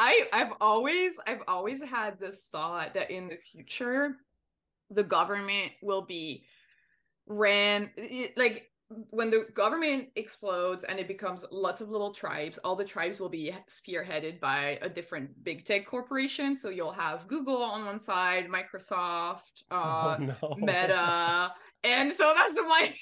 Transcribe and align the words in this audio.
I 0.00 0.26
I've 0.32 0.52
always 0.62 1.20
I've 1.26 1.42
always 1.46 1.82
had 1.82 2.18
this 2.18 2.48
thought 2.50 2.94
that 2.94 3.10
in 3.10 3.28
the 3.28 3.36
future 3.36 4.16
the 4.90 5.04
government 5.04 5.72
will 5.82 6.02
be 6.02 6.44
ran 7.26 7.90
it- 7.96 8.36
like 8.36 8.66
when 9.10 9.30
the 9.30 9.46
government 9.54 10.08
explodes 10.16 10.82
and 10.84 10.98
it 10.98 11.06
becomes 11.06 11.44
lots 11.52 11.80
of 11.82 11.90
little 11.90 12.12
tribes 12.12 12.58
all 12.58 12.74
the 12.74 12.84
tribes 12.84 13.20
will 13.20 13.28
be 13.28 13.54
spearheaded 13.68 14.40
by 14.40 14.78
a 14.82 14.88
different 14.88 15.30
big 15.44 15.64
tech 15.66 15.86
corporation 15.86 16.56
so 16.56 16.70
you'll 16.70 16.90
have 16.90 17.28
google 17.28 17.62
on 17.62 17.84
one 17.84 17.98
side 17.98 18.48
microsoft 18.48 19.62
uh 19.70 20.16
oh, 20.18 20.24
no. 20.24 20.54
meta 20.56 21.52
and 21.84 22.12
so 22.12 22.32
that's 22.34 22.56
my 22.56 22.92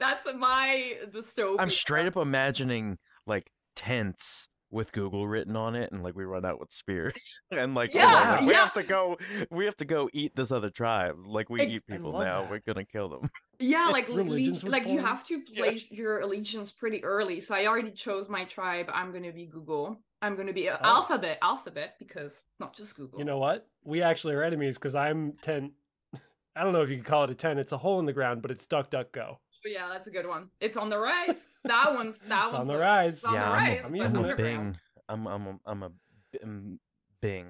that's 0.00 0.26
my 0.34 0.94
dystopian 1.14 1.56
I'm 1.60 1.70
straight 1.70 2.06
up 2.06 2.16
imagining 2.16 2.96
like 3.26 3.50
tents 3.76 4.48
with 4.70 4.92
Google 4.92 5.26
written 5.26 5.56
on 5.56 5.74
it, 5.74 5.90
and 5.92 6.02
like 6.02 6.14
we 6.14 6.24
run 6.24 6.44
out 6.44 6.60
with 6.60 6.72
spears, 6.72 7.40
and 7.50 7.74
like, 7.74 7.90
oh, 7.94 7.98
Yeah, 7.98 8.30
like, 8.32 8.40
we 8.42 8.46
yeah. 8.50 8.52
have 8.54 8.72
to 8.74 8.82
go, 8.82 9.18
we 9.50 9.64
have 9.64 9.76
to 9.78 9.84
go 9.84 10.08
eat 10.12 10.36
this 10.36 10.52
other 10.52 10.70
tribe. 10.70 11.16
Like 11.26 11.50
we 11.50 11.60
I- 11.62 11.64
eat 11.64 11.86
people 11.86 12.12
now, 12.12 12.42
that. 12.42 12.50
we're 12.50 12.60
gonna 12.60 12.84
kill 12.84 13.08
them. 13.08 13.30
Yeah, 13.58 13.88
like 13.88 14.08
le- 14.08 14.22
Religions 14.24 14.62
like 14.64 14.86
you 14.86 15.00
have 15.00 15.24
to 15.28 15.42
Yeah. 15.48 15.72
your 15.90 16.20
allegiance 16.20 16.72
pretty 16.72 17.02
early. 17.04 17.40
So 17.40 17.54
I 17.54 17.66
already 17.66 17.90
chose 17.90 18.28
my 18.28 18.44
tribe. 18.44 18.88
I'm 18.92 19.12
gonna 19.12 19.32
be 19.32 19.46
Google. 19.46 19.98
I'm 20.22 20.36
gonna 20.36 20.52
be 20.52 20.70
Oh. 20.70 20.76
Alphabet, 20.82 21.38
Alphabet, 21.42 21.96
because 21.98 22.40
not 22.58 22.76
just 22.76 22.94
Google. 22.96 23.18
You 23.18 23.24
know 23.24 23.38
what? 23.38 23.66
We 23.84 24.02
actually 24.02 24.34
are 24.34 24.42
enemies 24.42 24.76
because 24.78 24.94
I'm 24.94 25.32
10. 25.42 25.72
I 26.56 26.62
don't 26.62 26.72
know 26.72 26.82
if 26.82 26.90
you 26.90 26.96
could 26.96 27.06
call 27.06 27.24
it 27.24 27.30
a 27.30 27.34
10. 27.34 27.58
It's 27.58 27.72
a 27.72 27.78
hole 27.78 27.98
in 28.00 28.06
the 28.06 28.12
ground, 28.12 28.42
but 28.42 28.50
it's 28.50 28.66
duck, 28.66 28.90
duck, 28.90 29.12
go. 29.12 29.40
But 29.62 29.70
oh, 29.70 29.72
yeah, 29.72 29.88
that's 29.90 30.06
a 30.06 30.10
good 30.10 30.26
one. 30.26 30.48
It's 30.60 30.76
on 30.76 30.88
the 30.90 30.98
rise. 30.98 31.42
That 31.64 31.94
one's 31.94 32.20
that 32.20 32.44
It's 32.46 32.52
one's 32.54 32.60
on 32.60 32.66
the 32.66 32.76
rise. 32.78 33.24
on 33.24 33.34
yeah, 33.34 33.40
the 33.40 33.46
I'm, 33.46 33.52
rise, 33.52 33.80
a, 33.82 33.86
I'm 33.86 33.96
using 33.96 34.16
I'm 34.16 34.24
a 34.30 34.36
Bing. 34.36 34.76
I'm 35.08 35.26
I'm 35.26 35.46
a, 35.46 35.58
I'm 35.66 35.82
a 35.82 35.90
Bing. 36.32 36.78
Bing. 37.20 37.48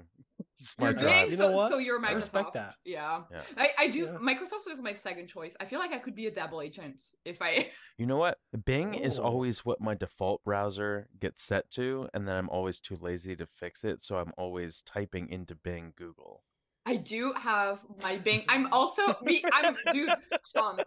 It's 0.55 0.75
You're 0.77 0.91
my 0.93 0.99
Bing. 1.01 1.31
You 1.31 1.37
know 1.37 1.49
so, 1.49 1.51
what? 1.51 1.69
so 1.69 1.77
you're 1.77 1.99
Microsoft. 1.99 2.09
I 2.09 2.13
respect 2.13 2.53
that. 2.53 2.75
Yeah. 2.83 3.21
Yeah. 3.31 3.41
I, 3.57 3.69
I 3.79 3.87
do 3.87 3.99
Yeah. 3.99 4.17
Microsoft 4.21 4.69
is 4.69 4.81
my 4.81 4.93
second 4.93 5.27
choice. 5.27 5.55
I 5.61 5.65
feel 5.65 5.79
like 5.79 5.93
I 5.93 5.99
could 5.99 6.13
be 6.15 6.27
a 6.27 6.31
double 6.31 6.61
agent 6.61 7.01
if 7.23 7.41
I 7.41 7.69
You 7.97 8.05
know 8.05 8.17
what? 8.17 8.37
Bing 8.65 8.95
is 8.95 9.17
Oh. 9.17 9.23
always 9.23 9.63
what 9.63 9.79
my 9.79 9.93
default 9.95 10.43
browser 10.43 11.07
gets 11.19 11.43
set 11.43 11.69
to, 11.71 12.09
and 12.13 12.27
then 12.27 12.35
I'm 12.35 12.49
always 12.49 12.79
too 12.81 12.97
lazy 12.99 13.35
to 13.37 13.45
fix 13.45 13.83
it, 13.85 14.01
so 14.03 14.17
I'm 14.17 14.33
always 14.37 14.81
typing 14.81 15.29
into 15.29 15.55
Bing 15.55 15.93
Google. 15.95 16.43
I 16.85 16.95
do 16.97 17.31
have 17.33 17.79
my 18.03 18.17
Bing. 18.17 18.43
I'm 18.49 18.73
also 18.73 19.15
me. 19.21 19.43
I'm 19.53 19.75
dude, 19.93 20.09
Sean. 20.53 20.79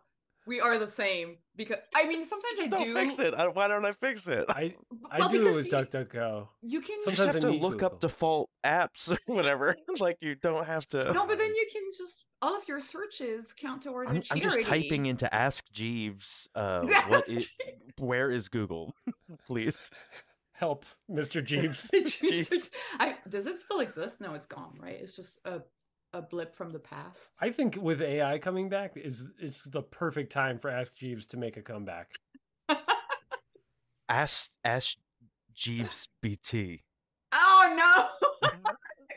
We 0.46 0.60
are 0.60 0.78
the 0.78 0.86
same 0.86 1.38
because 1.56 1.78
I 1.94 2.06
mean 2.06 2.24
sometimes 2.24 2.58
Just 2.58 2.72
I 2.72 2.76
don't 2.76 2.86
do. 2.86 2.94
fix 2.94 3.18
it. 3.18 3.34
I, 3.34 3.48
why 3.48 3.68
don't 3.68 3.84
I 3.84 3.92
fix 3.92 4.26
it? 4.26 4.44
I, 4.48 4.74
I 5.10 5.20
well, 5.20 5.28
do 5.28 5.46
it 5.46 5.54
with 5.54 5.70
DuckDuckGo. 5.70 5.90
duck, 5.90 6.12
duck, 6.12 6.48
you 6.62 6.80
can. 6.80 6.98
You 6.98 7.04
just 7.06 7.16
Sometimes 7.16 7.26
have 7.26 7.36
I 7.36 7.40
to 7.40 7.50
need 7.52 7.62
look 7.62 7.82
up 7.82 8.00
default 8.00 8.50
apps 8.64 9.10
or 9.10 9.18
whatever. 9.34 9.76
like 9.98 10.18
you 10.20 10.34
don't 10.34 10.66
have 10.66 10.86
to. 10.90 11.12
No, 11.12 11.26
but 11.26 11.38
then 11.38 11.54
you 11.54 11.66
can 11.72 11.82
just 11.96 12.24
all 12.42 12.56
of 12.56 12.68
your 12.68 12.80
searches 12.80 13.54
count 13.56 13.82
towards 13.82 14.10
I'm, 14.10 14.16
your 14.16 14.24
I'm 14.30 14.40
just 14.40 14.62
typing 14.62 15.06
into 15.06 15.32
Ask 15.34 15.64
Jeeves. 15.72 16.48
Uh, 16.54 16.82
what 16.82 17.20
Ask 17.20 17.32
is, 17.32 17.50
where 17.98 18.30
is 18.30 18.48
Google? 18.48 18.94
Please. 19.46 19.90
Help, 20.56 20.86
Mr. 21.10 21.44
Jeeves. 21.44 21.90
Jesus. 21.90 22.70
I, 23.00 23.16
does 23.28 23.48
it 23.48 23.58
still 23.58 23.80
exist? 23.80 24.20
No, 24.20 24.34
it's 24.34 24.46
gone. 24.46 24.78
Right? 24.80 24.96
It's 25.00 25.12
just 25.12 25.40
a 25.44 25.62
a 26.14 26.22
blip 26.22 26.54
from 26.54 26.70
the 26.70 26.78
past. 26.78 27.32
I 27.40 27.50
think 27.50 27.76
with 27.80 28.00
AI 28.00 28.38
coming 28.38 28.68
back 28.68 28.92
is 28.96 29.32
it's 29.38 29.62
the 29.62 29.82
perfect 29.82 30.30
time 30.30 30.58
for 30.60 30.70
Ask 30.70 30.96
Jeeves 30.96 31.26
to 31.26 31.36
make 31.36 31.56
a 31.56 31.62
comeback. 31.62 32.12
Ask 34.08 34.52
Ask 34.64 34.96
Jeeves 35.52 36.08
GPT. 36.24 36.82
oh 37.32 38.08
no! 38.42 38.50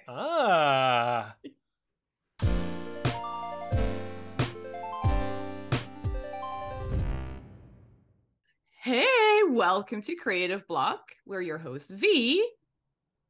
Ah, 0.09 1.35
hey, 8.79 9.05
welcome 9.49 10.01
to 10.01 10.15
Creative 10.15 10.65
Block. 10.65 11.01
We're 11.25 11.41
your 11.41 11.57
host 11.57 11.89
V. 11.89 12.41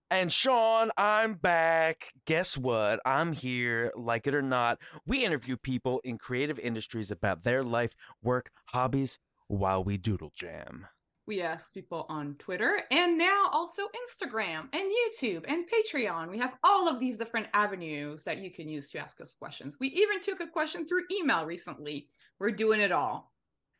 And 0.09 0.31
Sean, 0.31 0.90
I'm 0.97 1.34
back. 1.34 2.13
Guess 2.25 2.57
what? 2.57 3.01
I'm 3.06 3.34
here, 3.34 3.91
like 3.94 4.25
it 4.25 4.34
or 4.34 4.41
not. 4.41 4.79
We 5.06 5.25
interview 5.25 5.57
people 5.57 6.00
in 6.06 6.18
creative 6.18 6.57
industries 6.59 7.12
about 7.12 7.44
their 7.44 7.62
life, 7.62 7.91
work, 8.23 8.50
hobbies 8.68 9.19
while 9.47 9.84
we 9.84 9.97
doodle 9.97 10.31
jam. 10.34 10.88
We 11.25 11.41
ask 11.41 11.73
people 11.73 12.06
on 12.07 12.35
Twitter 12.40 12.84
and 12.90 13.18
now 13.18 13.50
also 13.51 13.81
Instagram 13.81 14.69
and 14.72 14.90
YouTube 14.90 15.44
and 15.45 15.66
Patreon. 15.68 16.29
We 16.29 16.38
have 16.38 16.56
all 16.63 16.88
of 16.88 17.01
these 17.01 17.18
different 17.18 17.47
avenues 17.53 18.24
that 18.24 18.38
you 18.38 18.50
can 18.50 18.69
use 18.69 18.89
to 18.91 19.00
ask 19.00 19.19
us 19.19 19.35
questions. 19.35 19.75
We 19.78 19.89
even 19.89 20.22
took 20.22 20.39
a 20.39 20.47
question 20.47 20.88
through 20.88 21.03
email 21.12 21.45
recently. 21.45 22.07
We're 22.39 22.51
doing 22.51 22.79
it 22.79 22.94
all. 22.94 23.34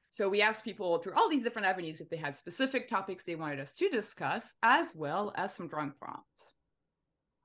So 0.10 0.30
we 0.30 0.42
asked 0.42 0.64
people 0.64 0.98
through 1.00 1.14
all 1.16 1.30
these 1.30 1.44
different 1.44 1.68
avenues 1.68 2.02
if 2.02 2.10
they 2.10 2.18
had 2.18 2.36
specific 2.36 2.90
topics 2.90 3.24
they 3.24 3.36
wanted 3.36 3.60
us 3.60 3.74
to 3.76 3.90
discuss, 3.90 4.56
as 4.64 4.96
well 4.96 5.34
as 5.36 5.54
some 5.54 5.68
drawing 5.68 5.94
prompts. 6.00 6.54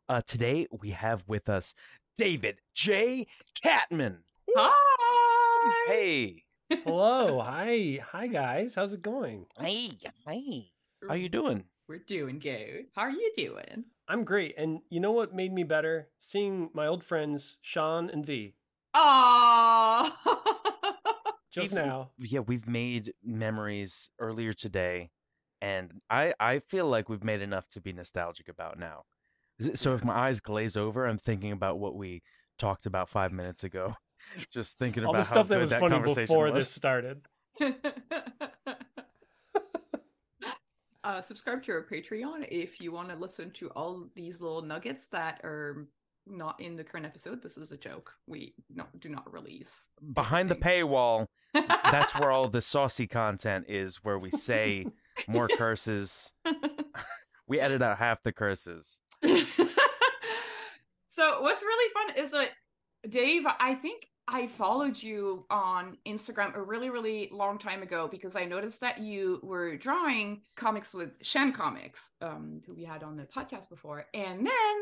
Uh, 0.09 0.23
today 0.27 0.67
we 0.71 0.91
have 0.91 1.25
with 1.27 1.49
us 1.49 1.75
David 2.17 2.61
J. 2.75 3.27
Catman. 3.63 4.19
Hi! 4.57 5.73
Hey. 5.87 6.45
hello, 6.71 7.41
hi, 7.45 8.01
hi 8.11 8.27
guys. 8.27 8.75
How's 8.75 8.93
it 8.93 9.03
going? 9.03 9.47
Hey. 9.59 9.93
Hey. 10.27 10.73
How 11.03 11.15
are 11.15 11.17
you 11.17 11.29
doing? 11.29 11.65
We're 11.89 11.99
doing 11.99 12.39
good. 12.39 12.87
How 12.95 13.03
are 13.03 13.11
you 13.11 13.33
doing? 13.37 13.85
I'm 14.09 14.25
great. 14.25 14.55
And 14.57 14.81
you 14.89 15.01
know 15.01 15.13
what 15.13 15.35
made 15.35 15.53
me 15.53 15.63
better? 15.65 16.09
Seeing 16.19 16.71
my 16.75 16.87
old 16.87 17.03
friends 17.03 17.59
Sean 17.61 18.09
and 18.11 18.25
V 18.25 18.55
Aww. 18.95 20.13
just 21.53 21.71
We've- 21.73 21.85
now. 21.85 22.11
Yeah, 22.19 22.41
we've 22.41 22.67
made 22.69 23.13
memories 23.23 24.11
earlier 24.19 24.53
today, 24.53 25.11
and 25.61 26.01
I 26.11 26.35
I 26.41 26.59
feel 26.59 26.87
like 26.87 27.09
we've 27.09 27.23
made 27.25 27.43
enough 27.43 27.69
to 27.75 27.81
be 27.81 27.93
nostalgic 27.93 28.49
about 28.49 28.79
now. 28.79 29.05
So 29.75 29.95
if 29.95 30.03
my 30.03 30.15
eyes 30.15 30.41
glazed 30.41 30.77
over, 30.79 31.07
I'm 31.07 31.19
thinking 31.19 31.53
about 31.53 31.79
what 31.79 31.95
we 31.95 32.23
talked 32.59 32.87
about 32.87 33.09
five 33.09 33.33
minutes 33.33 33.63
ago. 33.65 33.95
Just 34.51 34.79
thinking 34.79 35.03
about 35.05 35.15
All 35.15 35.21
the 35.21 35.25
stuff 35.25 35.49
how 35.49 35.55
that 35.55 35.61
was 35.61 35.71
that 35.71 35.81
funny 35.81 35.95
conversation 35.95 36.23
before 36.25 36.45
was. 36.45 36.55
this 36.55 36.71
started. 36.71 37.21
uh, 41.05 41.21
subscribe 41.21 41.63
to 41.65 41.73
our 41.73 41.83
Patreon 41.85 42.47
if 42.51 42.81
you 42.81 42.93
want 42.93 43.09
to 43.11 43.17
listen 43.17 43.51
to 43.53 43.69
all 43.71 44.07
these 44.15 44.41
little 44.41 44.63
nuggets 44.63 45.09
that 45.09 45.41
are 45.45 45.87
not 46.27 46.61
in 46.61 46.77
the 46.77 46.85
current 46.85 47.07
episode. 47.07 47.43
This 47.43 47.57
is 47.57 47.73
a 47.73 47.77
joke. 47.77 48.13
We 48.27 48.55
no, 48.75 48.85
do 48.99 49.09
not 49.09 49.33
release. 49.33 49.87
behind 50.13 50.49
the 50.51 50.55
paywall. 50.55 51.27
That's 51.55 52.15
where 52.19 52.31
all 52.31 52.49
the 52.49 52.63
saucy 52.63 53.07
content 53.07 53.67
is, 53.69 53.97
where 53.97 54.19
we 54.19 54.31
say 54.31 54.87
more 55.27 55.49
curses. 55.57 56.33
We 57.49 57.61
edit 57.61 57.83
out 57.83 57.99
half 57.99 58.23
the 58.23 58.33
curses. 58.33 59.01
so 59.23 59.33
what's 61.43 61.63
really 61.63 61.93
fun 61.93 62.17
is 62.25 62.31
that 62.31 62.51
Dave, 63.07 63.43
I 63.61 63.75
think 63.75 64.07
I 64.29 64.47
followed 64.47 65.03
you 65.03 65.45
on 65.51 65.99
Instagram 66.07 66.57
a 66.57 66.63
really, 66.63 66.89
really 66.89 67.29
long 67.33 67.59
time 67.59 67.83
ago 67.83 68.09
because 68.11 68.37
I 68.37 68.45
noticed 68.45 68.81
that 68.81 68.99
you 68.99 69.41
were 69.43 69.77
drawing 69.77 70.43
comics 70.57 70.95
with 70.95 71.11
Shen 71.21 71.53
Comics, 71.53 72.13
um, 72.21 72.63
who 72.65 72.75
we 72.75 72.85
had 72.85 73.03
on 73.03 73.17
the 73.17 73.25
podcast 73.25 73.69
before, 73.69 74.07
and 74.15 74.47
then 74.47 74.75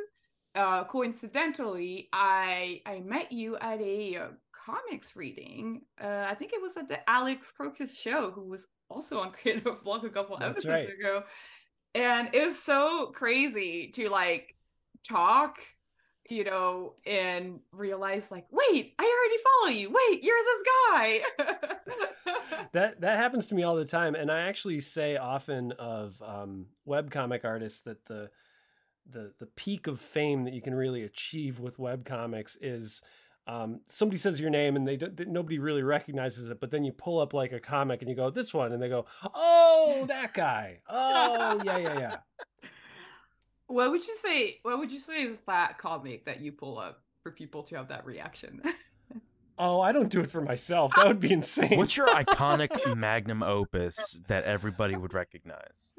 uh, 0.54 0.84
coincidentally, 0.84 2.08
I 2.12 2.82
I 2.86 3.00
met 3.00 3.32
you 3.32 3.56
at 3.58 3.80
a 3.80 4.16
uh, 4.16 4.26
comics 4.52 5.16
reading. 5.16 5.82
Uh, 6.02 6.26
I 6.28 6.34
think 6.34 6.52
it 6.52 6.62
was 6.62 6.76
at 6.76 6.88
the 6.88 7.08
Alex 7.08 7.52
Krokus 7.58 7.96
show, 7.96 8.30
who 8.30 8.42
was 8.42 8.68
also 8.88 9.20
on 9.20 9.32
Creative 9.42 9.82
Block 9.84 10.04
a 10.04 10.10
couple 10.10 10.36
That's 10.38 10.58
episodes 10.58 10.88
right. 10.88 10.98
ago, 10.98 11.24
and 11.94 12.30
it 12.32 12.44
was 12.44 12.58
so 12.58 13.12
crazy 13.14 13.88
to 13.94 14.08
like 14.08 14.54
talk 15.08 15.58
you 16.30 16.44
know, 16.44 16.94
and 17.04 17.58
realize 17.72 18.30
like, 18.30 18.46
wait, 18.52 18.94
I 18.98 19.02
already 19.02 19.42
follow 19.42 19.72
you. 19.72 19.90
Wait, 19.90 20.22
you're 20.22 20.36
this 20.44 20.62
guy. 20.88 21.20
That 22.72 23.00
that 23.00 23.16
happens 23.16 23.46
to 23.46 23.54
me 23.56 23.64
all 23.64 23.74
the 23.74 23.84
time, 23.84 24.14
and 24.14 24.30
I 24.30 24.42
actually 24.42 24.78
say 24.80 25.16
often 25.16 25.72
of 25.72 26.22
um, 26.24 26.66
web 26.84 27.10
comic 27.10 27.44
artists 27.44 27.80
that 27.80 28.04
the 28.06 28.30
the 29.08 29.32
the 29.38 29.46
peak 29.46 29.86
of 29.86 30.00
fame 30.00 30.44
that 30.44 30.54
you 30.54 30.62
can 30.62 30.74
really 30.74 31.02
achieve 31.02 31.60
with 31.60 31.78
webcomics 31.78 32.56
is 32.60 33.02
um, 33.46 33.80
somebody 33.88 34.18
says 34.18 34.40
your 34.40 34.50
name 34.50 34.76
and 34.76 34.86
they, 34.86 34.96
don't, 34.96 35.16
they 35.16 35.24
nobody 35.24 35.58
really 35.58 35.82
recognizes 35.82 36.48
it, 36.48 36.60
but 36.60 36.70
then 36.70 36.84
you 36.84 36.92
pull 36.92 37.20
up 37.20 37.34
like 37.34 37.52
a 37.52 37.60
comic 37.60 38.00
and 38.00 38.08
you 38.08 38.14
go 38.14 38.30
this 38.30 38.54
one, 38.54 38.72
and 38.72 38.82
they 38.82 38.88
go, 38.88 39.06
oh 39.34 40.04
that 40.08 40.34
guy, 40.34 40.80
oh 40.88 41.60
yeah 41.64 41.78
yeah 41.78 41.98
yeah. 41.98 42.16
what 43.66 43.90
would 43.90 44.06
you 44.06 44.14
say? 44.14 44.58
What 44.62 44.78
would 44.78 44.92
you 44.92 45.00
say 45.00 45.22
is 45.22 45.40
that 45.42 45.78
comic 45.78 46.26
that 46.26 46.40
you 46.40 46.52
pull 46.52 46.78
up 46.78 47.02
for 47.22 47.32
people 47.32 47.62
to 47.64 47.76
have 47.76 47.88
that 47.88 48.06
reaction? 48.06 48.62
Oh, 49.62 49.82
I 49.82 49.92
don't 49.92 50.08
do 50.08 50.20
it 50.20 50.30
for 50.30 50.40
myself. 50.40 50.90
That 50.96 51.06
would 51.06 51.20
be 51.20 51.32
insane. 51.34 51.76
What's 51.76 51.94
your 51.94 52.06
iconic 52.06 52.96
magnum 52.96 53.42
opus 53.42 54.18
that 54.26 54.44
everybody 54.44 54.96
would 54.96 55.12
recognize? 55.12 55.92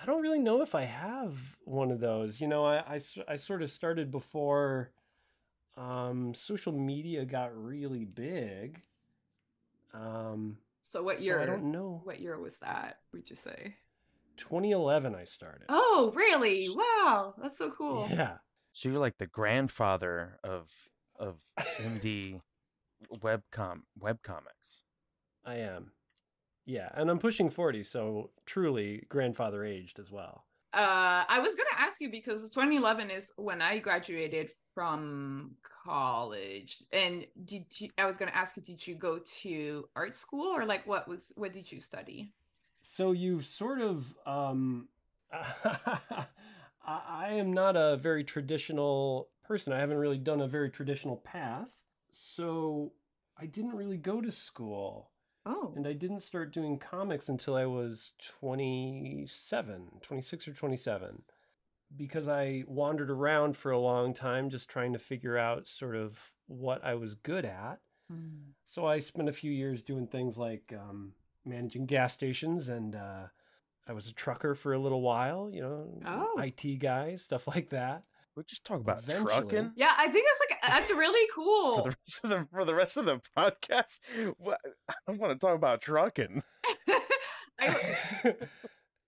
I 0.00 0.06
don't 0.06 0.22
really 0.22 0.38
know 0.38 0.62
if 0.62 0.74
I 0.74 0.82
have 0.82 1.56
one 1.64 1.90
of 1.90 2.00
those. 2.00 2.40
You 2.40 2.48
know, 2.48 2.64
I 2.64 3.00
I 3.26 3.36
sort 3.36 3.62
of 3.62 3.70
started 3.70 4.10
before 4.10 4.92
um, 5.76 6.34
social 6.34 6.72
media 6.72 7.24
got 7.24 7.56
really 7.56 8.04
big. 8.04 8.82
Um, 9.94 10.58
So 10.80 11.02
what 11.02 11.18
so 11.18 11.24
year? 11.24 11.40
I 11.40 11.46
don't 11.46 11.72
know. 11.72 12.00
What 12.04 12.20
year 12.20 12.38
was 12.38 12.58
that? 12.58 12.98
Would 13.12 13.28
you 13.30 13.36
say? 13.36 13.76
2011, 14.36 15.14
I 15.14 15.24
started. 15.24 15.66
Oh, 15.68 16.12
really? 16.14 16.68
Wow, 16.70 17.34
that's 17.42 17.58
so 17.58 17.70
cool. 17.70 18.06
Yeah. 18.10 18.38
So 18.72 18.88
you're 18.88 19.00
like 19.00 19.18
the 19.18 19.26
grandfather 19.26 20.38
of 20.44 20.70
of 21.18 21.36
indie 21.82 22.40
webcom 23.12 23.80
webcomics. 24.00 24.82
I 25.44 25.56
am. 25.56 25.92
Yeah, 26.68 26.90
and 26.92 27.10
I'm 27.10 27.18
pushing 27.18 27.48
40, 27.48 27.82
so 27.82 28.28
truly 28.44 29.06
grandfather 29.08 29.64
aged 29.64 29.98
as 29.98 30.12
well. 30.12 30.44
Uh, 30.74 31.24
I 31.26 31.38
was 31.38 31.54
gonna 31.54 31.70
ask 31.78 31.98
you 31.98 32.10
because 32.10 32.42
2011 32.50 33.10
is 33.10 33.32
when 33.36 33.62
I 33.62 33.78
graduated 33.78 34.50
from 34.74 35.56
college, 35.62 36.82
and 36.92 37.24
did 37.46 37.64
you? 37.80 37.88
I 37.96 38.04
was 38.04 38.18
gonna 38.18 38.32
ask 38.34 38.54
you, 38.58 38.62
did 38.62 38.86
you 38.86 38.96
go 38.96 39.18
to 39.40 39.88
art 39.96 40.14
school 40.14 40.54
or 40.54 40.66
like 40.66 40.86
what 40.86 41.08
was 41.08 41.32
what 41.36 41.54
did 41.54 41.72
you 41.72 41.80
study? 41.80 42.34
So 42.82 43.12
you've 43.12 43.46
sort 43.46 43.80
of 43.80 44.14
um 44.26 44.88
I, 45.32 46.26
I 46.84 47.28
am 47.30 47.50
not 47.50 47.78
a 47.78 47.96
very 47.96 48.24
traditional 48.24 49.30
person. 49.42 49.72
I 49.72 49.78
haven't 49.78 49.96
really 49.96 50.18
done 50.18 50.42
a 50.42 50.46
very 50.46 50.68
traditional 50.68 51.16
path. 51.16 51.70
So 52.12 52.92
I 53.38 53.46
didn't 53.46 53.74
really 53.74 53.96
go 53.96 54.20
to 54.20 54.30
school. 54.30 55.08
Oh, 55.50 55.72
And 55.74 55.86
I 55.86 55.94
didn't 55.94 56.20
start 56.20 56.52
doing 56.52 56.78
comics 56.78 57.28
until 57.30 57.54
I 57.56 57.64
was 57.64 58.12
27, 58.18 59.82
26 60.02 60.48
or 60.48 60.52
27, 60.52 61.22
because 61.96 62.28
I 62.28 62.64
wandered 62.66 63.10
around 63.10 63.56
for 63.56 63.70
a 63.72 63.80
long 63.80 64.12
time 64.12 64.50
just 64.50 64.68
trying 64.68 64.92
to 64.92 64.98
figure 64.98 65.38
out 65.38 65.66
sort 65.66 65.96
of 65.96 66.32
what 66.46 66.84
I 66.84 66.94
was 66.96 67.14
good 67.14 67.44
at. 67.46 67.80
Hmm. 68.10 68.50
So 68.64 68.86
I 68.86 68.98
spent 68.98 69.28
a 69.28 69.32
few 69.32 69.50
years 69.50 69.82
doing 69.82 70.06
things 70.06 70.36
like 70.36 70.72
um, 70.74 71.12
managing 71.46 71.86
gas 71.86 72.12
stations, 72.12 72.68
and 72.68 72.94
uh, 72.94 73.28
I 73.86 73.92
was 73.94 74.08
a 74.08 74.12
trucker 74.12 74.54
for 74.54 74.74
a 74.74 74.78
little 74.78 75.00
while, 75.00 75.50
you 75.50 75.62
know, 75.62 76.00
Oh. 76.06 76.38
IT 76.42 76.78
guy, 76.78 77.14
stuff 77.16 77.46
like 77.46 77.70
that. 77.70 78.02
We 78.38 78.44
just 78.44 78.64
talk 78.64 78.80
about 78.80 78.98
Eventually. 79.02 79.32
trucking 79.34 79.72
yeah, 79.76 79.92
I 79.98 80.08
think 80.08 80.26
that's 80.26 80.40
like 80.48 80.72
that's 80.72 80.90
really 80.90 81.28
cool. 81.34 81.76
for 81.76 81.82
cool. 81.82 81.90
the 81.90 81.96
rest 82.06 82.24
of 82.24 82.30
the 82.30 82.46
for 82.52 82.64
the 82.64 82.74
rest 82.74 82.96
of 82.96 83.04
the 83.04 83.20
podcast. 83.36 83.98
What 84.38 84.60
I 84.88 84.94
don't 85.08 85.18
want 85.18 85.32
to 85.38 85.44
talk 85.44 85.56
about 85.56 85.80
trucking. 85.82 86.42
I, 87.60 87.76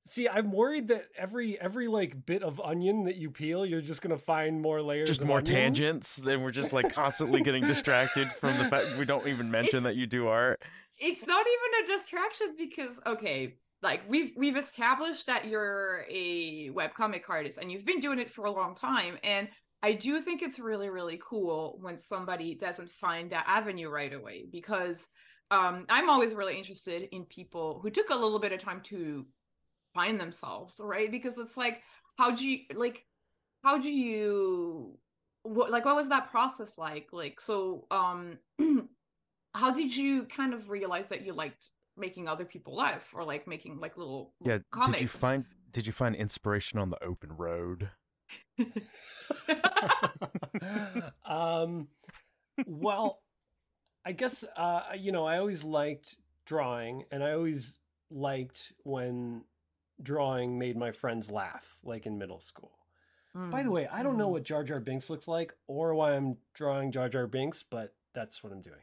See, 0.08 0.28
I'm 0.28 0.50
worried 0.50 0.88
that 0.88 1.04
every 1.16 1.60
every 1.60 1.86
like 1.86 2.26
bit 2.26 2.42
of 2.42 2.60
onion 2.60 3.04
that 3.04 3.14
you 3.14 3.30
peel, 3.30 3.64
you're 3.64 3.80
just 3.80 4.02
gonna 4.02 4.18
find 4.18 4.60
more 4.60 4.82
layers. 4.82 5.08
Just 5.08 5.20
of 5.20 5.28
more 5.28 5.38
onion. 5.38 5.54
tangents. 5.54 6.16
Then 6.16 6.42
we're 6.42 6.50
just 6.50 6.72
like 6.72 6.92
constantly 6.92 7.42
getting 7.42 7.62
distracted 7.64 8.26
from 8.32 8.58
the 8.58 8.64
fact 8.64 8.98
we 8.98 9.04
don't 9.04 9.28
even 9.28 9.50
mention 9.52 9.76
It's- 9.78 9.82
that 9.84 9.94
you 9.96 10.06
do 10.08 10.26
art. 10.26 10.60
it's 10.98 11.26
not 11.28 11.46
even 11.46 11.84
a 11.84 11.96
distraction 11.96 12.48
because 12.58 12.98
okay 13.06 13.54
like 13.82 14.02
we've 14.08 14.32
we've 14.36 14.56
established 14.56 15.26
that 15.26 15.46
you're 15.46 16.04
a 16.10 16.70
webcomic 16.70 17.22
artist 17.28 17.58
and 17.58 17.70
you've 17.70 17.86
been 17.86 18.00
doing 18.00 18.18
it 18.18 18.30
for 18.30 18.44
a 18.44 18.50
long 18.52 18.74
time. 18.74 19.18
And 19.24 19.48
i 19.82 19.94
do 19.94 20.20
think 20.20 20.42
it's 20.42 20.58
really 20.58 20.90
really 20.90 21.18
cool 21.26 21.78
when 21.80 21.96
somebody 21.96 22.54
doesn't 22.54 22.90
find 22.90 23.32
that 23.32 23.46
avenue 23.48 23.88
right 23.88 24.12
away 24.12 24.44
because 24.52 25.08
um 25.50 25.86
i'm 25.88 26.10
always 26.10 26.34
really 26.34 26.58
interested 26.58 27.08
in 27.12 27.24
people 27.24 27.80
who 27.82 27.88
took 27.88 28.10
a 28.10 28.14
little 28.14 28.38
bit 28.38 28.52
of 28.52 28.60
time 28.60 28.82
to 28.82 29.24
find 29.94 30.20
themselves 30.20 30.80
right? 30.82 31.10
Because 31.10 31.38
it's 31.38 31.56
like 31.56 31.82
how 32.16 32.30
do 32.30 32.48
you 32.48 32.60
like 32.74 33.04
how 33.62 33.78
do 33.78 33.92
you 33.92 34.98
what 35.42 35.70
like 35.70 35.84
what 35.84 35.96
was 35.96 36.08
that 36.08 36.30
process 36.30 36.78
like? 36.78 37.08
Like 37.12 37.40
so 37.40 37.86
um 37.90 38.38
how 39.54 39.72
did 39.72 39.96
you 39.96 40.24
kind 40.24 40.54
of 40.54 40.70
realize 40.70 41.08
that 41.08 41.24
you 41.24 41.32
liked 41.32 41.68
making 42.00 42.26
other 42.28 42.44
people 42.44 42.74
laugh 42.74 43.04
or 43.14 43.22
like 43.24 43.46
making 43.46 43.78
like 43.78 43.96
little 43.96 44.32
Yeah. 44.44 44.58
comics 44.70 44.92
Did 44.92 45.00
you 45.02 45.08
find 45.08 45.44
Did 45.72 45.86
you 45.86 45.92
find 45.92 46.14
inspiration 46.16 46.78
on 46.78 46.90
the 46.90 47.02
open 47.04 47.36
road? 47.36 47.90
um, 51.24 51.88
well, 52.66 53.20
I 54.04 54.12
guess 54.12 54.44
uh, 54.56 54.82
you 54.98 55.12
know 55.12 55.26
I 55.26 55.38
always 55.38 55.64
liked 55.64 56.16
drawing, 56.46 57.04
and 57.10 57.22
I 57.22 57.32
always 57.32 57.78
liked 58.10 58.72
when 58.82 59.42
drawing 60.02 60.58
made 60.58 60.76
my 60.76 60.90
friends 60.90 61.30
laugh, 61.30 61.78
like 61.84 62.06
in 62.06 62.18
middle 62.18 62.40
school. 62.40 62.72
By 63.32 63.62
the 63.62 63.70
way, 63.70 63.86
I 63.86 64.02
don't 64.02 64.16
know 64.16 64.26
Mhm. 64.28 64.32
what 64.32 64.42
Jar 64.42 64.64
Jar 64.64 64.80
Binks 64.80 65.08
looks 65.08 65.28
like 65.28 65.54
or 65.68 65.94
why 65.94 66.14
I'm 66.16 66.36
drawing 66.52 66.90
Jar 66.90 67.08
Jar 67.08 67.28
Binks, 67.28 67.62
but 67.62 67.94
that's 68.12 68.42
what 68.42 68.52
I'm 68.52 68.60
doing. 68.60 68.82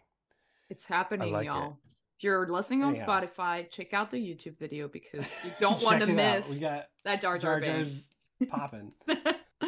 it's 0.69 0.85
happening 0.85 1.33
like 1.33 1.47
it. 1.47 1.73
If 2.17 2.23
you're 2.23 2.47
listening 2.47 2.83
on 2.83 2.91
Anyhow. 2.95 3.07
spotify 3.21 3.69
check 3.69 3.93
out 3.93 4.09
the 4.11 4.17
youtube 4.17 4.57
video 4.57 4.87
because 4.87 5.25
you 5.45 5.51
don't 5.59 5.81
want 5.83 6.01
to 6.03 6.09
out. 6.09 6.15
miss 6.15 6.49
We 6.49 6.59
got 6.59 6.87
that 7.03 7.21
jar 7.21 7.37
jar, 7.37 7.59
Jar 7.59 7.75
Jar's 7.75 8.07
popping. 8.49 8.93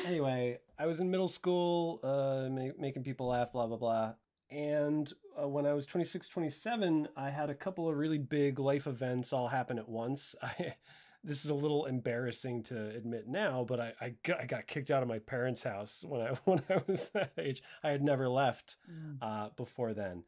anyway, 0.05 0.59
I 0.77 0.85
was 0.85 0.99
in 0.99 1.09
middle 1.09 1.27
school, 1.27 1.99
uh, 2.03 2.49
ma- 2.49 2.71
making 2.77 3.03
people 3.03 3.27
laugh, 3.27 3.51
blah, 3.51 3.67
blah, 3.67 3.77
blah. 3.77 4.13
And 4.51 5.11
uh, 5.41 5.47
when 5.47 5.65
I 5.65 5.73
was 5.73 5.85
26, 5.85 6.27
27, 6.27 7.07
I 7.15 7.29
had 7.29 7.49
a 7.49 7.55
couple 7.55 7.87
of 7.89 7.97
really 7.97 8.17
big 8.17 8.59
life 8.59 8.87
events 8.87 9.33
all 9.33 9.47
happen 9.47 9.77
at 9.79 9.87
once. 9.89 10.35
I, 10.43 10.75
this 11.23 11.43
is 11.43 11.49
a 11.51 11.55
little 11.55 11.85
embarrassing 11.85 12.63
to 12.63 12.89
admit 12.89 13.27
now, 13.27 13.65
but 13.67 13.79
I, 13.79 13.93
I, 13.99 14.13
got, 14.23 14.39
I 14.41 14.45
got 14.45 14.67
kicked 14.67 14.89
out 14.91 15.01
of 15.03 15.09
my 15.09 15.19
parents' 15.19 15.63
house 15.63 16.03
when 16.07 16.21
I, 16.21 16.29
when 16.45 16.61
I 16.69 16.81
was 16.87 17.09
that 17.09 17.31
age. 17.37 17.61
I 17.83 17.89
had 17.89 18.03
never 18.03 18.29
left 18.29 18.77
Mm. 18.91 19.17
uh, 19.21 19.49
before 19.55 19.93
then. 19.93 20.23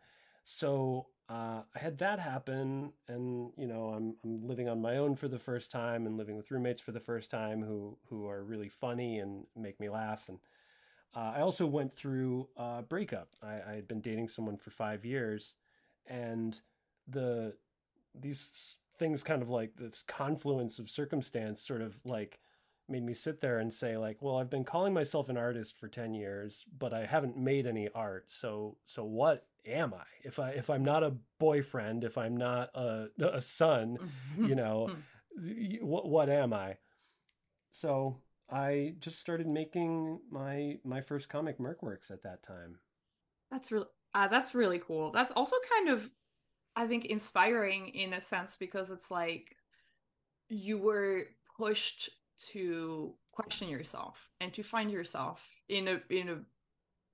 So 0.45 1.07
uh, 1.31 1.61
I 1.73 1.79
had 1.79 1.97
that 1.99 2.19
happen, 2.19 2.91
and 3.07 3.51
you 3.57 3.65
know, 3.65 3.85
I'm 3.95 4.15
I'm 4.23 4.45
living 4.45 4.67
on 4.67 4.81
my 4.81 4.97
own 4.97 5.15
for 5.15 5.29
the 5.29 5.39
first 5.39 5.71
time, 5.71 6.05
and 6.05 6.17
living 6.17 6.35
with 6.35 6.51
roommates 6.51 6.81
for 6.81 6.91
the 6.91 6.99
first 6.99 7.31
time, 7.31 7.61
who 7.63 7.97
who 8.09 8.27
are 8.27 8.43
really 8.43 8.67
funny 8.67 9.19
and 9.19 9.45
make 9.55 9.79
me 9.79 9.87
laugh. 9.89 10.27
And 10.27 10.39
uh, 11.15 11.33
I 11.37 11.41
also 11.41 11.65
went 11.65 11.93
through 11.93 12.49
a 12.57 12.81
breakup. 12.81 13.29
I, 13.41 13.61
I 13.71 13.75
had 13.75 13.87
been 13.87 14.01
dating 14.01 14.27
someone 14.27 14.57
for 14.57 14.71
five 14.71 15.05
years, 15.05 15.55
and 16.05 16.59
the 17.07 17.53
these 18.13 18.75
things 18.97 19.23
kind 19.23 19.41
of 19.41 19.49
like 19.49 19.75
this 19.77 20.03
confluence 20.07 20.79
of 20.79 20.89
circumstance 20.89 21.61
sort 21.61 21.81
of 21.81 21.99
like 22.05 22.39
made 22.89 23.03
me 23.03 23.13
sit 23.13 23.39
there 23.39 23.59
and 23.59 23.73
say 23.73 23.97
like 23.97 24.21
well 24.21 24.37
i've 24.37 24.49
been 24.49 24.65
calling 24.65 24.93
myself 24.93 25.29
an 25.29 25.37
artist 25.37 25.77
for 25.77 25.87
10 25.87 26.13
years 26.13 26.65
but 26.77 26.93
i 26.93 27.05
haven't 27.05 27.37
made 27.37 27.65
any 27.65 27.87
art 27.95 28.25
so 28.27 28.77
so 28.85 29.03
what 29.03 29.45
am 29.65 29.93
i? 29.93 30.03
If 30.23 30.39
i 30.39 30.51
if 30.51 30.69
i'm 30.69 30.83
not 30.83 31.03
a 31.03 31.13
boyfriend 31.39 32.03
if 32.03 32.17
i'm 32.17 32.37
not 32.37 32.69
a, 32.75 33.07
a 33.19 33.41
son 33.41 33.97
you 34.37 34.55
know 34.55 34.91
what 35.81 36.07
what 36.07 36.29
am 36.29 36.53
i? 36.53 36.77
So 37.71 38.17
i 38.49 38.95
just 38.99 39.19
started 39.19 39.47
making 39.47 40.19
my 40.29 40.77
my 40.83 41.01
first 41.01 41.29
comic 41.29 41.59
mercworks 41.59 42.11
at 42.11 42.23
that 42.23 42.43
time. 42.43 42.79
That's 43.49 43.71
really 43.71 43.87
uh, 44.13 44.27
that's 44.27 44.53
really 44.53 44.79
cool. 44.79 45.11
That's 45.11 45.31
also 45.31 45.55
kind 45.69 45.89
of 45.89 46.09
I 46.75 46.87
think 46.87 47.05
inspiring 47.05 47.89
in 47.89 48.13
a 48.13 48.21
sense 48.21 48.55
because 48.55 48.89
it's 48.89 49.11
like 49.11 49.55
you 50.49 50.77
were 50.77 51.27
pushed 51.57 52.09
to 52.51 53.13
question 53.31 53.69
yourself 53.69 54.29
and 54.39 54.53
to 54.53 54.63
find 54.63 54.91
yourself 54.91 55.41
in 55.69 55.87
a 55.87 56.01
in 56.09 56.29
a 56.29 56.37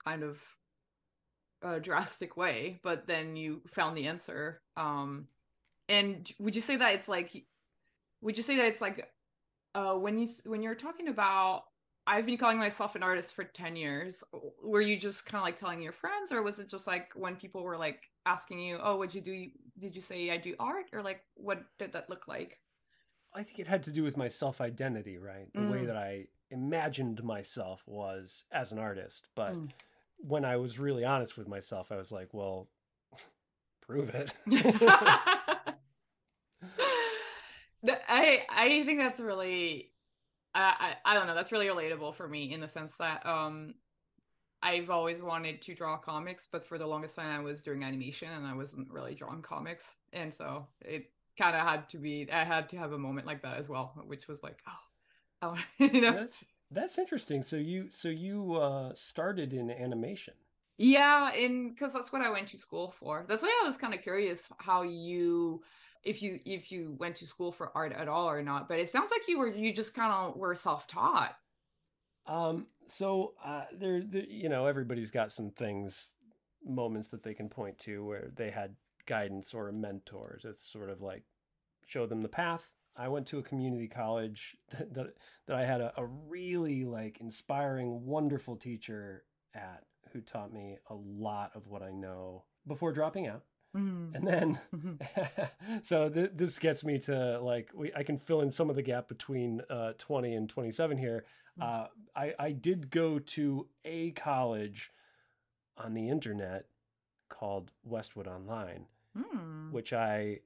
kind 0.03 0.23
of 0.23 0.39
uh, 1.63 1.79
drastic 1.79 2.37
way, 2.37 2.79
but 2.83 3.07
then 3.07 3.35
you 3.35 3.61
found 3.67 3.97
the 3.97 4.07
answer. 4.07 4.61
Um 4.75 5.27
and 5.89 6.31
would 6.39 6.55
you 6.55 6.61
say 6.61 6.75
that 6.75 6.93
it's 6.95 7.07
like 7.07 7.45
would 8.21 8.35
you 8.37 8.43
say 8.43 8.57
that 8.57 8.65
it's 8.65 8.81
like 8.81 9.09
uh 9.75 9.93
when 9.93 10.17
you 10.17 10.27
when 10.45 10.61
you're 10.61 10.75
talking 10.75 11.07
about 11.07 11.63
I've 12.09 12.25
been 12.25 12.37
calling 12.37 12.57
myself 12.57 12.95
an 12.95 13.03
artist 13.03 13.33
for 13.33 13.43
10 13.43 13.75
years. 13.75 14.23
Were 14.63 14.79
you 14.79 14.97
just 14.97 15.25
kind 15.25 15.41
of 15.41 15.43
like 15.43 15.59
telling 15.59 15.81
your 15.81 15.91
friends, 15.91 16.31
or 16.31 16.41
was 16.41 16.57
it 16.57 16.69
just 16.69 16.87
like 16.87 17.11
when 17.15 17.35
people 17.35 17.63
were 17.63 17.77
like 17.77 18.09
asking 18.25 18.59
you, 18.59 18.79
Oh, 18.81 18.95
what'd 18.95 19.13
you 19.13 19.19
do? 19.19 19.47
Did 19.77 19.93
you 19.93 19.99
say 20.01 20.31
I 20.31 20.37
do 20.37 20.55
art? 20.57 20.85
Or 20.93 21.01
like, 21.01 21.19
what 21.35 21.65
did 21.77 21.91
that 21.91 22.09
look 22.09 22.29
like? 22.29 22.59
I 23.33 23.43
think 23.43 23.59
it 23.59 23.67
had 23.67 23.83
to 23.83 23.91
do 23.91 24.03
with 24.03 24.15
my 24.15 24.29
self 24.29 24.61
identity, 24.61 25.17
right? 25.17 25.53
The 25.53 25.63
way 25.63 25.79
Mm. 25.79 25.87
that 25.87 25.97
I 25.97 26.27
imagined 26.49 27.21
myself 27.25 27.83
was 27.85 28.45
as 28.53 28.71
an 28.71 28.79
artist. 28.79 29.27
But 29.35 29.55
Mm. 29.55 29.69
When 30.17 30.45
I 30.45 30.57
was 30.57 30.79
really 30.79 31.05
honest 31.05 31.37
with 31.37 31.47
myself, 31.47 31.91
I 31.91 31.97
was 31.97 32.11
like, 32.11 32.33
well, 32.33 32.67
prove 33.81 34.09
it. 34.09 34.33
I 38.09 38.41
I 38.49 38.83
think 38.85 38.99
that's 38.99 39.19
really 39.19 39.91
I, 40.55 40.95
I 41.05 41.11
I 41.11 41.13
don't 41.13 41.27
know 41.27 41.35
that's 41.35 41.51
really 41.51 41.67
relatable 41.67 42.15
for 42.15 42.27
me 42.27 42.53
in 42.53 42.61
the 42.61 42.67
sense 42.67 42.97
that 42.97 43.25
um 43.25 43.75
I've 44.63 44.89
always 44.89 45.23
wanted 45.23 45.61
to 45.63 45.75
draw 45.75 45.97
comics 45.97 46.47
but 46.51 46.65
for 46.67 46.77
the 46.77 46.87
longest 46.87 47.15
time 47.15 47.31
I 47.39 47.43
was 47.43 47.63
doing 47.63 47.83
animation 47.83 48.29
and 48.31 48.47
I 48.47 48.55
wasn't 48.55 48.89
really 48.91 49.15
drawing 49.15 49.41
comics 49.41 49.95
and 50.13 50.33
so 50.33 50.67
it 50.81 51.11
kind 51.37 51.55
of 51.55 51.61
had 51.67 51.89
to 51.91 51.97
be 51.97 52.27
I 52.31 52.43
had 52.43 52.69
to 52.69 52.77
have 52.77 52.93
a 52.93 52.97
moment 52.97 53.27
like 53.27 53.43
that 53.43 53.57
as 53.57 53.69
well 53.69 53.93
which 54.07 54.27
was 54.27 54.43
like 54.43 54.59
oh 54.67 54.71
Oh, 55.43 55.57
you 55.77 56.01
know. 56.01 56.13
That's 56.13 56.43
that's 56.71 56.97
interesting. 56.97 57.43
So 57.43 57.55
you 57.55 57.89
so 57.89 58.09
you 58.09 58.55
uh 58.55 58.93
started 58.95 59.53
in 59.53 59.71
animation. 59.71 60.33
Yeah, 60.77 61.31
and 61.33 61.73
because 61.73 61.93
that's 61.93 62.13
what 62.13 62.21
I 62.21 62.29
went 62.29 62.49
to 62.49 62.57
school 62.57 62.91
for. 62.91 63.25
That's 63.27 63.41
why 63.41 63.59
I 63.63 63.65
was 63.65 63.77
kind 63.77 63.95
of 63.95 64.01
curious 64.01 64.47
how 64.59 64.83
you, 64.83 65.63
if 66.03 66.21
you 66.21 66.39
if 66.45 66.71
you 66.71 66.95
went 66.99 67.15
to 67.15 67.27
school 67.27 67.51
for 67.51 67.71
art 67.75 67.93
at 67.93 68.07
all 68.07 68.29
or 68.29 68.43
not. 68.43 68.69
But 68.69 68.79
it 68.79 68.89
sounds 68.89 69.09
like 69.09 69.27
you 69.27 69.39
were 69.39 69.49
you 69.49 69.73
just 69.73 69.95
kind 69.95 70.13
of 70.13 70.35
were 70.35 70.53
self 70.53 70.85
taught. 70.87 71.35
Um, 72.27 72.67
so 72.87 73.33
uh, 73.43 73.63
there, 73.73 74.03
there, 74.03 74.25
you 74.29 74.49
know, 74.49 74.65
everybody's 74.65 75.11
got 75.11 75.31
some 75.31 75.49
things, 75.49 76.11
moments 76.65 77.07
that 77.09 77.23
they 77.23 77.33
can 77.33 77.49
point 77.49 77.77
to 77.79 78.05
where 78.05 78.31
they 78.35 78.51
had 78.51 78.75
guidance 79.05 79.53
or 79.53 79.71
mentors. 79.71 80.45
It's 80.45 80.69
sort 80.69 80.89
of 80.89 81.01
like 81.01 81.23
show 81.85 82.05
them 82.05 82.21
the 82.21 82.27
path. 82.27 82.69
I 82.97 83.07
went 83.09 83.27
to 83.27 83.37
a 83.37 83.43
community 83.43 83.87
college 83.87 84.57
that 84.71 84.93
that, 84.93 85.07
that 85.47 85.55
I 85.55 85.65
had 85.65 85.81
a, 85.81 85.93
a 85.97 86.05
really 86.05 86.83
like 86.85 87.19
inspiring, 87.21 88.05
wonderful 88.05 88.55
teacher 88.55 89.23
at 89.53 89.83
who 90.13 90.21
taught 90.21 90.53
me 90.53 90.77
a 90.89 90.95
lot 90.95 91.51
of 91.55 91.67
what 91.67 91.81
I 91.83 91.91
know 91.91 92.43
before 92.65 92.91
dropping 92.93 93.27
out. 93.27 93.43
Mm. 93.75 94.15
And 94.15 94.25
then, 94.27 94.59
Mhm. 94.75 95.41
so 95.83 96.09
th- 96.09 96.31
this 96.33 96.57
gets 96.59 96.83
me 96.83 96.97
to 96.99 97.39
like, 97.41 97.69
we, 97.75 97.93
I 97.93 98.03
can 98.03 98.17
fill 98.17 98.41
in 98.41 98.49
some 98.51 98.69
of 98.69 98.75
the 98.75 98.81
gap 98.81 99.07
between 99.09 99.61
uh, 99.69 99.93
20 99.97 100.33
and 100.33 100.49
27 100.49 100.97
here. 100.97 101.25
Mm. 101.59 101.63
Uh, 101.63 101.87
I, 102.15 102.33
I 102.39 102.51
did 102.53 102.89
go 102.89 103.19
to 103.19 103.67
a 103.85 104.11
college 104.11 104.91
on 105.77 105.93
the 105.93 106.09
internet 106.09 106.65
called 107.29 107.71
Westwood 107.83 108.27
Online, 108.27 108.85
Mm. 109.17 109.71
which 109.71 109.91
I 109.93 110.39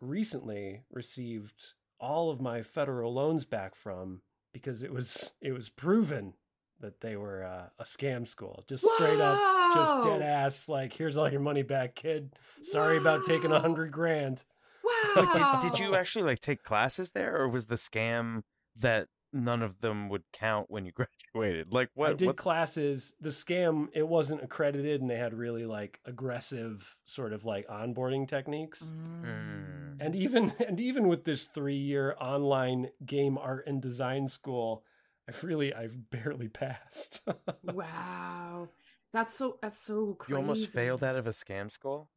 recently 0.00 0.82
received 0.90 1.74
all 2.00 2.30
of 2.30 2.40
my 2.40 2.62
federal 2.62 3.12
loans 3.12 3.44
back 3.44 3.74
from 3.74 4.22
because 4.52 4.82
it 4.82 4.92
was 4.92 5.32
it 5.40 5.52
was 5.52 5.68
proven 5.68 6.34
that 6.80 7.00
they 7.00 7.16
were 7.16 7.44
uh, 7.44 7.68
a 7.78 7.84
scam 7.84 8.26
school, 8.26 8.64
just 8.68 8.86
straight 8.96 9.20
up 9.20 9.38
just 9.74 10.02
dead 10.04 10.22
ass 10.22 10.68
like 10.68 10.92
here's 10.92 11.16
all 11.16 11.30
your 11.30 11.40
money 11.40 11.62
back 11.62 11.94
kid. 11.94 12.34
Sorry 12.62 12.96
about 12.96 13.24
taking 13.24 13.52
a 13.52 13.60
hundred 13.60 13.90
grand. 13.90 14.44
Wow. 14.84 15.60
Did, 15.60 15.70
did 15.70 15.78
you 15.78 15.94
actually 15.94 16.24
like 16.24 16.40
take 16.40 16.62
classes 16.62 17.10
there, 17.10 17.36
or 17.36 17.48
was 17.48 17.66
the 17.66 17.76
scam 17.76 18.42
that 18.76 19.08
none 19.32 19.62
of 19.62 19.80
them 19.80 20.08
would 20.08 20.22
count 20.32 20.66
when 20.70 20.86
you 20.86 20.92
graduated? 21.34 21.72
Like 21.72 21.90
what? 21.94 22.10
i 22.10 22.14
did 22.14 22.26
what's- 22.26 22.40
classes 22.40 23.12
the 23.20 23.28
scam 23.28 23.88
it 23.92 24.06
wasn't 24.08 24.42
accredited 24.42 25.00
and 25.00 25.10
they 25.10 25.16
had 25.16 25.34
really 25.34 25.64
like 25.66 26.00
aggressive 26.04 26.98
sort 27.04 27.32
of 27.32 27.44
like 27.44 27.66
onboarding 27.68 28.26
techniques 28.26 28.82
Mm. 28.82 29.96
and 30.00 30.14
even 30.16 30.52
and 30.66 30.80
even 30.80 31.08
with 31.08 31.24
this 31.24 31.44
three 31.44 31.76
year 31.76 32.14
online 32.20 32.88
game 33.04 33.36
art 33.38 33.66
and 33.66 33.82
design 33.82 34.28
school 34.28 34.82
i've 35.28 35.42
really 35.44 35.74
i've 35.74 36.10
barely 36.10 36.48
passed 36.48 37.20
wow, 37.64 38.68
that's 39.12 39.34
so 39.34 39.58
that's 39.60 39.78
so 39.80 40.14
crazy. 40.14 40.32
you 40.32 40.36
almost 40.38 40.68
failed 40.68 41.02
out 41.04 41.16
of 41.16 41.26
a 41.26 41.30
scam 41.30 41.70
school. 41.70 42.08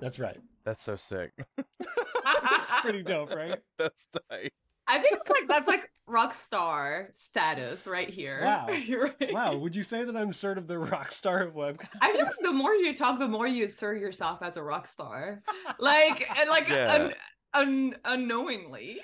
that's 0.00 0.18
right 0.18 0.38
That's 0.64 0.82
so 0.82 0.96
sick. 0.96 1.32
that's 1.56 2.80
pretty 2.80 3.02
dope 3.02 3.34
right 3.34 3.58
That's 3.78 4.06
tight. 4.30 4.52
I 4.86 4.98
think 4.98 5.18
it's 5.20 5.30
like 5.30 5.48
that's 5.48 5.66
like 5.68 5.90
rock 6.06 6.34
star 6.34 7.08
status 7.14 7.86
right 7.86 8.10
here. 8.10 8.40
Wow. 8.44 8.66
right? 8.68 9.32
wow 9.32 9.56
would 9.56 9.74
you 9.74 9.82
say 9.82 10.04
that 10.04 10.14
i'm 10.14 10.32
sort 10.34 10.58
of 10.58 10.66
the 10.66 10.78
rock 10.78 11.10
star 11.10 11.40
of 11.42 11.54
webcomics? 11.54 11.88
I 12.02 12.12
think 12.12 12.28
the 12.42 12.52
more 12.52 12.74
you 12.74 12.94
talk, 12.94 13.18
the 13.18 13.26
more 13.28 13.46
you 13.46 13.64
assert 13.64 13.98
yourself 14.00 14.42
as 14.42 14.56
a 14.58 14.62
rock 14.62 14.86
star, 14.86 15.42
like 15.78 16.28
and 16.38 16.50
like 16.50 16.68
Yeah. 16.68 16.92
un, 16.94 17.14
un, 17.54 17.94
unknowingly. 18.04 19.00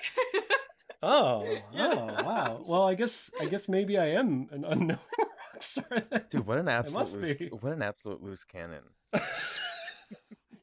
Oh, 1.03 1.43
Yeah. 1.73 1.95
oh, 1.97 2.23
wow. 2.23 2.63
Well, 2.67 2.83
I 2.87 2.93
guess 2.93 3.31
I 3.41 3.45
guess 3.45 3.67
maybe 3.67 3.97
I 3.97 4.07
am 4.09 4.47
an 4.51 4.63
unknown 4.65 4.99
rock 5.19 5.61
star 5.63 5.85
then. 6.11 6.25
Dude, 6.29 6.45
what 6.45 6.59
an 6.59 6.67
absolute 6.67 6.99
must 6.99 7.15
loose, 7.15 7.33
be. 7.39 7.47
what 7.47 7.73
an 7.73 7.81
absolute 7.81 8.21
loose 8.21 8.43
cannon. 8.43 8.83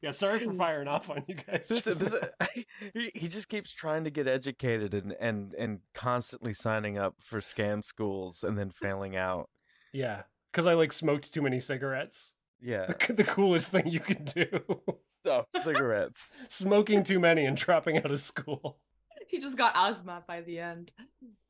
Yeah, 0.01 0.11
sorry 0.11 0.39
for 0.39 0.53
firing 0.53 0.87
off 0.87 1.09
on 1.09 1.23
you 1.27 1.35
guys. 1.35 1.67
This, 1.67 1.83
this, 1.83 2.13
now. 2.13 2.47
he, 2.93 3.11
he 3.13 3.27
just 3.27 3.49
keeps 3.49 3.71
trying 3.71 4.05
to 4.05 4.09
get 4.09 4.27
educated 4.27 4.93
and, 4.93 5.13
and, 5.19 5.53
and 5.55 5.79
constantly 5.93 6.53
signing 6.53 6.97
up 6.97 7.15
for 7.19 7.39
scam 7.39 7.85
schools 7.85 8.43
and 8.43 8.57
then 8.57 8.71
failing 8.71 9.15
out. 9.15 9.49
yeah, 9.93 10.23
because 10.51 10.65
I 10.65 10.73
like 10.73 10.93
smoked 10.93 11.33
too 11.33 11.41
many 11.41 11.59
cigarettes. 11.59 12.33
Yeah. 12.61 12.87
The, 13.07 13.13
the 13.13 13.23
coolest 13.23 13.71
thing 13.71 13.87
you 13.87 13.99
can 13.99 14.23
do. 14.25 14.47
Oh, 15.25 15.43
cigarettes. 15.63 16.31
Smoking 16.47 17.03
too 17.03 17.19
many 17.19 17.43
and 17.43 17.57
dropping 17.57 17.97
out 17.97 18.09
of 18.09 18.21
school. 18.21 18.79
he 19.27 19.39
just 19.39 19.57
got 19.57 19.73
asthma 19.75 20.23
by 20.25 20.39
the 20.39 20.59
end. 20.59 20.93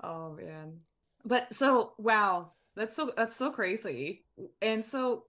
Oh 0.02 0.32
man. 0.32 0.80
But 1.24 1.54
so 1.54 1.94
wow, 2.00 2.54
that's 2.76 2.96
so 2.96 3.12
that's 3.16 3.36
so 3.36 3.52
crazy. 3.52 4.26
And 4.60 4.84
so 4.84 5.26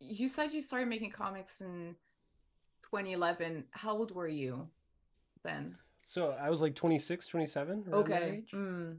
you 0.00 0.26
said 0.26 0.52
you 0.52 0.60
started 0.60 0.88
making 0.88 1.12
comics 1.12 1.60
in 1.60 1.94
2011. 2.94 3.64
How 3.72 3.96
old 3.96 4.14
were 4.14 4.28
you 4.28 4.68
then? 5.42 5.76
So 6.04 6.36
I 6.40 6.48
was 6.48 6.60
like 6.60 6.76
26, 6.76 7.26
27. 7.26 7.84
around 7.88 8.08
that 8.08 8.22
Okay. 8.22 8.30
age. 8.36 8.52
Mm. 8.54 8.98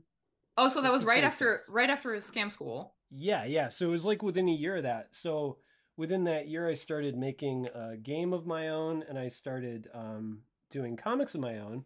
Oh, 0.57 0.67
so 0.67 0.81
that 0.81 0.91
was 0.91 1.03
50, 1.03 1.15
right 1.15 1.23
after 1.23 1.61
right 1.69 1.89
after 1.89 2.09
scam 2.15 2.51
school. 2.51 2.93
Yeah, 3.09 3.45
yeah. 3.45 3.69
So 3.69 3.85
it 3.85 3.91
was 3.91 4.05
like 4.05 4.21
within 4.21 4.49
a 4.49 4.53
year 4.53 4.77
of 4.77 4.83
that. 4.83 5.09
So 5.11 5.57
within 5.95 6.25
that 6.25 6.49
year, 6.49 6.67
I 6.67 6.73
started 6.73 7.15
making 7.17 7.67
a 7.73 7.95
game 7.95 8.33
of 8.33 8.45
my 8.45 8.69
own, 8.69 9.03
and 9.07 9.17
I 9.17 9.29
started 9.29 9.87
um, 9.93 10.41
doing 10.71 10.97
comics 10.97 11.35
of 11.35 11.41
my 11.41 11.59
own. 11.59 11.85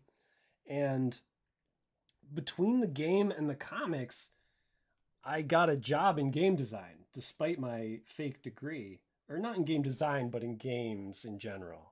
And 0.68 1.20
between 2.34 2.80
the 2.80 2.88
game 2.88 3.32
and 3.32 3.48
the 3.50 3.56
comics, 3.56 4.32
I 5.24 5.42
got 5.42 5.70
a 5.70 5.75
job 5.78 6.18
in 6.18 6.32
game 6.32 6.56
design, 6.56 7.06
despite 7.13 7.60
my 7.60 8.00
fake 8.06 8.42
degree, 8.42 9.01
or 9.28 9.38
not 9.38 9.58
in 9.58 9.63
game 9.63 9.82
design, 9.84 10.30
but 10.30 10.44
in 10.44 10.56
games 10.56 11.25
in 11.25 11.38
general. 11.38 11.88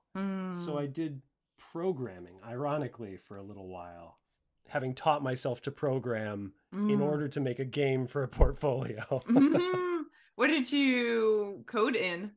So 0.64 0.78
I 0.78 0.86
did 0.86 1.22
programming, 1.58 2.36
ironically, 2.46 3.16
for 3.16 3.36
a 3.36 3.42
little 3.42 3.68
while, 3.68 4.18
having 4.68 4.94
taught 4.94 5.22
myself 5.22 5.60
to 5.62 5.70
program 5.70 6.52
Mm. 6.74 6.92
in 6.92 7.00
order 7.00 7.28
to 7.28 7.40
make 7.40 7.58
a 7.58 7.64
game 7.64 8.06
for 8.06 8.22
a 8.22 8.28
portfolio. 8.28 9.00
Mhm. 9.26 10.02
what 10.34 10.48
did 10.48 10.70
you 10.70 11.64
code 11.66 11.96
in? 11.96 12.32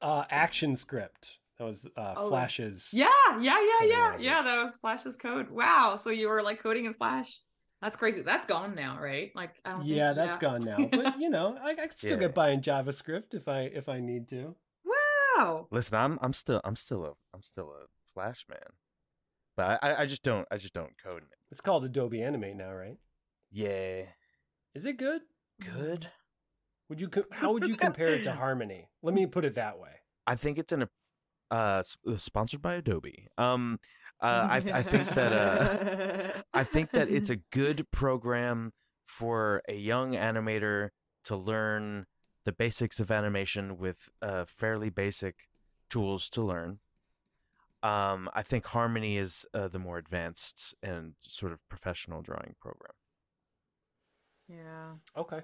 uh, 0.00 0.24
action 0.30 0.76
script. 0.76 1.38
That 1.58 1.64
was 1.64 1.84
uh, 1.96 2.14
Oh. 2.16 2.28
Flash's. 2.28 2.90
Yeah, 2.94 3.08
yeah, 3.32 3.40
yeah, 3.40 3.60
yeah, 3.86 4.02
language. 4.04 4.24
yeah. 4.24 4.42
That 4.42 4.62
was 4.62 4.76
Flash's 4.76 5.16
code. 5.16 5.50
Wow. 5.50 5.96
So 5.96 6.10
you 6.10 6.28
were 6.28 6.40
like 6.42 6.62
coding 6.62 6.84
in 6.84 6.94
Flash. 6.94 7.40
That's 7.82 7.96
crazy. 7.96 8.22
That's 8.22 8.46
gone 8.46 8.74
now, 8.76 8.98
right? 9.00 9.32
Like, 9.34 9.54
I 9.64 9.72
don't. 9.72 9.84
Yeah, 9.84 10.14
think, 10.14 10.16
that's 10.16 10.36
gone 10.38 10.62
now. 10.64 10.78
But 10.90 11.18
you 11.20 11.30
know, 11.30 11.58
I, 11.60 11.70
I 11.70 11.74
can 11.74 11.90
still 11.90 12.12
Yeah. 12.12 12.16
get 12.28 12.34
by 12.42 12.50
in 12.50 12.60
JavaScript 12.60 13.34
if 13.34 13.48
I 13.48 13.62
if 13.62 13.88
I 13.88 13.98
need 14.00 14.28
to. 14.28 14.54
Wow. 15.38 15.68
Listen, 15.70 15.96
I'm 15.96 16.18
I'm 16.22 16.32
still 16.32 16.60
I'm 16.64 16.76
still 16.76 17.04
a 17.04 17.12
I'm 17.34 17.42
still 17.42 17.70
a 17.70 17.86
Flash 18.14 18.44
man, 18.48 18.58
but 19.56 19.78
I 19.82 20.02
I 20.02 20.06
just 20.06 20.22
don't 20.22 20.46
I 20.50 20.56
just 20.56 20.74
don't 20.74 20.90
code 21.02 21.18
in 21.22 21.28
it. 21.28 21.38
It's 21.50 21.60
called 21.60 21.84
Adobe 21.84 22.22
Animate 22.22 22.56
now, 22.56 22.72
right? 22.72 22.96
Yeah, 23.50 24.02
Is 24.74 24.84
it 24.86 24.96
good? 24.98 25.22
good. 25.60 26.08
Would 26.88 27.00
you 27.00 27.08
co- 27.08 27.24
how 27.32 27.52
would 27.52 27.66
you 27.66 27.76
compare 27.76 28.14
it 28.14 28.22
to 28.24 28.32
Harmony? 28.32 28.88
Let 29.02 29.14
me 29.14 29.26
put 29.26 29.44
it 29.44 29.54
that 29.54 29.78
way. 29.78 29.90
I 30.26 30.34
think 30.34 30.58
it's 30.58 30.72
an 30.72 30.88
uh 31.50 31.76
s- 31.80 31.96
uh, 32.06 32.16
sponsored 32.16 32.60
by 32.62 32.74
Adobe. 32.74 33.28
Um, 33.38 33.78
uh, 34.20 34.46
I 34.50 34.56
I 34.72 34.82
think 34.82 35.14
that 35.14 35.32
uh 35.32 36.42
I 36.52 36.64
think 36.64 36.90
that 36.92 37.08
it's 37.10 37.30
a 37.30 37.36
good 37.52 37.86
program 37.92 38.72
for 39.06 39.62
a 39.68 39.74
young 39.74 40.12
animator 40.14 40.88
to 41.26 41.36
learn 41.36 42.06
the 42.48 42.52
basics 42.52 42.98
of 42.98 43.10
animation 43.10 43.76
with 43.76 44.08
uh, 44.22 44.46
fairly 44.46 44.88
basic 44.88 45.50
tools 45.90 46.30
to 46.30 46.40
learn. 46.42 46.78
Um, 47.82 48.30
I 48.32 48.42
think 48.42 48.64
Harmony 48.64 49.18
is 49.18 49.44
uh, 49.52 49.68
the 49.68 49.78
more 49.78 49.98
advanced 49.98 50.74
and 50.82 51.12
sort 51.20 51.52
of 51.52 51.58
professional 51.68 52.22
drawing 52.22 52.54
program. 52.58 52.94
yeah. 54.48 54.92
Okay. 55.14 55.42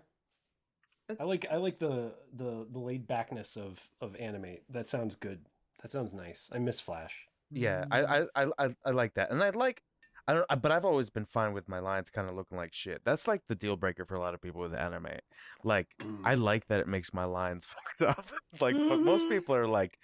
I 1.20 1.24
like 1.24 1.44
I 1.50 1.56
like 1.56 1.78
the 1.78 2.14
the 2.32 2.66
the 2.72 2.78
laid 2.78 3.06
backness 3.06 3.56
of 3.58 3.90
of 4.00 4.16
Animate. 4.16 4.62
That 4.70 4.86
sounds 4.86 5.14
good. 5.14 5.40
That 5.82 5.90
sounds 5.90 6.14
nice. 6.14 6.48
I 6.50 6.58
miss 6.58 6.80
Flash. 6.80 7.28
Yeah, 7.50 7.84
Mm. 7.84 7.88
I, 7.92 8.00
I 8.02 8.26
I 8.34 8.50
I 8.66 8.76
I 8.86 8.90
like 8.90 9.14
that, 9.14 9.30
and 9.30 9.42
I 9.42 9.50
like. 9.50 9.82
I 10.26 10.32
don't, 10.32 10.62
but 10.62 10.72
I've 10.72 10.84
always 10.84 11.10
been 11.10 11.26
fine 11.26 11.52
with 11.52 11.68
my 11.68 11.80
lines 11.80 12.08
kind 12.08 12.28
of 12.28 12.34
looking 12.34 12.56
like 12.56 12.72
shit. 12.72 13.02
That's 13.04 13.28
like 13.28 13.42
the 13.46 13.54
deal 13.54 13.76
breaker 13.76 14.06
for 14.06 14.14
a 14.14 14.20
lot 14.20 14.32
of 14.32 14.40
people 14.40 14.62
with 14.62 14.74
Animate. 14.74 15.20
Like, 15.62 15.88
I 16.24 16.34
like 16.34 16.66
that 16.68 16.80
it 16.80 16.88
makes 16.88 17.12
my 17.12 17.24
lines 17.24 17.66
fucked 17.98 18.18
up. 18.18 18.30
like, 18.60 18.74
but 18.76 19.00
most 19.00 19.28
people 19.28 19.54
are 19.54 19.66
like, 19.80 19.98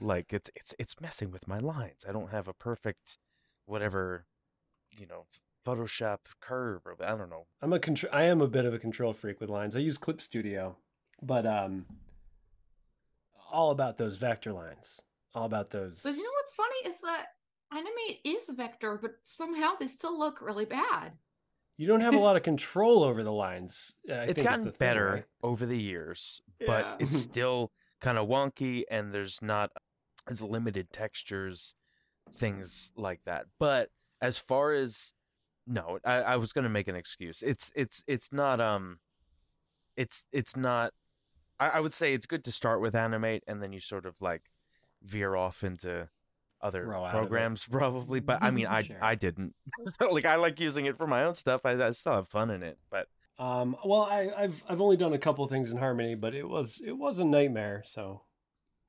like 0.00 0.32
it's 0.32 0.50
it's 0.54 0.74
it's 0.78 1.00
messing 1.00 1.30
with 1.30 1.48
my 1.48 1.58
lines. 1.58 2.04
I 2.08 2.12
don't 2.12 2.30
have 2.30 2.48
a 2.48 2.52
perfect, 2.52 3.18
whatever, 3.66 4.26
you 4.90 5.06
know, 5.06 5.24
Photoshop 5.66 6.18
curve 6.40 6.82
or 6.84 6.96
I 7.02 7.16
don't 7.16 7.30
know. 7.30 7.46
I'm 7.62 7.72
a 7.72 7.78
contr- 7.78 8.12
I 8.12 8.24
am 8.24 8.40
a 8.40 8.48
bit 8.48 8.64
of 8.64 8.74
a 8.74 8.78
control 8.78 9.12
freak 9.12 9.40
with 9.40 9.48
lines. 9.48 9.74
I 9.74 9.78
use 9.78 9.96
Clip 9.96 10.20
Studio, 10.20 10.76
but 11.22 11.46
um, 11.46 11.86
all 13.50 13.70
about 13.70 13.96
those 13.96 14.16
vector 14.16 14.52
lines. 14.52 15.00
All 15.34 15.46
about 15.46 15.70
those. 15.70 16.02
But 16.02 16.10
you 16.10 16.22
know 16.22 16.30
what's 16.34 16.52
funny 16.54 16.94
is 16.94 17.00
that 17.00 17.26
animate 17.72 18.20
is 18.24 18.44
vector, 18.50 18.98
but 19.00 19.16
somehow 19.22 19.72
they 19.78 19.86
still 19.86 20.18
look 20.18 20.40
really 20.40 20.64
bad. 20.64 21.12
you 21.76 21.86
don't 21.86 22.00
have 22.02 22.14
a 22.14 22.18
lot 22.26 22.36
of 22.36 22.42
control 22.42 23.02
over 23.02 23.22
the 23.22 23.32
lines. 23.32 23.94
uh, 24.08 24.14
I 24.14 24.24
it's 24.24 24.34
think 24.34 24.48
gotten 24.48 24.64
the 24.64 24.70
thing, 24.70 24.78
better 24.78 25.10
right? 25.12 25.24
over 25.42 25.66
the 25.66 25.78
years, 25.78 26.40
Yeah. 26.60 26.66
but 26.66 26.96
it's 27.00 27.18
still 27.30 27.72
kind 28.00 28.18
of 28.18 28.28
wonky 28.28 28.84
and 28.90 29.12
there's 29.12 29.40
not 29.42 29.70
as 30.28 30.42
limited 30.42 30.92
textures, 30.92 31.74
things 32.36 32.92
like 32.96 33.20
that. 33.24 33.46
But 33.58 33.90
as 34.20 34.38
far 34.38 34.72
as 34.72 35.12
no, 35.66 35.98
I, 36.04 36.22
I 36.22 36.36
was 36.36 36.52
gonna 36.52 36.68
make 36.68 36.88
an 36.88 36.96
excuse. 36.96 37.42
It's 37.42 37.70
it's 37.74 38.02
it's 38.06 38.32
not 38.32 38.60
um 38.60 38.98
it's 39.96 40.24
it's 40.32 40.56
not 40.56 40.92
I, 41.60 41.68
I 41.70 41.80
would 41.80 41.94
say 41.94 42.14
it's 42.14 42.26
good 42.26 42.44
to 42.44 42.52
start 42.52 42.80
with 42.80 42.94
animate 42.94 43.44
and 43.46 43.62
then 43.62 43.72
you 43.72 43.80
sort 43.80 44.06
of 44.06 44.14
like 44.20 44.42
veer 45.02 45.36
off 45.36 45.62
into 45.62 46.08
other 46.62 46.84
Grow 46.84 47.04
out 47.04 47.08
of 47.08 47.14
it. 47.14 47.18
programs 47.18 47.64
probably 47.70 48.20
but 48.20 48.42
i 48.42 48.50
mean 48.50 48.66
i 48.78 48.82
Sure. 48.82 48.96
i 49.02 49.14
didn't 49.14 49.54
so 49.86 50.10
like 50.10 50.24
i 50.24 50.36
like 50.36 50.60
using 50.60 50.86
it 50.86 50.96
for 50.96 51.06
my 51.06 51.24
own 51.24 51.34
stuff 51.34 51.62
i, 51.64 51.72
I 51.72 51.90
still 51.90 52.12
have 52.14 52.28
fun 52.28 52.50
in 52.50 52.62
it 52.62 52.78
but 52.90 53.06
Um, 53.38 53.76
well, 53.84 54.02
I, 54.02 54.30
I've 54.36 54.62
I've 54.68 54.80
only 54.80 54.96
done 54.96 55.14
a 55.14 55.18
couple 55.18 55.44
things 55.48 55.70
in 55.72 55.76
Harmony, 55.78 56.14
but 56.14 56.34
it 56.34 56.46
was 56.48 56.80
it 56.86 56.92
was 56.92 57.18
a 57.18 57.24
nightmare. 57.24 57.82
So, 57.86 58.22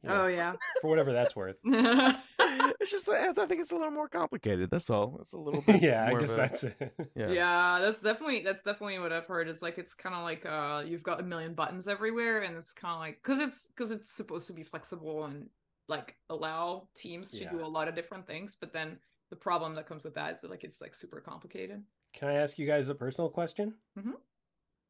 you 0.03 0.09
know, 0.09 0.23
Oh 0.23 0.27
yeah. 0.27 0.53
for 0.81 0.89
whatever 0.91 1.11
that's 1.13 1.33
worth. 1.35 1.55
it's 1.63 2.91
just 2.91 3.09
I 3.09 3.29
I 3.29 3.33
think 3.47 3.61
it's 3.61 3.71
a 3.71 3.75
little 3.75 3.89
more 3.91 4.09
complicated. 4.09 4.69
That's 4.69 4.89
all. 4.89 5.17
It's 5.21 5.33
a 5.33 5.37
little 5.37 5.61
bit. 5.61 5.81
yeah, 5.81 6.05
I 6.05 6.13
guess 6.19 6.33
a- 6.33 6.35
that's 6.35 6.63
it. 6.65 6.75
yeah. 7.15 7.29
yeah. 7.29 7.79
that's 7.81 7.99
definitely 8.01 8.41
that's 8.43 8.61
definitely 8.63 8.99
what 8.99 9.11
I've 9.13 9.25
heard. 9.25 9.47
Is 9.47 9.61
like 9.61 9.77
it's 9.77 9.93
kind 9.95 10.13
of 10.13 10.23
like 10.23 10.45
uh 10.45 10.83
you've 10.85 11.03
got 11.03 11.19
a 11.19 11.23
million 11.23 11.53
buttons 11.55 11.87
everywhere, 11.87 12.41
and 12.41 12.55
it's 12.57 12.73
kind 12.73 12.93
of 12.93 12.99
like 12.99 13.19
because 13.23 13.39
it's 13.39 13.69
because 13.69 13.91
it's 13.91 14.11
supposed 14.11 14.47
to 14.47 14.53
be 14.53 14.63
flexible 14.63 15.23
and 15.23 15.49
like 15.87 16.15
allow 16.29 16.87
teams 16.95 17.31
to 17.31 17.45
do 17.49 17.63
a 17.63 17.67
lot 17.67 17.87
of 17.87 17.95
different 17.95 18.25
things, 18.25 18.55
but 18.59 18.71
then 18.73 18.97
the 19.29 19.35
problem 19.35 19.75
that 19.75 19.87
comes 19.87 20.03
with 20.03 20.13
that 20.15 20.31
is 20.33 20.41
that 20.41 20.51
like 20.51 20.63
it's 20.63 20.81
like 20.81 20.95
super 20.95 21.19
complicated. 21.19 21.83
Can 22.13 22.29
I 22.29 22.35
ask 22.35 22.59
you 22.59 22.67
guys 22.67 22.89
a 22.89 22.95
personal 22.95 23.29
question? 23.29 23.75
Mhm. 23.97 24.13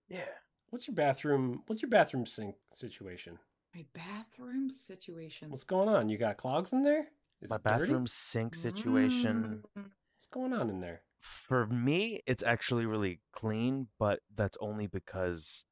Yeah. 0.09 0.25
What's 0.69 0.87
your 0.87 0.95
bathroom? 0.95 1.63
What's 1.67 1.81
your 1.81 1.89
bathroom 1.89 2.25
sink 2.25 2.55
situation? 2.73 3.39
My 3.73 3.85
bathroom 3.93 4.69
situation. 4.69 5.49
What's 5.49 5.63
going 5.63 5.89
on? 5.89 6.09
You 6.09 6.17
got 6.17 6.37
clogs 6.37 6.73
in 6.73 6.83
there? 6.83 7.07
Is 7.41 7.49
My 7.49 7.55
it 7.55 7.63
dirty? 7.63 7.79
bathroom 7.79 8.07
sink 8.07 8.55
situation. 8.55 9.63
Mm. 9.77 9.83
What's 9.83 10.27
going 10.31 10.53
on 10.53 10.69
in 10.69 10.79
there? 10.79 11.01
For 11.19 11.65
me, 11.67 12.21
it's 12.27 12.43
actually 12.43 12.85
really 12.85 13.21
clean, 13.31 13.87
but 13.97 14.19
that's 14.35 14.57
only 14.59 14.87
because 14.87 15.63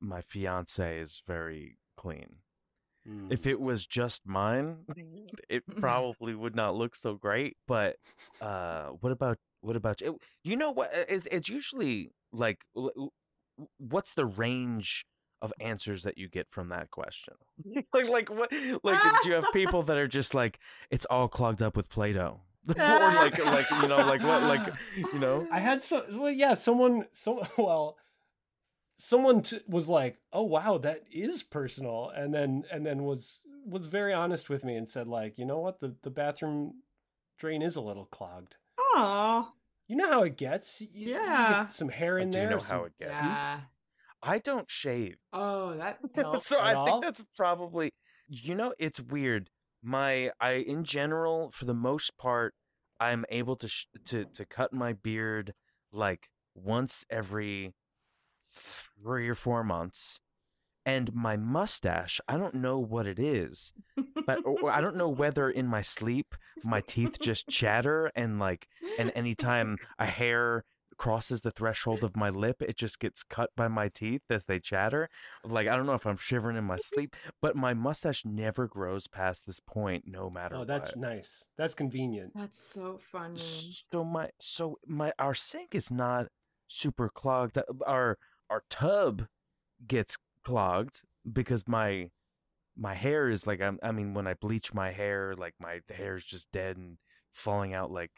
my 0.00 0.20
fiance 0.22 0.98
is 0.98 1.22
very 1.26 1.78
clean. 1.96 2.36
Hmm. 3.06 3.30
If 3.30 3.46
it 3.46 3.60
was 3.60 3.86
just 3.86 4.22
mine, 4.26 4.78
it 5.48 5.62
probably 5.80 6.34
would 6.34 6.56
not 6.56 6.74
look 6.74 6.96
so 6.96 7.14
great. 7.14 7.56
But 7.68 7.96
uh, 8.40 8.88
what 9.00 9.12
about 9.12 9.38
what 9.60 9.76
about 9.76 10.00
you? 10.00 10.18
You 10.42 10.56
know 10.56 10.70
what? 10.70 10.90
It's, 11.08 11.26
it's 11.30 11.48
usually 11.48 12.10
like, 12.32 12.60
w- 12.74 12.92
w- 12.94 13.10
what's 13.78 14.14
the 14.14 14.26
range 14.26 15.04
of 15.42 15.52
answers 15.60 16.02
that 16.04 16.16
you 16.16 16.28
get 16.28 16.46
from 16.50 16.68
that 16.70 16.90
question? 16.90 17.34
like, 17.92 18.08
like 18.08 18.30
what? 18.30 18.52
Like, 18.82 19.00
do 19.22 19.28
you 19.28 19.34
have 19.34 19.44
people 19.52 19.82
that 19.84 19.96
are 19.96 20.06
just 20.06 20.34
like, 20.34 20.58
it's 20.90 21.06
all 21.10 21.28
clogged 21.28 21.62
up 21.62 21.76
with 21.76 21.88
Play-Doh, 21.88 22.40
or 22.68 22.74
like, 22.76 23.44
like 23.44 23.70
you 23.70 23.88
know, 23.88 23.98
like 24.06 24.22
what, 24.22 24.42
like 24.44 24.74
you 24.96 25.18
know? 25.18 25.46
I 25.52 25.60
had 25.60 25.82
so 25.82 26.04
well, 26.10 26.30
yeah. 26.30 26.54
Someone, 26.54 27.04
so 27.12 27.46
well, 27.58 27.96
someone 28.98 29.42
t- 29.42 29.60
was 29.68 29.88
like, 29.88 30.18
"Oh 30.32 30.42
wow, 30.42 30.78
that 30.78 31.02
is 31.10 31.42
personal," 31.42 32.10
and 32.14 32.32
then 32.34 32.64
and 32.70 32.84
then 32.86 33.04
was 33.04 33.40
was 33.66 33.86
very 33.86 34.12
honest 34.12 34.50
with 34.50 34.64
me 34.64 34.76
and 34.76 34.88
said 34.88 35.06
like, 35.08 35.38
"You 35.38 35.44
know 35.46 35.58
what? 35.58 35.80
The 35.80 35.94
the 36.02 36.10
bathroom 36.10 36.82
drain 37.38 37.62
is 37.62 37.76
a 37.76 37.80
little 37.80 38.06
clogged. 38.06 38.56
Aw. 38.96 39.52
You 39.88 39.96
know 39.96 40.08
how 40.08 40.22
it 40.22 40.36
gets. 40.36 40.80
You, 40.80 40.88
you 40.92 41.10
Yeah. 41.14 41.64
get 41.64 41.72
some 41.72 41.88
hair 41.90 42.18
I 42.18 42.22
in 42.22 42.30
do 42.30 42.38
there. 42.38 42.50
You 42.50 42.56
know 42.56 42.62
how 42.62 42.84
it 42.84 42.92
gets. 42.98 43.10
Yeah. 43.12 43.60
I 44.22 44.38
don't 44.38 44.70
shave. 44.70 45.16
Oh, 45.32 45.76
that 45.76 45.98
helps. 46.14 46.46
so 46.46 46.58
at 46.58 46.66
I 46.68 46.74
all? 46.74 46.86
think 46.86 47.04
that's 47.04 47.24
probably 47.36 47.92
you 48.28 48.54
know 48.54 48.72
it's 48.78 49.00
weird. 49.00 49.50
My 49.82 50.30
I 50.40 50.52
in 50.52 50.84
general 50.84 51.50
for 51.52 51.66
the 51.66 51.74
most 51.74 52.16
part 52.16 52.54
I'm 53.00 53.24
able 53.28 53.56
to 53.56 53.68
sh- 53.68 53.86
to 54.06 54.24
to 54.24 54.46
cut 54.46 54.72
my 54.72 54.94
beard 54.94 55.52
like 55.92 56.28
once 56.54 57.04
every 57.10 57.74
3 58.54 59.28
or 59.28 59.34
4 59.34 59.64
months. 59.64 60.20
And 60.86 61.14
my 61.14 61.36
mustache, 61.38 62.20
I 62.28 62.36
don't 62.36 62.56
know 62.56 62.78
what 62.78 63.06
it 63.06 63.18
is, 63.18 63.72
but 64.26 64.44
or, 64.44 64.58
or 64.64 64.70
I 64.70 64.82
don't 64.82 64.96
know 64.96 65.08
whether 65.08 65.48
in 65.48 65.66
my 65.66 65.80
sleep 65.80 66.34
my 66.62 66.82
teeth 66.82 67.18
just 67.20 67.48
chatter 67.48 68.10
and 68.14 68.38
like 68.38 68.68
and 68.98 69.10
anytime 69.14 69.78
a 69.98 70.04
hair 70.04 70.64
crosses 70.98 71.40
the 71.40 71.50
threshold 71.50 72.04
of 72.04 72.16
my 72.16 72.28
lip, 72.28 72.60
it 72.60 72.76
just 72.76 72.98
gets 73.00 73.22
cut 73.22 73.48
by 73.56 73.66
my 73.66 73.88
teeth 73.88 74.20
as 74.28 74.44
they 74.44 74.60
chatter. 74.60 75.08
Like 75.42 75.68
I 75.68 75.74
don't 75.74 75.86
know 75.86 75.94
if 75.94 76.06
I'm 76.06 76.18
shivering 76.18 76.58
in 76.58 76.64
my 76.64 76.76
sleep, 76.76 77.16
but 77.40 77.56
my 77.56 77.72
mustache 77.72 78.22
never 78.26 78.68
grows 78.68 79.06
past 79.08 79.46
this 79.46 79.60
point, 79.60 80.04
no 80.06 80.28
matter 80.28 80.56
Oh, 80.56 80.64
that's 80.66 80.90
what. 80.90 80.98
nice. 80.98 81.46
That's 81.56 81.74
convenient. 81.74 82.32
That's 82.34 82.60
so 82.62 83.00
funny. 83.10 83.38
So 83.90 84.04
my 84.04 84.28
so 84.38 84.78
my 84.86 85.12
our 85.18 85.34
sink 85.34 85.74
is 85.74 85.90
not 85.90 86.26
super 86.68 87.08
clogged. 87.08 87.56
Uh, 87.56 87.62
Our 87.86 88.18
our 88.54 88.62
tub 88.70 89.26
gets 89.84 90.16
clogged 90.44 91.02
because 91.30 91.66
my 91.66 92.10
my 92.76 92.94
hair 92.94 93.28
is 93.28 93.48
like 93.48 93.60
I'm, 93.60 93.80
I 93.82 93.90
mean 93.90 94.14
when 94.14 94.28
I 94.28 94.34
bleach 94.34 94.72
my 94.72 94.92
hair, 94.92 95.34
like 95.36 95.54
my 95.58 95.80
hair 95.92 96.14
is 96.14 96.24
just 96.24 96.52
dead 96.52 96.76
and 96.76 96.98
falling 97.32 97.74
out 97.74 97.90
like 97.90 98.12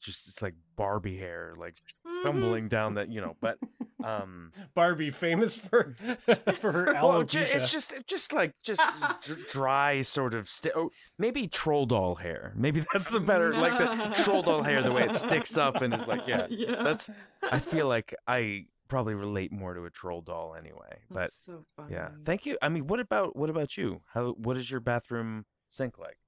just 0.00 0.26
it's 0.26 0.40
like 0.40 0.54
Barbie 0.76 1.18
hair, 1.18 1.54
like 1.58 1.76
tumbling 2.22 2.68
down 2.68 2.94
that 2.94 3.10
you 3.10 3.20
know. 3.20 3.36
But 3.42 3.58
um, 4.02 4.52
Barbie, 4.74 5.10
famous 5.10 5.56
for 5.56 5.94
for 6.60 6.72
her 6.72 6.84
well, 6.94 7.24
alopecia. 7.24 7.54
it's 7.54 7.70
just 7.70 7.94
just 8.06 8.32
like 8.32 8.54
just 8.62 8.80
dr- 9.22 9.46
dry 9.50 10.00
sort 10.02 10.32
of 10.34 10.48
sti- 10.48 10.72
oh, 10.74 10.90
maybe 11.18 11.46
troll 11.46 11.84
doll 11.84 12.14
hair. 12.14 12.54
Maybe 12.56 12.84
that's 12.92 13.08
the 13.10 13.20
better 13.20 13.54
like 13.54 13.78
the 13.78 14.22
troll 14.22 14.42
doll 14.42 14.62
hair, 14.62 14.82
the 14.82 14.92
way 14.92 15.04
it 15.04 15.14
sticks 15.14 15.58
up 15.58 15.82
and 15.82 15.92
is 15.92 16.06
like 16.06 16.22
yeah. 16.26 16.46
That's 16.48 17.10
I 17.50 17.58
feel 17.58 17.86
like 17.86 18.14
I 18.26 18.66
probably 18.88 19.14
relate 19.14 19.52
more 19.52 19.74
to 19.74 19.84
a 19.84 19.90
troll 19.90 20.20
doll 20.20 20.54
anyway. 20.58 20.98
But 21.10 21.30
so 21.32 21.64
funny. 21.76 21.94
yeah, 21.94 22.10
thank 22.24 22.46
you. 22.46 22.56
I 22.62 22.68
mean, 22.68 22.86
what 22.86 23.00
about 23.00 23.36
what 23.36 23.50
about 23.50 23.76
you? 23.76 24.02
How 24.12 24.32
what 24.32 24.56
is 24.56 24.70
your 24.70 24.80
bathroom 24.80 25.44
sink 25.70 25.98
like? 25.98 26.18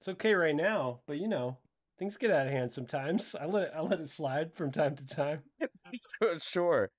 It's 0.00 0.08
okay 0.08 0.34
right 0.34 0.54
now, 0.54 1.00
but 1.06 1.18
you 1.18 1.28
know, 1.28 1.58
things 1.98 2.16
get 2.16 2.30
out 2.30 2.46
of 2.46 2.52
hand 2.52 2.72
sometimes. 2.72 3.34
I 3.40 3.46
let 3.46 3.64
it 3.64 3.72
I 3.74 3.80
let 3.80 4.00
it 4.00 4.10
slide 4.10 4.52
from 4.54 4.70
time 4.70 4.96
to 4.96 5.06
time. 5.06 5.42
sure. 6.40 6.90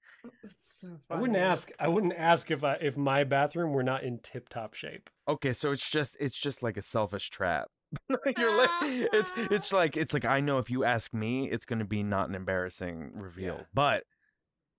That's 0.43 0.79
so 0.81 0.87
funny. 1.07 1.17
I 1.17 1.21
wouldn't 1.21 1.37
ask 1.39 1.71
I 1.79 1.87
wouldn't 1.87 2.13
ask 2.17 2.49
if 2.49 2.63
I 2.63 2.73
if 2.81 2.97
my 2.97 3.23
bathroom 3.23 3.73
were 3.73 3.83
not 3.83 4.03
in 4.03 4.19
tip 4.19 4.49
top 4.49 4.73
shape. 4.73 5.09
Okay, 5.27 5.53
so 5.53 5.71
it's 5.71 5.87
just 5.87 6.17
it's 6.19 6.37
just 6.37 6.63
like 6.63 6.77
a 6.77 6.81
selfish 6.81 7.29
trap. 7.29 7.67
You're 8.09 8.57
like 8.57 8.69
it's 8.81 9.31
it's 9.51 9.71
like 9.71 9.95
it's 9.97 10.13
like 10.13 10.25
I 10.25 10.39
know 10.39 10.57
if 10.57 10.71
you 10.71 10.83
ask 10.83 11.13
me, 11.13 11.49
it's 11.51 11.65
going 11.65 11.79
to 11.79 11.85
be 11.85 12.01
not 12.01 12.27
an 12.29 12.33
embarrassing 12.35 13.11
reveal, 13.13 13.57
Yeah. 13.57 13.63
but 13.73 14.03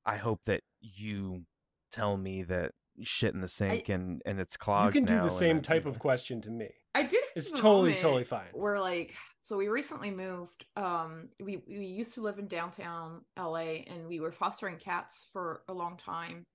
I 0.06 0.16
hope 0.16 0.40
that 0.46 0.62
you 0.80 1.42
tell 1.90 2.16
me 2.16 2.44
that 2.44 2.72
shit 3.02 3.34
in 3.34 3.40
the 3.40 3.48
sink 3.48 3.88
and 3.88 4.22
and 4.24 4.40
it's 4.40 4.56
clogged. 4.56 4.94
You 4.94 5.00
can 5.00 5.06
do 5.06 5.16
now 5.16 5.24
the 5.24 5.30
same 5.30 5.56
then- 5.56 5.62
type 5.62 5.86
of 5.86 5.98
question 5.98 6.40
to 6.42 6.50
me. 6.50 6.68
I 6.94 7.02
did. 7.02 7.22
It's 7.34 7.50
totally 7.50 7.94
totally 7.94 8.24
fine. 8.24 8.46
We're 8.54 8.80
like, 8.80 9.14
so 9.42 9.58
we 9.58 9.68
recently 9.68 10.10
moved. 10.10 10.64
Um, 10.76 11.28
we 11.38 11.62
we 11.68 11.84
used 11.84 12.14
to 12.14 12.22
live 12.22 12.38
in 12.38 12.46
downtown 12.46 13.20
LA, 13.38 13.82
and 13.86 14.08
we 14.08 14.20
were 14.20 14.32
fostering 14.32 14.78
cats 14.78 15.26
for 15.30 15.62
a 15.68 15.74
long 15.74 15.98
time. 15.98 16.46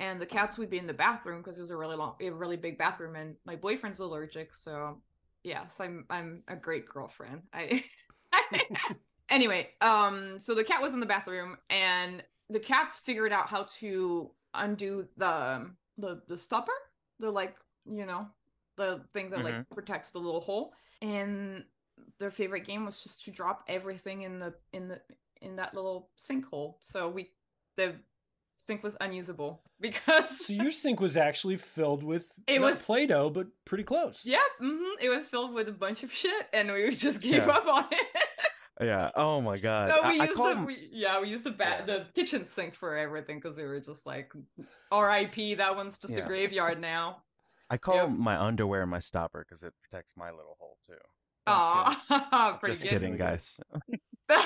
And 0.00 0.20
the 0.20 0.26
cats 0.26 0.58
would 0.58 0.70
be 0.70 0.78
in 0.78 0.86
the 0.86 0.94
bathroom 0.94 1.38
because 1.38 1.58
it 1.58 1.60
was 1.60 1.70
a 1.70 1.76
really 1.76 1.94
long, 1.94 2.16
a 2.20 2.30
really 2.30 2.56
big 2.56 2.78
bathroom, 2.78 3.14
and 3.14 3.36
my 3.44 3.54
boyfriend's 3.54 4.00
allergic. 4.00 4.56
So, 4.56 4.96
yes, 5.44 5.78
I'm 5.78 6.04
I'm 6.10 6.42
a 6.48 6.56
great 6.56 6.88
girlfriend. 6.88 7.42
I. 7.52 7.84
anyway, 9.28 9.68
um, 9.80 10.38
so 10.40 10.54
the 10.54 10.64
cat 10.64 10.82
was 10.82 10.94
in 10.94 11.00
the 11.00 11.06
bathroom, 11.06 11.56
and 11.68 12.22
the 12.50 12.60
cats 12.60 12.98
figured 12.98 13.32
out 13.32 13.48
how 13.48 13.66
to 13.78 14.30
undo 14.54 15.06
the 15.16 15.70
the 15.98 16.20
the 16.28 16.36
stopper. 16.36 16.72
The 17.18 17.30
like, 17.30 17.54
you 17.86 18.06
know, 18.06 18.26
the 18.76 19.02
thing 19.14 19.30
that 19.30 19.44
like 19.44 19.68
protects 19.70 20.10
the 20.10 20.18
little 20.18 20.40
hole 20.40 20.72
and 21.02 21.64
their 22.18 22.30
favorite 22.30 22.64
game 22.66 22.84
was 22.86 23.02
just 23.02 23.24
to 23.24 23.30
drop 23.30 23.62
everything 23.68 24.22
in 24.22 24.38
the 24.38 24.54
in 24.72 24.88
the 24.88 25.00
in 25.42 25.56
that 25.56 25.74
little 25.74 26.08
sinkhole 26.18 26.74
so 26.82 27.08
we 27.08 27.30
the 27.76 27.94
sink 28.46 28.82
was 28.82 28.96
unusable 29.02 29.62
because 29.80 30.46
So 30.46 30.52
your 30.54 30.70
sink 30.70 31.00
was 31.00 31.16
actually 31.16 31.56
filled 31.58 32.02
with 32.02 32.30
It 32.46 32.60
was- 32.60 32.84
Play-Doh, 32.84 33.30
but 33.30 33.46
pretty 33.66 33.84
close. 33.84 34.22
yeah 34.24 34.38
hmm 34.58 34.82
it 35.00 35.08
was 35.10 35.26
filled 35.28 35.52
with 35.54 35.68
a 35.68 35.72
bunch 35.72 36.02
of 36.02 36.12
shit 36.12 36.46
and 36.54 36.70
we 36.72 36.90
just 37.06 37.20
gave 37.22 37.46
Yeah. 37.46 37.50
up 37.50 37.66
on 37.66 37.84
it 37.90 38.06
Yeah. 38.80 39.10
Oh 39.14 39.40
my 39.40 39.58
god. 39.58 39.90
so 39.90 40.08
we 40.08 40.20
I 40.20 40.24
used 40.24 40.36
call 40.36 40.46
the, 40.46 40.52
'em- 40.52 40.64
we, 40.66 40.88
yeah 40.92 41.20
we 41.20 41.28
used 41.28 41.44
the 41.44 41.50
ba- 41.50 41.76
Yeah. 41.80 41.84
the 41.86 42.06
kitchen 42.14 42.44
sink 42.44 42.74
for 42.74 42.96
everything 42.96 43.38
because 43.38 43.56
we 43.56 43.64
were 43.64 43.80
just 43.80 44.06
like 44.06 44.32
rip 44.92 45.34
that 45.58 45.76
one's 45.76 45.98
just 45.98 46.16
a 46.16 46.22
graveyard 46.22 46.80
now 46.80 47.22
I 47.68 47.76
call 47.76 47.94
Yep. 47.96 48.10
my 48.10 48.36
underwear 48.40 48.84
my 48.86 48.98
stopper 48.98 49.44
because 49.48 49.62
it 49.62 49.72
protects 49.82 50.14
my 50.16 50.30
little 50.30 50.56
hole 50.58 50.76
too. 50.86 50.94
That's 51.46 51.66
good. 52.08 52.22
Aw, 52.32 52.58
Just 52.66 52.82
good. 52.82 52.88
kidding, 52.90 53.16
guys. 53.16 53.60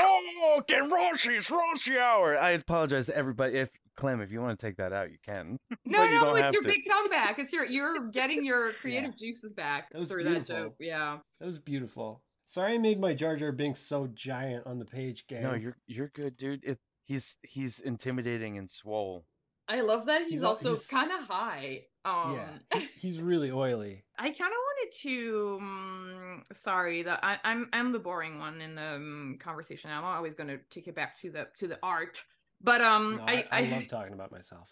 Oh, 0.00 0.62
get 0.66 0.82
raunchy! 0.82 1.38
It's 1.38 1.50
raunchy 1.50 1.98
hour. 1.98 2.38
I 2.38 2.50
apologize 2.50 3.06
to 3.06 3.16
everybody. 3.16 3.56
If 3.56 3.70
Clem, 3.96 4.20
if 4.20 4.30
you 4.30 4.40
want 4.40 4.58
to 4.58 4.66
take 4.66 4.76
that 4.76 4.92
out, 4.92 5.10
you 5.10 5.18
can. 5.24 5.58
No, 5.84 6.04
you 6.04 6.20
no, 6.20 6.34
it's 6.34 6.52
your 6.52 6.62
to. 6.62 6.68
big 6.68 6.82
comeback. 6.88 7.38
It's 7.38 7.52
your 7.52 7.64
you're 7.64 8.08
getting 8.10 8.44
your 8.44 8.72
creative 8.72 9.16
juices 9.16 9.52
back 9.52 9.90
That 9.90 9.98
was 9.98 10.10
through 10.10 10.24
beautiful. 10.24 10.54
that 10.54 10.62
joke. 10.62 10.74
Yeah. 10.78 11.18
That 11.40 11.46
was 11.46 11.58
beautiful. 11.58 12.22
Sorry 12.48 12.74
I 12.74 12.78
made 12.78 12.98
my 12.98 13.12
Jar 13.12 13.36
Jar 13.36 13.52
Binks 13.52 13.78
so 13.78 14.08
giant 14.14 14.66
on 14.66 14.78
the 14.78 14.86
page, 14.86 15.26
gang. 15.26 15.42
No, 15.42 15.54
you're 15.54 15.76
you're 15.86 16.08
good, 16.08 16.38
dude. 16.38 16.64
It, 16.64 16.78
he's 17.04 17.36
he's 17.42 17.78
intimidating 17.78 18.56
and 18.56 18.70
swole. 18.70 19.26
I 19.68 19.82
love 19.82 20.06
that 20.06 20.22
he's, 20.22 20.30
He's 20.30 20.42
also 20.42 20.74
kind 20.90 21.12
of 21.12 21.28
high. 21.28 21.82
Um 22.06 22.40
yeah, 22.72 22.80
he's 22.96 23.20
really 23.20 23.50
oily. 23.50 24.02
I 24.18 24.30
kind 24.30 24.50
of 24.50 24.56
wanted 24.66 24.98
to. 25.02 25.58
Um, 25.60 26.42
sorry, 26.54 27.02
that 27.02 27.20
I, 27.22 27.38
I'm 27.44 27.68
I'm 27.74 27.92
the 27.92 27.98
boring 27.98 28.38
one 28.38 28.62
in 28.62 28.74
the 28.76 28.94
um, 28.94 29.36
conversation. 29.38 29.90
I'm 29.90 30.04
always 30.04 30.34
going 30.34 30.48
to 30.48 30.58
take 30.70 30.88
it 30.88 30.94
back 30.94 31.20
to 31.20 31.30
the 31.30 31.48
to 31.58 31.68
the 31.68 31.78
art, 31.82 32.24
but 32.60 32.80
um, 32.80 33.16
No, 33.16 33.24
I, 33.24 33.44
I, 33.50 33.60
I 33.60 33.60
love 33.62 33.86
talking 33.88 34.14
about 34.14 34.32
myself. 34.32 34.68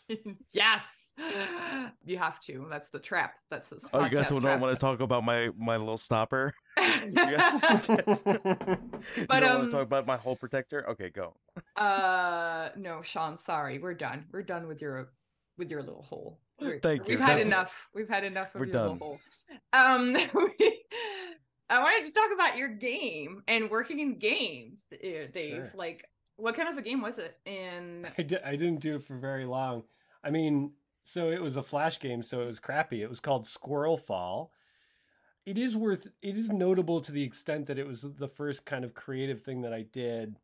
yes, 0.53 1.12
you 2.05 2.18
have 2.18 2.40
to. 2.40 2.66
That's 2.70 2.90
the 2.90 2.99
trap. 2.99 3.35
That's 3.51 3.68
the. 3.70 3.88
Oh, 3.92 4.05
you 4.05 4.11
guys 4.11 4.29
podcast 4.29 4.42
don't 4.42 4.61
want 4.61 4.75
to 4.75 4.81
talk 4.81 5.01
about 5.01 5.25
my 5.25 5.51
my 5.59 5.77
little 5.77 5.99
stopper? 5.99 6.55
You 7.07 7.12
guys, 7.12 7.61
but 7.61 7.88
you 7.88 7.96
guys- 7.96 8.22
you 8.27 9.27
don't 9.27 9.44
um, 9.44 9.59
want 9.59 9.70
to 9.70 9.70
talk 9.70 9.83
about 9.83 10.07
my 10.07 10.16
hole 10.16 10.37
protector? 10.37 10.88
Okay, 10.90 11.11
go. 11.11 11.35
uh, 11.77 12.70
no, 12.77 13.03
Sean. 13.03 13.38
Sorry, 13.38 13.79
we're 13.79 13.94
done. 13.94 14.25
We're 14.33 14.42
done 14.42 14.66
with 14.66 14.81
your 14.81 15.11
with 15.59 15.70
your 15.70 15.83
little 15.83 16.03
hole. 16.03 16.40
We're- 16.61 16.81
Thank 16.81 17.07
you. 17.07 17.12
We've 17.14 17.20
had 17.20 17.29
That's- 17.31 17.46
enough. 17.46 17.88
We've 17.94 18.09
had 18.09 18.25
enough 18.25 18.55
of 18.55 18.61
We're 18.61 18.66
your 18.66 18.72
done. 18.72 18.92
little 18.94 18.99
hole. 18.99 19.20
Um, 19.72 20.12
we- 20.59 20.83
I 21.68 21.81
wanted 21.83 22.07
to 22.07 22.12
talk 22.12 22.31
about 22.33 22.57
your 22.57 22.68
game 22.68 23.42
and 23.49 23.68
working 23.70 23.99
in 24.01 24.18
games, 24.18 24.85
uh, 24.92 25.27
Dave. 25.33 25.51
Sure. 25.51 25.72
Like, 25.75 26.05
what 26.37 26.55
kind 26.55 26.68
of 26.68 26.79
a 26.79 26.83
game 26.83 27.01
was 27.03 27.18
it? 27.18 27.37
And 27.46 28.11
I, 28.18 28.22
di- 28.22 28.42
I 28.44 28.57
didn't 28.57 28.81
do 28.81 28.96
it 28.96 29.03
for 29.05 29.16
very 29.16 29.44
long. 29.44 29.85
I 30.22 30.31
mean, 30.31 30.72
so 31.05 31.31
it 31.31 31.40
was 31.40 31.57
a 31.57 31.62
flash 31.62 32.01
game, 32.01 32.22
so 32.22 32.40
it 32.42 32.46
was 32.46 32.61
crappy. 32.61 33.03
It 33.03 33.11
was 33.11 33.20
called 33.20 33.46
Squirrel 33.46 33.96
Fall. 33.96 34.53
It 35.44 35.57
is 35.59 35.77
worth. 35.77 36.09
It 36.22 36.37
is 36.37 36.51
notable 36.51 37.01
to 37.03 37.12
the 37.12 37.22
extent 37.22 37.66
that 37.66 37.79
it 37.79 37.87
was 37.87 38.03
the 38.03 38.27
first 38.29 38.64
kind 38.64 38.85
of 38.85 38.94
creative 38.94 39.42
thing 39.42 39.62
that 39.62 39.72
I 39.72 39.83
did 39.83 40.37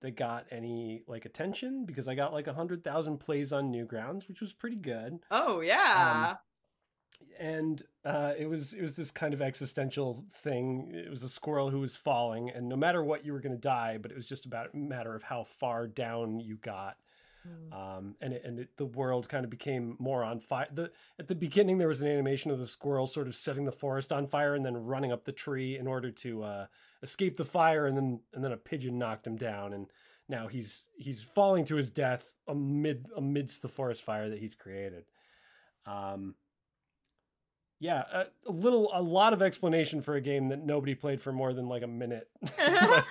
that 0.00 0.16
got 0.16 0.46
any 0.50 1.02
like 1.06 1.26
attention 1.26 1.84
because 1.84 2.08
I 2.08 2.14
got 2.14 2.32
like 2.32 2.46
a 2.46 2.54
hundred 2.54 2.82
thousand 2.82 3.18
plays 3.18 3.52
on 3.52 3.70
Newgrounds, 3.72 4.28
which 4.28 4.40
was 4.40 4.52
pretty 4.54 4.76
good. 4.76 5.18
oh 5.30 5.60
yeah, 5.60 6.30
um, 6.30 6.38
and 7.38 7.82
uh, 8.04 8.32
it 8.38 8.46
was 8.46 8.72
it 8.72 8.82
was 8.82 8.96
this 8.96 9.10
kind 9.10 9.34
of 9.34 9.42
existential 9.42 10.24
thing. 10.30 10.92
It 10.94 11.10
was 11.10 11.22
a 11.22 11.28
squirrel 11.28 11.70
who 11.70 11.80
was 11.80 11.96
falling, 11.96 12.50
and 12.50 12.68
no 12.68 12.76
matter 12.76 13.02
what, 13.02 13.24
you 13.24 13.32
were 13.32 13.40
going 13.40 13.54
to 13.54 13.60
die. 13.60 13.98
But 14.00 14.10
it 14.10 14.16
was 14.16 14.28
just 14.28 14.46
about 14.46 14.74
a 14.74 14.76
matter 14.76 15.14
of 15.14 15.22
how 15.22 15.44
far 15.44 15.86
down 15.86 16.40
you 16.40 16.56
got. 16.56 16.96
Mm. 17.46 17.72
Um, 17.72 18.16
and 18.20 18.32
it, 18.32 18.42
and 18.44 18.58
it, 18.60 18.76
the 18.76 18.86
world 18.86 19.28
kind 19.28 19.44
of 19.44 19.50
became 19.50 19.96
more 19.98 20.24
on 20.24 20.40
fire. 20.40 20.66
The 20.72 20.90
at 21.18 21.28
the 21.28 21.34
beginning 21.34 21.78
there 21.78 21.88
was 21.88 22.02
an 22.02 22.08
animation 22.08 22.50
of 22.50 22.58
the 22.58 22.66
squirrel 22.66 23.06
sort 23.06 23.26
of 23.28 23.34
setting 23.34 23.64
the 23.64 23.72
forest 23.72 24.12
on 24.12 24.26
fire 24.26 24.54
and 24.54 24.64
then 24.64 24.84
running 24.84 25.12
up 25.12 25.24
the 25.24 25.32
tree 25.32 25.78
in 25.78 25.86
order 25.86 26.10
to 26.10 26.42
uh, 26.42 26.66
escape 27.02 27.36
the 27.36 27.44
fire, 27.44 27.86
and 27.86 27.96
then 27.96 28.20
and 28.34 28.44
then 28.44 28.52
a 28.52 28.56
pigeon 28.56 28.98
knocked 28.98 29.26
him 29.26 29.36
down, 29.36 29.72
and 29.72 29.86
now 30.28 30.48
he's 30.48 30.88
he's 30.96 31.22
falling 31.22 31.64
to 31.66 31.76
his 31.76 31.90
death 31.90 32.32
amid 32.48 33.06
amidst 33.16 33.62
the 33.62 33.68
forest 33.68 34.02
fire 34.02 34.28
that 34.28 34.38
he's 34.38 34.54
created. 34.54 35.04
Um, 35.86 36.34
yeah, 37.78 38.02
a, 38.12 38.24
a 38.48 38.52
little, 38.52 38.90
a 38.94 39.02
lot 39.02 39.32
of 39.32 39.42
explanation 39.42 40.00
for 40.00 40.14
a 40.14 40.20
game 40.20 40.48
that 40.48 40.64
nobody 40.64 40.94
played 40.94 41.20
for 41.20 41.32
more 41.32 41.52
than 41.52 41.68
like 41.68 41.82
a 41.82 41.86
minute. 41.86 42.28
I 42.58 43.02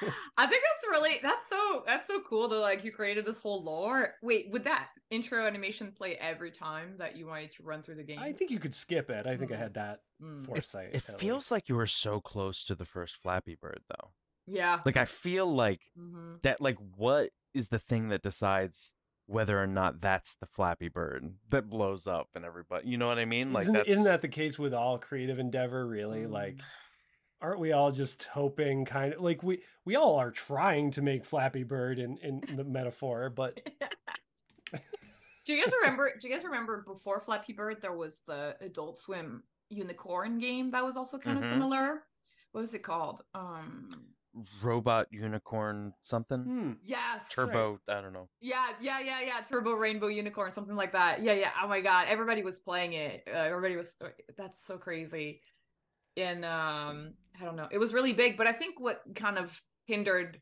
think 0.47 0.63
that's 0.63 0.86
really 0.89 1.19
that's 1.21 1.47
so 1.47 1.84
that's 1.86 2.08
so 2.08 2.19
cool 2.21 2.47
that 2.47 2.60
like 2.60 2.84
you 2.84 2.91
created 2.91 3.25
this 3.25 3.39
whole 3.39 3.63
lore. 3.63 4.15
Wait, 4.21 4.49
would 4.51 4.63
that 4.63 4.88
intro 5.12 5.45
animation 5.45 5.91
play 5.95 6.15
every 6.15 6.51
time 6.51 6.95
that 6.97 7.15
you 7.15 7.28
wanted 7.28 7.51
to 7.54 7.63
run 7.63 7.84
through 7.84 7.95
the 7.95 8.04
game? 8.04 8.19
I 8.19 8.34
think 8.34 8.49
you 8.51 8.60
could 8.60 8.73
skip 8.73 9.10
it. 9.10 9.28
I 9.28 9.38
think 9.38 9.51
I 9.51 9.56
Mm. 9.56 9.60
had 9.60 9.73
that 9.75 9.99
Mm. 10.21 10.38
It's, 10.38 10.45
foresight. 10.45 10.89
it 10.93 11.04
at 11.10 11.19
feels 11.19 11.38
least. 11.38 11.51
like 11.51 11.67
you 11.69 11.75
were 11.75 11.86
so 11.88 12.21
close 12.21 12.63
to 12.65 12.73
the 12.75 12.86
first 12.86 13.17
Flappy 13.17 13.56
Bird, 13.56 13.82
though. 13.89 14.12
Yeah. 14.47 14.80
Like 14.86 14.95
I 14.97 15.06
feel 15.06 15.45
like 15.54 15.82
hmm 15.95 16.36
that. 16.43 16.62
Like, 16.62 16.78
what 16.95 17.32
is 17.54 17.67
the 17.69 17.80
thing 17.80 18.10
that 18.10 18.21
decides 18.23 18.93
whether 19.28 19.62
or 19.62 19.68
not 19.68 20.02
that's 20.02 20.36
the 20.36 20.46
Flappy 20.46 20.88
Bird 20.90 21.34
that 21.50 21.70
blows 21.70 22.08
up 22.08 22.30
and 22.36 22.46
everybody? 22.46 22.88
You 22.88 22.98
know 22.98 23.08
what 23.08 23.18
I 23.20 23.26
mean? 23.26 23.54
Like 23.54 23.64
isn't, 23.64 23.74
that's 23.74 23.90
isn't 23.90 24.04
that 24.06 24.22
the 24.22 24.28
case 24.28 24.58
with 24.60 24.74
all 24.74 24.98
creative 24.98 25.40
endeavor? 25.40 25.86
Really, 25.88 26.22
Mm. 26.24 26.32
like, 26.32 26.60
aren't 27.42 27.60
we 27.60 27.72
all 27.72 27.92
just 27.92 28.26
hoping? 28.26 28.86
Kind 28.86 29.14
of 29.16 29.22
like 29.22 29.44
we 29.44 29.62
we 29.86 29.96
all 29.96 30.16
are 30.18 30.32
trying 30.32 30.92
to 30.92 31.02
make 31.02 31.26
Flappy 31.26 31.64
Bird 31.64 32.00
in 32.00 32.18
in 32.18 32.42
the 32.56 32.64
metaphor, 32.64 33.30
but 33.30 33.60
do 35.46 35.54
you 35.54 35.64
guys 35.64 35.74
remember? 35.82 36.12
Do 36.20 36.28
you 36.28 36.34
guys 36.34 36.44
remember 36.44 36.84
before 36.88 37.20
Flappy 37.22 37.54
Bird 37.54 37.82
there 37.82 37.96
was 37.96 38.22
the 38.28 38.56
Adult 38.62 38.98
Swim 38.98 39.44
unicorn 39.70 40.40
game 40.40 40.72
that 40.72 40.84
was 40.84 40.98
also 40.98 41.18
kind 41.18 41.38
of 41.38 41.44
Mhm. 41.44 41.50
similar? 41.54 42.04
What 42.52 42.62
was 42.62 42.74
it 42.74 42.84
called? 42.84 43.22
Um. 43.34 43.90
Robot 44.62 45.08
unicorn 45.12 45.93
something 46.02 46.43
hmm, 46.43 46.71
Yes. 46.84 47.30
turbo. 47.30 47.80
I 47.88 48.02
don't 48.02 48.13
know. 48.13 48.28
Yeah, 48.41 48.71
yeah, 48.82 49.00
yeah, 49.00 49.21
yeah. 49.21 49.41
Turbo 49.48 49.74
Rainbow 49.74 50.08
Unicorn, 50.08 50.52
something 50.52 50.76
like 50.76 50.91
that. 50.91 51.21
Yeah, 51.24 51.34
yeah. 51.34 51.52
Oh 51.63 51.67
my 51.67 51.82
god, 51.82 52.08
everybody 52.10 52.43
was 52.43 52.60
playing 52.60 52.93
it. 52.93 53.24
Uh, 53.28 53.38
everybody 53.38 53.76
was. 53.78 53.95
That's 54.38 54.65
so 54.65 54.78
crazy. 54.78 55.41
And 56.17 56.43
um, 56.45 57.13
I 57.39 57.45
don't 57.45 57.56
know. 57.56 57.67
It 57.71 57.78
was 57.78 57.93
really 57.93 58.13
big, 58.13 58.38
but 58.38 58.48
I 58.48 58.54
think 58.54 58.80
what 58.80 59.02
kind 59.15 59.38
of 59.38 59.52
hindered 59.86 60.39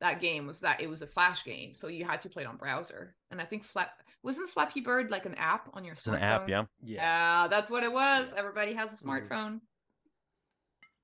that 0.00 0.20
game 0.20 0.46
was 0.46 0.60
that 0.60 0.80
it 0.80 0.88
was 0.88 1.02
a 1.02 1.06
flash 1.06 1.44
game, 1.44 1.74
so 1.74 1.88
you 1.88 2.04
had 2.04 2.20
to 2.22 2.28
play 2.28 2.42
it 2.42 2.46
on 2.46 2.56
browser. 2.56 3.14
And 3.30 3.40
I 3.40 3.44
think 3.44 3.64
Flap 3.64 3.90
wasn't 4.22 4.50
Flappy 4.50 4.80
Bird 4.80 5.10
like 5.10 5.24
an 5.24 5.34
app 5.36 5.70
on 5.72 5.84
your 5.84 5.94
It's 5.94 6.06
an 6.06 6.16
app, 6.16 6.48
yeah. 6.48 6.64
yeah. 6.82 7.42
Yeah, 7.42 7.48
that's 7.48 7.70
what 7.70 7.82
it 7.82 7.92
was. 7.92 8.34
Everybody 8.36 8.74
has 8.74 8.92
a 8.92 8.96
Mhm. 8.96 9.28
smartphone. 9.28 9.60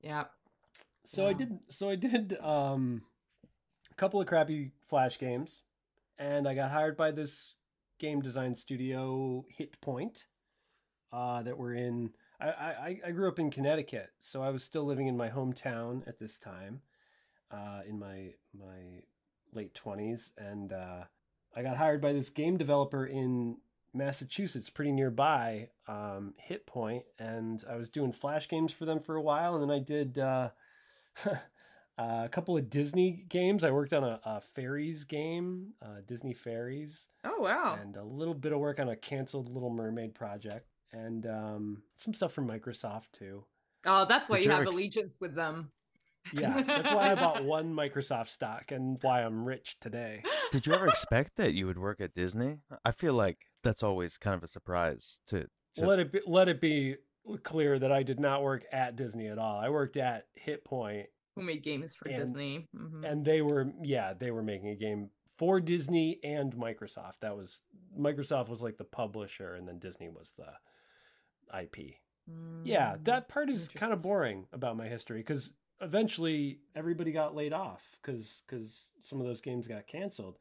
Yeah. 0.01 0.25
So 1.05 1.27
I 1.27 1.33
did. 1.33 1.59
So 1.69 1.89
I 1.89 1.97
did 1.97 2.39
um, 2.41 3.03
a 3.91 3.95
couple 3.95 4.21
of 4.21 4.27
crappy 4.27 4.73
Flash 4.87 5.19
games, 5.19 5.65
and 6.19 6.47
I 6.47 6.55
got 6.55 6.71
hired 6.71 6.97
by 6.97 7.11
this 7.11 7.55
game 7.99 8.21
design 8.21 8.55
studio, 8.55 9.45
Hit 9.49 9.81
Point, 9.81 10.27
uh, 11.13 11.43
that 11.43 11.59
were 11.59 11.75
in. 11.75 12.11
I, 12.41 12.47
I 12.47 13.01
I 13.07 13.11
grew 13.11 13.29
up 13.29 13.39
in 13.39 13.51
Connecticut, 13.51 14.11
so 14.21 14.43
I 14.43 14.51
was 14.51 14.63
still 14.63 14.85
living 14.85 15.07
in 15.07 15.17
my 15.17 15.29
hometown 15.29 16.07
at 16.07 16.19
this 16.19 16.39
time, 16.39 16.81
uh, 17.51 17.81
in 17.89 17.99
my 17.99 18.31
my 18.57 19.03
late 19.53 19.75
twenties, 19.75 20.33
and 20.39 20.73
uh, 20.73 21.05
I 21.55 21.63
got 21.63 21.77
hired 21.77 22.01
by 22.01 22.13
this 22.13 22.31
game 22.31 22.57
developer 22.57 23.07
in 23.07 23.57
Massachusetts, 23.93 24.71
pretty 24.71 24.93
nearby, 24.93 25.69
um, 25.89 26.35
Hit 26.39 26.65
Point, 26.65 27.05
and 27.19 27.63
I 27.69 27.77
was 27.77 27.91
doing 27.91 28.13
Flash 28.13 28.49
games 28.49 28.73
for 28.73 28.85
them 28.85 29.01
for 29.01 29.17
a 29.17 29.23
while, 29.23 29.55
and 29.55 29.63
then 29.63 29.77
I 29.77 29.81
did. 29.81 30.19
Uh, 30.19 30.51
a 31.99 32.29
couple 32.31 32.57
of 32.57 32.71
Disney 32.71 33.25
games. 33.29 33.65
I 33.65 33.71
worked 33.71 33.93
on 33.93 34.05
a, 34.05 34.21
a 34.25 34.41
fairies 34.41 35.05
game, 35.05 35.73
uh, 35.83 36.01
Disney 36.07 36.35
Fairies, 36.35 37.09
Oh 37.25 37.41
wow. 37.41 37.79
and 37.81 37.97
a 37.97 38.03
little 38.05 38.35
bit 38.35 38.53
of 38.53 38.59
work 38.59 38.81
on 38.81 38.89
a 38.89 38.97
canceled 38.97 39.49
Little 39.49 39.71
Mermaid 39.71 40.15
project, 40.15 40.67
and 40.93 41.27
um, 41.27 41.83
some 41.97 42.15
stuff 42.15 42.33
from 42.33 42.49
Microsoft 42.49 43.13
too. 43.13 43.45
Oh, 43.85 44.05
that's 44.05 44.29
why 44.29 44.37
Did 44.37 44.45
you 44.45 44.51
you 44.51 44.57
have 44.57 44.67
ex- 44.67 44.77
allegiance 44.77 45.21
with 45.21 45.35
them. 45.35 45.71
Yeah, 46.35 46.63
that's 46.63 46.87
why 46.89 47.11
I 47.11 47.15
bought 47.17 47.45
one 47.45 47.75
Microsoft 47.75 48.29
stock 48.29 48.71
and 48.71 48.97
why 49.03 49.23
I'm 49.25 49.45
rich 49.45 49.77
today. 49.81 50.23
Did 50.53 50.67
you 50.67 50.73
ever 50.73 50.87
expect 50.87 51.33
that 51.37 51.53
you 51.53 51.67
would 51.67 51.79
work 51.79 52.01
at 52.01 52.15
Disney? 52.15 52.61
I 52.85 52.93
feel 52.93 53.15
like 53.15 53.39
that's 53.65 53.83
always 53.83 54.19
kind 54.19 54.37
of 54.37 54.45
a 54.45 54.47
surprise 54.47 55.19
to. 55.27 55.49
to 55.75 55.85
Let 55.87 55.99
it 55.99 56.13
be, 56.13 56.21
let 56.27 56.49
it 56.49 56.61
be 56.61 56.95
clear 57.43 57.79
that 57.79 57.93
I 57.93 58.03
did 58.03 58.19
not 58.21 58.43
work 58.43 58.65
at 58.73 58.97
Disney 58.97 59.29
at 59.29 59.39
all. 59.39 59.59
I 59.59 59.69
worked 59.69 59.97
at 59.97 60.27
Hit 60.35 60.65
Point, 60.65 61.09
Who 61.37 61.43
made 61.43 61.63
games 61.63 61.95
for 61.95 62.09
And- 62.09 62.19
Disney? 62.19 62.69
Mhm. 62.75 63.05
and 63.11 63.25
they 63.25 63.41
were 63.43 63.73
yeah 63.83 64.13
they 64.13 64.31
were 64.31 64.43
making 64.43 64.69
a 64.69 64.77
game 64.77 65.11
for 65.39 65.61
Disney 65.61 66.23
and 66.23 66.55
Microsoft. 66.55 67.21
That 67.21 67.37
was 67.37 67.63
Microsoft 67.99 68.49
was 68.49 68.61
like 68.63 68.77
the 68.77 68.85
publisher, 68.85 69.55
and 69.55 69.67
then 69.67 69.79
Disney 69.79 70.09
was 70.11 70.33
the 70.33 70.53
IP. 71.59 71.99
Yeah, 72.65 72.97
Mm. 72.97 73.05
that 73.05 73.29
part 73.29 73.51
is 73.51 73.69
kind 73.69 73.93
of 73.93 74.03
boring 74.03 74.47
about 74.53 74.77
my 74.77 74.89
history 74.89 75.19
because 75.21 75.53
eventually 75.81 76.61
everybody 76.75 77.11
got 77.13 77.35
laid 77.35 77.53
off 77.53 77.99
because 78.01 78.43
because 78.47 78.93
some 79.01 79.21
of 79.21 79.27
those 79.27 79.41
games 79.41 79.67
got 79.67 79.87
canceled. 79.87 80.39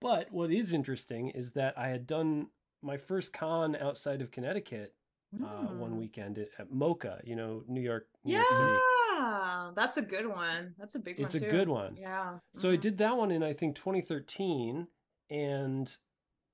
But 0.00 0.32
what 0.32 0.50
is 0.50 0.72
interesting 0.72 1.28
is 1.28 1.52
that 1.52 1.76
I 1.78 1.88
had 1.88 2.06
done 2.06 2.50
my 2.82 2.96
first 2.96 3.32
con 3.32 3.76
outside 3.76 4.22
of 4.22 4.30
Connecticut 4.30 4.94
uh, 5.34 5.66
one 5.74 5.92
Mm. 5.92 5.98
weekend 5.98 6.38
at, 6.38 6.48
at 6.58 6.70
MoCCA, 6.72 7.20
you 7.26 7.36
know, 7.36 7.62
New 7.68 7.80
York, 7.80 8.06
New 8.24 8.34
York. 8.34 8.46
Yeah, 8.50 9.70
that's 9.74 9.96
a 9.96 10.02
good 10.02 10.26
one. 10.26 10.74
That's 10.78 10.94
a 10.94 10.98
big 10.98 11.20
It's 11.20 11.34
one. 11.34 11.42
a 11.42 11.46
too. 11.46 11.50
good 11.52 11.68
one. 11.68 11.96
Yeah. 11.96 12.38
So 12.56 12.70
I 12.70 12.76
mhm. 12.76 12.80
did 12.80 12.98
that 12.98 13.16
one 13.16 13.30
in 13.30 13.42
I 13.42 13.52
think 13.52 13.76
2013, 13.76 14.88
and 15.30 15.96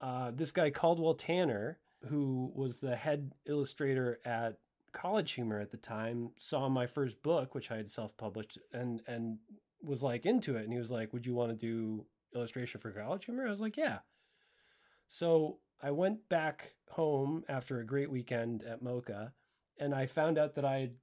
uh, 0.00 0.30
this 0.34 0.50
guy 0.52 0.70
Caldwell 0.70 1.14
Tanner, 1.14 1.78
who 2.08 2.52
was 2.54 2.78
the 2.78 2.96
head 2.96 3.32
illustrator 3.46 4.18
at 4.24 4.58
College 4.92 5.32
Humor 5.32 5.60
at 5.60 5.70
the 5.70 5.76
time, 5.78 6.30
saw 6.38 6.68
my 6.68 6.86
first 6.86 7.22
book, 7.22 7.54
which 7.54 7.70
I 7.70 7.76
had 7.76 7.90
self-published, 7.90 8.58
and 8.72 9.00
and 9.06 9.38
was 9.82 10.02
like 10.02 10.26
into 10.26 10.56
it 10.56 10.64
and 10.64 10.72
he 10.72 10.78
was 10.78 10.90
like, 10.90 11.12
"Would 11.12 11.24
you 11.26 11.34
want 11.34 11.50
to 11.52 11.56
do 11.56 12.04
illustration 12.34 12.80
for 12.80 12.90
college 12.90 13.24
humor?" 13.26 13.46
I 13.46 13.50
was 13.50 13.60
like, 13.60 13.76
"Yeah." 13.76 13.98
So 15.08 15.58
I 15.82 15.90
went 15.90 16.28
back 16.28 16.74
home 16.90 17.44
after 17.48 17.80
a 17.80 17.86
great 17.86 18.10
weekend 18.10 18.62
at 18.62 18.82
MoCCA, 18.82 19.32
and 19.78 19.94
I 19.94 20.06
found 20.06 20.38
out 20.38 20.54
that 20.54 20.64
I 20.64 20.78
had 20.78 20.94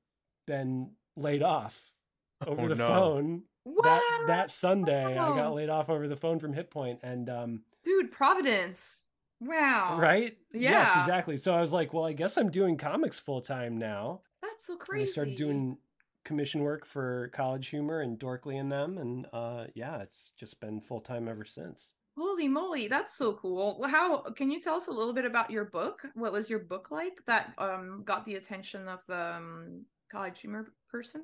been 0.48 0.92
laid 1.16 1.44
off 1.44 1.92
over 2.48 2.64
Oh, 2.64 2.68
the 2.68 2.76
no. 2.76 2.88
phone 2.88 3.44
What? 3.64 3.84
that 3.84 4.28
that 4.28 4.50
Sunday. 4.50 5.18
I 5.18 5.36
got 5.36 5.54
laid 5.54 5.70
off 5.70 5.90
over 5.90 6.08
the 6.08 6.16
phone 6.16 6.40
from 6.40 6.54
Hit 6.54 6.70
Point, 6.72 7.00
and 7.04 7.30
um, 7.30 7.62
Dude, 7.84 8.12
Providence. 8.12 9.06
Wow. 9.40 9.98
right, 10.00 10.38
yes, 10.54 10.92
Yeah. 10.96 11.00
exactly. 11.02 11.36
So 11.36 11.54
I 11.54 11.60
was 11.60 11.74
like, 11.74 11.94
well, 11.94 12.06
I 12.06 12.14
guess 12.14 12.38
I'm 12.38 12.50
doing 12.50 12.78
comics 12.78 13.20
full 13.20 13.42
time 13.42 13.78
now. 13.78 14.22
That's 14.42 14.66
so 14.66 14.74
And 14.74 14.82
crazy. 14.82 15.04
I 15.04 15.06
started 15.12 15.36
doing 15.36 15.78
commission 16.24 16.62
work 16.62 16.86
for 16.86 17.28
College 17.34 17.68
Humor 17.68 18.00
and 18.00 18.18
Dorkly 18.18 18.58
and 18.60 18.72
them, 18.72 18.98
and 18.98 19.28
uh, 19.34 19.66
yeah, 19.76 19.98
it's 20.02 20.32
just 20.38 20.60
been 20.62 20.80
full 20.80 21.02
time 21.02 21.28
ever 21.28 21.44
since. 21.44 21.92
Holy 22.18 22.48
moly, 22.48 22.88
that's 22.88 23.16
so 23.18 23.34
cool. 23.34 23.84
How 23.88 24.22
can 24.22 24.52
you 24.52 24.60
tell 24.60 24.76
us 24.76 24.88
a 24.88 24.92
little 24.92 25.14
bit 25.14 25.26
about 25.26 25.50
your 25.50 25.66
book? 25.66 26.04
What 26.14 26.32
was 26.32 26.50
your 26.50 26.60
book 26.60 26.90
like 26.92 27.18
that 27.26 27.54
um 27.58 28.04
got 28.06 28.26
the 28.26 28.36
attention 28.36 28.88
of 28.88 29.00
the 29.08 29.36
um, 29.36 29.86
college 30.12 30.40
humor 30.42 30.72
person? 30.90 31.24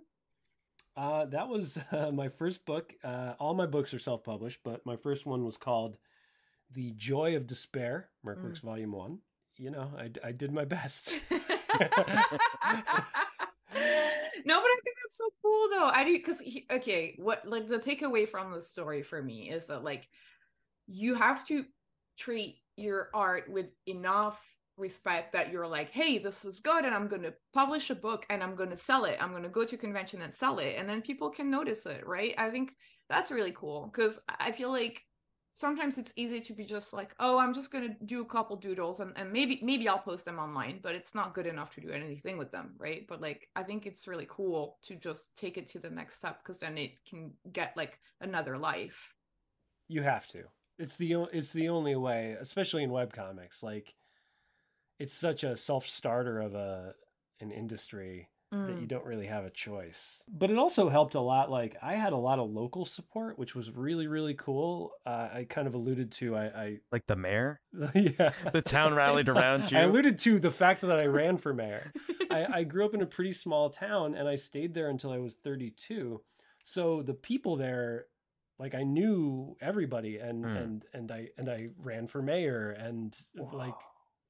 Uh, 0.97 1.25
that 1.25 1.47
was 1.47 1.79
uh, 1.91 2.11
my 2.11 2.27
first 2.27 2.65
book. 2.65 2.93
Uh, 3.03 3.33
all 3.39 3.53
my 3.53 3.65
books 3.65 3.93
are 3.93 3.99
self 3.99 4.23
published, 4.23 4.59
but 4.63 4.85
my 4.85 4.95
first 4.95 5.25
one 5.25 5.45
was 5.45 5.57
called 5.57 5.97
The 6.73 6.91
Joy 6.91 7.35
of 7.35 7.47
Despair, 7.47 8.09
Mercworks 8.25 8.61
Volume 8.61 8.91
1. 8.91 9.19
You 9.57 9.71
know, 9.71 9.91
I, 9.97 10.09
I 10.23 10.31
did 10.31 10.51
my 10.51 10.65
best. 10.65 11.19
no, 11.29 11.39
but 11.41 11.49
I 13.75 14.79
think 14.83 14.95
that's 15.03 15.17
so 15.17 15.29
cool 15.41 15.67
though. 15.69 15.87
I 15.87 16.03
do 16.03 16.13
because 16.13 16.41
okay, 16.71 17.15
what 17.17 17.45
like 17.45 17.67
the 17.67 17.77
takeaway 17.77 18.27
from 18.27 18.53
the 18.53 18.61
story 18.61 19.03
for 19.03 19.21
me 19.21 19.49
is 19.49 19.67
that 19.67 19.83
like 19.83 20.09
you 20.89 21.13
have 21.15 21.45
to 21.47 21.65
treat 22.17 22.57
your 22.75 23.09
art 23.13 23.49
with 23.49 23.67
enough 23.85 24.39
respect 24.77 25.33
that 25.33 25.51
you're 25.51 25.67
like, 25.67 25.91
hey, 25.91 26.17
this 26.17 26.45
is 26.45 26.59
good, 26.59 26.85
and 26.85 26.95
I'm 26.95 27.07
gonna 27.07 27.33
publish 27.53 27.89
a 27.89 27.95
book 27.95 28.25
and 28.29 28.41
I'm 28.41 28.55
gonna 28.55 28.75
sell 28.75 29.05
it. 29.05 29.17
I'm 29.21 29.31
gonna 29.31 29.49
go 29.49 29.65
to 29.65 29.77
convention 29.77 30.21
and 30.21 30.33
sell 30.33 30.59
it, 30.59 30.75
and 30.77 30.89
then 30.89 31.01
people 31.01 31.29
can 31.29 31.51
notice 31.51 31.85
it, 31.85 32.05
right? 32.07 32.33
I 32.37 32.49
think 32.49 32.75
that's 33.09 33.31
really 33.31 33.51
cool 33.51 33.91
because 33.93 34.19
I 34.39 34.51
feel 34.51 34.71
like 34.71 35.03
sometimes 35.51 35.97
it's 35.97 36.13
easy 36.15 36.39
to 36.39 36.53
be 36.53 36.63
just 36.63 36.93
like 36.93 37.15
oh 37.19 37.39
i'm 37.39 37.55
just 37.55 37.71
going 37.71 37.83
to 37.83 38.05
do 38.05 38.21
a 38.21 38.25
couple 38.25 38.55
doodles 38.55 38.99
and, 38.99 39.13
and 39.15 39.33
maybe 39.33 39.59
maybe 39.63 39.87
i'll 39.89 39.97
post 39.97 40.23
them 40.23 40.37
online 40.37 40.79
but 40.83 40.93
it's 40.93 41.15
not 41.15 41.33
good 41.33 41.47
enough 41.47 41.73
to 41.73 41.81
do 41.81 41.89
anything 41.89 42.37
with 42.37 42.51
them 42.51 42.75
right 42.77 43.07
but 43.09 43.19
like 43.19 43.47
i 43.55 43.63
think 43.63 43.87
it's 43.87 44.07
really 44.07 44.27
cool 44.29 44.77
to 44.83 44.95
just 44.95 45.35
take 45.35 45.57
it 45.57 45.67
to 45.67 45.79
the 45.79 45.89
next 45.89 46.17
step 46.17 46.37
because 46.43 46.59
then 46.59 46.77
it 46.77 46.91
can 47.03 47.31
get 47.51 47.75
like 47.75 47.97
another 48.21 48.59
life 48.59 49.15
You 49.87 50.03
have 50.03 50.27
to. 50.29 50.43
It's 50.79 50.97
the 50.97 51.13
it's 51.33 51.53
the 51.53 51.69
only 51.69 51.95
way, 51.95 52.35
especially 52.39 52.83
in 52.83 52.89
webcomics. 52.89 53.61
Like, 53.61 53.93
it's 54.99 55.13
such 55.13 55.43
a 55.43 55.55
self 55.55 55.85
starter 55.87 56.39
of 56.39 56.55
a 56.55 56.93
an 57.39 57.51
industry 57.51 58.29
that 58.51 58.69
you 58.79 58.87
Mm. 58.87 58.87
don't 58.87 59.05
really 59.05 59.27
have 59.27 59.45
a 59.45 59.51
choice. 59.51 60.23
But 60.27 60.49
it 60.49 60.57
also 60.57 60.89
helped 60.89 61.13
a 61.13 61.19
lot. 61.21 61.51
Like 61.51 61.77
I 61.83 61.93
had 61.93 62.13
a 62.13 62.17
lot 62.17 62.39
of 62.39 62.49
local 62.49 62.83
support, 62.83 63.37
which 63.37 63.53
was 63.55 63.69
really 63.77 64.07
really 64.07 64.33
cool. 64.33 64.93
Uh, 65.05 65.29
I 65.31 65.45
kind 65.47 65.67
of 65.67 65.75
alluded 65.75 66.11
to. 66.13 66.35
I, 66.35 66.79
Like 66.91 67.05
the 67.05 67.15
mayor, 67.15 67.61
yeah. 67.93 68.31
the 68.51 68.63
town 68.63 68.95
rallied 68.95 69.29
around 69.29 69.71
you. 69.71 69.77
I 69.77 69.81
alluded 69.81 70.17
to 70.21 70.39
the 70.39 70.49
fact 70.49 70.81
that 70.81 70.97
I 70.99 71.05
ran 71.05 71.37
for 71.37 71.53
mayor. 71.53 71.93
I, 72.31 72.45
I 72.59 72.63
grew 72.63 72.85
up 72.85 72.95
in 72.95 73.03
a 73.03 73.05
pretty 73.05 73.33
small 73.33 73.69
town, 73.69 74.15
and 74.15 74.27
I 74.27 74.35
stayed 74.35 74.73
there 74.73 74.89
until 74.89 75.11
I 75.11 75.19
was 75.19 75.35
32. 75.35 76.19
So 76.63 77.03
the 77.03 77.13
people 77.13 77.55
there, 77.55 78.07
like 78.59 78.75
I 78.75 78.83
knew 78.83 79.55
everybody, 79.61 80.17
and 80.17 80.43
Mm. 80.45 80.61
and 80.63 80.85
and 80.93 81.11
I 81.11 81.29
and 81.37 81.49
I 81.49 81.69
ran 81.77 82.07
for 82.07 82.21
mayor, 82.21 82.71
and 82.71 83.17
like 83.53 83.73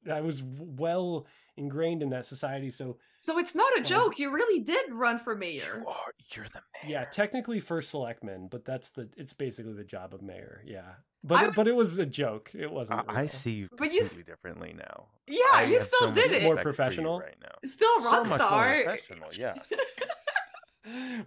I 0.09 0.21
was 0.21 0.41
well 0.43 1.25
ingrained 1.57 2.01
in 2.01 2.09
that 2.11 2.25
society. 2.25 2.69
So 2.69 2.97
so 3.19 3.37
it's 3.37 3.53
not 3.55 3.69
a 3.77 3.81
Oh, 3.81 3.83
joke 3.83 4.19
you 4.19 4.31
really 4.31 4.61
did 4.61 4.93
run 4.93 5.19
for 5.19 5.35
mayor 5.35 5.79
You 5.81 5.87
are, 5.87 6.13
you're 6.33 6.45
the 6.45 6.61
mayor. 6.83 6.91
yeah, 6.91 7.05
technically 7.05 7.59
first 7.59 7.89
selectman, 7.89 8.47
but 8.49 8.63
that's 8.63 8.91
the 8.91 9.09
it's 9.17 9.33
basically 9.33 9.73
the 9.73 9.83
job 9.83 10.13
of 10.13 10.21
mayor. 10.21 10.61
Yeah, 10.65 10.93
but 11.23 11.37
I 11.39 11.45
it, 11.47 11.55
but 11.55 11.67
it 11.67 11.75
was 11.75 11.97
a 11.97 12.05
joke. 12.05 12.51
It 12.53 12.71
wasn't. 12.71 13.05
I, 13.09 13.21
I 13.23 13.27
see 13.27 13.51
you 13.51 13.67
But 13.77 13.91
you 13.91 14.01
s- 14.01 14.15
differently 14.15 14.73
now. 14.77 15.07
yeah 15.27 15.41
I 15.51 15.63
you 15.63 15.79
still 15.81 15.99
so 16.09 16.11
did 16.13 16.31
it 16.31 16.43
More 16.43 16.53
respect 16.55 16.63
for 16.63 16.69
you 16.69 16.73
professional? 16.75 17.19
right 17.19 17.35
now. 17.41 17.69
still 17.69 17.99
So 17.99 18.05
rock 18.05 18.19
much 18.29 18.29
more 18.29 18.37
star 18.37 18.83
professional, 18.83 19.29
yeah. 19.33 19.55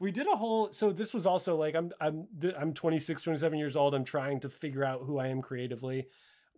we 0.00 0.10
did 0.10 0.26
a 0.26 0.36
whole 0.36 0.70
so 0.72 0.90
this 0.92 1.12
was 1.14 1.26
also 1.26 1.56
like 1.56 1.74
i'm 1.74 1.90
i'm 2.00 2.26
i'm 2.58 2.72
26 2.72 3.22
27 3.22 3.58
years 3.58 3.76
old. 3.76 3.94
I'm 3.94 4.04
trying 4.04 4.40
to 4.40 4.48
figure 4.48 4.84
out 4.84 5.02
who 5.04 5.18
i 5.18 5.28
am 5.28 5.42
creatively. 5.42 6.06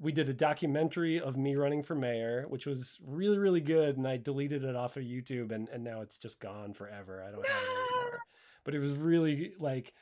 We 0.01 0.11
did 0.12 0.29
a 0.29 0.35
documentary 0.35 1.21
of 1.21 1.37
me 1.37 1.55
running 1.57 1.83
for 1.83 1.95
mayor 1.95 2.47
which 2.49 2.67
was 2.67 2.99
really 3.05 3.38
really 3.38 3.61
good 3.61 3.97
and 3.97 4.07
i 4.09 4.17
deleted 4.17 4.64
it 4.64 4.77
off 4.77 4.97
of 4.97 5.05
youtube 5.05 5.53
and 5.53 5.69
and 5.69 5.85
now 5.85 6.01
it's 6.01 6.17
just 6.17 6.40
gone 6.40 6.73
forever. 6.75 7.25
I 7.27 7.31
don't 7.31 7.47
have 7.47 7.62
it 7.62 7.69
anymore. 7.69 8.21
But 8.64 8.75
it 8.75 8.81
was 8.81 8.93
really 8.95 9.53
like 9.59 9.93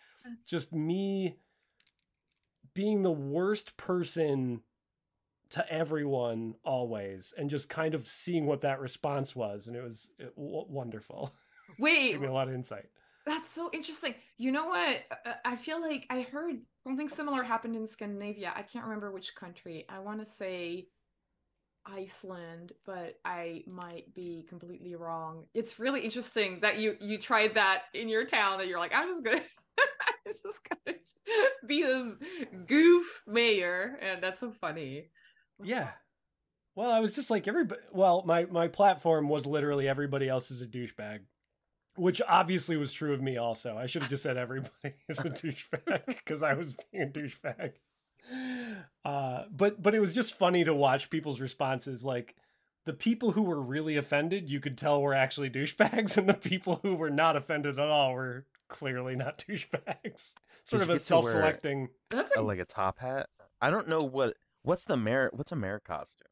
just 0.46 0.72
me 0.72 1.36
being 2.74 3.02
the 3.02 3.10
worst 3.10 3.76
person 3.76 4.62
to 5.50 5.70
everyone 5.70 6.54
always 6.64 7.34
and 7.36 7.50
just 7.50 7.68
kind 7.68 7.94
of 7.94 8.06
seeing 8.06 8.46
what 8.46 8.62
that 8.62 8.80
response 8.80 9.36
was 9.36 9.66
and 9.68 9.76
it 9.76 9.82
was 9.82 10.10
it, 10.18 10.34
w- 10.36 10.64
wonderful 10.68 11.34
wait 11.78 12.12
Give 12.12 12.20
me 12.20 12.28
a 12.28 12.32
lot 12.32 12.48
of 12.48 12.54
insight 12.54 12.86
That's 13.24 13.48
so 13.48 13.70
interesting. 13.72 14.14
You 14.36 14.50
know 14.50 14.66
what? 14.66 14.96
Uh, 15.24 15.34
I 15.44 15.54
feel 15.56 15.80
like 15.80 16.06
I 16.10 16.22
heard 16.22 16.56
something 16.82 17.08
similar 17.08 17.44
happened 17.44 17.76
in 17.76 17.86
Scandinavia. 17.86 18.52
I 18.56 18.62
can't 18.62 18.84
remember 18.84 19.12
which 19.12 19.36
country. 19.36 19.84
I 19.88 20.00
want 20.00 20.18
to 20.18 20.26
say 20.26 20.88
Iceland, 21.86 22.72
but 22.84 23.18
I 23.24 23.62
might 23.66 24.12
be 24.14 24.44
completely 24.48 24.94
wrong. 24.94 25.44
It's 25.54 25.78
really 25.78 26.00
interesting 26.00 26.60
that 26.60 26.78
you 26.78 26.96
you 27.00 27.18
tried 27.18 27.54
that 27.54 27.82
in 27.94 28.08
your 28.08 28.24
town 28.24 28.58
that 28.58 28.66
you're 28.68 28.78
like, 28.78 28.92
I'm 28.94 29.08
just 29.08 29.24
gonna 29.24 29.36
I'm 29.80 30.32
just 30.32 30.68
gonna 30.68 30.96
be 31.66 31.82
this 31.82 32.14
goof 32.66 33.22
mayor, 33.26 33.98
and 34.00 34.22
that's 34.22 34.40
so 34.40 34.52
funny. 34.52 35.10
Yeah. 35.62 35.90
Well, 36.74 36.90
I 36.90 37.00
was 37.00 37.14
just 37.14 37.30
like 37.30 37.48
everybody. 37.48 37.80
Well, 37.92 38.22
my 38.26 38.46
my 38.46 38.68
platform 38.68 39.28
was 39.28 39.46
literally 39.46 39.88
everybody 39.88 40.28
else 40.28 40.50
is 40.50 40.62
a 40.62 40.66
douchebag, 40.66 41.20
which 41.96 42.20
obviously 42.28 42.76
was 42.76 42.92
true 42.92 43.12
of 43.12 43.22
me. 43.22 43.36
Also, 43.36 43.76
I 43.76 43.86
should 43.86 44.02
have 44.02 44.10
just 44.10 44.22
said 44.22 44.36
everybody 44.36 44.94
is 45.08 45.18
a 45.20 45.30
douchebag 45.30 46.06
because 46.06 46.42
I 46.42 46.54
was 46.54 46.76
being 46.90 47.04
a 47.04 47.06
douchebag. 47.06 47.72
Uh, 49.04 49.44
but 49.50 49.82
but 49.82 49.94
it 49.94 50.00
was 50.00 50.14
just 50.14 50.38
funny 50.38 50.64
to 50.64 50.74
watch 50.74 51.10
people's 51.10 51.40
responses. 51.40 52.04
Like 52.04 52.34
the 52.84 52.92
people 52.92 53.32
who 53.32 53.42
were 53.42 53.60
really 53.60 53.96
offended, 53.96 54.48
you 54.48 54.60
could 54.60 54.78
tell 54.78 55.00
were 55.02 55.14
actually 55.14 55.50
douchebags, 55.50 56.16
and 56.16 56.28
the 56.28 56.34
people 56.34 56.80
who 56.82 56.94
were 56.94 57.10
not 57.10 57.36
offended 57.36 57.78
at 57.78 57.88
all 57.88 58.14
were 58.14 58.46
clearly 58.68 59.16
not 59.16 59.38
douchebags. 59.48 60.32
Sort 60.64 60.80
Did 60.80 60.82
of 60.82 60.90
a 60.90 60.92
get 60.94 61.06
to 61.06 61.14
wear- 61.14 61.22
self-selecting. 61.22 61.88
That's 62.10 62.32
a, 62.36 62.42
like 62.42 62.58
a 62.58 62.64
top 62.64 62.98
hat. 63.00 63.28
I 63.60 63.70
don't 63.70 63.88
know 63.88 64.00
what 64.02 64.36
what's 64.62 64.84
the 64.84 64.96
mayor. 64.96 65.30
What's 65.32 65.52
a 65.52 65.56
mayor 65.56 65.80
costume? 65.84 66.28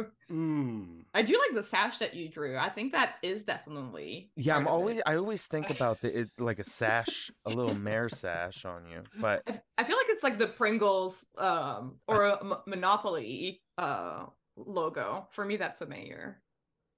Mm. 0.28 1.04
I 1.14 1.22
do 1.22 1.38
like 1.38 1.54
the 1.54 1.62
sash 1.62 1.98
that 1.98 2.14
you 2.14 2.28
drew. 2.28 2.56
I 2.56 2.68
think 2.68 2.90
that 2.90 3.14
is 3.22 3.44
definitely. 3.44 4.32
Yeah, 4.34 4.56
I'm 4.56 4.64
part 4.64 4.74
of 4.74 4.80
it. 4.80 4.80
always. 4.80 5.02
I 5.06 5.16
always 5.16 5.46
think 5.46 5.70
about 5.70 6.00
the 6.00 6.18
it, 6.22 6.30
like 6.38 6.58
a 6.58 6.64
sash, 6.64 7.30
a 7.44 7.50
little 7.50 7.76
mayor 7.76 8.08
sash 8.22 8.64
on 8.64 8.86
you. 8.90 9.02
But 9.20 9.42
I, 9.46 9.60
I 9.78 9.84
feel 9.84 9.96
like 9.96 10.06
it's 10.08 10.24
like 10.24 10.38
the 10.38 10.48
Pringles 10.48 11.24
um 11.38 12.00
or 12.08 12.24
a 12.24 12.40
M- 12.40 12.54
Monopoly 12.66 13.62
uh 13.78 14.24
logo. 14.56 15.28
For 15.30 15.44
me, 15.44 15.56
that's 15.56 15.80
a 15.80 15.86
mayor. 15.86 16.42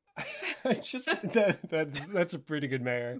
I 0.64 0.72
just 0.72 1.04
that, 1.06 1.58
that's 1.68 2.06
that's 2.06 2.32
a 2.32 2.38
pretty 2.38 2.66
good 2.66 2.82
mayor. 2.82 3.18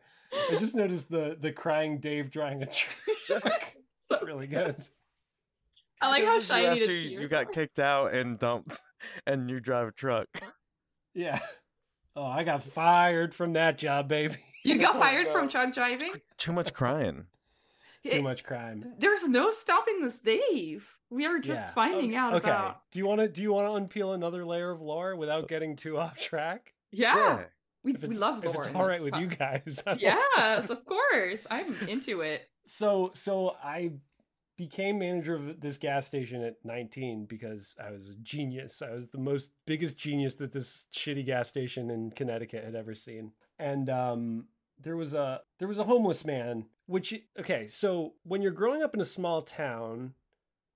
I 0.51 0.57
just 0.57 0.75
noticed 0.75 1.11
the 1.11 1.37
the 1.38 1.53
crying 1.53 1.99
Dave 1.99 2.31
drawing 2.31 2.62
a 2.62 2.67
truck. 2.67 3.75
It's 4.11 4.23
really 4.23 4.47
good. 4.47 4.77
I 6.01 6.09
like 6.09 6.25
how 6.25 6.35
This 6.35 6.49
you 6.49 6.55
shiny 6.55 6.65
the 6.77 6.81
after 6.83 6.93
you 6.93 7.09
tears 7.19 7.31
got 7.31 7.53
kicked 7.53 7.79
out 7.81 8.15
and 8.15 8.39
dumped, 8.39 8.81
and 9.27 9.51
you 9.51 9.61
drive 9.61 9.89
a 9.89 9.93
truck. 9.93 10.29
Yeah. 11.15 11.39
Oh, 12.17 12.27
I 12.27 12.43
got 12.43 12.65
fired 12.65 13.33
from 13.33 13.53
that 13.53 13.79
job, 13.79 14.09
baby. 14.09 14.39
You 14.65 14.77
got 14.77 14.97
Oh, 14.97 14.99
fired 14.99 15.27
no. 15.27 15.33
from 15.33 15.49
truck 15.49 15.73
driving. 15.73 16.11
Too 16.37 16.53
much 16.53 16.73
crying. 16.75 17.27
Too 18.05 18.23
much 18.23 18.43
crime. 18.43 18.93
There's 18.99 19.29
no 19.29 19.51
stopping 19.51 20.03
this, 20.03 20.19
Dave. 20.19 20.97
We 21.11 21.27
are 21.27 21.39
just 21.39 21.69
Yeah. 21.69 21.75
finding 21.75 22.11
okay. 22.11 22.17
out 22.17 22.35
Okay. 22.35 22.51
about. 22.51 22.81
Do 22.91 22.99
you 22.99 23.07
want 23.07 23.21
to 23.21 23.29
do 23.29 23.41
you 23.41 23.53
want 23.53 23.89
to 23.89 24.01
unpeel 24.01 24.15
another 24.17 24.45
layer 24.45 24.73
of 24.73 24.81
lore 24.81 25.15
without 25.15 25.45
oh. 25.45 25.47
getting 25.47 25.77
too 25.77 25.97
off 25.97 26.19
track? 26.21 26.75
Yeah, 26.91 27.45
we, 27.85 27.93
If 27.95 28.03
we 28.03 28.09
it's, 28.09 28.19
love 28.19 28.45
if 28.45 28.53
it's 28.53 28.67
in 28.67 28.75
all 28.75 28.87
this 28.89 28.95
right 28.95 29.03
with 29.05 29.13
po- 29.13 29.21
you 29.21 29.27
guys. 29.29 29.81
Yes, 29.99 30.71
of 30.71 30.85
course. 30.85 31.47
I'm 31.53 31.77
into 31.87 32.23
it. 32.23 32.49
so 32.67 33.13
so 33.15 33.55
I 33.63 33.93
became 34.59 34.99
manager 34.99 35.35
of 35.37 35.61
this 35.61 35.79
gas 35.79 36.05
station 36.05 36.42
at 36.42 36.57
19 36.64 37.25
because 37.25 37.75
I 37.83 37.90
was 37.90 38.11
a 38.11 38.14
genius. 38.16 38.83
I 38.83 38.90
was 38.90 39.09
the 39.09 39.16
most 39.18 39.49
biggest 39.66 39.97
genius 39.97 40.35
that 40.35 40.53
this 40.53 40.87
shitty 40.92 41.25
gas 41.25 41.49
station 41.49 41.90
in 41.90 42.11
Connecticut 42.11 42.64
had 42.64 42.75
ever 42.75 42.94
seen. 42.94 43.33
And 43.59 43.88
um 43.88 44.49
there 44.83 44.97
was 44.97 45.14
a 45.14 45.40
there 45.59 45.66
was 45.68 45.79
a 45.79 45.85
homeless 45.85 46.25
man 46.25 46.66
which 46.87 47.12
okay 47.40 47.66
so 47.66 48.14
when 48.25 48.42
you're 48.42 48.53
growing 48.53 48.83
up 48.83 48.94
in 48.94 49.01
a 49.01 49.05
small 49.05 49.42
town 49.42 50.14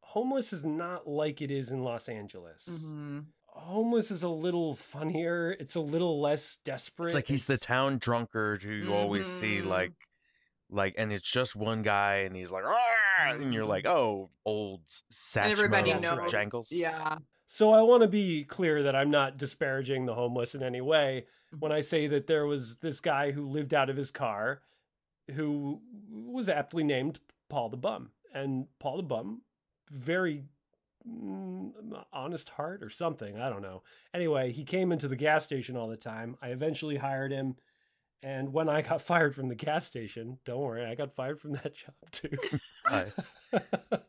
homeless 0.01 0.53
is 0.53 0.65
not 0.65 1.07
like 1.09 1.41
it 1.41 1.51
is 1.53 1.71
in 1.71 1.85
los 1.85 2.09
angeles 2.09 2.69
Mm-hmm. 2.69 3.21
homeless 3.47 4.11
is 4.11 4.25
a 4.25 4.29
little 4.29 4.75
funnier 4.75 5.53
it's 5.53 5.77
a 5.77 5.81
little 5.81 6.21
less 6.21 6.59
desperate 6.65 7.07
It's 7.11 7.15
like 7.15 7.29
he's 7.29 7.45
the 7.47 7.59
town 7.59 7.99
drunkard 7.99 8.65
who 8.65 8.73
you 8.73 8.93
always 8.93 9.29
see 9.39 9.59
Mhm. 9.61 9.67
like 9.67 9.93
like 10.69 10.95
and 10.99 11.13
it's 11.13 11.31
just 11.31 11.55
one 11.55 11.83
guy 11.83 12.25
and 12.27 12.35
he's 12.35 12.51
like 12.51 12.65
"Arr!" 12.65 12.75
And 13.31 13.53
you're 13.55 13.65
like 13.65 13.87
oh 13.87 14.31
old 14.45 14.87
Satchmo 15.13 15.51
everybody 15.51 15.95
knows. 15.95 16.31
jangles. 16.31 16.71
Yeah. 16.71 17.19
so 17.47 17.73
i 17.73 17.83
want 17.83 18.03
to 18.03 18.09
be 18.09 18.45
clear 18.45 18.83
that 18.85 18.97
i'm 18.97 19.11
not 19.11 19.37
disparaging 19.37 20.07
the 20.07 20.15
homeless 20.15 20.55
in 20.55 20.63
any 20.63 20.81
way. 20.81 21.27
When 21.59 21.73
i 21.73 21.81
say 21.81 22.07
that 22.09 22.27
there 22.27 22.47
was 22.47 22.77
this 22.77 23.01
guy 23.01 23.31
who 23.33 23.49
lived 23.49 23.75
out 23.75 23.91
of 23.91 23.97
his 23.97 24.11
car 24.11 24.63
who 25.35 25.81
was 26.11 26.49
aptly 26.49 26.85
named 26.85 27.21
paul 27.49 27.69
the 27.69 27.77
bum 27.77 28.11
and 28.35 28.67
paul 28.79 28.97
the 28.97 29.03
bum 29.03 29.43
very 29.91 30.45
mm, 31.09 31.71
honest 32.13 32.49
heart 32.51 32.83
or 32.83 32.91
something 32.91 33.39
i 33.39 33.49
don't 33.51 33.63
know. 33.63 33.83
Anyway 34.15 34.53
he 34.53 34.65
came 34.65 34.93
into 34.93 35.09
the 35.09 35.17
gas 35.17 35.45
station 35.45 35.77
all 35.77 35.89
the 35.89 35.97
time. 35.97 36.37
I 36.43 36.49
eventually 36.49 36.97
hired 36.97 37.33
him 37.33 37.57
and 38.23 38.53
when 38.53 38.69
i 38.69 38.83
got 38.83 39.03
fired 39.03 39.35
from 39.35 39.49
the 39.49 39.55
gas 39.55 39.85
station 39.85 40.39
don't 40.45 40.61
worry 40.61 40.85
i 40.85 40.95
got 40.95 41.13
fired 41.15 41.41
from 41.41 41.53
that 41.53 41.75
job 41.83 41.95
too. 42.11 42.37
Nice. 42.91 43.37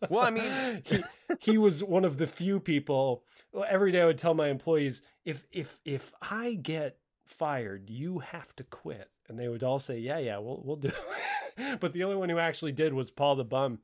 Well, 0.10 0.22
I 0.22 0.30
mean- 0.32 0.82
he, 0.86 1.04
he 1.40 1.58
was 1.58 1.84
one 1.84 2.06
of 2.06 2.18
the 2.18 2.28
few 2.28 2.60
people 2.60 3.24
well, 3.52 3.66
every 3.70 3.92
day 3.92 4.02
i 4.02 4.06
would 4.06 4.18
tell 4.18 4.34
my 4.34 4.50
employees 4.50 5.02
if 5.26 5.46
if 5.52 5.80
if 5.86 6.14
i 6.22 6.54
get 6.54 6.98
fired 7.26 7.90
you 7.90 8.20
have 8.20 8.54
to 8.58 8.64
quit. 8.64 9.10
And 9.30 9.40
they 9.40 9.48
would 9.48 9.64
all 9.64 9.80
say 9.80 9.98
yeah 10.00 10.20
yeah 10.20 10.38
we'll, 10.40 10.62
we'll 10.64 10.76
do 10.76 10.90
it. 10.90 11.80
But 11.80 11.94
the 11.94 12.04
only 12.04 12.16
one 12.18 12.30
who 12.30 12.38
actually 12.40 12.72
did 12.74 12.94
was 12.94 13.12
paul 13.12 13.36
the 13.36 13.44
bum. 13.46 13.80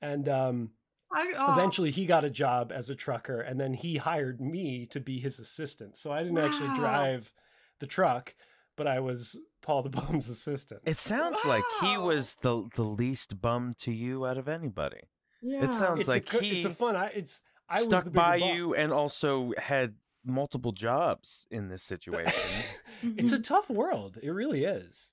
And 0.00 0.28
um, 0.28 0.70
I, 1.12 1.32
oh, 1.40 1.52
eventually 1.52 1.90
he 1.90 2.06
got 2.06 2.24
a 2.24 2.30
job 2.30 2.70
as 2.72 2.90
a 2.90 2.94
trucker 2.94 3.40
and 3.40 3.58
then 3.58 3.72
he 3.74 3.96
hired 3.96 4.40
me 4.40 4.86
to 4.86 5.00
be 5.00 5.18
his 5.18 5.38
assistant. 5.38 5.96
So 5.96 6.12
i 6.12 6.22
didn't 6.22 6.38
actually 6.38 6.74
drive 6.76 7.32
the 7.80 7.86
truck 7.86 8.34
but 8.76 8.86
i 8.86 9.00
was 9.00 9.36
paul 9.64 9.82
the 9.82 9.88
bum's 9.90 10.28
assistant 10.28 10.80
It 10.84 10.98
sounds 10.98 11.38
like 11.44 11.64
he 11.80 11.96
was 11.98 12.36
the 12.42 12.68
the 12.76 12.84
least 12.84 13.40
bum 13.40 13.72
to 13.78 13.90
you 13.92 14.26
out 14.26 14.38
of 14.38 14.46
anybody. 14.48 15.02
yeah. 15.42 15.64
It 15.64 15.74
sounds 15.74 16.00
it's 16.00 16.08
like 16.08 16.32
a, 16.34 16.38
he 16.40 16.56
it's 16.58 16.66
a 16.66 16.70
fun 16.70 16.94
I, 16.96 17.06
it's 17.20 17.42
i 17.68 17.80
Stuck 17.82 18.04
the 18.04 18.10
by 18.10 18.38
bum. 18.38 18.48
you 18.50 18.74
and 18.74 18.92
also 18.92 19.52
had 19.58 19.94
multiple 20.24 20.72
jobs 20.72 21.46
in 21.50 21.68
this 21.68 21.82
situation. 21.82 22.50
it's 23.16 23.32
a 23.32 23.38
tough 23.40 23.68
world 23.70 24.18
it 24.22 24.30
really 24.30 24.64
is 24.64 25.12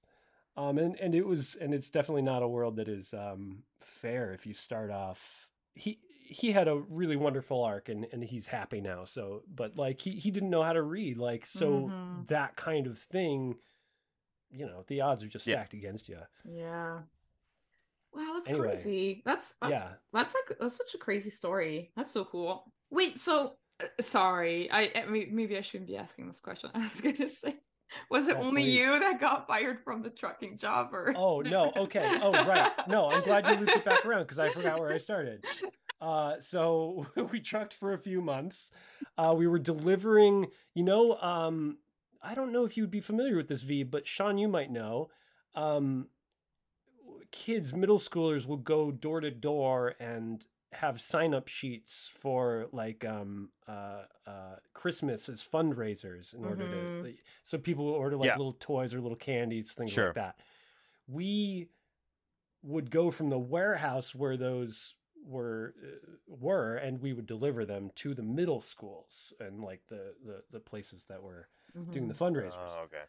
um 0.58 0.78
and 0.78 1.00
and 1.00 1.16
it 1.16 1.26
was 1.26 1.56
and 1.62 1.74
it's 1.74 1.90
definitely 1.90 2.22
not 2.34 2.44
a 2.44 2.48
world 2.48 2.76
that 2.78 2.88
is 2.88 3.14
um 3.14 3.64
fair 3.82 4.34
if 4.34 4.46
you 4.46 4.54
start 4.54 4.90
off 4.92 5.48
he 5.76 6.00
he 6.40 6.52
had 6.54 6.68
a 6.70 6.76
really 7.00 7.18
wonderful 7.18 7.62
arc 7.64 7.90
and 7.90 8.06
and 8.14 8.24
he's 8.24 8.48
happy 8.48 8.80
now 8.82 9.04
so 9.06 9.42
but 9.54 9.76
like 9.78 10.00
he 10.02 10.12
he 10.12 10.30
didn't 10.32 10.50
know 10.50 10.64
how 10.64 10.74
to 10.74 10.82
read 10.82 11.18
like 11.18 11.46
so 11.46 11.90
Mhm. 11.90 12.28
that 12.28 12.56
kind 12.56 12.88
of 12.88 12.98
thing 12.98 13.56
you 14.52 14.66
know 14.66 14.84
the 14.88 15.02
odds 15.02 15.24
are 15.24 15.28
just 15.28 15.48
Yeah. 15.48 15.56
stacked 15.56 15.74
against 15.74 16.10
you 16.10 16.20
Yeah. 16.46 17.00
Wow, 18.14 18.32
that's 18.34 18.50
Anyway. 18.50 18.68
crazy. 18.70 19.22
That's 19.26 19.56
that's 19.62 19.72
yeah 19.72 19.94
that's 20.12 20.34
like 20.34 20.58
that's 20.60 20.76
such 20.76 20.94
a 20.96 20.98
crazy 20.98 21.30
story. 21.30 21.92
That's 21.96 22.12
so 22.12 22.26
cool. 22.26 22.72
Wait, 22.90 23.18
so 23.18 23.54
uh, 23.82 23.86
sorry, 24.02 24.70
I 24.70 24.92
I 24.96 25.06
maybe 25.08 25.58
I 25.58 25.62
shouldn't 25.62 25.88
be 25.88 25.98
asking 25.98 26.28
this 26.28 26.42
question. 26.42 26.72
I 26.76 26.80
was 26.80 27.00
gonna 27.00 27.30
say, 27.30 27.56
was 28.10 28.28
it 28.28 28.36
Oh, 28.38 28.42
only 28.44 28.64
please. 28.64 28.82
you 28.82 29.00
that 29.00 29.20
got 29.22 29.48
fired 29.48 29.80
from 29.84 30.02
the 30.02 30.10
trucking 30.10 30.58
job, 30.58 30.94
or? 30.94 31.14
oh 31.16 31.40
no 31.46 31.72
okay 31.78 32.18
oh 32.22 32.32
right 32.46 32.72
no 32.90 33.06
i'm 33.06 33.22
glad 33.24 33.46
you 33.48 33.56
looped 33.56 33.76
it 33.78 33.86
back 33.86 34.06
around 34.06 34.24
because 34.24 34.40
i 34.40 34.50
forgot 34.50 34.80
where 34.80 34.92
i 34.92 34.98
started 34.98 35.42
Uh, 36.02 36.40
so 36.40 37.06
we 37.32 37.40
trucked 37.40 37.76
for 37.76 37.94
a 37.94 37.98
few 38.00 38.24
months. 38.24 38.72
Uh, 39.20 39.36
we 39.38 39.46
were 39.46 39.60
delivering, 39.60 40.48
you 40.74 40.82
know, 40.82 41.16
um, 41.18 41.78
I 42.22 42.36
don't 42.36 42.52
know 42.52 42.66
if 42.66 42.78
you'd 42.78 42.92
be 42.92 43.02
familiar 43.02 43.36
with 43.36 43.48
this, 43.48 43.64
V, 43.64 43.84
but 43.84 44.08
Sean, 44.08 44.38
you 44.38 44.48
might 44.48 44.72
know. 44.72 45.10
Um, 45.56 46.08
kids, 47.32 47.74
middle 47.74 48.00
schoolers 48.00 48.46
will 48.46 48.58
go 48.58 48.92
door 48.92 49.22
to 49.22 49.32
door 49.32 49.96
and 50.00 50.46
have 50.74 51.02
sign 51.02 51.34
up 51.34 51.48
sheets 51.48 52.08
for 52.12 52.68
like 52.72 53.04
um, 53.04 53.50
uh, 53.68 54.04
uh, 54.26 54.56
Christmas 54.74 55.28
as 55.28 55.44
fundraisers 55.44 56.34
in 56.34 56.46
order 56.46 56.66
Mhm. 56.66 57.04
to. 57.04 57.18
So 57.44 57.58
people 57.58 57.86
will 57.86 57.94
order 57.94 58.16
like 58.16 58.28
Yeah. 58.28 58.38
little 58.38 58.54
toys 58.54 58.94
or 58.94 59.02
little 59.02 59.18
candies, 59.18 59.74
things 59.74 59.92
Sure. 59.92 60.08
like 60.08 60.16
that. 60.16 60.40
We 61.08 61.70
would 62.64 62.92
go 62.92 63.12
from 63.12 63.30
the 63.30 63.40
warehouse 63.40 64.14
where 64.16 64.38
those 64.38 64.96
were 65.24 65.76
uh, 65.84 66.12
were 66.28 66.76
and 66.78 67.02
we 67.02 67.14
would 67.14 67.26
deliver 67.26 67.66
them 67.66 67.92
to 67.96 68.14
the 68.14 68.24
middle 68.24 68.62
schools 68.62 69.34
and 69.40 69.64
like 69.64 69.86
the 69.88 70.16
the, 70.26 70.44
the 70.52 70.60
places 70.60 71.06
that 71.06 71.22
were 71.22 71.48
doing 71.92 72.08
the 72.08 72.14
fundraisers 72.14 72.56
Oh, 72.58 72.84
okay. 72.86 73.04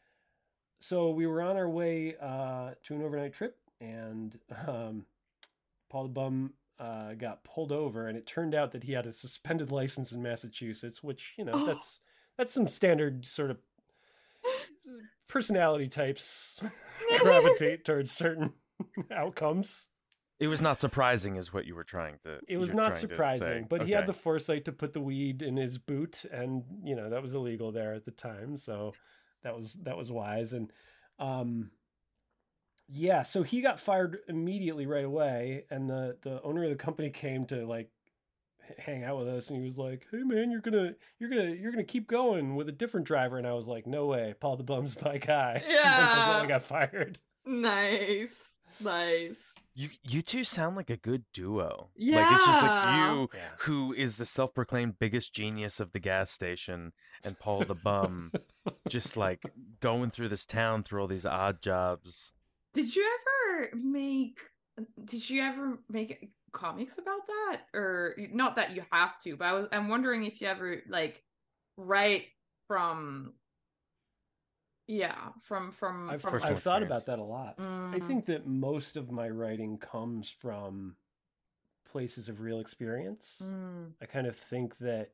so 0.81 1.11
we 1.11 1.27
were 1.27 1.43
on 1.43 1.57
our 1.57 1.69
way 1.69 2.17
uh, 2.21 2.71
to 2.85 2.95
an 2.95 3.03
overnight 3.03 3.33
trip 3.33 3.57
and 3.81 4.39
um, 4.67 5.05
paul 5.91 6.05
the 6.05 6.09
bum 6.11 6.53
uh, 6.79 7.15
got 7.15 7.45
pulled 7.45 7.71
over 7.73 8.09
and 8.09 8.17
it 8.19 8.27
turned 8.27 8.55
out 8.55 8.73
that 8.73 8.83
he 8.85 8.93
had 8.93 9.07
a 9.07 9.13
suspended 9.13 9.71
license 9.71 10.13
in 10.13 10.23
massachusetts 10.23 11.03
which 11.03 11.35
you 11.39 11.45
know 11.45 11.53
Oh. 11.55 11.67
that's 11.67 12.01
that's 12.39 12.53
some 12.53 12.67
standard 12.67 13.25
sort 13.27 13.51
of 13.51 13.59
personality 15.29 15.89
types 15.89 16.61
gravitate 17.21 17.85
towards 17.85 18.11
certain 18.11 18.53
outcomes 19.11 19.89
It 20.43 20.49
was 20.49 20.61
not 20.61 20.81
surprising, 20.81 21.37
is 21.37 21.53
what 21.53 21.67
you 21.67 21.75
were 21.75 21.85
trying 21.85 22.17
to. 22.25 22.41
it 22.49 22.59
was 22.59 22.75
not 22.75 22.85
trying 22.89 22.95
to 22.95 23.01
say. 23.01 23.07
surprising 23.09 23.67
but 23.71 23.83
he 23.87 23.93
had 23.93 24.07
the 24.07 24.13
foresight 24.13 24.65
to 24.67 24.73
put 24.73 24.93
the 24.93 25.01
weed 25.01 25.41
in 25.43 25.57
his 25.57 25.79
boot 25.79 26.25
and 26.33 26.65
you 26.85 26.97
know 26.97 27.09
that 27.11 27.23
was 27.23 27.33
illegal 27.33 27.73
there 27.73 27.95
at 27.95 28.05
the 28.05 28.11
time 28.11 28.57
so 28.57 28.93
that 29.43 29.57
was 29.57 29.75
that 29.83 29.97
was 29.97 30.11
wise. 30.11 30.53
And 30.53 30.71
um 31.19 31.71
yeah 32.89 33.23
so 33.23 33.43
he 33.43 33.61
got 33.61 33.81
fired 33.81 34.19
immediately 34.29 34.87
right 34.87 35.05
away 35.05 35.65
and 35.71 35.89
the 35.89 36.17
the 36.23 36.43
owner 36.43 36.65
of 36.65 36.71
the 36.71 36.77
company 36.77 37.11
came 37.11 37.45
to 37.47 37.65
like 37.67 37.89
hang 38.79 39.05
out 39.05 39.19
with 39.19 39.29
us 39.29 39.49
and 39.49 39.59
he 39.59 39.65
was 39.65 39.79
like 39.79 40.07
hey 40.11 40.23
man 40.25 40.51
you're 40.51 40.61
gonna 40.61 40.93
you're 41.19 41.31
gonna 41.31 41.51
you're 41.51 41.71
gonna 41.73 41.85
keep 41.85 42.07
going 42.09 42.55
with 42.57 42.69
a 42.69 42.73
different 42.73 43.07
driver. 43.07 43.39
And 43.39 43.47
i 43.47 43.53
was 43.53 43.69
like 43.69 43.87
no 43.87 44.07
way 44.07 44.35
paul 44.41 44.57
the 44.57 44.65
bum's 44.65 45.01
my 45.03 45.19
guy. 45.19 45.63
And 45.69 45.77
that's 45.79 46.17
when 46.17 46.37
i 46.45 46.47
got 46.47 46.63
fired. 46.63 47.19
Nice, 47.45 48.52
nice. 48.85 49.55
You 49.75 49.89
you 50.03 50.21
two 50.21 50.45
sound 50.45 50.77
like 50.77 50.91
a 50.91 50.97
good 50.97 51.25
duo. 51.33 51.89
Yeah. 51.97 52.17
Like 52.17 52.33
it's 52.37 52.47
just 52.47 52.63
like 52.63 52.97
you 52.97 53.29
yeah 53.33 53.41
who 53.59 53.95
is 53.95 54.17
the 54.17 54.27
self-proclaimed 54.27 54.99
biggest 54.99 55.33
genius 55.33 55.81
of 55.81 55.93
the 55.93 55.99
gas 55.99 56.31
station 56.31 56.93
and 57.25 57.39
Paul 57.39 57.65
the 57.65 57.75
bum 57.75 58.33
just 58.89 59.17
like 59.17 59.43
going 59.81 60.11
through 60.11 60.29
this 60.29 60.45
town 60.45 60.83
through 60.83 61.01
all 61.01 61.07
these 61.07 61.25
odd 61.25 61.63
jobs. 61.63 62.33
Did 62.75 62.95
you 62.95 63.05
ever 63.05 63.71
make? 63.75 64.41
Did 65.05 65.29
you 65.29 65.43
ever 65.43 65.79
make 65.89 66.31
comics 66.53 66.99
about 66.99 67.27
that, 67.27 67.63
or 67.73 68.15
not 68.33 68.57
that 68.57 68.77
you 68.77 68.83
have 68.91 69.19
to? 69.25 69.37
But 69.37 69.45
I 69.45 69.53
was, 69.55 69.69
I'm 69.73 69.89
wondering 69.89 70.25
if 70.25 70.41
you 70.41 70.49
ever 70.49 70.83
like 70.89 71.23
write 71.77 72.25
from. 72.69 73.33
Yeah, 74.87 75.31
from 75.41 75.71
from 75.71 76.11
i've, 76.11 76.21
from. 76.23 76.43
I've 76.43 76.63
thought 76.63 76.83
about 76.83 77.07
that 77.07 77.19
a 77.19 77.23
lot 77.23 77.55
I 77.59 77.63
Mhm. 77.63 78.07
think 78.07 78.27
that 78.27 78.47
most 78.47 78.97
of 78.97 79.11
my 79.11 79.29
writing 79.29 79.79
comes 79.79 80.29
from 80.29 80.97
places 81.85 82.29
of 82.29 82.41
real 82.41 82.59
experience. 82.59 83.43
Mm. 83.45 83.93
I 84.01 84.07
kind 84.07 84.27
of 84.27 84.35
think 84.37 84.79
that 84.79 85.13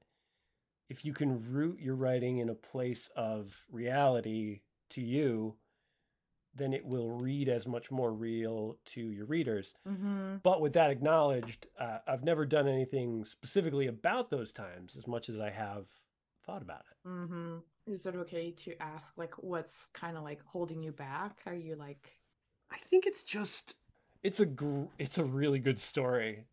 if 0.88 1.04
you 1.04 1.12
can 1.12 1.52
root 1.52 1.80
your 1.80 1.96
writing 1.96 2.38
in 2.38 2.48
a 2.48 2.54
place 2.54 3.08
of 3.16 3.66
reality 3.68 4.62
to 4.90 5.00
you, 5.02 5.58
then 6.54 6.72
it 6.72 6.84
will 6.84 7.10
read 7.10 7.48
as 7.48 7.66
much 7.66 7.90
more 7.90 8.12
real 8.12 8.78
to 8.86 9.00
your 9.10 9.26
readers. 9.26 9.74
Mhm. 9.86 10.42
But 10.42 10.60
with 10.60 10.72
that 10.74 10.90
acknowledged, 10.90 11.66
uh, 11.78 11.98
I've 12.06 12.24
never 12.24 12.46
done 12.46 12.66
anything 12.68 13.24
specifically 13.24 13.86
about 13.88 14.30
those 14.30 14.52
times 14.52 14.96
as 14.96 15.06
much 15.06 15.28
as 15.28 15.38
I 15.38 15.50
have 15.50 15.88
thought 16.44 16.62
about 16.62 16.84
it. 16.90 16.96
Mhm. 17.08 17.62
Is 17.88 18.06
it 18.06 18.14
okay 18.16 18.50
to 18.64 18.74
ask 18.82 19.16
like 19.16 19.34
what's 19.38 19.86
kind 19.94 20.16
of 20.16 20.22
like 20.22 20.40
holding 20.44 20.82
you 20.82 20.92
back? 20.92 21.40
Are 21.46 21.54
you 21.54 21.74
like 21.76 22.10
I 22.70 22.76
think 22.76 23.06
it's 23.06 23.22
just 23.22 23.76
it's 24.22 24.40
a 24.40 24.46
gr- 24.46 24.90
it's 24.98 25.18
a 25.18 25.24
really 25.24 25.58
good 25.58 25.78
story. 25.78 26.44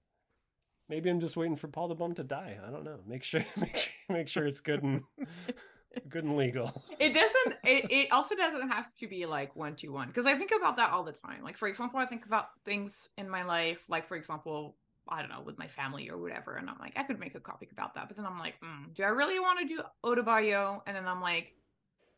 Maybe 0.87 1.09
I'm 1.09 1.19
just 1.19 1.35
waiting 1.35 1.55
for 1.55 1.67
Paul 1.67 1.87
the 1.87 1.95
Bum 1.95 2.13
to 2.13 2.23
die. 2.23 2.57
I 2.65 2.69
don't 2.71 2.83
know. 2.83 2.99
Make 3.07 3.23
sure 3.23 3.43
make 3.57 3.77
sure 3.77 3.91
make 4.09 4.27
sure 4.27 4.47
it's 4.47 4.61
good 4.61 4.81
and 4.83 5.01
good 6.09 6.23
and 6.23 6.37
legal. 6.37 6.83
it 6.99 7.13
doesn't 7.13 7.57
it, 7.63 7.91
it 7.91 8.11
also 8.11 8.35
doesn't 8.35 8.69
have 8.69 8.93
to 8.95 9.07
be 9.07 9.25
like 9.25 9.55
one 9.55 9.75
to 9.77 9.87
one 9.87 10.07
because 10.09 10.25
i 10.25 10.35
think 10.37 10.51
about 10.51 10.75
that 10.75 10.91
all 10.91 11.03
the 11.03 11.13
time 11.13 11.41
like 11.41 11.57
for 11.57 11.69
example 11.69 11.97
i 11.99 12.05
think 12.05 12.25
about 12.25 12.47
things 12.65 13.09
in 13.17 13.29
my 13.29 13.43
life 13.43 13.81
like 13.87 14.05
for 14.05 14.17
example 14.17 14.75
i 15.09 15.21
don't 15.21 15.29
know 15.29 15.41
with 15.45 15.57
my 15.57 15.67
family 15.67 16.09
or 16.09 16.17
whatever 16.17 16.55
and 16.55 16.69
i'm 16.69 16.77
like 16.79 16.93
i 16.95 17.03
could 17.03 17.19
make 17.19 17.35
a 17.35 17.39
comic 17.39 17.71
about 17.71 17.93
that 17.95 18.07
but 18.07 18.15
then 18.17 18.25
i'm 18.25 18.39
like 18.39 18.55
mm, 18.61 18.93
do 18.93 19.03
i 19.03 19.07
really 19.07 19.39
want 19.39 19.59
to 19.59 19.65
do 19.65 19.81
autobio 20.03 20.81
and 20.87 20.95
then 20.95 21.07
i'm 21.07 21.21
like 21.21 21.53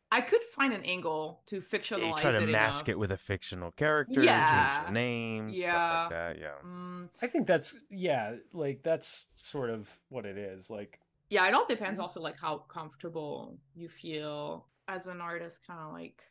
I 0.10 0.22
could 0.22 0.42
find 0.56 0.74
an 0.74 0.84
angle 0.84 1.42
to 1.48 1.60
fictionalize 1.60 2.00
Yeah, 2.00 2.06
you 2.06 2.14
try 2.14 2.32
to 2.32 2.42
it 2.42 2.50
mask 2.50 2.86
enough. 2.86 2.90
it 2.92 3.00
with 3.00 3.12
a 3.12 3.18
fictional 3.18 3.72
character, 3.72 4.22
Yeah. 4.24 4.46
change 4.46 4.80
the 4.88 4.94
name, 4.94 5.54
stuff 5.54 5.70
Yeah. 5.70 5.92
like 5.92 6.10
that. 6.10 6.40
Yeah. 6.40 6.54
Mm, 6.66 7.10
I 7.22 7.28
think 7.28 7.46
that's 7.46 7.76
yeah, 7.90 8.36
like 8.54 8.84
that's 8.84 9.26
sort 9.36 9.70
of 9.70 9.94
what 10.08 10.26
it 10.26 10.38
is. 10.38 10.70
Like 10.70 11.02
yeah, 11.30 11.46
it 11.46 11.54
all 11.54 11.64
Mm-hmm. 11.64 11.74
depends 11.74 12.00
also 12.00 12.22
like 12.22 12.38
how 12.40 12.60
comfortable 12.60 13.58
you 13.76 13.90
feel 13.90 14.68
as 14.88 15.08
an 15.08 15.20
artist, 15.20 15.60
kind 15.68 15.82
of 15.82 15.92
like 15.92 16.24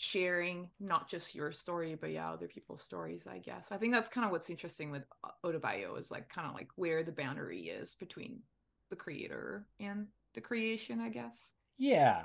sharing 0.00 0.70
not 0.80 1.08
just 1.08 1.34
your 1.34 1.52
story 1.52 1.94
but 1.94 2.10
yeah 2.10 2.30
other 2.30 2.48
people's 2.48 2.80
stories 2.80 3.26
i 3.26 3.38
guess 3.38 3.68
i 3.70 3.76
think 3.76 3.92
that's 3.92 4.08
kind 4.08 4.24
of 4.24 4.30
what's 4.30 4.48
interesting 4.48 4.90
with 4.90 5.02
uh, 5.24 5.28
autobio 5.44 5.98
is 5.98 6.10
like 6.10 6.26
kind 6.28 6.48
of 6.48 6.54
like 6.54 6.68
where 6.76 7.02
the 7.02 7.12
boundary 7.12 7.62
is 7.68 7.96
between 7.96 8.40
the 8.88 8.96
creator 8.96 9.66
and 9.78 10.06
the 10.34 10.40
creation 10.40 11.00
i 11.00 11.08
guess 11.10 11.52
Yeah, 11.76 12.22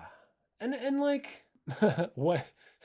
and 0.62 0.74
and 0.74 1.02
like 1.02 1.44
when 2.16 2.42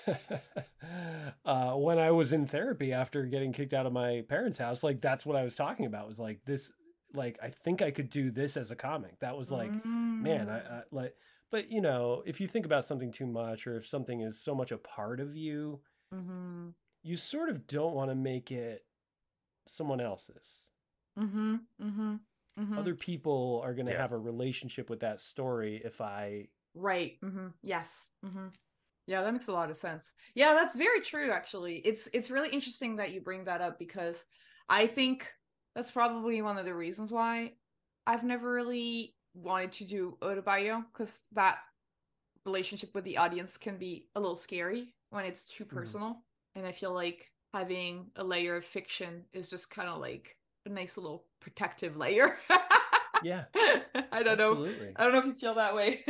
uh, 1.45 1.73
when 1.75 1.99
I 1.99 2.11
was 2.11 2.33
in 2.33 2.47
therapy 2.47 2.93
after 2.93 3.25
getting 3.27 3.53
kicked 3.53 3.75
out 3.75 3.87
of 3.87 3.93
my 3.93 4.25
parents' 4.29 4.59
house, 4.59 4.83
like 4.83 5.01
that's 5.01 5.27
what 5.27 5.37
I 5.37 5.45
was 5.45 5.57
talking 5.57 5.87
about. 5.87 6.09
Was 6.09 6.19
like 6.19 6.41
this, 6.47 6.73
like 7.15 7.39
I 7.43 7.51
think 7.51 7.83
I 7.83 7.91
could 7.91 8.11
do 8.11 8.31
this 8.31 8.57
as 8.57 8.71
a 8.71 8.77
comic. 8.77 9.19
That 9.21 9.37
was 9.37 9.51
like, 9.51 9.73
man, 9.85 10.49
I, 10.49 10.59
Mm. 10.59 10.73
I 10.73 10.83
like. 10.91 11.15
But 11.51 11.71
you 11.71 11.81
know, 11.81 12.23
if 12.27 12.41
you 12.41 12.49
think 12.49 12.67
about 12.67 12.85
something 12.85 13.11
too 13.13 13.27
much, 13.27 13.67
or 13.67 13.77
if 13.77 13.87
something 13.87 14.21
is 14.21 14.41
so 14.41 14.55
much 14.55 14.73
a 14.73 14.79
part 14.79 15.21
of 15.21 15.37
you, 15.37 15.83
Mhm. 16.13 16.75
you 17.03 17.17
sort 17.17 17.49
of 17.49 17.67
don't 17.67 17.95
want 17.95 18.11
to 18.11 18.15
make 18.15 18.51
it 18.51 18.87
someone 19.69 20.01
else's. 20.01 20.71
Mhm. 21.17 21.69
Mhm. 21.79 22.27
Mhm. 22.57 22.81
Other 22.81 22.95
people 22.97 23.61
are 23.65 23.75
going 23.75 23.87
to 23.87 23.93
Yeah. 23.93 23.95
have 23.95 24.11
a 24.13 24.19
relationship 24.19 24.91
with 24.91 25.01
that 25.01 25.21
story 25.21 25.77
if 25.85 26.01
I 26.01 26.49
Right. 26.75 27.19
hmm 27.23 27.49
Yes. 27.63 28.09
hmm 28.23 28.49
Yeah, 29.07 29.23
that 29.23 29.33
makes 29.33 29.49
a 29.49 29.53
lot 29.53 29.71
of 29.71 29.77
sense. 29.77 30.15
Yeah, 30.35 30.55
that's 30.55 30.77
very 30.77 31.01
true. 31.01 31.31
Actually, 31.33 31.79
it's 31.81 32.09
it's 32.13 32.31
really 32.31 32.51
interesting 32.51 32.97
that 32.97 33.13
you 33.13 33.21
bring 33.21 33.45
that 33.45 33.61
up 33.61 33.79
because 33.79 34.25
I 34.69 34.87
think 34.87 35.33
that's 35.75 35.91
probably 35.91 36.43
one 36.43 36.59
of 36.59 36.65
the 36.65 36.75
reasons 36.75 37.11
why 37.13 37.57
I've 38.07 38.25
never 38.25 38.53
really 38.53 39.17
wanted 39.35 39.73
to 39.73 39.85
do 39.85 40.19
autobio 40.21 40.85
because 40.93 41.23
that 41.33 41.59
relationship 42.47 42.95
with 42.95 43.05
the 43.05 43.17
audience 43.17 43.57
can 43.57 43.77
be 43.77 44.09
a 44.15 44.21
little 44.21 44.37
scary 44.37 44.95
when 45.11 45.25
it's 45.25 45.45
too 45.45 45.65
Mhm. 45.65 45.69
personal, 45.69 46.25
and 46.55 46.67
I 46.67 46.73
feel 46.73 46.93
like 46.93 47.33
having 47.53 48.11
a 48.17 48.25
layer 48.25 48.57
of 48.57 48.65
fiction 48.65 49.25
is 49.33 49.51
just 49.51 49.71
kind 49.71 49.89
of 49.89 50.01
like 50.01 50.37
a 50.67 50.69
nice 50.69 50.97
little 50.97 51.27
protective 51.41 51.97
layer. 51.97 52.39
yeah, 53.23 53.45
I 54.13 54.23
don't 54.23 54.39
know. 54.39 54.65
I 54.97 55.03
don't 55.05 55.13
know 55.13 55.19
if 55.19 55.27
you 55.27 55.35
feel 55.35 55.55
that 55.55 55.75
way. 55.75 56.05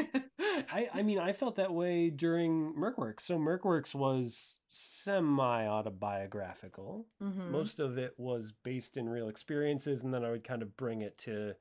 I, 0.72 0.88
I 0.94 1.02
mean, 1.02 1.18
I 1.18 1.32
felt 1.32 1.56
that 1.56 1.72
way 1.72 2.10
during 2.10 2.74
Mercworks. 2.74 3.20
So 3.20 3.38
Mercworks 3.38 3.94
was 3.94 4.58
semi 4.68 5.66
autobiographical. 5.66 7.06
Mhm. 7.22 7.50
Most 7.50 7.80
of 7.80 7.98
it 7.98 8.14
was 8.18 8.52
based 8.62 8.96
in 8.96 9.08
real 9.08 9.28
experiences, 9.28 10.02
and 10.02 10.12
then 10.12 10.24
I 10.24 10.30
would 10.30 10.44
kind 10.44 10.62
of 10.62 10.76
bring 10.76 11.00
it 11.02 11.18
to 11.18 11.54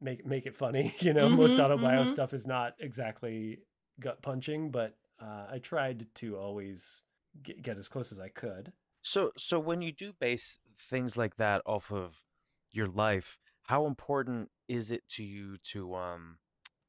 make 0.00 0.24
make 0.26 0.46
it 0.46 0.56
funny. 0.56 0.94
You 1.00 1.12
know, 1.12 1.28
most 1.28 1.56
Mhm, 1.56 1.64
autobio 1.64 2.02
mhm. 2.02 2.06
stuff 2.06 2.32
is 2.32 2.46
not 2.46 2.74
exactly 2.80 3.60
gut 4.00 4.22
punching, 4.22 4.70
but 4.70 4.96
uh, 5.20 5.46
I 5.50 5.58
tried 5.58 6.06
to 6.16 6.36
always 6.36 7.02
get, 7.42 7.62
get 7.62 7.78
as 7.78 7.88
close 7.88 8.12
as 8.12 8.18
I 8.20 8.28
could. 8.28 8.72
So 9.02 9.32
so 9.36 9.58
when 9.58 9.82
you 9.82 9.92
do 9.92 10.12
base 10.12 10.58
things 10.78 11.16
like 11.16 11.36
that 11.36 11.62
off 11.66 11.90
of 11.92 12.24
your 12.70 12.86
life, 12.88 13.38
how 13.64 13.86
important 13.86 14.50
is 14.68 14.90
it 14.90 15.08
to 15.08 15.24
you 15.24 15.56
to 15.72 15.94
um 15.94 16.38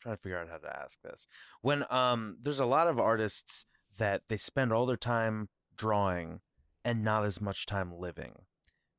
trying 0.01 0.15
to 0.15 0.21
figure 0.21 0.37
out 0.39 0.49
how 0.49 0.57
to 0.57 0.79
ask 0.79 1.01
this. 1.01 1.27
When 1.61 1.85
um 1.89 2.37
there's 2.41 2.59
a 2.59 2.65
lot 2.65 2.87
of 2.87 2.99
artists 2.99 3.65
that 3.97 4.23
they 4.29 4.37
spend 4.37 4.71
all 4.73 4.85
their 4.85 4.97
time 4.97 5.49
drawing 5.75 6.41
and 6.83 7.03
not 7.03 7.25
as 7.25 7.39
much 7.39 7.65
time 7.65 7.93
living. 7.93 8.45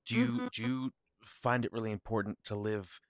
Do 0.07 0.17
you 0.17 0.43
Mhm. 0.43 0.49
do 0.53 0.63
you 0.63 0.91
find 1.25 1.65
it 1.65 1.73
really 1.73 1.93
important 1.93 2.39
to 2.45 2.57
live 2.57 3.01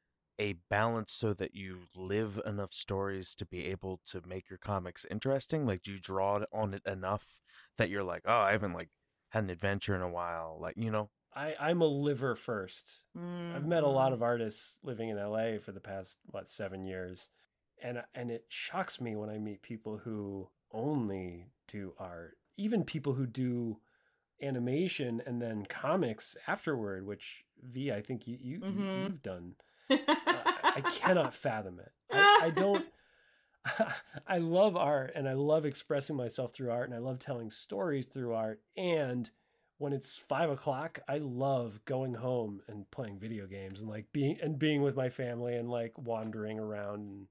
a 0.42 0.54
balance 0.70 1.12
so 1.12 1.34
that 1.34 1.54
you 1.54 1.88
live 1.96 2.40
enough 2.46 2.72
stories 2.74 3.34
to 3.36 3.46
be 3.46 3.66
able 3.66 4.00
to 4.06 4.20
make 4.26 4.50
your 4.50 4.58
comics 4.58 5.04
interesting? 5.06 5.66
Like 5.66 5.82
do 5.82 5.92
you 5.92 5.98
draw 6.00 6.44
on 6.52 6.74
it 6.74 6.84
enough 6.86 7.40
that 7.78 7.90
you're 7.90 8.04
like, 8.04 8.22
"Oh, 8.26 8.40
I 8.40 8.52
haven't 8.52 8.74
like 8.74 8.90
had 9.30 9.44
an 9.44 9.50
adventure 9.50 9.94
in 9.96 10.02
a 10.02 10.10
while." 10.10 10.58
Like, 10.60 10.76
you 10.78 10.90
know, 10.90 11.10
I, 11.34 11.54
I'm 11.58 11.80
a 11.80 11.86
liver 11.86 12.34
first. 12.34 13.04
I've 13.50 13.66
met 13.66 13.82
a 13.82 13.88
lot 13.88 14.12
of 14.12 14.22
artists 14.22 14.78
living 14.82 15.08
in 15.08 15.18
LA 15.18 15.58
for 15.58 15.72
the 15.72 15.80
past 15.80 16.18
what 16.24 16.48
seven 16.48 16.84
years, 16.84 17.30
and 17.82 18.02
and 18.14 18.30
it 18.30 18.46
shocks 18.48 19.00
me 19.00 19.16
when 19.16 19.30
I 19.30 19.38
meet 19.38 19.62
people 19.62 19.98
who 19.98 20.50
only 20.70 21.52
do 21.68 21.94
art, 21.98 22.38
even 22.56 22.84
people 22.84 23.14
who 23.14 23.26
do 23.26 23.80
animation 24.42 25.22
and 25.26 25.42
then 25.42 25.66
comics 25.66 26.36
afterward. 26.46 27.06
Which 27.06 27.44
V, 27.58 27.92
I 27.92 28.02
think 28.02 28.26
you, 28.28 28.38
you 28.40 28.62
Mhm. 28.62 28.86
you've 28.92 29.22
done. 29.22 29.56
I, 30.08 30.72
I 30.76 30.80
cannot 30.90 31.34
fathom 31.34 31.80
it. 31.80 31.92
I, 32.10 32.40
I 32.44 32.50
don't. 32.50 32.84
I 34.26 34.38
love 34.38 34.76
art 34.76 35.12
and 35.14 35.28
I 35.28 35.34
love 35.34 35.64
expressing 35.64 36.16
myself 36.16 36.52
through 36.52 36.70
art 36.70 36.88
and 36.88 36.94
I 36.94 37.00
love 37.00 37.18
telling 37.18 37.50
stories 37.50 38.06
through 38.06 38.34
art. 38.34 38.60
And 38.76 39.30
when 39.78 39.92
it's 39.92 40.16
five 40.16 40.50
o'clock, 40.50 41.00
I 41.08 41.18
love 41.18 41.84
going 41.84 42.14
home 42.14 42.60
and 42.68 42.90
playing 42.90 43.18
video 43.18 43.46
games 43.46 43.80
and 43.80 43.90
like 43.90 44.06
being 44.12 44.38
and 44.42 44.58
being 44.58 44.82
with 44.82 44.96
my 44.96 45.08
family 45.08 45.56
and 45.56 45.68
like 45.70 45.96
wandering 45.96 46.58
around 46.58 47.00
and 47.00 47.26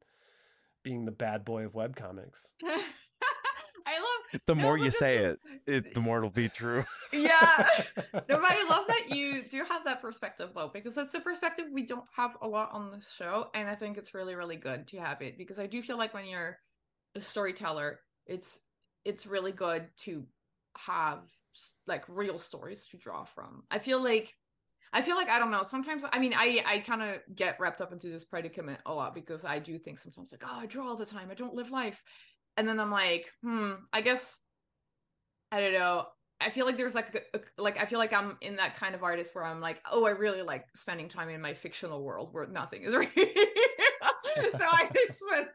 being 0.83 1.05
the 1.05 1.11
bad 1.11 1.45
boy 1.45 1.65
of 1.65 1.73
webcomics. 1.73 2.47
The 4.45 4.55
more 4.55 4.77
you 4.77 4.91
say 4.91 5.17
is- 5.17 5.37
it, 5.65 5.85
it 5.87 5.93
the 5.93 5.99
more 5.99 6.17
it'll 6.17 6.29
be 6.29 6.49
true. 6.49 6.85
yeah. 7.13 7.67
No, 8.13 8.39
but 8.39 8.51
I 8.51 8.65
love 8.69 8.85
that 8.87 9.15
you 9.15 9.43
do 9.43 9.63
have 9.65 9.83
that 9.85 10.01
perspective 10.01 10.51
though, 10.55 10.69
because 10.73 10.95
that's 10.95 11.13
a 11.13 11.19
perspective 11.19 11.65
we 11.71 11.85
don't 11.85 12.05
have 12.15 12.37
a 12.41 12.47
lot 12.47 12.69
on 12.71 12.91
the 12.91 13.01
show, 13.01 13.47
and 13.53 13.69
I 13.69 13.75
think 13.75 13.97
it's 13.97 14.13
really, 14.13 14.35
really 14.35 14.55
good 14.55 14.87
to 14.89 14.97
have 14.99 15.21
it 15.21 15.37
because 15.37 15.59
I 15.59 15.67
do 15.67 15.81
feel 15.81 15.97
like 15.97 16.13
when 16.13 16.25
you're 16.25 16.57
a 17.15 17.21
storyteller, 17.21 17.99
it's 18.25 18.59
it's 19.05 19.25
really 19.25 19.51
good 19.51 19.87
to 20.03 20.23
have 20.77 21.19
like 21.87 22.05
real 22.07 22.39
stories 22.39 22.85
to 22.87 22.97
draw 22.97 23.25
from. 23.25 23.63
I 23.71 23.79
feel 23.79 24.01
like 24.01 24.33
I 24.93 25.01
feel 25.01 25.15
like 25.15 25.29
I 25.29 25.39
don't 25.39 25.51
know. 25.51 25.63
Sometimes 25.63 26.03
I 26.11 26.19
mean 26.19 26.33
I 26.35 26.63
I 26.65 26.79
kind 26.79 27.01
of 27.01 27.17
get 27.35 27.59
wrapped 27.59 27.81
up 27.81 27.91
into 27.93 28.07
this 28.07 28.23
predicament 28.23 28.79
a 28.85 28.93
lot 28.93 29.13
because 29.15 29.45
I 29.45 29.59
do 29.59 29.77
think 29.77 29.99
sometimes 29.99 30.31
like 30.31 30.43
oh 30.45 30.59
I 30.61 30.65
draw 30.65 30.87
all 30.87 30.97
the 30.97 31.05
time 31.05 31.29
I 31.31 31.33
don't 31.35 31.55
live 31.55 31.71
life, 31.71 32.01
and 32.57 32.67
then 32.67 32.79
I'm 32.79 32.91
like 32.91 33.27
hmm 33.43 33.71
I 33.93 34.01
guess 34.01 34.37
I 35.51 35.59
don't 35.61 35.73
know. 35.73 36.05
I 36.39 36.49
feel 36.49 36.65
like 36.65 36.77
there's 36.77 36.95
like 36.95 37.13
a, 37.33 37.37
a- 37.37 37.61
like 37.61 37.77
I 37.77 37.85
feel 37.85 37.99
like 37.99 38.13
I'm 38.13 38.37
in 38.41 38.55
that 38.55 38.75
kind 38.77 38.95
of 38.95 39.03
artist 39.03 39.35
where 39.35 39.43
I'm 39.43 39.61
like, 39.61 39.79
oh, 39.91 40.05
I 40.05 40.11
really 40.11 40.41
like 40.41 40.65
spending 40.75 41.07
time 41.09 41.29
in 41.29 41.39
my 41.41 41.53
fictional 41.53 42.01
world 42.03 42.29
where 42.33 42.47
nothing 42.47 42.83
is 42.83 42.95
real. 42.95 43.07
so 43.15 44.65
I 44.65 44.89
spend 45.09 45.47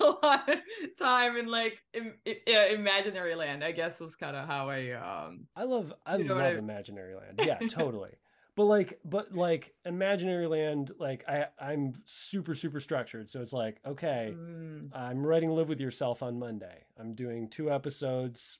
a 0.00 0.04
lot 0.04 0.48
of 0.48 0.58
time 0.98 1.36
in 1.36 1.46
like 1.48 1.78
Im- 1.92 2.14
imaginary 2.46 3.34
land. 3.34 3.62
I 3.64 3.72
guess 3.72 4.00
is 4.00 4.16
kind 4.16 4.36
of 4.36 4.46
how 4.46 4.70
I 4.70 4.92
um. 4.92 5.46
I 5.56 5.64
love 5.64 5.92
I 6.06 6.16
You 6.16 6.24
know 6.24 6.36
what 6.36 6.44
love 6.44 6.54
I- 6.54 6.58
imaginary 6.58 7.14
land. 7.16 7.40
Yeah, 7.44 7.58
totally. 7.68 8.12
But 8.60 8.66
like 8.66 8.98
but 9.06 9.34
like 9.34 9.72
imaginary 9.86 10.46
land, 10.46 10.92
like 10.98 11.24
I 11.26 11.46
I'm 11.58 11.94
super 12.04 12.54
super 12.54 12.78
structured. 12.78 13.30
So 13.30 13.40
it's 13.40 13.54
like, 13.54 13.80
okay, 13.86 14.34
mm, 14.36 14.94
I'm 14.94 15.26
writing 15.26 15.48
Live 15.48 15.70
with 15.70 15.80
Yourself 15.80 16.22
on 16.22 16.38
Monday. 16.38 16.84
I'm 16.98 17.14
doing 17.14 17.48
two 17.48 17.72
episodes. 17.72 18.58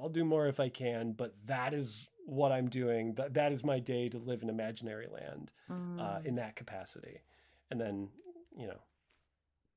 i'll 0.00 0.08
do 0.08 0.24
more 0.24 0.46
if 0.46 0.60
I 0.60 0.70
can, 0.70 1.12
but 1.12 1.34
that 1.44 1.74
is 1.74 2.08
what 2.24 2.52
I'm 2.52 2.70
doing. 2.70 3.12
That 3.16 3.34
that 3.34 3.52
is 3.52 3.62
my 3.62 3.80
day 3.80 4.08
to 4.08 4.16
live 4.16 4.42
in 4.42 4.48
imaginary 4.48 5.08
land 5.12 5.50
uh, 5.68 5.74
mm. 5.74 6.24
in 6.24 6.36
that 6.36 6.56
capacity, 6.56 7.20
and 7.70 7.78
then 7.78 8.08
you 8.56 8.66
know 8.66 8.80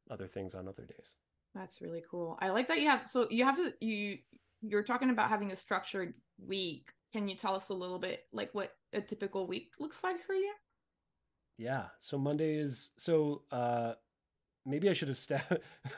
other 0.09 0.27
things 0.27 0.55
on 0.55 0.69
other 0.69 0.85
days. 0.85 1.15
That's 1.53 1.81
really 1.81 2.03
cool. 2.09 2.37
I 2.39 2.51
like 2.51 2.69
that 2.69 2.79
you 2.79 2.87
have 2.87 3.09
so 3.09 3.27
you 3.29 3.43
have 3.43 3.57
to 3.57 3.73
you 3.81 4.19
you're 4.61 4.83
talking 4.83 5.09
about 5.09 5.27
having 5.27 5.51
a 5.51 5.57
structured 5.57 6.13
week. 6.39 6.93
Can 7.17 7.27
you 7.27 7.35
tell 7.35 7.55
us 7.55 7.69
a 7.69 7.73
little 7.73 7.97
bit 7.97 8.25
like 8.31 8.53
what 8.53 8.75
a 8.93 9.01
typical 9.01 9.47
week 9.47 9.71
looks 9.79 10.03
like 10.03 10.21
for 10.23 10.33
you? 10.33 10.53
Yeah. 11.57 11.85
So 11.99 12.15
Monday 12.19 12.57
is 12.59 12.91
so 12.95 13.41
uh 13.51 13.93
maybe 14.67 14.87
I 14.87 14.93
should 14.93 15.07
have 15.07 15.17
sta- 15.17 15.41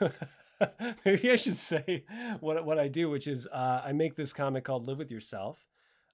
maybe 1.04 1.30
I 1.30 1.36
should 1.36 1.56
say 1.56 2.04
what 2.40 2.64
what 2.64 2.78
I 2.78 2.88
do, 2.88 3.10
which 3.10 3.26
is 3.26 3.46
uh 3.48 3.82
I 3.84 3.92
make 3.92 4.16
this 4.16 4.32
comic 4.32 4.64
called 4.64 4.88
Live 4.88 4.96
with 4.96 5.10
Yourself 5.10 5.58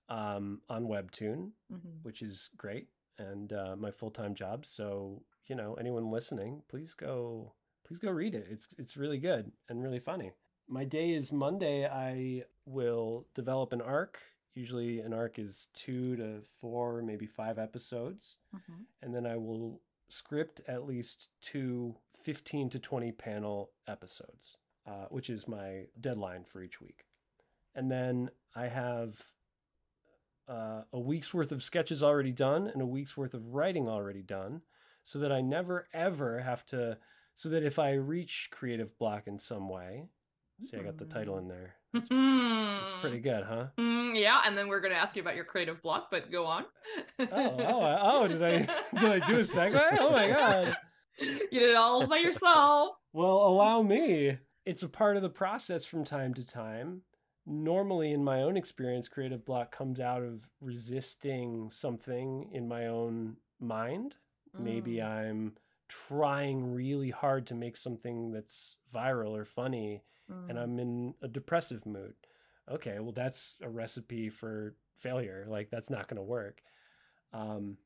um 0.09 0.61
on 0.69 0.87
Webtoon, 0.87 1.53
Mhm. 1.73 2.03
which 2.03 2.21
is 2.21 2.51
great 2.57 2.89
and 3.17 3.53
uh 3.53 3.77
my 3.77 3.93
full-time 3.93 4.35
job. 4.35 4.67
So, 4.67 5.23
you 5.47 5.55
know, 5.55 5.75
anyone 5.75 6.11
listening, 6.11 6.63
please 6.67 6.95
go 6.95 7.53
please 7.87 8.01
go 8.01 8.11
read 8.11 8.35
it. 8.35 8.49
It's 8.51 8.67
it's 8.77 8.97
really 8.97 9.19
good 9.19 9.53
and 9.69 9.81
really 9.85 10.01
funny. 10.01 10.33
My 10.67 10.83
day 10.85 11.11
is 11.13 11.31
Monday. 11.31 11.87
I 11.87 12.43
will 12.65 13.29
develop 13.37 13.73
an 13.73 13.81
arc. 13.81 14.19
Usually 14.57 15.01
an 15.01 15.13
arc 15.13 15.39
is 15.39 15.69
2 15.75 16.17
to 16.17 16.41
4, 16.61 17.03
maybe 17.03 17.27
5 17.27 17.59
episodes 17.59 18.39
Mhm. 18.55 18.87
and 19.03 19.15
then 19.15 19.27
I 19.27 19.37
will 19.37 19.83
script 20.09 20.61
at 20.67 20.87
least 20.87 21.29
two 21.41 21.95
15 22.15 22.71
to 22.71 22.79
20 22.81 23.13
panel 23.13 23.71
episodes. 23.87 24.57
uh, 24.89 25.07
which 25.09 25.29
is 25.29 25.49
my 25.49 25.89
deadline 26.01 26.45
for 26.45 26.63
each 26.63 26.81
week. 26.81 27.05
And 27.75 27.91
then 27.91 28.31
I 28.55 28.69
have 28.69 29.33
uh, 30.47 30.85
a 30.93 31.01
week's 31.01 31.35
worth 31.35 31.51
of 31.51 31.61
sketches 31.61 32.05
already 32.05 32.31
done 32.31 32.69
and 32.69 32.81
a 32.81 32.87
week's 32.87 33.17
worth 33.17 33.35
of 33.35 33.53
writing 33.53 33.89
already 33.89 34.23
done 34.23 34.63
so 35.03 35.19
that 35.19 35.33
I 35.33 35.41
never 35.41 35.89
ever 35.93 36.39
have 36.39 36.65
to. 36.67 36.99
So 37.35 37.49
that 37.49 37.65
if 37.65 37.81
I 37.81 37.95
reach 37.95 38.49
creative 38.53 38.97
block 38.97 39.27
in 39.27 39.39
some 39.41 39.69
way, 39.69 40.09
see, 40.65 40.77
I 40.77 40.83
got 40.85 40.99
the 40.99 41.05
title 41.05 41.37
in 41.39 41.49
there. 41.49 41.75
It's, 41.95 42.93
pretty 43.01 43.21
good, 43.21 43.45
huh? 43.45 43.67
Mm, 43.79 44.21
yeah, 44.21 44.41
and 44.45 44.57
then 44.57 44.69
we're 44.69 44.81
going 44.81 44.93
to 44.93 44.99
ask 44.99 45.17
you 45.17 45.23
about 45.23 45.35
your 45.37 45.45
creative 45.45 45.81
block, 45.83 46.09
but 46.11 46.31
go 46.31 46.45
on. 46.45 46.65
oh, 47.19 47.27
oh, 47.33 47.99
oh! 48.03 48.29
Did 48.29 48.43
I 48.43 48.59
did 49.01 49.11
I 49.11 49.19
do 49.27 49.37
a 49.37 49.41
segue? 49.41 49.81
Oh 49.99 50.11
my 50.11 50.29
god! 50.29 50.77
You 51.19 51.61
did 51.61 51.71
it 51.71 51.77
all 51.77 52.07
by 52.07 52.19
yourself. 52.19 52.91
Well, 53.13 53.47
allow 53.47 53.81
me. 53.81 54.37
It's 54.67 54.83
a 54.83 54.91
part 54.91 55.17
of 55.17 55.23
the 55.23 55.31
process 55.31 55.87
from 55.87 56.05
time 56.05 56.35
to 56.35 56.47
time. 56.47 57.01
Normally, 57.47 58.13
in 58.13 58.23
my 58.23 58.43
own 58.43 58.59
experience, 58.59 59.09
creative 59.09 59.43
block 59.47 59.75
comes 59.75 60.01
out 60.01 60.23
of 60.23 60.43
resisting 60.61 61.71
something 61.71 62.51
in 62.53 62.69
my 62.69 62.89
own 62.89 63.37
mind. 63.59 64.17
Maybe 64.59 64.97
Mm. 64.97 65.05
I'm 65.07 65.53
trying 65.89 66.75
really 66.75 67.11
hard 67.11 67.47
to 67.47 67.55
make 67.55 67.77
something 67.77 68.33
that's 68.33 68.77
viral 68.93 69.31
or 69.37 69.45
funny, 69.45 70.03
and 70.29 70.59
Mm. 70.59 70.63
I'm 70.63 70.79
in 70.79 71.15
a 71.23 71.29
depressive 71.29 71.87
mood. 71.87 72.15
Okay, 72.69 72.99
well, 72.99 73.13
that's 73.13 73.57
a 73.63 73.69
recipe 73.69 74.29
for 74.29 74.75
failure. 74.97 75.47
Like, 75.49 75.71
that's 75.71 75.91
not 75.91 76.09
going 76.09 76.17
to 76.17 76.23
work. 76.23 76.63
Um, 77.33 77.79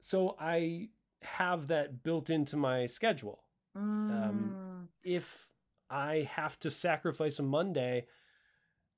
so 0.00 0.36
I 0.40 0.88
have 1.22 1.68
that 1.68 2.02
built 2.02 2.30
into 2.30 2.56
my 2.56 2.86
schedule. 2.86 3.44
Mm. 3.76 4.88
If 5.04 5.48
I 5.90 6.28
have 6.32 6.58
to 6.60 6.70
sacrifice 6.70 7.38
a 7.38 7.42
Monday, 7.42 8.06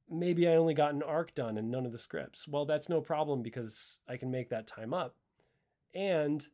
maybe 0.09 0.49
I 0.49 0.57
only 0.57 0.75
got 0.75 0.95
an 0.95 1.03
arc 1.03 1.35
done 1.35 1.59
and 1.59 1.71
none 1.71 1.87
of 1.87 1.93
the 1.93 1.99
scripts. 1.99 2.49
Well, 2.49 2.65
that's 2.65 2.89
no 2.89 3.01
problem 3.01 3.43
because 3.43 3.99
I 4.09 4.17
can 4.17 4.31
make 4.31 4.49
that 4.49 4.67
time 4.67 4.95
up. 4.95 5.17
And 5.95 6.47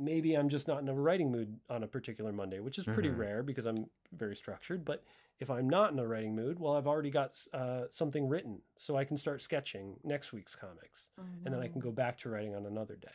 maybe 0.00 0.34
I'm 0.36 0.48
just 0.48 0.66
not 0.68 0.80
in 0.82 0.88
a 0.88 0.94
writing 0.94 1.30
mood 1.30 1.60
on 1.68 1.82
a 1.84 1.86
particular 1.88 2.32
Monday, 2.32 2.60
which 2.60 2.78
is 2.78 2.86
pretty 2.86 3.10
Mhm. 3.10 3.18
rare 3.18 3.42
because 3.42 3.66
I'm 3.66 3.90
very 4.12 4.34
structured. 4.36 4.84
But 4.84 5.04
if 5.38 5.50
I'm 5.50 5.68
not 5.68 5.92
in 5.92 5.98
a 5.98 6.06
writing 6.06 6.34
mood, 6.34 6.58
well, 6.58 6.74
I've 6.76 6.86
already 6.86 7.10
got 7.10 7.38
uh, 7.52 7.84
something 7.90 8.28
written, 8.28 8.62
so 8.76 8.96
I 8.96 9.04
can 9.04 9.16
start 9.16 9.42
sketching 9.42 9.96
next 10.04 10.32
week's 10.32 10.56
comics 10.56 11.10
and 11.44 11.54
then 11.54 11.60
I 11.60 11.66
Mm-hmm. 11.66 11.72
can 11.72 11.80
go 11.80 11.92
back 11.92 12.18
to 12.18 12.30
writing 12.30 12.54
on 12.54 12.66
another 12.66 12.96
day. 12.96 13.08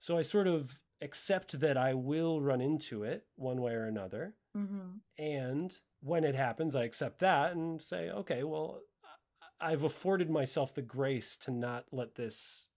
So 0.00 0.18
I 0.18 0.22
sort 0.22 0.46
of 0.46 0.80
accept 1.00 1.60
that 1.60 1.76
I 1.76 1.94
will 1.94 2.40
run 2.40 2.60
into 2.60 3.04
it 3.04 3.26
one 3.36 3.60
way 3.60 3.72
or 3.74 3.84
another. 3.86 4.34
Mhm. 4.56 5.00
And 5.18 5.78
when 6.00 6.24
it 6.24 6.34
happens, 6.34 6.74
I 6.76 6.84
accept 6.84 7.20
that 7.20 7.52
and 7.52 7.80
say, 7.80 8.10
okay, 8.10 8.44
well, 8.44 8.82
I've 9.60 9.84
afforded 9.84 10.30
myself 10.30 10.74
the 10.74 10.82
grace 10.82 11.36
to 11.38 11.50
not 11.50 11.86
let 11.92 12.14
this 12.16 12.68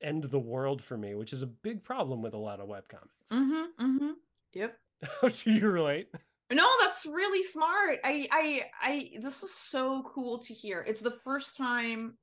end 0.00 0.24
the 0.24 0.38
world 0.40 0.82
for 0.82 0.96
me, 0.96 1.14
which 1.14 1.32
is 1.32 1.42
a 1.42 1.46
big 1.46 1.82
problem 1.84 2.22
with 2.22 2.34
a 2.34 2.38
lot 2.38 2.60
of 2.60 2.68
webcomics. 2.68 3.30
Mhm. 3.30 3.74
Mhm. 3.78 4.16
Yep. 4.52 4.80
How 5.20 5.28
do 5.28 5.52
you 5.52 5.68
relate? 5.68 6.10
No, 6.50 6.66
that's 6.80 7.04
really 7.04 7.42
smart. 7.42 8.00
I 8.04 8.26
I 8.30 8.70
I 8.80 9.18
this 9.20 9.42
is 9.42 9.54
so 9.54 10.02
cool 10.04 10.38
to 10.40 10.54
hear. 10.54 10.80
It's 10.80 11.02
the 11.02 11.10
first 11.10 11.56
time 11.56 12.18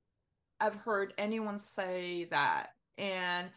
I've 0.59 0.75
heard 0.75 1.13
anyone 1.17 1.59
say 1.59 2.25
that. 2.25 2.71
And 2.97 3.51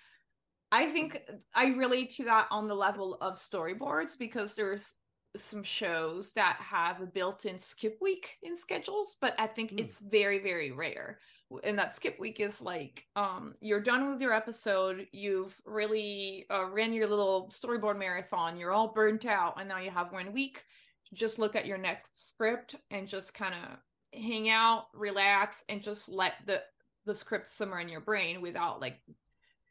I 0.73 0.89
think 0.89 1.23
I 1.55 1.69
relate 1.69 2.11
to 2.13 2.25
that 2.27 2.49
on 2.51 2.69
the 2.69 2.77
level 2.77 3.17
of 3.21 3.37
storyboards 3.37 4.19
because 4.19 4.55
there's 4.55 4.95
some 5.37 5.65
shows 5.65 6.33
that 6.35 6.57
have 6.61 7.01
a 7.03 7.07
built-in 7.07 7.59
skip 7.59 7.99
week 8.01 8.39
in 8.43 8.57
schedules, 8.57 9.17
but 9.21 9.35
I 9.39 9.47
think 9.49 9.75
Hmm. 9.75 9.79
it's 9.79 10.01
very, 10.01 10.41
very 10.41 10.73
rare. 10.73 11.21
And 11.65 11.79
that 11.79 11.95
skip 11.95 12.19
week 12.21 12.41
is 12.41 12.61
like 12.61 13.07
um 13.17 13.55
you're 13.61 13.81
done 13.81 14.11
with 14.11 14.21
your 14.21 14.35
episode, 14.35 15.07
you've 15.13 15.61
really 15.65 16.47
uh, 16.51 16.67
ran 16.67 16.93
your 16.93 17.07
little 17.09 17.49
storyboard 17.51 17.99
marathon, 17.99 18.57
you're 18.59 18.73
all 18.73 18.89
burnt 18.89 19.25
out, 19.25 19.59
and 19.59 19.69
now 19.69 19.79
you 19.79 19.91
have 19.91 20.13
one 20.13 20.33
week 20.33 20.63
to 21.09 21.15
just 21.15 21.39
look 21.39 21.57
at 21.57 21.67
your 21.67 21.79
next 21.79 22.29
script 22.29 22.75
and 22.91 23.09
just 23.09 23.33
kind 23.33 23.55
of 23.55 23.79
hang 24.21 24.51
out, 24.51 24.89
relax, 24.93 25.65
and 25.69 25.83
just 25.83 26.09
let 26.09 26.35
the 26.47 26.63
the 27.07 27.15
script 27.15 27.49
simmer 27.49 27.81
in 27.81 27.89
your 27.89 28.03
brain 28.03 28.43
without 28.43 28.81
like 28.83 29.01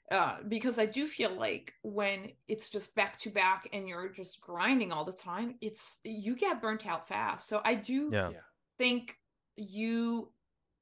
uh 0.10 0.38
because 0.48 0.80
i 0.80 0.86
do 0.88 1.06
feel 1.06 1.30
like 1.38 1.74
when 1.84 2.32
it's 2.48 2.70
just 2.70 2.96
back 2.96 3.20
to 3.20 3.30
back 3.30 3.70
and 3.74 3.88
you're 3.88 4.10
just 4.10 4.42
grinding 4.42 4.92
all 4.92 5.06
the 5.06 5.12
time 5.12 5.54
it's 5.62 5.98
you 6.04 6.36
get 6.36 6.62
burnt 6.62 6.88
out 6.88 7.08
fast 7.08 7.48
so 7.48 7.62
i 7.64 7.76
do 7.76 8.10
Yeah. 8.12 8.30
Yeah. 8.30 8.38
think 8.80 9.18
you 9.56 10.32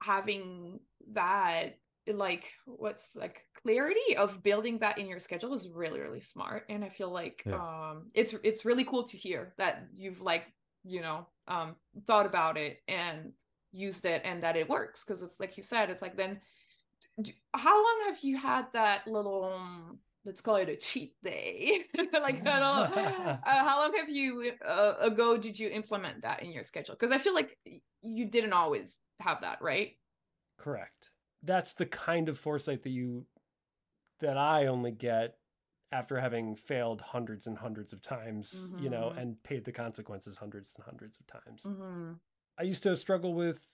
having 0.02 0.80
that 1.14 1.78
like 2.08 2.52
what's 2.66 3.16
like 3.16 3.42
clarity 3.64 4.16
of 4.18 4.44
building 4.44 4.78
that 4.80 4.98
in 5.00 5.08
your 5.08 5.20
schedule 5.20 5.54
is 5.54 5.70
really 5.70 6.00
really 6.00 6.22
smart 6.22 6.64
and 6.70 6.84
i 6.84 6.90
feel 6.90 7.10
like 7.12 7.44
Yeah. 7.46 7.56
um 7.56 8.12
it's 8.14 8.36
it's 8.44 8.66
really 8.66 8.84
cool 8.86 9.08
to 9.08 9.18
hear 9.18 9.54
that 9.58 9.88
you've 9.96 10.22
like 10.22 10.44
you 10.84 11.02
know 11.02 11.28
um 11.48 11.76
thought 12.06 12.26
about 12.28 12.58
it 12.58 12.78
and 12.88 13.32
used 13.72 14.06
it 14.06 14.22
and 14.24 14.44
that 14.44 14.56
it 14.56 14.70
works 14.70 15.04
because 15.04 15.22
it's 15.24 15.40
like 15.40 15.58
you 15.58 15.64
said 15.64 15.90
it's 15.90 16.02
like 16.02 16.16
then 16.16 16.40
d- 17.22 17.34
how 17.54 17.76
long 17.76 18.02
have 18.08 18.20
you 18.24 18.38
had 18.38 18.66
that 18.74 19.08
little 19.08 19.46
um, 19.46 20.00
let's 20.26 20.42
call 20.42 20.56
it 20.56 20.70
a 20.70 20.76
cheat 20.76 21.14
day 21.24 21.84
like 22.14 22.42
uh, 22.46 23.38
how 23.44 23.80
long 23.82 23.94
have 23.96 24.10
you 24.10 24.52
uh, 24.68 24.94
ago 25.00 25.38
did 25.38 25.58
you 25.60 25.70
implement 25.70 26.22
that 26.22 26.44
in 26.44 26.52
your 26.52 26.64
schedule 26.64 26.96
because 26.96 27.12
i 27.12 27.18
feel 27.18 27.34
like 27.34 27.58
you 28.02 28.26
didn't 28.26 28.54
always 28.54 29.00
have 29.20 29.42
that 29.42 29.62
right 29.62 29.96
Correct. 30.58 31.10
That's 31.44 31.74
the 31.74 31.86
kind 31.86 32.30
of 32.30 32.38
foresight 32.38 32.84
that 32.84 32.90
you 32.92 33.26
that 34.20 34.38
I 34.38 34.68
only 34.68 34.92
get 34.92 35.38
after 35.92 36.20
having 36.20 36.56
failed 36.56 37.02
hundreds 37.02 37.46
and 37.46 37.58
hundreds 37.58 37.92
of 37.94 38.02
times, 38.02 38.70
you 38.80 38.90
know, 38.90 39.12
Mhm. 39.14 39.22
and 39.22 39.44
paid 39.44 39.66
the 39.66 39.72
consequences 39.72 40.38
hundreds 40.38 40.74
and 40.76 40.84
hundreds 40.86 41.20
of 41.20 41.28
times. 41.28 41.64
mm-hmm. 41.64 42.14
I 42.58 42.64
used 42.64 42.84
to 42.84 42.96
struggle 42.96 43.34
with 43.34 43.68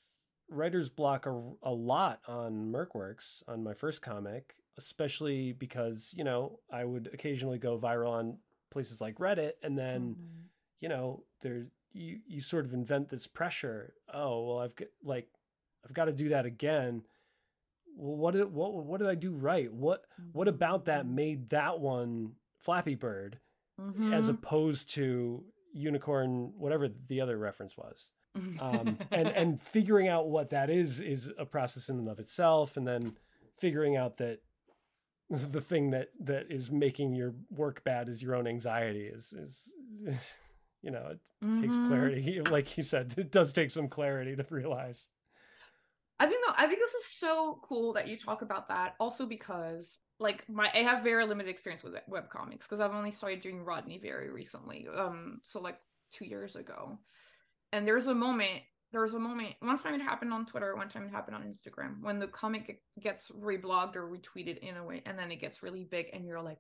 writer's 0.50 0.90
block 0.90 1.26
a, 1.28 1.54
a 1.64 1.72
lot 1.72 2.22
on 2.28 2.72
Mercworks 2.72 3.44
on 3.48 3.64
my 3.64 3.74
first 3.76 4.02
comic, 4.02 4.56
especially 4.78 5.54
because, 5.54 6.14
you 6.18 6.24
know, 6.24 6.60
I 6.72 6.84
would 6.84 7.10
occasionally 7.14 7.60
go 7.60 7.80
viral 7.80 8.10
on 8.12 8.40
places 8.72 9.00
like 9.00 9.16
Reddit 9.20 9.54
and 9.64 9.78
then 9.78 10.16
Mm-hmm. 10.16 10.42
you 10.80 10.90
know 10.90 11.24
there 11.42 11.68
you 11.94 12.20
you 12.28 12.42
sort 12.42 12.66
of 12.66 12.74
invent 12.74 13.10
this 13.10 13.28
pressure 13.28 13.94
oh 14.14 14.46
well 14.46 14.60
i've 14.60 14.76
got 14.76 14.88
like 15.04 15.28
i've 15.86 15.94
got 15.94 16.06
to 16.06 16.14
do 16.14 16.30
that 16.30 16.46
again. 16.46 17.04
Well 17.96 18.16
what 18.16 18.34
did 18.34 18.52
what 18.54 18.74
what 18.74 19.00
did 19.00 19.10
i 19.10 19.16
do 19.16 19.32
right? 19.32 19.72
What 19.72 20.06
what 20.32 20.48
about 20.48 20.86
that 20.86 21.06
made 21.06 21.50
that 21.50 21.80
one 21.80 22.34
flappy 22.60 22.96
bird 22.96 23.40
Mm-hmm. 23.80 24.14
as 24.14 24.30
opposed 24.30 24.92
to 24.94 25.44
unicorn 25.74 26.52
whatever 26.56 26.88
the 27.08 27.20
other 27.22 27.38
reference 27.38 27.76
was? 27.76 28.12
Um, 28.60 28.98
and 29.12 29.28
and 29.36 29.62
figuring 29.62 30.08
out 30.08 30.28
what 30.30 30.52
that 30.52 30.70
is 30.70 31.02
is 31.02 31.32
a 31.38 31.46
process 31.46 31.90
in 31.90 31.98
and 31.98 32.08
of 32.08 32.20
itself 32.20 32.78
and 32.78 32.88
then 32.88 33.18
figuring 33.60 33.98
out 33.98 34.18
that 34.18 34.40
the 35.30 35.62
thing 35.62 35.92
that 35.92 36.10
that 36.20 36.52
is 36.52 36.72
making 36.72 37.14
your 37.16 37.34
work 37.50 37.84
bad 37.84 38.08
is 38.08 38.22
your 38.22 38.36
own 38.36 38.46
anxiety 38.48 39.06
is 39.08 39.34
is 39.34 39.74
you 40.82 40.92
know 40.92 41.08
it 41.12 41.20
takes 41.62 41.78
Mhm. 41.78 41.88
clarity 41.88 42.42
like 42.50 42.78
you 42.78 42.84
said 42.84 43.14
it 43.18 43.32
does 43.32 43.54
take 43.54 43.72
some 43.72 43.88
clarity 43.88 44.36
to 44.36 44.46
realize 44.50 45.10
I 46.20 46.28
think 46.28 46.46
though 46.46 46.54
I 46.56 46.68
think 46.68 46.80
this 46.80 46.94
is 46.94 47.06
so 47.06 47.60
cool 47.64 47.94
that 47.94 48.08
you 48.08 48.16
talk 48.16 48.44
about 48.44 48.68
that. 48.68 48.94
Also 49.00 49.26
because 49.26 49.98
like 50.20 50.48
my 50.48 50.70
I 50.72 50.80
have 50.80 51.04
very 51.04 51.26
limited 51.26 51.50
experience 51.50 51.84
with 51.84 51.96
web 52.08 52.30
comics 52.30 52.68
because 52.68 52.80
I've 52.80 52.94
only 52.94 53.10
started 53.10 53.42
doing 53.42 53.64
Rodney 53.66 53.98
very 53.98 54.30
recently. 54.30 54.88
Um, 54.96 55.42
so 55.44 55.60
like 55.60 55.80
two 56.12 56.26
years 56.26 56.56
ago, 56.56 57.00
and 57.74 57.88
there's 57.88 58.06
a 58.08 58.14
moment. 58.14 58.62
There's 58.92 59.16
a 59.16 59.20
moment. 59.20 59.56
One 59.62 59.78
time 59.78 59.96
it 59.96 60.02
happened 60.02 60.32
on 60.32 60.46
Twitter. 60.46 60.76
One 60.76 60.90
time 60.90 61.06
it 61.06 61.12
happened 61.12 61.38
on 61.38 61.44
Instagram. 61.44 62.02
When 62.02 62.20
the 62.20 62.28
comic 62.28 62.84
gets 63.00 63.30
reblogged 63.30 63.96
or 63.96 64.08
retweeted 64.08 64.60
in 64.60 64.78
a 64.78 64.84
way, 64.84 65.02
and 65.08 65.18
then 65.18 65.32
it 65.32 65.38
gets 65.38 65.64
really 65.64 65.86
big, 65.86 66.08
and 66.14 66.24
you're 66.26 66.42
like, 66.42 66.60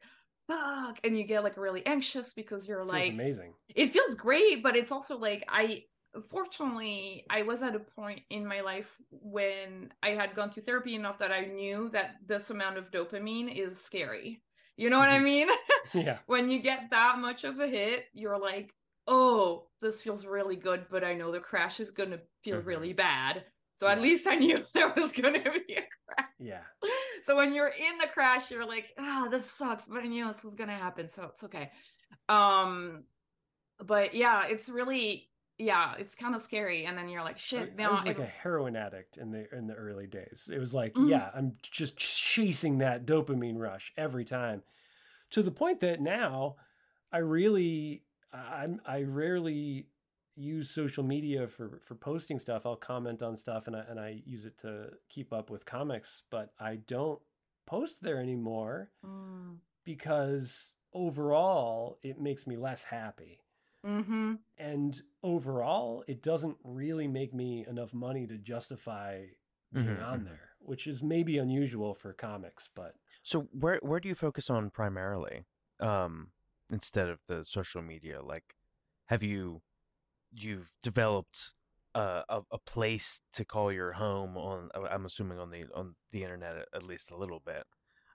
"Fuck!" 0.51 0.99
and 1.03 1.17
you 1.17 1.23
get 1.23 1.43
like 1.43 1.57
really 1.57 1.85
anxious 1.85 2.33
because 2.33 2.67
you're 2.67 2.85
like, 2.85 3.09
amazing 3.09 3.53
it 3.75 3.91
feels 3.91 4.15
great 4.15 4.61
but 4.61 4.75
it's 4.75 4.91
also 4.91 5.17
like 5.17 5.45
i 5.47 5.83
fortunately 6.29 7.25
i 7.29 7.41
was 7.41 7.63
at 7.63 7.75
a 7.75 7.79
point 7.79 8.19
in 8.29 8.45
my 8.45 8.61
life 8.61 8.97
when 9.11 9.91
i 10.03 10.09
had 10.09 10.35
gone 10.35 10.49
to 10.49 10.61
therapy 10.61 10.95
enough 10.95 11.17
that 11.19 11.31
i 11.31 11.45
knew 11.45 11.89
that 11.93 12.15
this 12.25 12.49
amount 12.49 12.77
of 12.77 12.91
dopamine 12.91 13.53
is 13.53 13.79
scary 13.79 14.41
you 14.75 14.89
know 14.89 14.99
what 14.99 15.09
i 15.09 15.19
Mhm. 15.19 15.23
mean 15.23 15.47
yeah 15.93 16.17
when 16.25 16.49
you 16.49 16.59
get 16.59 16.89
that 16.91 17.17
much 17.19 17.43
of 17.45 17.59
a 17.59 17.67
hit 17.67 18.05
you're 18.13 18.37
like 18.39 18.73
oh 19.07 19.67
this 19.79 20.01
feels 20.01 20.25
really 20.25 20.57
good 20.57 20.85
but 20.89 21.03
i 21.03 21.13
know 21.13 21.31
the 21.31 21.39
crash 21.39 21.79
is 21.79 21.91
gonna 21.91 22.19
feel 22.43 22.57
Mhm. 22.57 22.65
really 22.65 22.93
bad 22.93 23.45
so 23.75 23.87
at 23.87 24.01
least 24.01 24.27
i 24.27 24.35
knew 24.35 24.63
there 24.73 24.93
was 24.95 25.11
gonna 25.13 25.39
be 25.39 25.75
a 25.75 25.81
crash 25.81 25.87
yeah 26.41 26.61
so 27.23 27.35
when 27.35 27.53
you're 27.53 27.67
in 27.67 27.97
the 27.99 28.07
crash 28.07 28.49
you're 28.51 28.67
like 28.67 28.93
ah 28.97 29.27
this 29.29 29.49
sucks 29.49 29.87
but 29.87 29.99
i 30.03 30.07
knew 30.07 30.27
this 30.27 30.43
was 30.43 30.55
gonna 30.55 30.75
happen 30.75 31.07
so 31.07 31.23
it's 31.25 31.43
okay 31.43 31.71
um 32.29 33.03
but 33.85 34.13
yeah 34.13 34.45
it's 34.47 34.69
really 34.69 35.31
yeah, 35.61 35.93
it's 35.99 36.15
kind 36.15 36.33
of 36.33 36.41
scary. 36.41 36.85
And 36.85 36.97
then 36.97 37.07
you're 37.07 37.23
like, 37.23 37.35
I, 37.35 37.39
shit. 37.39 37.73
I 37.73 37.83
Now 37.83 37.91
was 37.91 38.05
like 38.05 38.19
a 38.19 38.25
heroin 38.25 38.75
addict 38.75 39.17
in 39.17 39.31
the 39.31 39.45
in 39.55 39.67
the 39.67 39.75
early 39.75 40.07
days. 40.07 40.49
It 40.51 40.59
was 40.59 40.73
like, 40.73 40.95
Mhm. 40.95 41.09
yeah, 41.09 41.29
I'm 41.35 41.55
just 41.61 41.97
chasing 41.97 42.79
that 42.79 43.05
dopamine 43.05 43.57
rush 43.57 43.93
every 43.95 44.25
time, 44.25 44.63
to 45.29 45.43
the 45.43 45.51
point 45.51 45.79
that 45.81 46.01
now 46.01 46.55
I 47.11 47.19
really 47.19 48.03
I'm 48.33 48.81
I 48.85 49.03
rarely 49.03 49.87
use 50.35 50.69
social 50.69 51.03
media 51.03 51.47
for 51.47 51.79
for 51.83 51.95
posting 51.95 52.39
stuff. 52.39 52.65
I'll 52.65 52.75
comment 52.75 53.21
on 53.21 53.35
stuff 53.37 53.67
and 53.67 53.75
I 53.75 53.81
and 53.89 53.99
I 53.99 54.21
use 54.25 54.45
it 54.45 54.57
to 54.59 54.91
keep 55.09 55.33
up 55.33 55.49
with 55.49 55.65
comics, 55.65 56.23
but 56.29 56.53
I 56.59 56.77
don't 56.87 57.21
post 57.65 58.01
there 58.01 58.19
anymore 58.19 58.91
Mm. 59.05 59.57
because 59.83 60.73
overall 60.93 61.97
it 62.03 62.19
makes 62.19 62.45
me 62.47 62.57
less 62.57 62.83
happy. 62.83 63.41
Mm-hmm. 63.85 64.35
And 64.57 65.01
overall, 65.23 66.03
it 66.07 66.21
doesn't 66.21 66.57
really 66.63 67.07
make 67.07 67.33
me 67.33 67.65
enough 67.67 67.93
money 67.93 68.27
to 68.27 68.37
justify 68.37 69.25
being 69.73 69.87
Mhm, 69.87 70.03
on 70.03 70.19
mhm. 70.19 70.25
there, 70.25 70.49
which 70.59 70.85
is 70.85 71.01
maybe 71.01 71.37
unusual 71.39 71.93
for 71.95 72.13
comics, 72.13 72.67
but 72.73 72.95
So 73.23 73.41
where 73.51 73.79
where 73.81 73.99
do 73.99 74.07
you 74.09 74.15
focus 74.15 74.49
on 74.49 74.69
primarily, 74.69 75.45
um, 75.79 76.31
instead 76.69 77.09
of 77.09 77.19
the 77.27 77.43
social 77.45 77.81
media? 77.81 78.21
Like, 78.21 78.55
have 79.07 79.23
you 79.23 79.61
you've 80.33 80.71
developed 80.83 81.53
a, 81.95 82.23
a 82.29 82.41
a 82.51 82.57
place 82.57 83.21
to 83.33 83.43
call 83.45 83.71
your 83.71 83.93
home 83.93 84.37
on? 84.37 84.69
uh, 84.75 84.87
I'm 84.89 85.05
assuming 85.05 85.39
on 85.39 85.51
the 85.51 85.65
on 85.75 85.95
the 86.11 86.23
internet 86.23 86.57
at- 86.57 86.67
at 86.73 86.83
least 86.83 87.11
a 87.11 87.17
little 87.17 87.41
bit. 87.45 87.63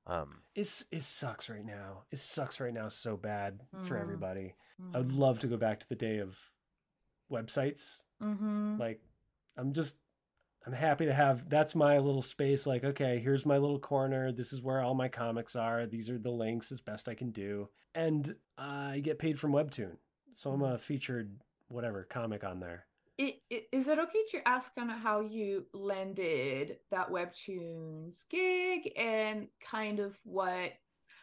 Um, 0.07 0.43
it's 0.55 0.85
it 0.93 1.03
sucks 1.03 1.49
right 1.51 1.65
now. 1.65 2.05
It 2.13 2.19
sucks 2.19 2.61
right 2.61 2.73
now 2.73 2.89
so 2.89 3.17
bad 3.17 3.61
for 3.83 3.97
Mm. 3.97 4.01
everybody. 4.03 4.55
I 4.95 4.99
would 4.99 5.13
love 5.13 5.39
to 5.41 5.47
go 5.47 5.57
back 5.57 5.81
to 5.81 5.89
the 5.89 5.95
day 5.97 6.19
of 6.19 6.39
websites. 7.31 8.03
Mm-hmm. 8.23 8.79
Like 8.79 9.01
I'm 9.57 9.73
just 9.73 9.97
I'm 10.67 10.73
happy 10.73 11.07
to 11.07 11.15
have 11.15 11.49
that's 11.49 11.75
my 11.75 11.99
little 11.99 12.23
space 12.23 12.67
like 12.67 12.85
okay, 12.85 13.19
here's 13.19 13.47
my 13.47 13.59
little 13.59 13.79
corner. 13.79 14.33
This 14.33 14.53
is 14.53 14.63
where 14.63 14.81
all 14.81 14.95
my 14.95 15.09
comics 15.09 15.57
are. 15.57 15.87
These 15.87 16.09
are 16.11 16.19
the 16.19 16.31
links 16.31 16.71
as 16.73 16.81
best 16.81 17.09
I 17.09 17.15
can 17.15 17.31
do. 17.31 17.69
And 17.95 18.35
I 18.59 19.01
get 19.03 19.19
paid 19.19 19.39
from 19.39 19.53
Webtoon. 19.53 19.97
So 20.35 20.51
I'm 20.53 20.63
a 20.63 20.77
featured 20.79 21.41
whatever 21.69 22.05
comic 22.05 22.45
on 22.45 22.61
there. 22.61 22.87
I- 23.19 23.41
i- 23.53 23.67
Is 23.73 23.89
it 23.89 23.99
okay 23.99 24.25
to 24.33 24.47
ask 24.47 24.75
kind 24.75 24.91
of 24.91 24.99
how 24.99 25.21
you 25.21 25.67
landed 25.73 26.79
that 26.91 27.09
Webtoons 27.09 28.29
gig 28.29 28.93
and 28.97 29.49
kind 29.61 30.01
of 30.01 30.19
what, 30.25 30.73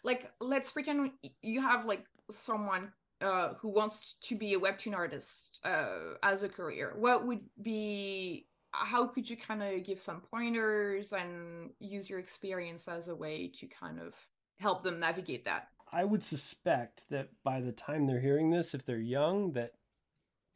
like, 0.04 0.32
let's 0.41 0.72
pretend 0.72 1.12
you 1.41 1.62
have 1.62 1.86
like 1.86 2.06
someone 2.32 2.91
uh, 3.22 3.54
who 3.56 3.70
wants 3.70 4.16
to 4.22 4.36
be 4.36 4.54
a 4.54 4.60
Webtoon 4.60 4.94
artist 4.96 5.60
uh, 5.64 6.16
as 6.24 6.44
a 6.44 6.50
career. 6.50 6.94
What 6.98 7.26
would 7.28 7.41
be, 7.62 8.48
how 8.72 9.06
could 9.08 9.30
you 9.30 9.38
kind 9.38 9.64
of 9.64 9.84
give 9.84 10.02
some 10.02 10.22
pointers 10.22 11.14
and 11.14 11.70
use 11.80 12.10
your 12.10 12.20
experience 12.20 12.88
as 12.88 13.08
a 13.08 13.16
way 13.16 13.48
to 13.60 13.68
kind 13.68 14.00
of 14.02 14.14
help 14.60 14.84
them 14.84 15.00
navigate 15.00 15.46
that? 15.46 15.68
I 15.91 16.04
would 16.04 16.24
suspect 16.24 17.06
that 17.12 17.30
by 17.44 17.62
the 17.62 17.72
time 17.72 18.08
they're 18.08 18.20
hearing 18.20 18.50
this, 18.50 18.74
if 18.74 18.84
they're 18.84 18.98
young, 18.98 19.52
that 19.54 19.74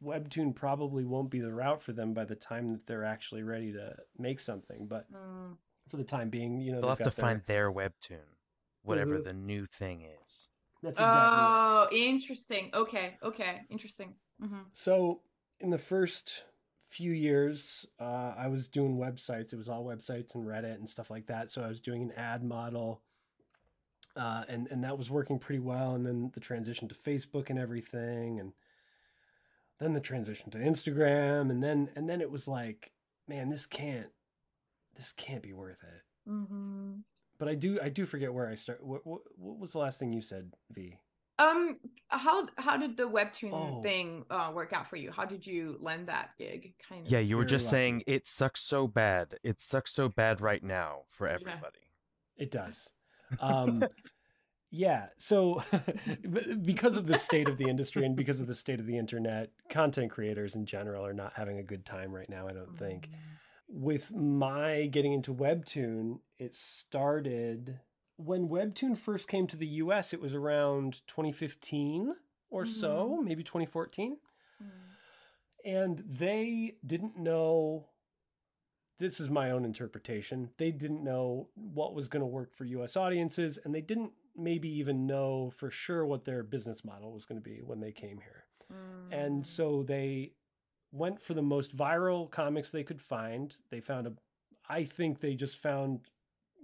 Webtoon 0.02 0.54
probably 0.54 1.04
won't 1.04 1.30
be 1.30 1.40
the 1.40 1.52
route 1.52 1.82
for 1.82 1.92
them 1.92 2.14
by 2.14 2.24
the 2.24 2.36
time 2.36 2.72
that 2.72 2.86
they're 2.86 3.04
actually 3.04 3.42
ready 3.42 3.72
to 3.72 3.96
make 4.16 4.38
something. 4.40 4.86
But 4.86 5.10
Mm. 5.12 5.56
for 5.88 5.96
the 5.96 6.04
time 6.04 6.30
being, 6.30 6.60
you 6.60 6.72
know, 6.72 6.80
they'll 6.80 6.90
they've 6.90 6.98
to 6.98 7.04
their- 7.04 7.10
find 7.24 7.42
their 7.46 7.72
webtoon, 7.72 8.36
whatever 8.82 9.18
Mhm. 9.18 9.24
the 9.24 9.32
new 9.32 9.66
thing 9.66 10.02
is. 10.02 10.50
That's 10.82 11.00
exactly 11.00 11.40
right. 11.40 11.50
Oh, 11.52 11.88
interesting. 11.90 12.70
Okay, 12.74 13.18
okay, 13.22 13.62
interesting. 13.68 14.14
hmm 14.38 14.62
So 14.72 15.22
in 15.58 15.70
the 15.70 15.78
first 15.78 16.44
few 16.86 17.10
years, 17.10 17.84
uh, 17.98 18.34
I 18.36 18.46
was 18.46 18.68
doing 18.68 18.96
websites. 18.96 19.52
It 19.52 19.56
was 19.56 19.68
all 19.68 19.84
websites 19.84 20.34
and 20.36 20.46
Reddit 20.46 20.74
and 20.76 20.88
stuff 20.88 21.10
like 21.10 21.26
that. 21.26 21.50
So 21.50 21.62
I 21.64 21.68
was 21.68 21.80
doing 21.80 22.02
an 22.02 22.12
ad 22.12 22.44
model, 22.44 23.02
uh, 24.14 24.44
and 24.48 24.68
and 24.68 24.84
that 24.84 24.96
was 24.96 25.10
working 25.10 25.38
pretty 25.40 25.58
well. 25.58 25.94
And 25.96 26.06
then 26.06 26.30
the 26.34 26.40
transition 26.40 26.86
to 26.88 26.94
Facebook 26.94 27.50
and 27.50 27.58
everything, 27.58 28.38
and 28.38 28.52
then 29.80 29.92
the 29.92 30.00
transition 30.00 30.50
to 30.50 30.58
Instagram, 30.58 31.50
and 31.50 31.62
then 31.62 31.90
and 31.96 32.08
then 32.08 32.20
it 32.20 32.30
was 32.30 32.48
like, 32.48 32.92
man, 33.26 33.48
this 33.48 33.66
can't, 33.66 34.08
this 34.96 35.12
can't 35.12 35.42
be 35.42 35.52
worth 35.52 35.82
it. 35.82 36.02
hmm 36.30 36.96
But 37.38 37.48
I 37.48 37.54
do 37.54 37.78
I 37.82 37.88
do 37.88 38.06
forget 38.06 38.32
where 38.32 38.48
I 38.48 38.54
start. 38.54 38.82
What 38.84 39.06
what, 39.06 39.20
what 39.36 39.58
was 39.58 39.72
the 39.72 39.78
last 39.78 39.98
thing 39.98 40.12
you 40.12 40.20
said, 40.20 40.52
V? 40.70 40.98
Um, 41.40 41.78
how 42.08 42.48
how 42.58 42.76
did 42.76 42.96
the 42.96 43.08
webtoon 43.08 43.52
Oh. 43.52 43.80
thing 43.80 44.24
uh, 44.28 44.50
work 44.52 44.72
out 44.72 44.90
for 44.90 44.96
you? 44.96 45.12
How 45.12 45.24
did 45.24 45.46
you 45.46 45.76
land 45.80 46.08
that 46.08 46.30
gig? 46.36 46.74
Kind 46.88 47.06
of. 47.06 47.12
Yeah, 47.12 47.20
you 47.20 47.36
were 47.36 47.44
just 47.44 47.66
lucky. 47.66 47.70
saying 47.76 48.02
it 48.08 48.26
sucks 48.26 48.60
so 48.60 48.88
bad. 48.88 49.36
It 49.44 49.60
sucks 49.60 49.92
so 49.92 50.08
bad 50.08 50.40
right 50.40 50.64
now 50.64 51.02
for 51.08 51.28
everybody. 51.28 51.78
It 52.36 52.50
does. 52.50 52.90
Um, 53.38 53.84
yeah. 54.70 55.06
So, 55.16 55.62
because 56.62 56.96
of 56.96 57.06
the 57.06 57.16
state 57.16 57.48
of 57.48 57.56
the 57.56 57.68
industry 57.68 58.04
and 58.04 58.14
because 58.16 58.40
of 58.40 58.46
the 58.46 58.54
state 58.54 58.80
of 58.80 58.86
the 58.86 58.98
internet, 58.98 59.50
content 59.68 60.10
creators 60.10 60.54
in 60.54 60.66
general 60.66 61.04
are 61.04 61.14
not 61.14 61.32
having 61.34 61.58
a 61.58 61.62
good 61.62 61.84
time 61.84 62.12
right 62.12 62.28
now, 62.28 62.48
I 62.48 62.52
don't 62.52 62.76
think. 62.78 63.08
With 63.68 64.14
my 64.14 64.86
getting 64.86 65.12
into 65.12 65.34
Webtoon, 65.34 66.20
it 66.38 66.54
started 66.56 67.78
when 68.16 68.48
Webtoon 68.48 68.98
first 68.98 69.28
came 69.28 69.46
to 69.46 69.56
the 69.56 69.66
US, 69.66 70.12
it 70.12 70.20
was 70.20 70.34
around 70.34 71.00
2015 71.06 72.14
or 72.50 72.66
so, 72.66 73.20
maybe 73.22 73.42
2014 73.44 74.16
Mm. 74.60 74.70
and 75.64 76.02
they 76.08 76.74
didn't 76.84 77.16
know 77.16 77.86
this 78.98 79.20
is 79.20 79.30
my 79.30 79.52
own 79.52 79.64
interpretation 79.64 80.50
they 80.56 80.72
didn't 80.72 81.04
know 81.04 81.48
what 81.54 81.94
was 81.94 82.08
going 82.08 82.22
to 82.22 82.26
work 82.26 82.52
for 82.52 82.64
us 82.64 82.96
audiences 82.96 83.56
and 83.64 83.72
they 83.72 83.80
didn't 83.80 84.10
maybe 84.38 84.68
even 84.68 85.06
know 85.06 85.50
for 85.50 85.70
sure 85.70 86.06
what 86.06 86.24
their 86.24 86.42
business 86.42 86.84
model 86.84 87.12
was 87.12 87.24
going 87.24 87.40
to 87.40 87.42
be 87.50 87.60
when 87.62 87.80
they 87.80 87.92
came 87.92 88.18
here 88.20 88.44
and 89.10 89.42
Mm. 89.42 89.46
so 89.46 89.82
they 89.82 90.32
went 90.92 91.20
for 91.20 91.34
the 91.34 91.42
most 91.42 91.76
viral 91.76 92.30
comics 92.30 92.70
they 92.70 92.84
could 92.84 93.00
find 93.00 93.56
they 93.70 93.80
found 93.80 94.06
a 94.06 94.12
i 94.68 94.84
think 94.84 95.20
they 95.20 95.34
just 95.34 95.58
found 95.58 96.00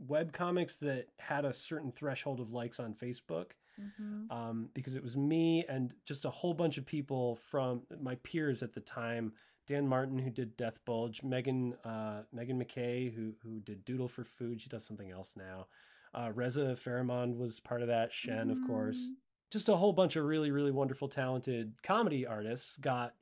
web 0.06 0.32
comics 0.32 0.76
that 0.76 1.06
had 1.18 1.44
a 1.44 1.52
certain 1.52 1.90
threshold 1.92 2.40
of 2.40 2.50
likes 2.52 2.78
on 2.80 2.94
facebook 2.94 3.52
Mhm. 3.80 4.30
um, 4.30 4.70
because 4.74 4.94
it 4.94 5.02
was 5.02 5.16
me 5.16 5.64
and 5.68 5.94
just 6.04 6.24
a 6.26 6.30
whole 6.30 6.54
bunch 6.54 6.78
of 6.78 6.86
people 6.86 7.34
from 7.36 7.82
my 8.00 8.14
peers 8.16 8.62
at 8.62 8.72
the 8.72 8.80
time. 8.80 9.32
Dan 9.66 9.88
Martin, 9.88 10.16
who 10.16 10.30
did 10.30 10.56
Death 10.56 10.78
Bulge, 10.84 11.24
Megan 11.24 11.74
uh, 11.84 12.22
Megan 12.32 12.62
McKay, 12.62 13.12
who 13.12 13.34
who 13.42 13.58
did 13.58 13.84
Doodle 13.84 14.06
for 14.06 14.22
Food. 14.22 14.60
She 14.60 14.68
does 14.68 14.84
something 14.86 15.10
else 15.10 15.34
now. 15.36 15.66
Uh, 16.14 16.30
Reza 16.32 16.76
Farazmand 16.76 17.36
was 17.36 17.60
part 17.60 17.82
of 17.82 17.88
that. 17.88 18.12
Shen, 18.12 18.50
of 18.50 18.58
course. 18.66 18.98
Mm. 18.98 19.14
Just 19.50 19.68
a 19.68 19.76
whole 19.76 19.92
bunch 19.92 20.16
of 20.16 20.24
really 20.24 20.50
really 20.50 20.72
wonderful, 20.72 21.08
talented 21.08 21.72
comedy 21.82 22.26
artists 22.26 22.76
got 22.76 23.14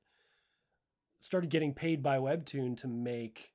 started 1.21 1.51
getting 1.51 1.73
paid 1.75 2.03
by 2.03 2.19
Webtoon 2.19 2.77
to 2.79 2.89
make 2.89 3.53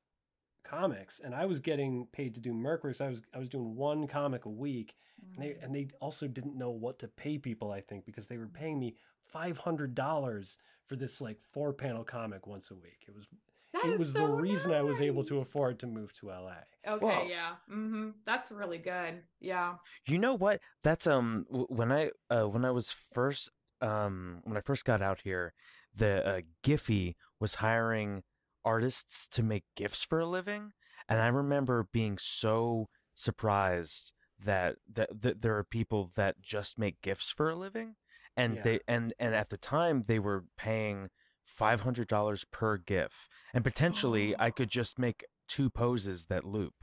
comics, 0.64 1.20
and 1.24 1.34
I 1.34 1.46
was 1.46 1.60
getting 1.60 2.08
paid 2.12 2.34
to 2.36 2.40
do 2.40 2.54
Mercury. 2.54 2.94
So 2.94 3.06
I 3.06 3.10
was 3.10 3.22
I 3.34 3.40
was 3.40 3.50
doing 3.50 3.76
one 3.76 4.08
comic 4.08 4.46
a 4.46 4.50
week 4.50 4.96
and 5.36 5.44
they 5.44 5.58
and 5.62 5.74
they 5.74 5.88
also 6.00 6.28
didn't 6.28 6.58
know 6.58 6.70
what 6.70 7.00
to 7.00 7.08
pay 7.08 7.38
people 7.38 7.72
i 7.72 7.82
think 7.82 8.06
because 8.06 8.28
they 8.28 8.38
were 8.38 8.48
paying 8.48 8.80
me 8.80 8.96
$500 9.34 10.58
for 10.86 10.96
this 10.96 11.20
like 11.20 11.38
four 11.52 11.74
panel 11.74 12.04
comic 12.04 12.48
once 12.48 12.72
a 12.72 12.76
week 12.76 13.04
it 13.08 13.14
was 13.16 13.28
That 13.74 13.86
it 13.86 13.94
is 13.94 14.00
was 14.00 14.14
the 14.14 14.20
so 14.20 14.26
reason 14.28 14.72
i 14.74 14.82
was 14.82 15.02
able 15.02 15.24
to 15.26 15.40
afford 15.40 15.80
to 15.80 15.88
move 15.88 16.14
to 16.14 16.28
la 16.28 16.56
Okay, 16.88 17.06
Well- 17.06 17.28
yeah. 17.28 17.56
hmm 17.68 18.12
That's 18.26 18.50
really 18.52 18.78
good. 18.78 19.24
Yeah. 19.42 19.76
You 20.06 20.18
know 20.20 20.36
what? 20.36 20.62
That's 20.84 21.06
um 21.08 21.46
when 21.50 21.92
I 21.92 22.12
uh 22.30 22.46
when 22.48 22.64
I 22.66 22.72
was 22.72 22.94
first 23.14 23.50
um 23.82 24.40
when 24.46 24.56
I 24.58 24.62
first 24.62 24.86
got 24.86 25.02
out 25.02 25.20
here, 25.24 25.54
the 25.94 26.26
uh, 26.26 26.42
Giphy 26.64 27.16
was 27.40 27.56
hiring 27.56 28.24
artists 28.64 29.28
to 29.30 29.44
make 29.44 29.64
gifts 29.76 30.04
for 30.04 30.20
a 30.20 30.26
living, 30.26 30.72
and 31.10 31.20
I 31.20 31.28
remember 31.28 31.88
being 31.92 32.18
so 32.18 32.88
surprised 33.16 34.14
that 34.44 34.76
that, 34.94 35.10
that 35.22 35.42
there 35.42 35.58
are 35.58 35.64
people 35.64 36.12
that 36.16 36.42
just 36.42 36.78
make 36.80 37.02
gifts 37.02 37.32
for 37.32 37.50
a 37.50 37.56
living, 37.56 37.96
and 38.38 38.56
Yeah. 38.56 38.64
they 38.64 38.80
and 38.88 39.14
and 39.20 39.36
at 39.36 39.50
the 39.50 39.58
time 39.58 40.04
they 40.08 40.20
were 40.20 40.46
paying 40.58 41.10
five 41.58 41.82
hundred 41.82 42.08
dollars 42.08 42.46
per 42.52 42.78
gif, 42.78 43.28
and 43.54 43.64
potentially 43.64 44.34
oh. 44.34 44.38
I 44.44 44.52
could 44.52 44.70
just 44.70 44.98
make 45.00 45.26
two 45.48 45.70
poses 45.70 46.26
that 46.26 46.46
loop, 46.46 46.74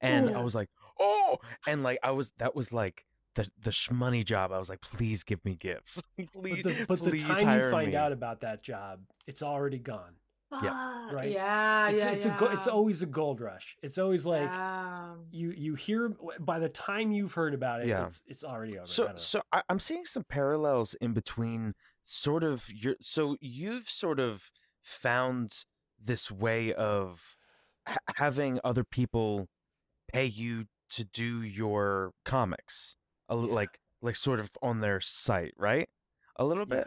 and 0.00 0.30
I 0.34 0.40
was 0.42 0.54
like, 0.54 0.68
oh, 0.98 1.38
and 1.66 1.82
like 1.82 1.98
I 2.02 2.10
was 2.12 2.32
that 2.38 2.56
was 2.56 2.72
like 2.72 3.04
the 3.34 3.48
the 3.60 3.70
shmoney 3.70 4.24
job. 4.24 4.50
I 4.52 4.58
was 4.58 4.68
like, 4.68 4.80
please 4.80 5.22
give 5.24 5.44
me 5.44 5.54
gifts, 5.54 6.02
please, 6.32 6.62
but 6.62 6.76
the, 6.76 6.86
but 6.86 7.02
the 7.04 7.18
time 7.18 7.60
you 7.60 7.70
find 7.70 7.90
me. 7.90 7.96
out 7.96 8.12
about 8.12 8.40
that 8.40 8.62
job 8.62 9.00
it's 9.26 9.42
already 9.42 9.78
gone 9.78 10.14
Yeah. 10.62 11.12
Right. 11.12 11.30
Yeah. 11.32 11.88
it's, 11.88 12.04
yeah. 12.04 12.10
it's 12.12 12.26
a 12.26 12.44
it's 12.52 12.66
always 12.68 13.02
a 13.02 13.06
gold 13.06 13.40
rush 13.40 13.76
it's 13.82 13.98
always 13.98 14.24
like 14.26 14.42
Yeah. 14.42 15.14
you 15.30 15.50
you 15.56 15.74
hear 15.74 16.12
by 16.38 16.58
the 16.58 16.68
time 16.68 17.10
you've 17.12 17.32
heard 17.34 17.54
about 17.54 17.80
it 17.80 17.88
Yeah. 17.88 18.06
it's 18.06 18.22
it's 18.26 18.44
already 18.44 18.78
over 18.78 18.86
So 18.86 19.06
don't 19.06 19.20
so 19.20 19.42
I, 19.52 19.62
I'm 19.68 19.80
seeing 19.80 20.04
some 20.04 20.24
parallels 20.24 20.94
in 21.00 21.12
between 21.12 21.74
sort 22.04 22.44
of 22.44 22.68
your 22.70 22.96
so 23.00 23.36
you've 23.40 23.88
sort 23.88 24.20
of 24.20 24.50
found 24.82 25.64
this 26.02 26.30
way 26.30 26.72
of 26.72 27.36
ha- 27.86 27.96
having 28.16 28.60
other 28.62 28.84
people 28.84 29.48
pay 30.12 30.24
you 30.26 30.66
to 30.90 31.04
do 31.04 31.42
your 31.42 32.12
comics, 32.24 32.96
a, 33.28 33.36
Yeah. 33.36 33.52
like 33.54 33.80
like 34.02 34.16
sort 34.16 34.38
of 34.40 34.50
on 34.62 34.80
their 34.80 35.00
site, 35.00 35.54
right? 35.56 35.88
A 36.36 36.44
little 36.44 36.66
bit. 36.66 36.86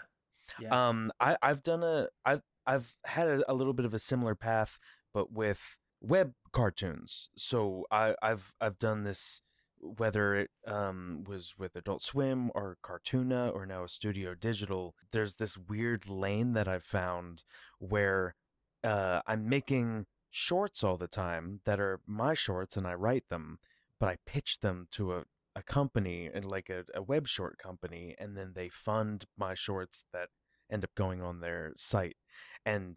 Yeah. 0.59 0.88
Um, 0.89 1.11
I 1.20 1.38
I've 1.41 1.63
done 1.63 1.84
a 1.84 2.07
I've 2.26 2.43
I've 2.65 2.95
had 3.05 3.28
a, 3.28 3.51
a 3.51 3.53
little 3.53 3.74
bit 3.74 3.86
of 3.86 3.93
a 3.93 3.99
similar 3.99 4.36
path, 4.36 4.78
but 5.13 5.32
with 5.32 5.78
web 5.99 6.34
cartoons. 6.51 7.30
So 7.36 7.86
I 7.91 8.15
I've 8.22 8.53
I've 8.61 8.78
done 8.78 9.03
this 9.03 9.41
whether 9.80 10.36
it 10.36 10.49
um 10.65 11.23
was 11.28 11.53
with 11.57 11.75
Adult 11.75 12.01
Swim 12.01 12.51
or 12.55 12.78
Cartuna 12.82 13.49
or 13.49 13.65
now 13.65 13.86
Studio 13.86 14.36
Digital. 14.36 14.95
There's 15.11 15.36
this 15.36 15.57
weird 15.57 16.07
lane 16.09 16.53
that 16.53 16.67
I've 16.67 16.84
found 16.84 17.43
where 17.80 18.36
uh 18.84 19.21
I'm 19.28 19.49
making 19.49 20.05
shorts 20.30 20.84
all 20.84 20.97
the 20.97 21.07
time 21.07 21.61
that 21.65 21.80
are 21.80 21.99
my 22.05 22.34
shorts 22.34 22.78
and 22.78 22.88
I 22.88 22.93
write 22.93 23.30
them, 23.30 23.59
but 23.99 24.09
I 24.09 24.17
pitch 24.25 24.59
them 24.61 24.88
to 24.91 25.13
a 25.13 25.23
a 25.57 25.63
company 25.63 26.30
and 26.32 26.45
like 26.45 26.69
a, 26.69 26.84
a 26.93 27.01
web 27.01 27.28
short 27.28 27.57
company 27.57 28.15
and 28.19 28.38
then 28.38 28.51
they 28.53 28.69
fund 28.69 29.25
my 29.36 29.55
shorts 29.55 30.05
that 30.13 30.30
end 30.71 30.84
up 30.84 30.91
going 30.95 31.19
on 31.19 31.39
their 31.39 31.73
site 31.75 32.15
and 32.63 32.95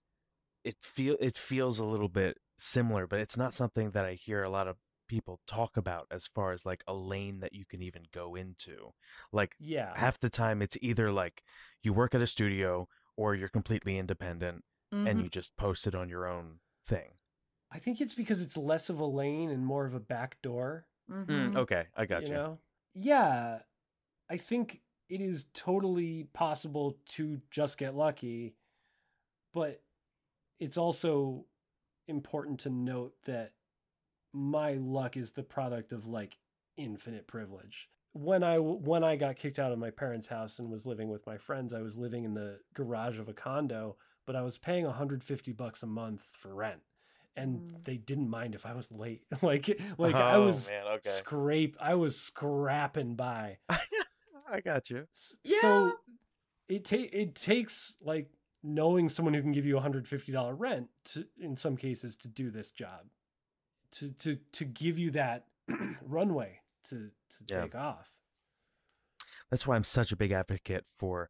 it 0.63 0.77
feel 0.83 1.17
it 1.21 1.39
feels 1.39 1.79
a 1.79 1.85
little 1.87 2.09
bit 2.09 2.37
similar 2.59 3.07
but 3.07 3.19
it's 3.19 3.37
not 3.39 3.55
something 3.55 3.93
that 3.93 4.05
i 4.05 4.13
hear 4.13 4.43
a 4.43 4.51
lot 4.51 4.69
of 4.69 4.77
people 5.11 5.41
talk 5.49 5.77
about 5.77 6.07
as 6.13 6.29
far 6.29 6.53
as 6.53 6.65
like 6.65 6.85
a 6.87 6.95
lane 6.95 7.41
that 7.41 7.53
you 7.53 7.65
can 7.67 7.83
even 7.83 8.03
go 8.15 8.37
into 8.37 8.93
like 9.33 9.57
yeah. 9.59 9.93
half 9.97 10.21
the 10.21 10.31
time 10.31 10.63
it's 10.63 10.79
either 10.81 11.11
like 11.11 11.43
you 11.83 11.93
work 11.93 12.15
at 12.15 12.21
a 12.21 12.27
studio 12.29 12.87
or 13.17 13.35
you're 13.35 13.49
completely 13.49 13.99
independent 13.99 14.63
and 14.93 15.19
Mhm. 15.19 15.25
you 15.25 15.29
just 15.29 15.57
post 15.57 15.89
it 15.89 15.97
on 15.97 16.09
your 16.09 16.27
own 16.29 16.61
thing 16.87 17.11
I 17.73 17.81
think 17.81 18.01
it's 18.01 18.15
because 18.15 18.41
it's 18.41 18.57
less 18.57 18.89
of 18.89 19.01
a 19.01 19.05
lane 19.05 19.51
and 19.51 19.67
more 19.67 19.85
of 19.85 19.95
a 19.95 20.01
back 20.01 20.41
door. 20.43 20.87
Mhm. 21.11 21.57
okay 21.57 21.87
i 21.97 22.07
got 22.07 22.23
you 22.23 22.29
you, 22.29 22.35
know 22.35 22.59
yeah 22.95 23.59
i 24.29 24.37
think 24.37 24.81
it 25.09 25.21
is 25.21 25.47
totally 25.55 26.25
possible 26.33 26.99
to 27.07 27.41
just 27.51 27.79
get 27.79 27.97
lucky 27.97 28.55
but 29.53 29.83
it's 30.61 30.77
also 30.77 31.45
important 32.07 32.61
to 32.61 32.71
note 32.71 33.15
that 33.25 33.53
my 34.33 34.75
luck 34.75 35.17
is 35.17 35.33
the 35.33 35.43
product 35.43 35.93
of 35.93 36.07
like 36.07 36.37
infinite 36.77 37.27
privilege. 37.27 37.89
When 38.13 38.43
I 38.43 38.57
when 38.59 39.05
i 39.05 39.15
got 39.17 39.37
kicked 39.37 39.59
out 39.61 39.71
of 39.73 39.79
my 39.79 39.91
parents 39.91 40.27
house 40.29 40.59
and 40.59 40.69
was 40.71 40.85
living 40.85 41.09
with 41.11 41.25
my 41.29 41.39
friends 41.39 41.73
i 41.73 41.81
was 41.81 41.97
living 41.97 42.25
in 42.25 42.35
the 42.35 42.59
garage 42.75 43.21
of 43.21 43.29
a 43.29 43.33
condo 43.33 43.97
but 44.27 44.35
i 44.35 44.43
was 44.43 44.59
paying 44.59 44.85
150 44.85 45.53
bucks 45.53 45.85
a 45.85 45.87
month 45.87 46.23
for 46.33 46.53
rent 46.53 46.81
and 47.37 47.61
Mm. 47.61 47.85
they 47.85 47.97
didn't 47.99 48.29
mind 48.29 48.57
if 48.57 48.67
i 48.67 48.73
was 48.75 48.91
late. 48.91 49.23
Like 49.43 49.81
like 49.97 50.17
i 50.17 50.35
Oh, 50.35 50.47
was 50.47 50.69
man, 50.69 50.87
okay. 50.95 51.11
scrape 51.11 51.77
i 51.81 51.95
was 51.95 52.21
scrapping 52.21 53.15
by. 53.15 53.59
I 54.51 54.61
got 54.61 54.91
you. 54.91 55.07
S- 55.13 55.37
Yeah. 55.45 55.61
so 55.61 55.93
it 56.69 56.85
ta- 56.85 56.97
it 57.13 57.37
takes 57.37 57.95
like 58.01 58.29
knowing 58.65 59.09
someone 59.09 59.35
who 59.35 59.41
can 59.43 59.53
give 59.53 59.65
you 59.67 59.77
$150 59.77 60.55
rent 60.59 60.89
to, 61.05 61.25
in 61.41 61.57
some 61.57 61.77
cases 61.77 62.17
to 62.17 62.29
do 62.29 62.51
this 62.51 62.73
job 62.73 63.07
to 63.93 64.13
to 64.13 64.37
to 64.53 64.65
give 64.65 64.99
you 64.99 65.11
that 65.13 65.47
runway 66.07 66.61
to 66.85 67.11
to 67.31 67.45
Yeah. 67.49 67.63
take 67.63 67.75
off 67.75 68.11
that's 69.51 69.67
why 69.67 69.75
I'm 69.77 69.85
such 69.85 70.13
a 70.13 70.17
big 70.17 70.31
advocate 70.33 70.85
for 70.99 71.29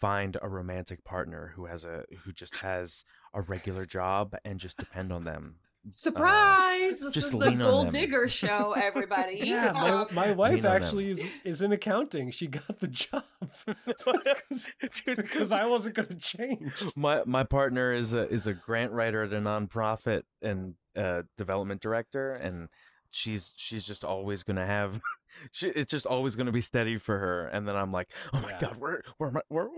find 0.00 0.36
a 0.42 0.48
romantic 0.48 1.04
partner 1.04 1.52
who 1.54 1.66
has 1.66 1.84
a 1.84 2.04
who 2.24 2.32
just 2.32 2.56
has 2.58 3.04
a 3.34 3.42
regular 3.42 3.84
job 3.86 4.34
and 4.44 4.58
just 4.58 4.76
depend 4.76 5.12
on 5.12 5.24
them. 5.24 5.56
Surprise! 5.88 7.00
this 7.00 7.14
just 7.14 7.26
is 7.26 7.30
the 7.32 7.36
lean 7.38 7.58
Gold. 7.58 7.92
Digger 7.92 8.28
show, 8.28 8.72
everybody. 8.72 9.40
yeah 9.42 9.72
my, 9.72 9.88
Um, 9.90 10.06
my 10.12 10.26
Lean 10.28 10.36
wife 10.36 10.64
on 10.64 10.70
actually 10.82 11.10
is, 11.12 11.24
is 11.44 11.62
in 11.62 11.72
accounting 11.72 12.30
she 12.30 12.46
got 12.48 12.78
the 12.78 12.88
job 12.88 13.24
because, 13.66 14.70
Dude, 15.04 15.16
because 15.16 15.52
i 15.52 15.66
wasn't 15.66 15.94
going 15.94 16.08
to 16.08 16.16
change 16.18 16.84
my 16.96 17.22
my 17.24 17.44
partner 17.44 17.92
is 17.92 18.12
a 18.14 18.28
is 18.28 18.46
a 18.46 18.54
grant 18.54 18.92
writer 18.92 19.22
at 19.22 19.32
a 19.32 19.40
nonprofit 19.40 20.22
and 20.42 20.74
uh, 20.96 21.22
development 21.36 21.80
director, 21.80 22.32
and 22.34 22.68
she's 23.10 23.52
she's 23.56 23.84
just 23.84 24.04
always 24.04 24.42
gonna 24.42 24.66
have. 24.66 25.00
She, 25.52 25.68
it's 25.68 25.92
just 25.92 26.06
always 26.06 26.34
going 26.34 26.46
to 26.46 26.52
be 26.52 26.60
steady 26.60 26.98
for 26.98 27.16
her, 27.16 27.46
and 27.46 27.66
then 27.66 27.76
I'm 27.76 27.92
like, 27.92 28.08
oh 28.34 28.40
my 28.40 28.50
Yeah. 28.50 28.58
god, 28.58 28.76
where 28.80 29.00
where 29.16 29.30
am 29.30 29.36
I? 29.36 29.40
Where, 29.48 29.68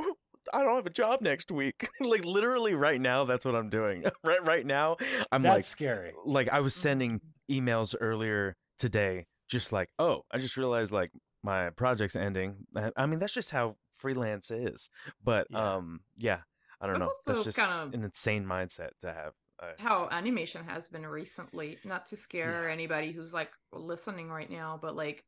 I 0.53 0.64
don't 0.64 0.76
have 0.76 0.86
a 0.86 0.90
job 0.90 1.20
next 1.20 1.51
week. 1.51 1.88
like 2.01 2.24
literally 2.24 2.74
right 2.74 3.01
now, 3.01 3.24
that's 3.24 3.45
what 3.45 3.55
I'm 3.55 3.70
doing. 3.70 4.05
right 4.24 4.45
right 4.45 4.66
now, 4.66 4.97
I'm 5.30 5.43
that's 5.43 5.55
like 5.57 5.64
scary 5.64 6.12
like 6.24 6.49
I 6.49 6.61
was 6.61 6.74
sending 6.74 7.20
emails 7.51 7.95
earlier 8.01 8.57
today, 8.78 9.26
just 9.49 9.72
like, 9.72 9.88
oh, 9.99 10.22
I 10.30 10.38
just 10.38 10.57
realized 10.57 10.93
like 10.93 11.11
my 11.43 11.70
project's 11.70 12.16
ending. 12.16 12.66
I- 12.97 13.07
mean, 13.07 13.18
that's 13.18 13.34
just 13.34 13.51
how 13.51 13.76
freelance 13.97 14.51
is. 14.51 14.90
But 15.22 15.47
Yeah. 15.51 15.74
um, 15.76 16.01
yeah, 16.16 16.40
I 16.80 16.86
don't 16.86 16.99
That's 16.99 17.07
know. 17.07 17.12
That's 17.26 17.38
also 17.38 17.49
just 17.49 17.59
kind 17.59 17.72
of 17.88 17.95
an 17.95 18.05
insane 18.05 18.45
mindset 18.45 18.90
to 19.01 19.12
have. 19.12 19.32
How 19.78 20.09
animation 20.11 20.64
has 20.64 20.88
been 20.88 21.07
recently 21.07 21.78
not 21.84 22.07
to 22.07 22.16
scare 22.16 22.68
anybody 22.68 23.12
who's 23.12 23.32
like 23.32 23.51
listening 23.72 24.28
right 24.28 24.51
now 24.51 24.76
but 24.82 24.97
like 24.97 25.22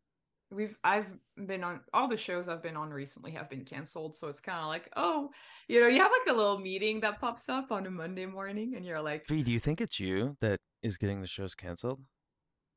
we've 0.54 0.76
i've 0.84 1.06
been 1.46 1.64
on 1.64 1.80
all 1.92 2.08
the 2.08 2.16
shows 2.16 2.48
i've 2.48 2.62
been 2.62 2.76
on 2.76 2.90
recently 2.90 3.30
have 3.32 3.50
been 3.50 3.64
canceled 3.64 4.14
so 4.14 4.28
it's 4.28 4.40
kind 4.40 4.58
of 4.60 4.66
like 4.66 4.88
oh 4.96 5.30
you 5.68 5.80
know 5.80 5.86
you 5.88 5.98
have 6.00 6.10
like 6.12 6.34
a 6.34 6.36
little 6.36 6.58
meeting 6.58 7.00
that 7.00 7.20
pops 7.20 7.48
up 7.48 7.72
on 7.72 7.86
a 7.86 7.90
monday 7.90 8.26
morning 8.26 8.74
and 8.76 8.84
you're 8.84 9.00
like 9.02 9.26
V, 9.28 9.42
do 9.42 9.50
you 9.50 9.58
think 9.58 9.80
it's 9.80 9.98
you 9.98 10.36
that 10.40 10.60
is 10.82 10.96
getting 10.98 11.20
the 11.20 11.26
shows 11.26 11.54
canceled? 11.54 12.00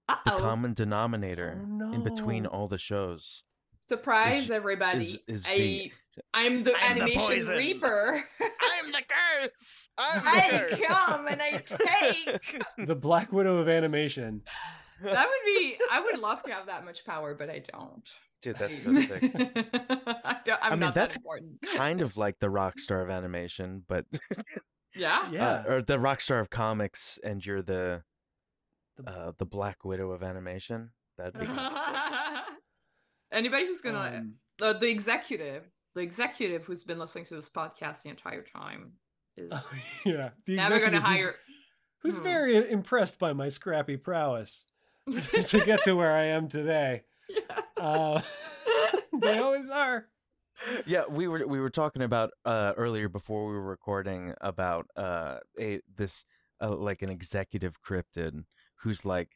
The 0.08 0.14
uh-oh 0.14 0.40
common 0.40 0.74
denominator 0.74 1.62
Oh, 1.82 1.92
in 1.94 2.04
between 2.04 2.46
all 2.46 2.68
the 2.68 2.78
shows 2.78 3.44
surprise 3.80 4.46
is- 4.46 4.52
everybody 4.52 5.22
is 5.28 5.46
I, 5.46 5.58
V. 5.58 5.92
i'm 6.34 6.64
the 6.64 6.74
I'm 6.76 6.96
the 6.98 7.02
animation 7.04 7.22
poison. 7.22 7.58
reaper 7.58 8.24
I'm 8.42 8.92
the 8.92 9.02
curse. 9.08 9.90
I'm 9.98 10.24
the 10.24 10.30
i 10.30 10.66
curse. 10.70 10.80
come 10.88 11.28
and 11.28 11.42
i 11.42 11.52
take 11.66 12.64
the 12.88 12.96
black 12.96 13.32
widow 13.32 13.58
of 13.58 13.70
animation 13.70 14.42
that 15.04 15.28
would 15.28 15.46
be 15.46 15.78
i 15.92 16.00
would 16.00 16.18
love 16.20 16.42
to 16.44 16.52
have 16.52 16.66
that 16.68 16.84
much 16.86 17.06
power 17.06 17.34
but 17.36 17.50
i 17.50 17.60
don't 17.74 18.10
Dude, 18.40 18.56
that's 18.58 18.84
so 18.84 18.94
sick. 19.02 19.24
I 19.34 20.38
don't, 20.46 20.60
I'm 20.62 20.62
I 20.62 20.70
mean, 20.72 20.80
not 20.82 20.94
that's 20.94 21.16
that 21.16 21.22
important. 21.22 21.54
kind 21.74 22.04
of 22.04 22.18
like 22.18 22.38
the 22.40 22.52
rock 22.52 22.78
star 22.78 23.02
of 23.02 23.10
animation, 23.20 23.84
but 23.88 24.06
Yeah. 24.96 25.32
yeah 25.32 25.50
uh, 25.50 25.64
or 25.68 25.82
the 25.82 25.98
rock 25.98 26.22
star 26.22 26.40
of 26.40 26.52
comics, 26.52 27.18
and 27.24 27.44
you're 27.44 27.64
the 27.64 28.04
The- 28.98 29.10
uh, 29.10 29.32
the 29.40 29.46
Black 29.48 29.84
Widow 29.84 30.12
of 30.12 30.22
animation. 30.22 30.92
That'd 31.18 31.40
be. 31.40 31.48
Anybody 33.32 33.66
who's 33.66 33.82
gonna 33.82 34.18
Um, 34.20 34.34
uh, 34.62 34.74
the 34.74 34.88
executive, 34.90 35.64
the 35.96 36.02
executive 36.02 36.64
who's 36.66 36.84
been 36.84 37.00
listening 37.00 37.26
to 37.26 37.36
this 37.36 37.50
podcast 37.50 38.04
the 38.04 38.10
entire 38.10 38.44
time 38.44 38.94
is 39.36 39.50
oh, 39.52 39.70
yeah 40.06 40.30
the 40.46 40.56
never 40.58 40.80
gonna 40.80 40.98
executive 40.98 41.04
who's- 41.04 41.26
hire. 41.26 41.36
who's 42.04 42.18
Hmm. 42.18 42.24
very 42.24 42.72
impressed 42.72 43.18
by 43.20 43.34
my 43.34 43.50
scrappy 43.50 43.98
prowess 43.98 44.66
to 45.48 45.62
get 45.66 45.84
to 45.84 45.94
where 45.94 46.14
I 46.14 46.26
am 46.26 46.48
today. 46.48 47.04
Yeah. 47.30 47.62
Uh, 47.84 48.22
they 49.22 49.38
always 49.38 49.70
are. 49.70 50.08
yeah, 50.86 51.04
we 51.10 51.28
were 51.28 51.46
we 51.48 51.60
were 51.60 51.70
talking 51.70 52.02
about 52.02 52.32
uh, 52.46 52.74
earlier 52.78 53.10
before 53.10 53.48
we 53.48 53.54
were 53.54 53.62
recording 53.62 54.34
about 54.42 54.88
uh, 54.96 55.38
a 55.60 55.82
this 55.96 56.26
uh, 56.62 56.76
like 56.76 57.02
an 57.02 57.10
executive 57.10 57.76
cryptid 57.82 58.44
who's 58.82 59.06
like 59.06 59.30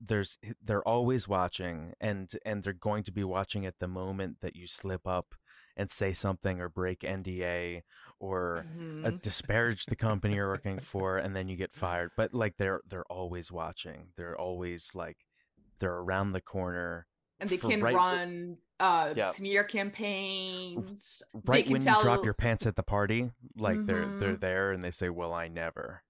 there's 0.00 0.38
they're 0.62 0.86
always 0.86 1.28
watching 1.28 1.92
and 2.00 2.32
and 2.44 2.62
they're 2.62 2.72
going 2.72 3.02
to 3.04 3.12
be 3.12 3.24
watching 3.24 3.66
at 3.66 3.78
the 3.80 3.88
moment 3.88 4.38
that 4.40 4.56
you 4.56 4.66
slip 4.66 5.06
up 5.06 5.34
and 5.76 5.90
say 5.90 6.12
something 6.12 6.60
or 6.60 6.68
break 6.68 7.00
NDA 7.00 7.82
or 8.20 8.66
uh, 9.04 9.10
Mhm. 9.10 9.20
disparage 9.22 9.86
the 9.86 9.96
company 9.96 10.34
you're 10.36 10.48
working 10.48 10.78
for 10.92 11.18
and 11.18 11.34
then 11.36 11.48
you 11.48 11.56
get 11.56 11.74
fired 11.74 12.10
but 12.16 12.32
like 12.34 12.56
they're 12.56 12.80
they're 12.88 13.04
always 13.10 13.50
watching 13.52 14.08
they're 14.16 14.38
always 14.38 14.90
like 14.94 15.18
they're 15.80 15.96
around 15.96 16.32
the 16.32 16.40
corner 16.40 17.06
and 17.40 17.50
they 17.50 17.56
can 17.58 17.82
right- 17.82 17.94
run 17.94 18.56
uh 18.80 19.12
Yeah. 19.16 19.30
smear 19.32 19.64
campaigns. 19.64 21.22
They 21.34 21.40
right 21.44 21.64
can 21.64 21.72
when 21.72 21.82
tell 21.82 21.98
you 21.98 22.04
drop 22.04 22.24
your 22.24 22.34
pants 22.34 22.66
at 22.66 22.76
the 22.76 22.82
party 22.82 23.30
like 23.56 23.84
they're 23.86 24.06
they're 24.18 24.36
Mhm. 24.36 24.40
there 24.40 24.72
and 24.72 24.82
they 24.82 24.90
say 24.90 25.08
well 25.10 25.32
i 25.32 25.48
never 25.48 26.02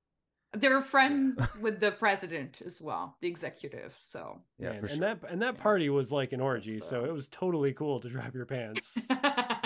they're 0.56 0.80
friends 0.82 1.36
with 1.60 1.80
the 1.80 1.90
president 1.90 2.62
as 2.64 2.80
well, 2.80 3.16
the 3.20 3.26
executive. 3.26 3.92
So 3.98 4.40
yeah 4.56 4.70
Man, 4.74 4.80
for 4.82 4.86
and 4.86 5.02
that 5.02 5.18
and 5.28 5.42
that 5.42 5.56
Yeah. 5.56 5.62
party 5.62 5.90
was 5.90 6.12
like 6.12 6.32
an 6.32 6.40
orgy, 6.40 6.74
That's, 6.76 6.88
so 6.88 7.00
uh, 7.02 7.06
it 7.08 7.12
was 7.12 7.26
totally 7.26 7.72
cool 7.72 7.98
to 8.00 8.08
drop 8.08 8.32
your 8.34 8.46
pants. 8.46 8.96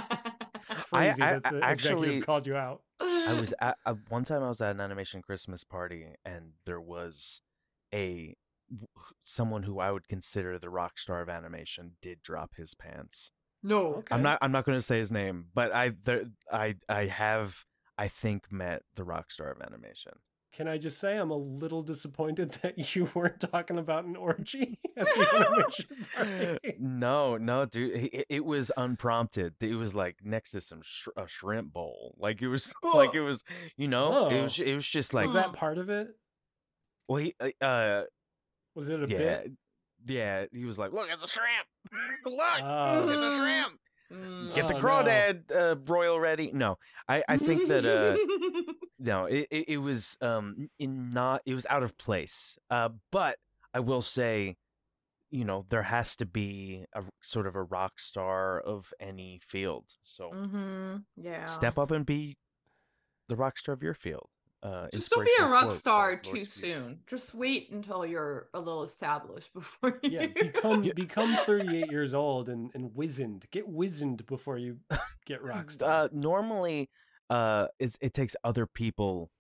It's 0.92 0.92
I- 0.92 1.06
crazy 1.08 1.22
I- 1.22 1.32
that 1.38 1.42
the 1.52 1.64
actually- 1.64 1.92
executive 1.94 2.26
called 2.26 2.46
you 2.46 2.56
out. 2.56 2.82
i 3.00 3.32
was 3.32 3.52
at 3.60 3.76
uh, 3.86 3.94
one 4.08 4.24
time 4.24 4.42
i 4.42 4.48
was 4.48 4.60
at 4.60 4.74
an 4.74 4.80
animation 4.80 5.22
christmas 5.22 5.62
party 5.64 6.06
and 6.24 6.52
there 6.66 6.80
was 6.80 7.42
a 7.94 8.34
someone 9.22 9.62
who 9.62 9.78
i 9.78 9.90
would 9.90 10.08
consider 10.08 10.58
the 10.58 10.68
rock 10.70 10.98
star 10.98 11.20
of 11.20 11.28
animation 11.28 11.92
did 12.02 12.22
drop 12.22 12.54
his 12.56 12.74
pants 12.74 13.30
no. 13.62 13.94
Okay. 13.96 14.14
i'm 14.14 14.22
not 14.22 14.38
i'm 14.42 14.52
not 14.52 14.64
going 14.64 14.76
to 14.78 14.82
say 14.82 14.98
his 14.98 15.10
name 15.12 15.46
but 15.54 15.74
i 15.74 15.92
there 16.04 16.22
i 16.52 16.74
i 16.88 17.06
have 17.06 17.64
I 18.00 18.06
think 18.06 18.52
met 18.52 18.82
the 18.94 19.02
rock 19.02 19.32
star 19.32 19.50
of 19.50 19.60
animation. 19.60 20.12
Can 20.58 20.66
I 20.66 20.76
just 20.76 20.98
say 20.98 21.16
I'm 21.16 21.30
a 21.30 21.36
little 21.36 21.82
disappointed 21.84 22.50
that 22.62 22.96
you 22.96 23.08
weren't 23.14 23.38
talking 23.38 23.78
about 23.78 24.04
an 24.06 24.16
orgy 24.16 24.80
at 24.96 25.06
the 25.06 25.36
animation 25.46 26.06
party? 26.16 26.74
no, 26.80 27.36
no, 27.36 27.64
dude, 27.64 27.94
it, 28.12 28.26
it 28.28 28.44
was 28.44 28.72
unprompted. 28.76 29.54
It 29.60 29.76
was 29.76 29.94
like 29.94 30.16
next 30.24 30.50
to 30.50 30.60
some 30.60 30.80
sh- 30.82 31.06
a 31.16 31.28
shrimp 31.28 31.72
bowl. 31.72 32.16
Like 32.18 32.42
it 32.42 32.48
was 32.48 32.74
like 32.82 33.14
it 33.14 33.20
was, 33.20 33.44
you 33.76 33.86
know, 33.86 34.26
it 34.30 34.34
Oh. 34.34 34.42
was 34.42 34.58
it 34.58 34.74
was 34.74 34.84
just 34.86 35.14
like 35.14 35.26
Was 35.26 35.34
that 35.34 35.52
part 35.52 35.78
of 35.78 35.90
it? 35.90 36.08
well, 37.08 37.18
he, 37.22 37.34
uh, 37.40 37.64
uh, 37.64 38.02
Was 38.74 38.88
it 38.88 39.00
a 39.00 39.06
yeah, 39.08 39.18
bit? 39.18 39.52
yeah. 40.06 40.44
He 40.52 40.64
was 40.64 40.76
like, 40.76 40.92
look, 40.92 41.06
it's 41.08 41.22
a 41.22 41.28
shrimp. 41.28 41.68
look, 42.26 42.62
Oh. 42.64 43.08
it's 43.08 43.22
a 43.22 43.36
shrimp. 43.36 43.78
Mm. 44.12 44.54
Get 44.56 44.66
the 44.66 44.74
Oh, 44.74 44.78
no. 44.78 44.82
crawdad 44.84 45.54
uh, 45.54 45.74
broil 45.76 46.18
ready. 46.18 46.50
No, 46.52 46.78
I 47.08 47.22
I 47.28 47.36
think 47.38 47.68
that 47.68 47.84
uh 47.84 48.16
no, 48.98 49.26
it, 49.26 49.46
it, 49.50 49.68
it 49.68 49.78
was 49.78 50.16
um 50.20 50.68
in 50.78 51.12
not 51.12 51.42
it 51.46 51.54
was 51.54 51.66
out 51.70 51.82
of 51.82 51.96
place. 51.98 52.58
Uh, 52.70 52.90
but 53.10 53.36
I 53.74 53.80
will 53.80 54.02
say, 54.02 54.56
you 55.30 55.44
know, 55.44 55.66
there 55.68 55.82
has 55.82 56.16
to 56.16 56.26
be 56.26 56.84
a 56.94 57.04
sort 57.22 57.46
of 57.46 57.54
a 57.56 57.62
rock 57.62 58.00
star 58.00 58.60
of 58.60 58.92
any 59.00 59.40
field. 59.46 59.84
So 60.02 60.30
hmm 60.32 60.96
Yeah. 61.16 61.46
step 61.46 61.78
up 61.78 61.90
and 61.90 62.04
be 62.06 62.36
the 63.28 63.36
rock 63.36 63.58
star 63.58 63.74
of 63.74 63.82
your 63.82 63.94
field. 63.94 64.28
Uh, 64.62 64.88
Just 64.92 65.10
don't 65.10 65.24
be 65.24 65.30
a 65.40 65.46
rock 65.46 65.66
quote 65.68 65.78
star 65.78 66.10
Lord 66.12 66.24
too 66.24 66.44
Speed. 66.44 66.64
soon. 66.64 66.98
Just 67.06 67.34
wait 67.34 67.70
until 67.70 68.04
you're 68.04 68.48
a 68.54 68.58
little 68.58 68.82
established 68.82 69.52
before 69.54 70.00
you. 70.02 70.10
Yeah, 70.10 70.26
become 70.40 70.82
Yeah. 70.82 70.92
become 70.94 71.36
38 71.36 71.88
years 71.90 72.14
old 72.14 72.48
and 72.48 72.70
and 72.74 72.94
wizened. 72.94 73.44
Get 73.50 73.68
wizened 73.68 74.26
before 74.26 74.58
you 74.58 74.78
get 75.26 75.42
rock 75.42 75.70
star. 75.70 76.04
Uh, 76.04 76.08
normally, 76.12 76.90
uh, 77.30 77.68
it's, 77.78 77.96
it 78.00 78.14
takes 78.14 78.34
other 78.44 78.66
people 78.66 79.30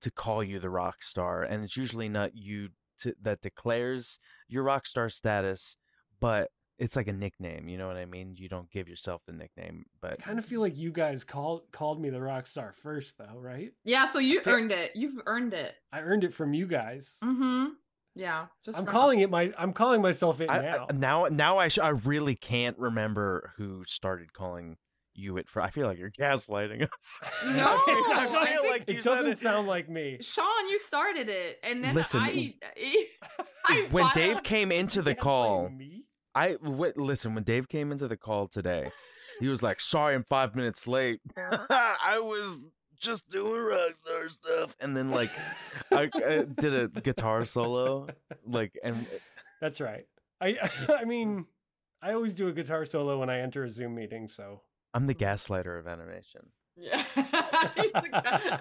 to 0.00 0.10
call 0.10 0.42
you 0.42 0.58
the 0.58 0.70
rock 0.70 1.02
star, 1.02 1.42
and 1.42 1.64
it's 1.64 1.76
usually 1.76 2.08
not 2.08 2.36
you 2.36 2.68
to, 2.98 3.14
that 3.22 3.40
declares 3.42 4.18
your 4.48 4.62
rock 4.62 4.86
star 4.86 5.08
status, 5.08 5.76
but 6.20 6.50
it's 6.78 6.96
like 6.96 7.08
a 7.08 7.12
nickname. 7.12 7.68
You 7.68 7.78
know 7.78 7.86
what 7.86 7.96
I 7.96 8.04
mean? 8.04 8.34
You 8.36 8.48
don't 8.48 8.70
give 8.70 8.88
yourself 8.88 9.22
the 9.26 9.32
nickname, 9.32 9.86
but 10.00 10.12
I 10.12 10.14
but 10.16 10.24
kind 10.24 10.38
of 10.38 10.44
feel 10.44 10.60
like 10.60 10.76
you 10.76 10.90
guys 10.92 11.24
called 11.24 11.62
called 11.72 12.00
me 12.00 12.10
the 12.10 12.20
rock 12.20 12.46
star 12.46 12.72
first, 12.72 13.16
though, 13.18 13.36
right? 13.38 13.72
yeah, 13.84 14.06
so 14.06 14.18
you 14.18 14.40
feel- 14.40 14.54
earned 14.54 14.72
it. 14.72 14.92
You've 14.94 15.20
earned 15.26 15.54
it. 15.54 15.74
I 15.92 16.00
earned 16.00 16.24
it 16.24 16.34
from 16.34 16.52
you 16.52 16.66
guys. 16.66 17.16
Mm-hmm. 17.22 17.72
Yeah. 18.16 18.46
Just 18.64 18.78
I'm 18.78 18.84
from- 18.84 18.92
calling 18.92 19.20
it 19.20 19.30
my. 19.30 19.52
I'm 19.58 19.72
calling 19.72 20.02
myself 20.02 20.40
it 20.40 20.50
I, 20.50 20.62
now. 20.62 20.86
I, 20.90 20.92
now, 20.92 21.24
now 21.30 21.58
I 21.58 21.68
sh- 21.68 21.78
I 21.78 21.88
really 21.90 22.34
can't 22.36 22.78
remember 22.78 23.52
who 23.56 23.84
started 23.86 24.32
calling 24.32 24.76
you 25.14 25.36
it 25.38 25.48
for. 25.48 25.62
I 25.62 25.70
feel 25.70 25.86
like 25.86 25.98
you're 25.98 26.10
gaslighting 26.10 26.82
us. 26.82 27.20
No, 27.44 27.50
I 27.52 27.82
feel, 27.84 27.94
I 27.94 28.24
I 28.42 28.46
feel 28.52 28.62
think 28.62 28.72
like 28.72 28.88
you 28.90 28.98
it 28.98 29.04
said 29.04 29.14
doesn't 29.16 29.30
it. 29.32 29.38
sound 29.38 29.66
like 29.68 29.88
me. 29.88 30.18
Sean, 30.20 30.68
you 30.70 30.78
started 30.78 31.28
it, 31.28 31.58
and 31.62 31.82
then 31.84 31.94
Listen, 31.94 32.20
I. 32.20 32.54
I 33.66 33.88
when 33.90 34.06
Dave 34.14 34.42
came 34.42 34.70
into 34.72 35.02
the 35.02 35.14
call. 35.14 35.68
me? 35.70 36.04
I 36.34 36.52
w- 36.62 36.92
listen 36.96 37.34
when 37.34 37.44
Dave 37.44 37.68
came 37.68 37.92
into 37.92 38.08
the 38.08 38.16
call 38.16 38.48
today. 38.48 38.90
He 39.40 39.48
was 39.48 39.62
like, 39.62 39.80
"Sorry, 39.80 40.14
I'm 40.14 40.24
five 40.28 40.54
minutes 40.54 40.86
late. 40.86 41.20
I 41.36 42.18
was 42.20 42.62
just 42.98 43.28
doing 43.30 43.52
rockstar 43.52 44.30
stuff." 44.30 44.76
And 44.80 44.96
then 44.96 45.10
like, 45.10 45.30
I, 45.92 46.08
I 46.14 46.44
did 46.60 46.74
a 46.74 46.88
guitar 47.00 47.44
solo, 47.44 48.08
like, 48.46 48.72
and 48.82 49.06
That's 49.60 49.80
right. 49.80 50.06
I 50.40 50.56
I 50.88 51.04
mean, 51.04 51.46
I 52.02 52.12
always 52.12 52.34
do 52.34 52.48
a 52.48 52.52
guitar 52.52 52.84
solo 52.84 53.18
when 53.20 53.30
I 53.30 53.40
enter 53.40 53.64
a 53.64 53.70
Zoom 53.70 53.94
meeting. 53.94 54.28
So 54.28 54.60
I'm 54.94 55.06
the 55.06 55.14
gaslighter 55.14 55.78
of 55.78 55.86
animation. 55.88 56.42
Yeah. 56.76 57.02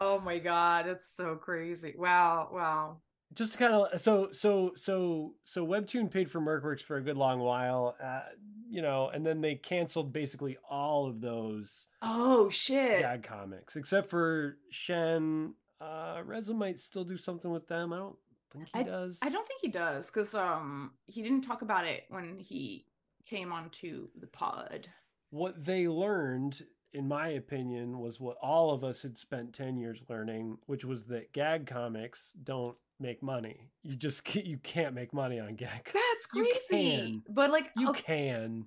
oh 0.00 0.20
my 0.20 0.38
god, 0.38 0.86
it's 0.86 1.08
so 1.14 1.36
crazy. 1.36 1.94
Wow, 1.96 2.48
wow. 2.52 2.96
just 3.32 3.52
to 3.52 3.58
kind 3.58 3.74
of 3.74 4.00
so 4.00 4.28
so 4.32 4.72
so 4.76 5.34
so 5.44 5.66
Webtoon 5.66 6.10
paid 6.10 6.30
for 6.30 6.40
Mercworks 6.40 6.80
for 6.80 6.96
a 6.96 7.02
good 7.02 7.16
long 7.16 7.40
while, 7.40 7.96
uh, 8.02 8.20
you 8.68 8.82
know, 8.82 9.10
and 9.12 9.24
then 9.26 9.40
they 9.40 9.54
canceled 9.56 10.12
basically 10.12 10.56
all 10.68 11.06
of 11.06 11.20
those 11.20 11.86
Oh 12.02 12.48
shit. 12.50 13.00
gag 13.00 13.22
comics 13.22 13.76
except 13.76 14.10
for 14.10 14.58
Shen. 14.70 15.54
Uh, 15.80 16.22
Reza 16.24 16.54
might 16.54 16.78
still 16.78 17.04
do 17.04 17.16
something 17.16 17.50
with 17.50 17.66
them. 17.68 17.92
I 17.92 17.96
don't 17.98 18.16
think 18.52 18.68
he 18.74 18.84
does. 18.84 19.18
I 19.22 19.28
don't 19.28 19.46
think 19.46 19.60
he 19.60 19.68
does 19.68 20.06
because 20.06 20.34
um 20.34 20.92
he 21.06 21.22
didn't 21.22 21.42
talk 21.42 21.62
about 21.62 21.86
it 21.86 22.04
when 22.08 22.38
he 22.38 22.86
came 23.24 23.52
onto 23.52 24.08
the 24.20 24.26
pod. 24.26 24.88
what 25.30 25.64
they 25.64 25.88
learned 25.88 26.62
in 26.92 27.08
my 27.08 27.28
opinion 27.30 27.98
was 27.98 28.20
what 28.20 28.36
all 28.40 28.72
of 28.72 28.84
us 28.84 29.02
had 29.02 29.18
spent 29.18 29.52
10 29.52 29.76
years 29.76 30.04
learning 30.08 30.56
which 30.66 30.84
was 30.84 31.04
that 31.06 31.32
gag 31.32 31.66
comics 31.66 32.32
don't 32.44 32.76
make 33.00 33.22
money 33.22 33.68
you 33.82 33.96
just 33.96 34.22
can't, 34.24 34.46
you 34.52 34.58
can't 34.58 34.94
make 34.94 35.12
money 35.12 35.40
on 35.40 35.54
gag 35.56 35.90
That's 35.92 36.26
crazy. 36.26 37.20
But 37.28 37.50
like 37.50 37.70
you 37.76 37.90
okay, 37.90 38.04
can 38.06 38.66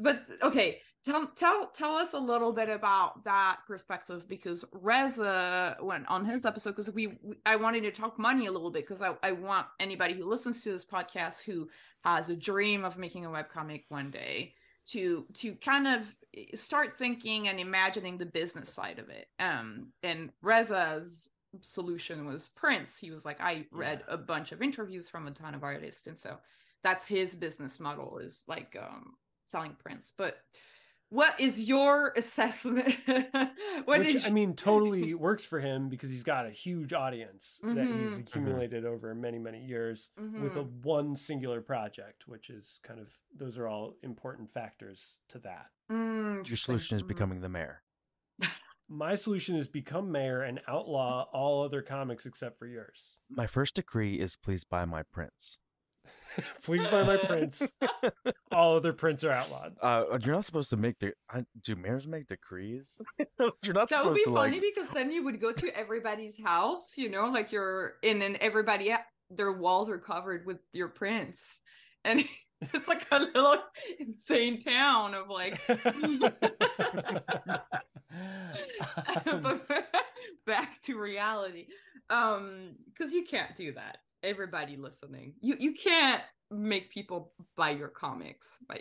but 0.00 0.24
okay 0.42 0.80
tell 1.06 1.26
tell 1.36 1.66
tell 1.68 1.94
us 1.94 2.12
a 2.14 2.18
little 2.18 2.52
bit 2.52 2.68
about 2.68 3.24
that 3.24 3.58
perspective 3.66 4.28
because 4.28 4.64
reza 4.72 5.76
went 5.80 6.06
on 6.08 6.24
his 6.24 6.44
episode 6.44 6.70
because 6.70 6.90
we, 6.90 7.06
we 7.22 7.36
i 7.46 7.54
wanted 7.54 7.82
to 7.82 7.90
talk 7.90 8.18
money 8.18 8.46
a 8.46 8.52
little 8.52 8.70
bit 8.70 8.82
because 8.86 9.02
I, 9.02 9.14
I 9.22 9.32
want 9.32 9.66
anybody 9.78 10.14
who 10.14 10.24
listens 10.24 10.62
to 10.64 10.72
this 10.72 10.84
podcast 10.84 11.42
who 11.42 11.68
has 12.02 12.28
a 12.28 12.36
dream 12.36 12.84
of 12.84 12.98
making 12.98 13.24
a 13.24 13.30
webcomic 13.30 13.84
one 13.88 14.10
day 14.10 14.54
to 14.88 15.26
to 15.34 15.54
kind 15.56 15.86
of 15.86 16.14
eh, 16.36 16.44
start 16.54 16.98
thinking 16.98 17.48
and 17.48 17.60
imagining 17.60 18.18
the 18.18 18.26
business 18.26 18.70
side 18.70 18.98
of 18.98 19.08
it. 19.08 19.28
Um 19.38 19.92
and 20.02 20.30
reza's 20.42 21.28
solution 21.62 22.26
was 22.26 22.50
prints. 22.50 22.98
He 22.98 23.10
was 23.10 23.24
like 23.24 23.40
i 23.40 23.66
read 23.70 24.02
a 24.08 24.16
bunch 24.16 24.52
of 24.52 24.62
interviews 24.62 25.08
from 25.08 25.26
a 25.26 25.30
ton 25.30 25.54
of 25.54 25.62
artists 25.62 26.06
and 26.06 26.18
so 26.18 26.36
that's 26.82 27.04
his 27.04 27.34
business 27.34 27.80
model 27.80 28.18
is 28.18 28.42
like 28.46 28.76
um 28.80 29.14
selling 29.44 29.76
prints 29.80 30.12
but 30.16 30.38
what 31.10 31.38
is 31.40 31.60
your 31.60 32.12
assessment 32.16 32.96
what 33.84 33.98
which 34.00 34.12
did 34.12 34.26
i 34.26 34.30
mean 34.30 34.54
totally 34.54 35.14
works 35.14 35.44
for 35.44 35.60
him 35.60 35.88
because 35.88 36.10
he's 36.10 36.24
got 36.24 36.46
a 36.46 36.50
huge 36.50 36.92
audience 36.92 37.60
that 37.62 37.86
he's 37.86 38.16
Mhm. 38.16 38.20
accumulated 38.20 38.84
over 38.84 39.14
many 39.14 39.38
many 39.38 39.64
years 39.64 40.10
with 40.16 40.56
a 40.56 40.64
Mhm. 40.64 40.82
one 40.84 41.14
singular 41.16 41.60
project 41.60 42.26
which 42.26 42.50
is 42.50 42.80
kind 42.82 42.98
of 42.98 43.16
those 43.34 43.56
are 43.58 43.68
all 43.68 43.94
important 44.02 44.50
factors 44.52 45.18
to 45.28 45.38
that 45.40 45.66
Mm, 45.88 46.48
Your 46.48 46.56
solution 46.56 46.96
is 46.96 47.02
becoming 47.04 47.40
the 47.40 47.48
mayor. 47.48 47.84
my 48.88 49.14
solution 49.14 49.54
is 49.56 49.68
become 49.68 50.10
mayor 50.10 50.42
and 50.42 50.60
outlaw 50.66 51.28
all 51.32 51.62
other 51.62 51.82
comics 51.82 52.26
except 52.26 52.58
for 52.58 52.66
yours 52.66 53.16
My 53.28 53.46
first 53.46 53.74
decree 53.76 54.18
is 54.18 54.34
please 54.36 54.64
buy 54.64 54.84
my 54.84 55.02
prints. 55.04 55.58
Please 56.62 56.86
buy 56.86 57.02
my 57.02 57.16
prints. 57.16 57.72
All 58.52 58.76
other 58.76 58.92
prints 58.92 59.24
are 59.24 59.30
outlawed. 59.30 59.76
Uh, 59.80 60.18
you're 60.22 60.34
not 60.34 60.44
supposed 60.44 60.70
to 60.70 60.76
make 60.76 60.98
de- 60.98 61.12
do 61.62 61.76
mayors 61.76 62.06
make 62.06 62.26
decrees? 62.26 63.00
you're 63.62 63.74
not 63.74 63.88
that 63.90 64.04
would 64.04 64.14
be 64.14 64.24
to 64.24 64.30
funny 64.32 64.60
like. 64.60 64.74
because 64.74 64.90
then 64.90 65.10
you 65.10 65.24
would 65.24 65.40
go 65.40 65.52
to 65.52 65.76
everybody's 65.76 66.40
house 66.42 66.94
you 66.96 67.08
know 67.08 67.26
like 67.26 67.52
you're 67.52 67.94
in, 68.02 68.22
and 68.22 68.36
everybody 68.36 68.94
their 69.30 69.52
walls 69.52 69.88
are 69.88 69.98
covered 69.98 70.46
with 70.46 70.58
your 70.72 70.88
prints 70.88 71.60
and 72.04 72.24
it's 72.60 72.88
like 72.88 73.06
a 73.10 73.18
little 73.18 73.58
insane 73.98 74.60
town 74.60 75.14
of 75.14 75.28
like 75.28 75.60
Um, 79.26 79.42
but 79.42 79.86
back 80.46 80.80
to 80.82 80.98
reality 80.98 81.66
um 82.08 82.70
because 82.86 83.12
you 83.12 83.24
can't 83.24 83.54
do 83.56 83.72
that 83.72 83.98
everybody 84.26 84.76
listening 84.76 85.32
you 85.40 85.56
you 85.58 85.72
can't 85.72 86.22
make 86.50 86.90
people 86.90 87.32
buy 87.56 87.70
your 87.70 87.88
comics 87.88 88.58
by 88.68 88.78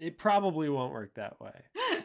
it 0.00 0.18
probably 0.18 0.68
won't 0.68 0.92
work 0.92 1.14
that 1.14 1.40
way. 1.40 1.52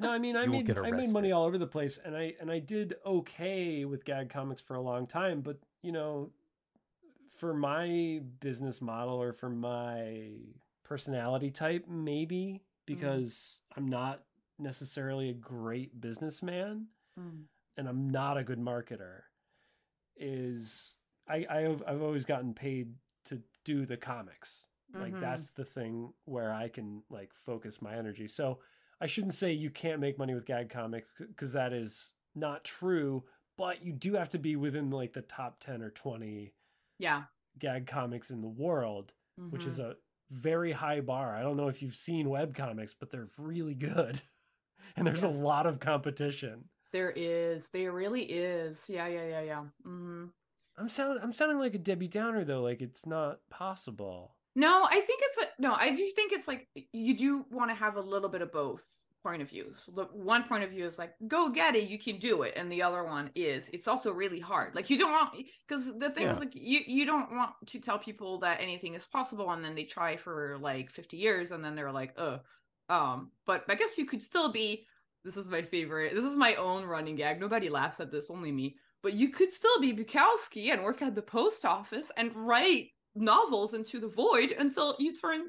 No, 0.00 0.10
I 0.10 0.18
mean 0.18 0.36
I 0.36 0.44
You 0.44 0.50
made 0.50 0.78
I 0.78 0.90
made 0.90 1.10
money 1.10 1.30
all 1.32 1.44
over 1.44 1.56
the 1.56 1.66
place, 1.66 1.98
and 2.04 2.16
I 2.16 2.34
and 2.40 2.50
I 2.50 2.58
did 2.58 2.96
okay 3.06 3.84
with 3.84 4.04
gag 4.04 4.28
comics 4.28 4.60
for 4.60 4.74
a 4.74 4.80
long 4.80 5.06
time. 5.06 5.40
But 5.40 5.58
you 5.82 5.92
know, 5.92 6.30
for 7.30 7.54
my 7.54 8.20
business 8.40 8.82
model 8.82 9.14
or 9.14 9.32
for 9.32 9.48
my 9.48 10.32
personality 10.82 11.50
type, 11.50 11.86
maybe 11.88 12.62
because 12.86 13.60
I'm 13.76 13.86
not 13.86 14.22
necessarily 14.58 15.30
a 15.30 15.34
great 15.34 16.00
businessman 16.00 16.86
Mm. 17.18 17.44
and 17.76 17.88
I'm 17.88 18.10
not 18.10 18.36
a 18.36 18.42
good 18.42 18.58
marketer, 18.58 19.20
is 20.16 20.96
I 21.28 21.46
I've 21.48 21.82
I've 21.86 22.02
always 22.02 22.24
gotten 22.24 22.54
paid 22.54 22.94
to 23.26 23.42
do 23.64 23.86
the 23.86 23.96
comics. 23.96 24.66
Like 24.96 25.18
Mhm. 25.18 25.18
that's 25.18 25.50
the 25.50 25.64
thing 25.64 26.12
where 26.24 26.52
I 26.52 26.68
can 26.68 27.02
like 27.10 27.32
focus 27.34 27.82
my 27.82 27.94
energy. 27.96 28.28
So 28.28 28.60
I 29.00 29.06
shouldn't 29.06 29.34
say 29.34 29.52
you 29.52 29.70
can't 29.70 30.00
make 30.00 30.18
money 30.18 30.34
with 30.34 30.46
gag 30.46 30.70
comics 30.70 31.08
because 31.18 31.52
that 31.54 31.72
is 31.72 32.14
not 32.34 32.64
true, 32.64 33.24
but 33.56 33.82
you 33.84 33.92
do 33.92 34.14
have 34.14 34.28
to 34.30 34.38
be 34.38 34.56
within 34.56 34.90
like 34.90 35.12
the 35.12 35.22
top 35.22 35.58
10 35.60 35.82
or 35.82 35.90
20 35.90 36.54
yeah 36.98 37.24
gag 37.58 37.86
comics 37.86 38.30
in 38.30 38.40
the 38.40 38.48
world, 38.48 39.14
which 39.50 39.66
is 39.66 39.78
Mhm. 39.78 39.80
a 39.80 39.96
very 40.30 40.72
high 40.72 41.00
bar. 41.00 41.34
I 41.36 41.42
don't 41.42 41.56
know 41.56 41.68
if 41.68 41.82
you've 41.82 41.94
seen 41.94 42.28
web 42.30 42.54
comics, 42.54 42.94
but 42.94 43.10
they're 43.10 43.30
really 43.38 43.74
good. 43.74 44.20
and 44.96 45.06
there's 45.06 45.24
a 45.24 45.28
lot 45.28 45.66
of 45.66 45.80
competition. 45.80 46.70
There 46.92 47.10
is. 47.10 47.70
There 47.70 47.92
really 47.92 48.22
is. 48.24 48.88
Yeah, 48.88 49.06
yeah, 49.08 49.26
yeah, 49.26 49.40
yeah. 49.42 49.64
hmm 49.82 50.26
I'm 50.76 50.88
sound 50.88 51.20
I'm 51.22 51.32
sounding 51.32 51.58
like 51.58 51.74
a 51.74 51.78
Debbie 51.78 52.08
Downer 52.08 52.44
though, 52.44 52.62
like 52.62 52.80
it's 52.80 53.06
not 53.06 53.38
possible. 53.50 54.34
No, 54.56 54.84
I 54.88 55.00
think 55.00 55.20
it's 55.24 55.38
a 55.38 55.46
no. 55.58 55.74
I 55.74 55.90
do 55.90 56.06
think 56.14 56.32
it's 56.32 56.48
like 56.48 56.68
you 56.92 57.16
do 57.16 57.44
want 57.50 57.70
to 57.70 57.74
have 57.74 57.96
a 57.96 58.00
little 58.00 58.28
bit 58.28 58.42
of 58.42 58.52
both 58.52 58.84
point 59.22 59.40
of 59.40 59.48
views. 59.48 59.88
The 59.94 60.04
one 60.12 60.44
point 60.44 60.64
of 60.64 60.70
view 60.70 60.84
is 60.84 60.98
like, 60.98 61.14
go 61.26 61.48
get 61.48 61.74
it, 61.74 61.88
you 61.88 61.98
can 61.98 62.18
do 62.18 62.42
it, 62.42 62.52
and 62.56 62.70
the 62.70 62.82
other 62.82 63.04
one 63.04 63.30
is 63.34 63.70
it's 63.72 63.88
also 63.88 64.12
really 64.12 64.38
hard. 64.40 64.74
Like 64.74 64.90
you 64.90 64.98
don't 64.98 65.12
want 65.12 65.34
because 65.66 65.86
the 65.98 66.10
thing 66.10 66.24
Yeah. 66.24 66.32
is 66.32 66.40
like 66.40 66.54
you 66.54 66.80
you 66.86 67.06
don't 67.06 67.34
want 67.34 67.52
to 67.66 67.78
tell 67.80 67.98
people 67.98 68.38
that 68.40 68.60
anything 68.60 68.94
is 68.94 69.06
possible, 69.06 69.50
and 69.50 69.64
then 69.64 69.74
they 69.74 69.84
try 69.84 70.16
for 70.16 70.58
like 70.60 70.90
fifty 70.90 71.16
years, 71.16 71.50
and 71.52 71.64
then 71.64 71.74
they're 71.74 71.92
like, 71.92 72.14
oh, 72.18 72.40
um. 72.88 73.30
But 73.46 73.64
I 73.68 73.76
guess 73.76 73.96
you 73.98 74.06
could 74.06 74.22
still 74.22 74.50
be. 74.50 74.86
This 75.24 75.36
is 75.38 75.48
my 75.48 75.62
favorite. 75.62 76.14
This 76.14 76.24
is 76.24 76.36
my 76.36 76.54
own 76.56 76.84
running 76.84 77.16
gag. 77.16 77.40
Nobody 77.40 77.70
laughs 77.70 77.98
at 77.98 78.12
this, 78.12 78.28
only 78.28 78.52
me. 78.52 78.76
But 79.04 79.12
you 79.12 79.28
could 79.28 79.52
still 79.52 79.78
be 79.80 79.92
Bukowski 79.92 80.72
and 80.72 80.82
work 80.82 81.02
at 81.02 81.14
the 81.14 81.22
post 81.22 81.64
office 81.64 82.10
and 82.16 82.34
write 82.34 82.88
novels 83.14 83.74
into 83.74 84.00
the 84.00 84.08
void 84.08 84.50
until 84.58 84.96
you 84.98 85.14
turn 85.14 85.42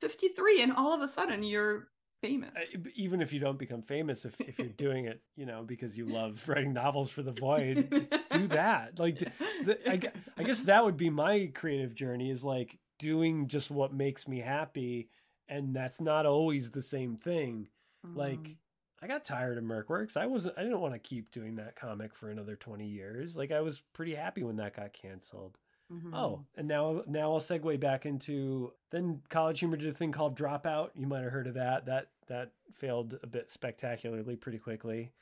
53 0.00 0.62
and 0.62 0.72
all 0.72 0.94
of 0.94 1.02
a 1.02 1.08
sudden 1.08 1.42
you're 1.42 1.88
famous. 2.20 2.52
Uh, 2.56 2.78
Even 2.94 3.20
if 3.20 3.32
you 3.32 3.40
don't 3.40 3.58
become 3.58 3.82
famous, 3.82 4.24
if 4.24 4.40
if 4.40 4.58
you're 4.58 4.68
doing 4.68 5.06
it, 5.06 5.20
you 5.36 5.44
know, 5.44 5.62
because 5.62 5.98
you 5.98 6.06
love 6.06 6.42
writing 6.48 6.72
novels 6.72 7.10
for 7.10 7.22
the 7.22 7.32
void, 7.32 8.08
do 8.30 8.46
that. 8.60 8.98
Like 8.98 9.18
the, 9.18 9.76
I, 9.90 10.00
I 10.38 10.44
guess 10.44 10.62
that 10.62 10.84
would 10.84 10.96
be 10.96 11.10
my 11.10 11.50
creative 11.52 11.94
journey 11.94 12.30
is 12.30 12.44
like 12.44 12.78
doing 12.98 13.48
just 13.48 13.70
what 13.70 13.92
makes 13.92 14.28
me 14.28 14.38
happy 14.38 15.08
and 15.48 15.74
that's 15.74 16.00
not 16.00 16.26
always 16.26 16.70
the 16.70 16.82
same 16.82 17.16
thing 17.16 17.68
like 18.14 18.38
Mm. 18.38 18.56
I 19.02 19.06
got 19.06 19.24
tired 19.24 19.56
of 19.58 19.64
mercworks 19.64 20.16
i 20.16 20.26
wasn't 20.26 20.56
i 20.58 20.62
didn't 20.62 20.80
want 20.80 20.92
to 20.94 20.98
keep 20.98 21.30
doing 21.30 21.56
that 21.56 21.76
comic 21.76 22.14
for 22.14 22.30
another 22.30 22.56
20 22.56 22.86
years. 22.86 23.36
Like 23.36 23.50
i 23.52 23.60
was 23.60 23.80
pretty 23.92 24.14
happy 24.14 24.42
when 24.42 24.56
that 24.56 24.76
got 24.76 24.92
canceled. 24.92 25.58
Mhm. 25.92 26.14
oh 26.14 26.44
and 26.56 26.68
now 26.68 27.02
now 27.08 27.32
i'll 27.32 27.40
segue 27.40 27.80
back 27.80 28.06
into 28.06 28.72
then 28.90 29.22
college 29.28 29.58
humor 29.58 29.76
did 29.76 29.88
a 29.88 29.94
thing 29.94 30.12
called 30.12 30.36
dropout. 30.38 30.90
You 30.94 31.06
might 31.06 31.22
have 31.22 31.32
heard 31.32 31.46
of 31.48 31.54
that. 31.54 31.86
That 31.86 32.10
that 32.28 32.52
failed 32.72 33.18
a 33.22 33.26
bit 33.26 33.50
spectacularly 33.50 34.36
pretty 34.36 34.58
quickly. 34.58 35.12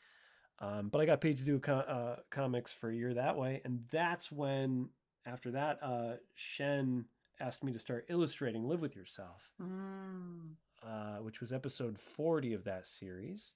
Um, 0.61 0.89
but 0.89 1.01
i 1.01 1.07
got 1.07 1.21
paid 1.21 1.37
to 1.39 1.45
do 1.45 1.59
co- 1.59 1.73
uh, 1.97 2.17
comics 2.31 2.73
for 2.73 2.91
a 2.91 2.95
year 2.95 3.15
that 3.15 3.37
way. 3.39 3.63
And 3.65 3.85
that's 3.91 4.31
when 4.33 4.91
after 5.25 5.51
that 5.53 5.79
uh, 5.83 6.15
shen 6.35 7.05
asked 7.41 7.63
me 7.65 7.73
to 7.73 7.79
start 7.79 8.05
illustrating 8.09 8.65
live 8.69 8.83
with 8.83 8.97
yourself 8.97 9.53
Mm. 9.63 10.55
uh, 10.85 11.19
which 11.23 11.41
was 11.41 11.53
episode 11.53 11.97
40 11.99 12.53
of 12.55 12.65
that 12.65 12.87
series. 12.87 13.55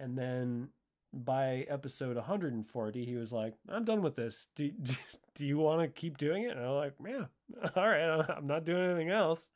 And 0.00 0.16
then 0.16 0.68
by 1.14 1.64
episode 1.68 2.16
140, 2.16 3.04
he 3.04 3.14
was 3.16 3.32
like, 3.32 3.54
I'm 3.68 3.84
done 3.84 4.02
with 4.02 4.14
this. 4.16 4.48
Do, 4.56 4.70
do, 4.82 4.94
do 5.34 5.46
you 5.46 5.58
want 5.58 5.80
to 5.82 5.88
keep 5.88 6.18
doing 6.18 6.44
it? 6.44 6.56
And 6.56 6.60
I'm 6.60 6.72
like, 6.72 6.94
yeah, 7.06 7.24
all 7.76 7.88
right. 7.88 8.24
I'm 8.36 8.46
not 8.46 8.64
doing 8.64 8.84
anything 8.90 9.10
else. 9.10 9.46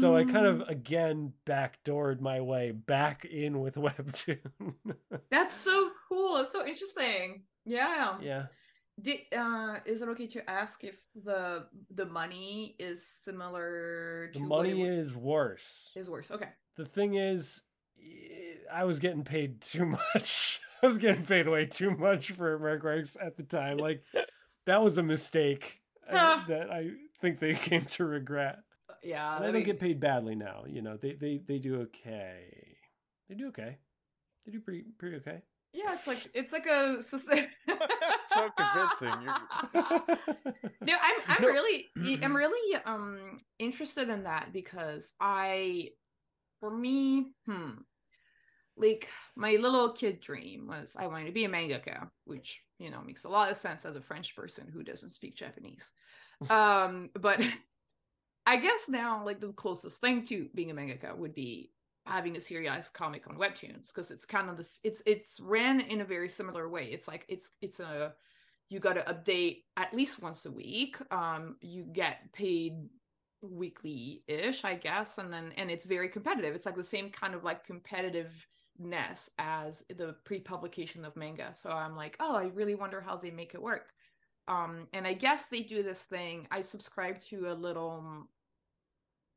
So 0.00 0.14
I 0.16 0.24
kind 0.24 0.46
of, 0.46 0.56
Mm. 0.58 0.68
again, 0.68 1.32
backdoored 1.46 2.20
my 2.20 2.40
way 2.40 2.72
back 2.72 3.24
in 3.24 3.60
with 3.60 3.74
Webtoon. 3.76 4.38
That's 5.30 5.56
so 5.56 5.90
cool. 6.08 6.36
It's 6.38 6.52
so 6.52 6.66
interesting. 6.66 7.44
Yeah. 7.64 8.18
yeah. 8.20 8.46
Did, 9.00 9.20
uh, 9.34 9.78
is 9.86 10.02
it 10.02 10.08
okay 10.10 10.26
to 10.26 10.50
ask 10.50 10.84
if 10.84 11.00
the 11.24 11.64
the 11.94 12.04
money 12.04 12.76
is 12.78 13.02
similar 13.06 14.28
to 14.34 14.38
The 14.38 14.44
money 14.44 14.82
is 14.82 15.16
worse. 15.16 15.90
is 15.96 16.10
worse? 16.10 16.30
Okay. 16.30 16.50
The 16.76 16.84
thing 16.84 17.14
is, 17.14 17.62
I 18.72 18.84
was 18.84 18.98
getting 18.98 19.24
paid 19.24 19.60
too 19.60 19.84
much. 19.86 20.60
I 20.82 20.86
was 20.86 20.98
getting 20.98 21.24
paid 21.24 21.48
way 21.48 21.66
too 21.66 21.90
much 21.96 22.32
for 22.32 22.58
Mercworks 22.58 23.16
at 23.20 23.36
the 23.36 23.42
time. 23.44 23.76
Like, 23.76 24.02
that 24.66 24.82
was 24.82 24.98
a 24.98 25.02
mistake 25.02 25.80
uh, 26.10 26.44
that 26.48 26.70
I 26.72 26.90
think 27.20 27.38
they 27.38 27.54
came 27.68 27.84
to 27.86 28.04
regret. 28.04 28.58
Yeah. 29.02 29.36
And 29.36 29.44
I 29.44 29.46
don't 29.48 29.54
make- 29.56 29.66
get 29.66 29.80
paid 29.80 30.00
badly 30.00 30.34
now. 30.34 30.64
You 30.66 30.82
know, 30.82 30.96
they 30.96 31.12
they 31.14 31.40
they 31.46 31.58
do 31.58 31.82
okay. 31.82 32.76
They 33.28 33.34
do 33.34 33.48
okay. 33.48 33.78
They 34.46 34.52
do 34.52 34.60
pretty 34.60 34.84
pretty 34.98 35.16
okay. 35.16 35.42
Yeah, 35.72 35.94
it's 35.94 36.06
like 36.06 36.28
it's 36.34 36.52
like 36.52 36.66
a 36.66 37.02
So 37.02 38.50
convincing. 38.56 39.22
You're- 39.22 40.16
No, 40.82 40.94
I'm 41.00 41.16
I'm 41.28 41.42
No. 41.42 41.48
really 41.48 41.90
I'm 42.22 42.34
really 42.36 42.76
um 42.84 43.38
interested 43.58 44.08
in 44.08 44.24
that 44.24 44.52
because 44.52 45.14
I 45.20 45.88
for 46.60 46.70
me, 46.76 47.26
hmm, 47.46 47.70
like 48.76 49.08
my 49.36 49.52
little 49.56 49.92
kid 49.92 50.20
dream 50.20 50.66
was 50.66 50.96
I 50.98 51.06
wanted 51.06 51.26
to 51.26 51.32
be 51.32 51.44
a 51.44 51.48
mangaka, 51.48 52.08
which 52.24 52.62
you 52.78 52.90
know 52.90 53.02
makes 53.04 53.24
a 53.24 53.28
lot 53.28 53.50
of 53.50 53.56
sense 53.56 53.84
as 53.84 53.96
a 53.96 54.00
French 54.00 54.34
person 54.34 54.68
who 54.72 54.82
doesn't 54.82 55.10
speak 55.10 55.36
Japanese. 55.36 55.90
Um, 56.50 57.10
but 57.14 57.40
I 58.46 58.56
guess 58.56 58.88
now 58.88 59.24
like 59.24 59.38
the 59.38 59.52
closest 59.52 60.00
thing 60.00 60.26
to 60.26 60.48
being 60.56 60.72
a 60.72 60.74
mangaka 60.74 61.16
would 61.16 61.34
be 61.34 61.70
having 62.04 62.36
a 62.36 62.40
serialized 62.40 62.92
comic 62.94 63.28
on 63.28 63.36
webtoons 63.36 63.88
because 63.88 64.10
it's 64.10 64.24
kind 64.24 64.50
of 64.50 64.56
this 64.56 64.80
it's 64.82 65.02
it's 65.06 65.38
ran 65.38 65.80
in 65.80 66.00
a 66.00 66.04
very 66.04 66.28
similar 66.28 66.68
way. 66.68 66.86
It's 66.86 67.06
like 67.06 67.24
it's 67.28 67.50
it's 67.60 67.78
a 67.78 68.14
you 68.70 68.80
got 68.80 68.94
to 68.94 69.02
update 69.02 69.64
at 69.76 69.94
least 69.94 70.20
once 70.20 70.46
a 70.46 70.50
week. 70.50 70.96
Um 71.12 71.56
you 71.60 71.84
get 71.84 72.32
paid 72.32 72.74
weekly 73.44 74.22
ish 74.28 74.64
i 74.64 74.72
guess 74.72 75.18
and 75.18 75.32
then 75.32 75.52
and 75.56 75.70
it's 75.70 75.84
very 75.84 76.08
competitive. 76.08 76.54
It's 76.54 76.66
like 76.66 76.76
the 76.76 76.84
same 76.84 77.10
kind 77.10 77.34
of 77.34 77.44
like 77.44 77.64
competitiveness 78.82 79.28
as 79.38 79.84
the 79.96 80.14
pre-publication 80.24 81.04
of 81.04 81.16
manga 81.16 81.50
so 81.54 81.70
i'm 81.70 81.96
like 81.96 82.16
oh 82.20 82.36
i 82.36 82.46
really 82.54 82.74
wonder 82.74 83.00
how 83.00 83.16
they 83.16 83.30
make 83.30 83.54
it 83.54 83.62
work 83.62 83.92
um 84.48 84.88
and 84.92 85.06
i 85.06 85.12
guess 85.12 85.48
they 85.48 85.62
do 85.62 85.82
this 85.82 86.02
thing 86.02 86.46
i 86.50 86.60
subscribe 86.60 87.20
to 87.20 87.50
a 87.50 87.54
little 87.54 88.26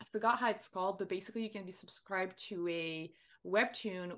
I 0.02 0.06
forgot 0.12 0.39
how 0.39 0.50
it's 0.50 0.68
called, 0.70 0.98
but 0.98 1.10
basically 1.10 1.43
you 1.43 1.50
can 1.50 1.66
be 1.66 1.72
subscribed 1.72 2.38
to 2.50 2.68
a 2.68 3.12
webtoon 3.46 4.14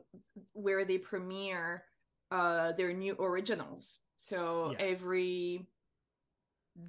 where 0.54 0.86
they 0.86 0.98
premiere 0.98 1.84
uh 2.32 2.72
their 2.74 2.94
new 2.94 3.16
originals. 3.20 4.00
So 4.18 4.72
Yes. 4.72 4.82
every 4.82 5.68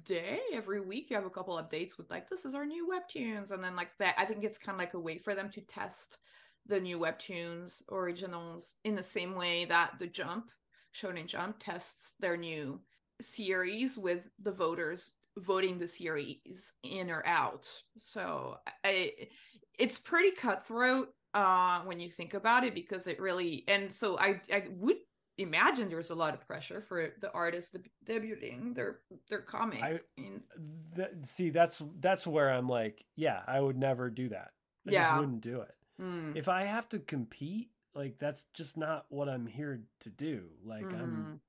day, 0.03 0.39
every 0.53 0.81
week 0.81 1.09
you 1.09 1.15
have 1.15 1.25
a 1.25 1.29
couple 1.29 1.55
updates 1.57 1.97
with 1.97 2.09
like 2.09 2.29
this 2.29 2.45
is 2.45 2.55
our 2.55 2.65
new 2.65 2.87
webtoons 2.87 3.51
and 3.51 3.63
then 3.63 3.75
like 3.75 3.97
that 3.99 4.15
I 4.17 4.25
think 4.25 4.43
it's 4.43 4.57
kind 4.57 4.75
of 4.75 4.79
like 4.79 4.93
a 4.93 4.99
way 4.99 5.17
for 5.17 5.35
them 5.35 5.49
to 5.51 5.61
test 5.61 6.17
the 6.69 6.79
new 6.79 6.97
webtoons 6.99 7.81
originals 7.91 8.75
in 8.85 8.95
the 8.95 9.03
same 9.03 9.35
way 9.35 9.65
that 9.65 9.93
the 9.99 10.07
Jump 10.07 10.49
Shonen 10.95 11.25
Jump 11.25 11.57
tests 11.59 12.13
their 12.19 12.37
new 12.37 12.79
series 13.21 13.97
with 13.97 14.23
the 14.41 14.51
voters 14.51 15.11
voting 15.37 15.77
the 15.79 15.87
series 15.87 16.73
in 16.83 17.09
or 17.09 17.25
out. 17.25 17.67
So 17.97 18.57
I 18.85 19.13
it's 19.77 19.97
pretty 19.97 20.31
cutthroat 20.31 21.09
uh 21.33 21.81
when 21.81 21.99
you 21.99 22.09
think 22.09 22.33
about 22.33 22.63
it 22.63 22.73
because 22.73 23.05
it 23.07 23.19
really 23.19 23.63
and 23.67 23.93
so 23.93 24.17
I 24.17 24.41
I 24.51 24.65
would 24.71 24.97
imagine 25.37 25.87
there's 25.89 26.09
a 26.09 26.15
lot 26.15 26.33
of 26.33 26.45
pressure 26.47 26.81
for 26.81 27.13
the 27.21 27.31
artists 27.31 27.71
deb- 27.71 27.87
debuting 28.05 28.75
their 28.75 29.01
their 29.29 29.41
comic 29.41 29.81
I- 29.83 29.99
That, 30.95 31.25
see, 31.25 31.49
that's 31.49 31.81
that's 31.99 32.25
where 32.27 32.49
I'm 32.51 32.67
like, 32.67 33.05
yeah, 33.15 33.41
I 33.47 33.59
would 33.59 33.77
never 33.77 34.09
do 34.09 34.29
that. 34.29 34.51
I 34.87 34.91
Yeah. 34.91 35.03
just 35.09 35.19
wouldn't 35.19 35.41
do 35.41 35.61
it. 35.61 35.71
Mm, 35.99 36.35
If 36.35 36.47
I 36.47 36.63
have 36.63 36.87
to 36.89 36.99
compete, 36.99 37.69
like 37.93 38.17
that's 38.19 38.45
just 38.53 38.77
not 38.77 39.05
what 39.09 39.27
I'm 39.29 39.45
here 39.47 39.81
to 40.01 40.09
do. 40.09 40.43
Like 40.65 40.85
Mm-hmm. 40.85 41.01
I'm 41.01 41.41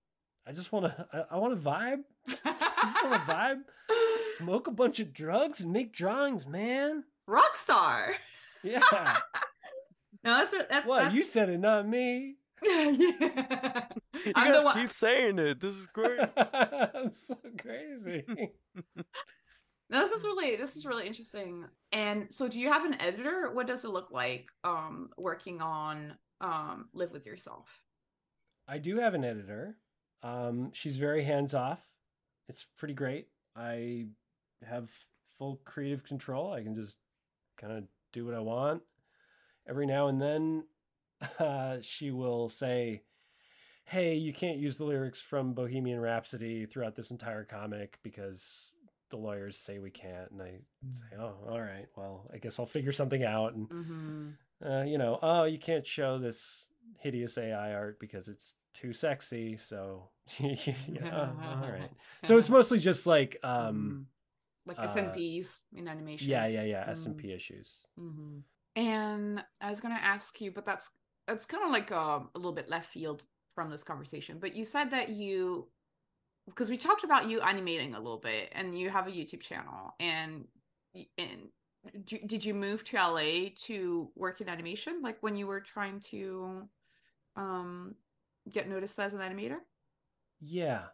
I 0.47 0.53
just 0.53 0.73
want 0.73 0.87
to 0.87 1.07
I, 1.13 1.35
I 1.35 1.39
want 1.39 1.55
to 1.61 1.69
vibe. 1.69 2.03
I 2.45 2.81
just 2.83 3.05
want 3.05 3.15
to 3.25 3.31
vibe, 3.33 3.61
smoke 4.39 4.67
a 4.67 4.73
bunch 4.73 4.99
of 5.01 5.13
drugs 5.13 5.61
and 5.61 5.73
make 5.73 5.93
drawings, 5.93 6.47
man. 6.47 7.05
Rockstar. 7.29 8.15
Yeah. 8.63 8.81
No, 10.23 10.37
that's 10.37 10.53
what 10.53 10.69
that's 10.69 10.87
what, 10.87 10.97
that's- 10.99 11.15
you 11.15 11.25
said 11.25 11.49
it, 11.49 11.59
not 11.61 11.89
me. 11.89 12.35
yeah. 12.63 12.91
You 12.91 14.33
I'm 14.35 14.49
the 14.49 14.53
guys 14.59 14.65
one- 14.65 14.77
keep 14.77 14.93
saying 14.93 15.39
it. 15.39 15.61
This 15.61 15.75
is 15.75 15.87
great. 15.87 16.21
That's 16.37 17.27
so 17.29 17.37
crazy. 17.59 18.27
This 19.91 20.13
is 20.13 20.25
really 20.25 20.55
this 20.57 20.77
is 20.77 20.87
really 20.87 21.07
interesting. 21.07 21.65
And 21.93 22.29
so 22.31 22.47
do 22.47 22.61
you 22.61 22.71
have 22.71 22.85
an 22.85 23.01
editor? 23.01 23.51
What 23.53 23.67
does 23.67 23.85
it 23.85 23.91
look 23.91 24.11
like 24.13 24.47
um 24.63 25.11
working 25.19 25.61
on 25.61 26.15
um 26.41 26.89
Live 26.95 27.11
with 27.11 27.27
Yourself? 27.27 27.67
I 28.69 28.79
do 28.79 28.99
have 28.99 29.15
an 29.15 29.25
editor. 29.25 29.77
Um, 30.23 30.71
she's 30.73 30.97
very 30.97 31.25
hands 31.25 31.55
off. 31.55 31.81
It's 32.49 32.67
pretty 32.79 32.95
great. 32.95 33.27
I 33.57 34.07
have 34.65 34.91
full 35.39 35.61
creative 35.65 36.05
control. 36.05 36.53
I 36.53 36.63
can 36.63 36.77
just 36.77 36.95
kind 37.59 37.73
of 37.73 37.85
do 38.13 38.25
what 38.25 38.35
I 38.35 38.41
want. 38.41 38.83
Every 39.69 39.87
now 39.87 40.07
and 40.07 40.23
then, 40.23 40.65
uh, 41.41 41.79
she 41.81 42.13
will 42.13 42.49
say, 42.49 43.03
"Hey, 43.85 44.15
you 44.15 44.33
can't 44.33 44.59
use 44.59 44.77
the 44.77 44.85
lyrics 44.85 45.21
from 45.21 45.53
Bohemian 45.53 45.99
Rhapsody 45.99 46.65
throughout 46.65 46.95
this 46.95 47.11
entire 47.11 47.45
comic 47.45 47.99
because 48.05 48.71
the 49.11 49.17
lawyers 49.17 49.57
say 49.57 49.79
we 49.79 49.91
can't, 49.91 50.31
and 50.31 50.43
I 50.43 50.61
say, 50.93 51.17
oh, 51.19 51.35
all 51.49 51.61
right, 51.61 51.87
well, 51.97 52.29
I 52.33 52.39
guess 52.39 52.59
I'll 52.59 52.67
figure 52.67 52.93
something 52.93 53.25
out. 53.25 53.55
And 53.55 53.69
Mm-hmm. 53.69 54.29
uh, 54.71 54.83
you 54.83 54.99
know, 54.99 55.19
oh, 55.23 55.45
you 55.45 55.59
can't 55.59 55.87
show 55.87 56.19
this 56.19 56.67
hideous 56.99 57.39
AI 57.39 57.75
art 57.75 57.99
because 58.01 58.29
it's 58.29 58.55
too 58.75 58.93
sexy. 58.93 59.57
So, 59.57 60.11
know, 60.41 60.61
oh, 61.05 61.65
all 61.65 61.71
right. 61.71 61.91
So 62.25 62.39
it's 62.39 62.51
mostly 62.59 62.79
just 62.79 63.07
like, 63.07 63.39
um, 63.43 64.07
like 64.67 64.79
uh, 64.79 64.83
S&Ps 64.83 65.63
in 65.75 65.89
animation. 65.89 66.29
yeah, 66.29 66.47
yeah, 66.47 66.63
yeah, 66.65 66.85
Mm. 66.89 67.17
P 67.17 67.33
issues. 67.33 67.85
hmm 67.99 68.39
And 68.77 69.45
I 69.61 69.71
was 69.71 69.81
gonna 69.81 69.95
ask 70.01 70.41
you, 70.41 70.53
but 70.53 70.67
that's 70.67 70.91
that's 71.27 71.47
kind 71.47 71.65
of 71.65 71.71
like 71.71 71.91
a, 71.91 72.23
a 72.35 72.39
little 72.39 72.53
bit 72.53 72.69
left 72.69 72.91
field 72.93 73.23
from 73.55 73.71
this 73.71 73.83
conversation. 73.83 74.39
But 74.41 74.55
you 74.57 74.65
said 74.65 74.91
that 74.91 75.09
you, 75.11 75.69
because 76.51 76.71
we 76.71 76.77
talked 76.77 77.05
about 77.05 77.29
you 77.29 77.41
animating 77.41 77.95
a 77.95 77.99
little 77.99 78.19
bit, 78.19 78.51
and 78.53 78.79
you 78.79 78.91
have 78.91 79.07
a 79.07 79.11
YouTube 79.11 79.41
channel, 79.41 79.95
and 79.99 80.45
and 81.17 81.49
did 82.05 82.45
you 82.45 82.53
move 82.53 82.85
to 82.85 82.97
LA 82.97 83.51
to 83.65 84.11
work 84.15 84.41
in 84.41 84.49
animation, 84.49 85.01
like 85.03 85.19
when 85.23 85.37
you 85.37 85.47
were 85.47 85.61
trying 85.61 86.01
to, 86.01 86.69
um, 87.37 87.95
get 88.53 88.69
noticed 88.69 88.99
as 88.99 89.15
an 89.15 89.21
animator? 89.21 89.59
Yeah, 90.41 90.87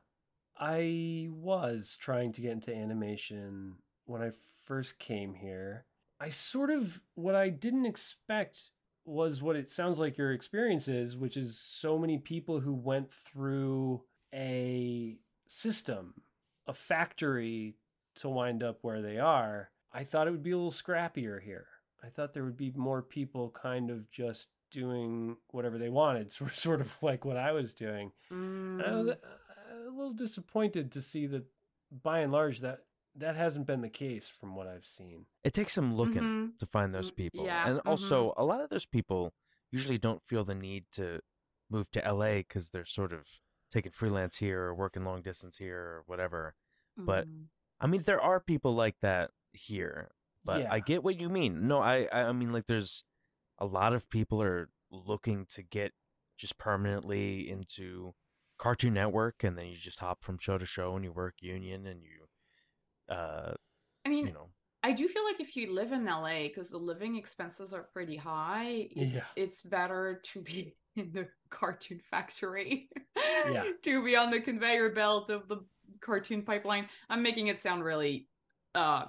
I 0.58 1.28
was 1.30 1.96
trying 1.98 2.32
to 2.32 2.40
get 2.40 2.52
into 2.52 2.74
animation 2.74 3.76
when 4.04 4.22
I 4.22 4.30
first 4.64 4.98
came 4.98 5.34
here. 5.34 5.86
I 6.20 6.30
sort 6.30 6.70
of, 6.70 7.00
what 7.14 7.34
I 7.34 7.48
didn't 7.48 7.86
expect 7.86 8.70
was 9.04 9.42
what 9.42 9.56
it 9.56 9.68
sounds 9.68 9.98
like 9.98 10.18
your 10.18 10.32
experience 10.32 10.88
is, 10.88 11.16
which 11.16 11.36
is 11.36 11.58
so 11.58 11.98
many 11.98 12.18
people 12.18 12.60
who 12.60 12.74
went 12.74 13.12
through 13.12 14.02
a 14.34 15.16
system, 15.46 16.14
a 16.66 16.72
factory 16.74 17.76
to 18.16 18.28
wind 18.28 18.62
up 18.62 18.78
where 18.82 19.02
they 19.02 19.18
are. 19.18 19.70
I 19.92 20.04
thought 20.04 20.26
it 20.28 20.30
would 20.30 20.42
be 20.42 20.50
a 20.52 20.56
little 20.56 20.70
scrappier 20.70 21.40
here. 21.42 21.66
I 22.02 22.08
thought 22.08 22.34
there 22.34 22.44
would 22.44 22.56
be 22.56 22.72
more 22.76 23.02
people 23.02 23.50
kind 23.50 23.90
of 23.90 24.10
just 24.10 24.48
doing 24.70 25.36
whatever 25.50 25.78
they 25.78 25.88
wanted, 25.88 26.32
sort 26.32 26.52
sort 26.52 26.80
of 26.80 26.96
like 27.02 27.24
what 27.24 27.36
I 27.36 27.52
was 27.52 27.72
doing. 27.74 28.12
And 28.78 28.86
I 28.86 28.92
was 28.92 29.08
Mm, 29.08 29.10
uh, 29.10 29.86
a 29.86 29.90
little 29.90 30.12
disappointed 30.12 30.92
to 30.92 31.00
see 31.00 31.26
that 31.26 31.44
by 32.02 32.20
and 32.20 32.32
large 32.32 32.60
that 32.60 32.80
that 33.18 33.36
hasn't 33.36 33.66
been 33.66 33.80
the 33.80 33.88
case 33.88 34.28
from 34.28 34.54
what 34.54 34.66
I've 34.66 34.84
seen. 34.84 35.24
It 35.42 35.54
takes 35.54 35.72
some 35.72 35.94
looking 35.94 36.22
mhm. 36.22 36.58
to 36.58 36.66
find 36.66 36.94
those 36.94 37.10
Mm, 37.10 37.16
people. 37.16 37.44
yeah, 37.46 37.68
And 37.68 37.78
mhm. 37.78 37.88
also, 37.88 38.34
a 38.36 38.44
lot 38.44 38.60
of 38.60 38.68
those 38.68 38.84
people 38.84 39.32
usually 39.70 39.96
don't 39.98 40.22
feel 40.26 40.44
the 40.44 40.54
need 40.54 40.84
to 40.92 41.20
move 41.70 41.90
to 41.92 42.00
LA 42.06 42.36
because 42.38 42.70
they're 42.70 42.84
sort 42.84 43.12
of 43.14 43.26
taking 43.70 43.92
freelance 43.92 44.36
here 44.38 44.62
or 44.62 44.74
working 44.74 45.04
long 45.04 45.22
distance 45.22 45.56
here 45.58 45.78
or 45.78 46.02
whatever. 46.06 46.54
but- 46.98 47.26
Mhm. 47.28 47.48
I 47.78 47.86
mean, 47.86 48.02
there 48.04 48.20
are 48.22 48.40
people 48.40 48.74
like 48.74 48.98
that 49.00 49.30
here, 49.52 50.10
but 50.44 50.60
yeah. 50.62 50.72
I 50.72 50.80
get 50.80 51.02
what 51.04 51.20
you 51.20 51.28
mean. 51.28 51.68
No, 51.68 51.78
I, 51.80 52.08
I 52.10 52.22
I 52.28 52.32
mean, 52.32 52.50
like, 52.50 52.66
there's 52.66 53.04
a 53.58 53.66
lot 53.66 53.92
of 53.92 54.08
people 54.08 54.42
are 54.42 54.70
looking 54.90 55.44
to 55.46 55.62
get 55.62 55.92
just 56.38 56.56
permanently 56.56 57.50
into 57.50 58.14
Cartoon 58.56 58.94
Network, 58.94 59.44
and 59.44 59.58
then 59.58 59.66
you 59.66 59.76
just 59.76 59.98
hop 60.00 60.24
from 60.24 60.38
show 60.38 60.56
to 60.56 60.64
show, 60.64 60.96
and 60.96 61.04
you 61.04 61.12
work 61.12 61.34
union, 61.42 61.86
and 61.86 62.02
you, 62.02 62.28
uh, 63.08 63.54
I 64.06 64.08
mean, 64.08 64.26
you 64.28 64.32
know, 64.32 64.48
I 64.82 64.92
do 64.92 65.06
feel 65.08 65.24
like 65.24 65.40
if 65.40 65.54
you 65.56 65.72
live 65.72 65.92
in 65.92 66.04
LA, 66.06 66.44
because 66.48 66.70
the 66.70 66.78
living 66.78 67.16
expenses 67.16 67.74
are 67.74 67.82
pretty 67.82 68.16
high, 68.16 68.88
it's 68.96 69.16
Yeah. 69.16 69.26
it's 69.36 69.60
better 69.62 70.20
to 70.24 70.40
be 70.40 70.74
in 70.96 71.12
the 71.12 71.28
cartoon 71.50 72.00
factory. 72.10 72.88
Yeah. 73.50 73.64
to 73.82 74.04
be 74.04 74.16
on 74.16 74.30
the 74.30 74.40
conveyor 74.40 74.90
belt 74.90 75.30
of 75.30 75.46
the 75.48 75.58
cartoon 76.00 76.42
pipeline. 76.42 76.86
I'm 77.08 77.22
making 77.22 77.46
it 77.48 77.58
sound 77.60 77.84
really 77.84 78.28
uh 78.74 79.06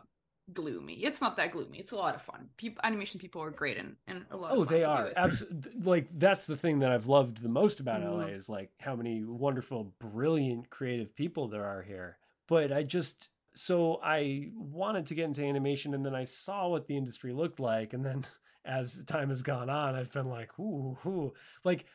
gloomy. 0.54 0.94
It's 1.04 1.20
not 1.20 1.36
that 1.38 1.52
gloomy. 1.52 1.80
It's 1.80 1.92
a 1.92 1.96
lot 1.96 2.16
of 2.16 2.22
fun. 2.22 2.48
People 2.58 2.80
animation 2.84 3.20
people 3.20 3.42
are 3.42 3.52
great 3.52 3.78
and, 3.78 3.96
and 4.08 4.26
a 4.32 4.38
lot 4.38 4.52
of 4.52 4.60
Oh, 4.60 4.66
they 4.66 4.84
are 4.84 5.12
absolutely 5.18 5.72
like 5.84 6.08
that's 6.18 6.46
the 6.48 6.56
thing 6.58 6.80
that 6.80 6.92
I've 6.92 7.08
loved 7.08 7.42
the 7.42 7.50
most 7.50 7.80
about 7.80 8.02
LA 8.02 8.26
Mhm. 8.28 8.36
is 8.36 8.48
like 8.50 8.70
how 8.80 8.96
many 8.96 9.24
wonderful, 9.24 9.94
brilliant, 10.00 10.70
creative 10.70 11.16
people 11.16 11.48
there 11.48 11.66
are 11.66 11.82
here. 11.82 12.18
But 12.48 12.72
I 12.72 12.84
just 12.84 13.30
so 13.56 14.00
I 14.04 14.52
wanted 14.56 15.08
to 15.08 15.16
get 15.16 15.26
into 15.26 15.44
animation, 15.44 15.94
and 15.96 16.06
then 16.06 16.14
I 16.16 16.24
saw 16.24 16.68
what 16.70 16.86
the 16.86 16.96
industry 16.96 17.34
looked 17.34 17.60
like, 17.60 17.94
and 17.94 18.06
then 18.06 18.24
as 18.68 19.04
time 19.06 19.30
has 19.30 19.42
gone 19.42 19.70
on, 19.70 19.96
I've 19.96 20.12
been 20.12 20.28
like, 20.30 20.58
ooh, 20.60 20.98
ooh. 21.06 21.34
like 21.64 21.86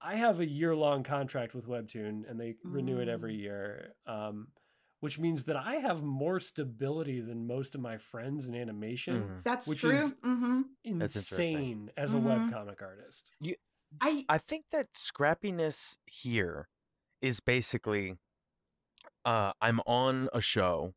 I 0.00 0.16
have 0.16 0.40
a 0.40 0.46
year 0.46 0.76
long 0.76 1.02
contract 1.02 1.54
with 1.54 1.66
Webtoon, 1.66 2.28
and 2.30 2.38
they 2.38 2.56
renew 2.64 2.98
it 3.00 3.08
every 3.08 3.34
year. 3.34 3.94
Um, 4.06 4.48
which 5.00 5.18
means 5.18 5.44
that 5.44 5.56
I 5.56 5.76
have 5.76 6.02
more 6.02 6.40
stability 6.40 7.20
than 7.20 7.46
most 7.46 7.74
of 7.74 7.80
my 7.80 7.98
friends 7.98 8.46
in 8.48 8.54
animation. 8.54 9.14
mhm. 9.14 9.42
That's 9.44 9.66
which 9.68 9.80
true. 9.80 9.90
is- 9.92 10.14
hmm 10.22 10.62
That's 10.84 11.16
interesting. 11.16 11.52
insane 11.54 11.90
as 11.96 12.12
a 12.12 12.16
Mhm. 12.16 12.50
webcomic 12.50 12.82
artist. 12.82 13.30
I 14.00 14.24
I 14.28 14.38
think 14.38 14.66
that 14.70 14.92
scrappiness 14.92 15.98
here 16.06 16.68
is 17.20 17.40
basically 17.40 18.16
uh 19.24 19.52
I'm 19.60 19.80
on 19.86 20.28
a 20.32 20.40
show 20.40 20.94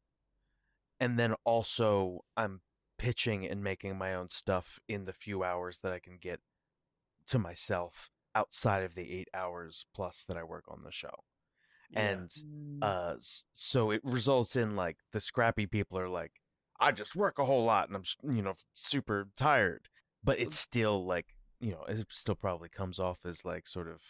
and 1.00 1.18
then 1.18 1.36
also 1.46 2.24
I'm 2.38 2.62
pitching 3.00 3.48
and 3.48 3.64
making 3.64 3.98
my 3.98 4.14
own 4.14 4.30
stuff 4.30 4.80
in 4.88 5.06
the 5.06 5.14
few 5.14 5.44
hours 5.44 5.80
that 5.80 5.92
I 5.92 5.98
can 6.00 6.18
get 6.22 6.42
to 7.28 7.40
myself 7.40 8.12
outside 8.36 8.84
of 8.84 8.94
the 8.94 9.12
8 9.12 9.30
hours 9.34 9.88
plus 9.96 10.24
that 10.28 10.38
I 10.38 10.44
work 10.44 10.66
on 10.68 10.82
the 10.84 10.92
show. 10.92 11.24
And 11.96 12.30
Mm. 12.30 12.84
uh 12.84 13.16
so 13.54 13.92
it 13.92 14.02
results 14.04 14.56
in 14.56 14.76
like 14.76 14.98
the 15.12 15.20
scrappy 15.20 15.66
people 15.66 15.98
are 15.98 16.08
like 16.08 16.34
I 16.80 16.92
just 16.92 17.16
work 17.16 17.40
a 17.40 17.46
whole 17.46 17.66
lot 17.66 17.90
and 17.90 17.96
I'm 17.98 18.36
you 18.36 18.42
know 18.42 18.54
super 18.74 19.28
tired 19.36 19.90
but 20.24 20.40
it's 20.40 20.58
still 20.58 21.04
like 21.06 21.36
you 21.60 21.72
know 21.72 21.84
it 21.90 22.06
still 22.10 22.36
probably 22.36 22.70
comes 22.70 23.00
off 23.00 23.26
as 23.26 23.44
like 23.44 23.68
sort 23.68 23.88
of 23.90 24.02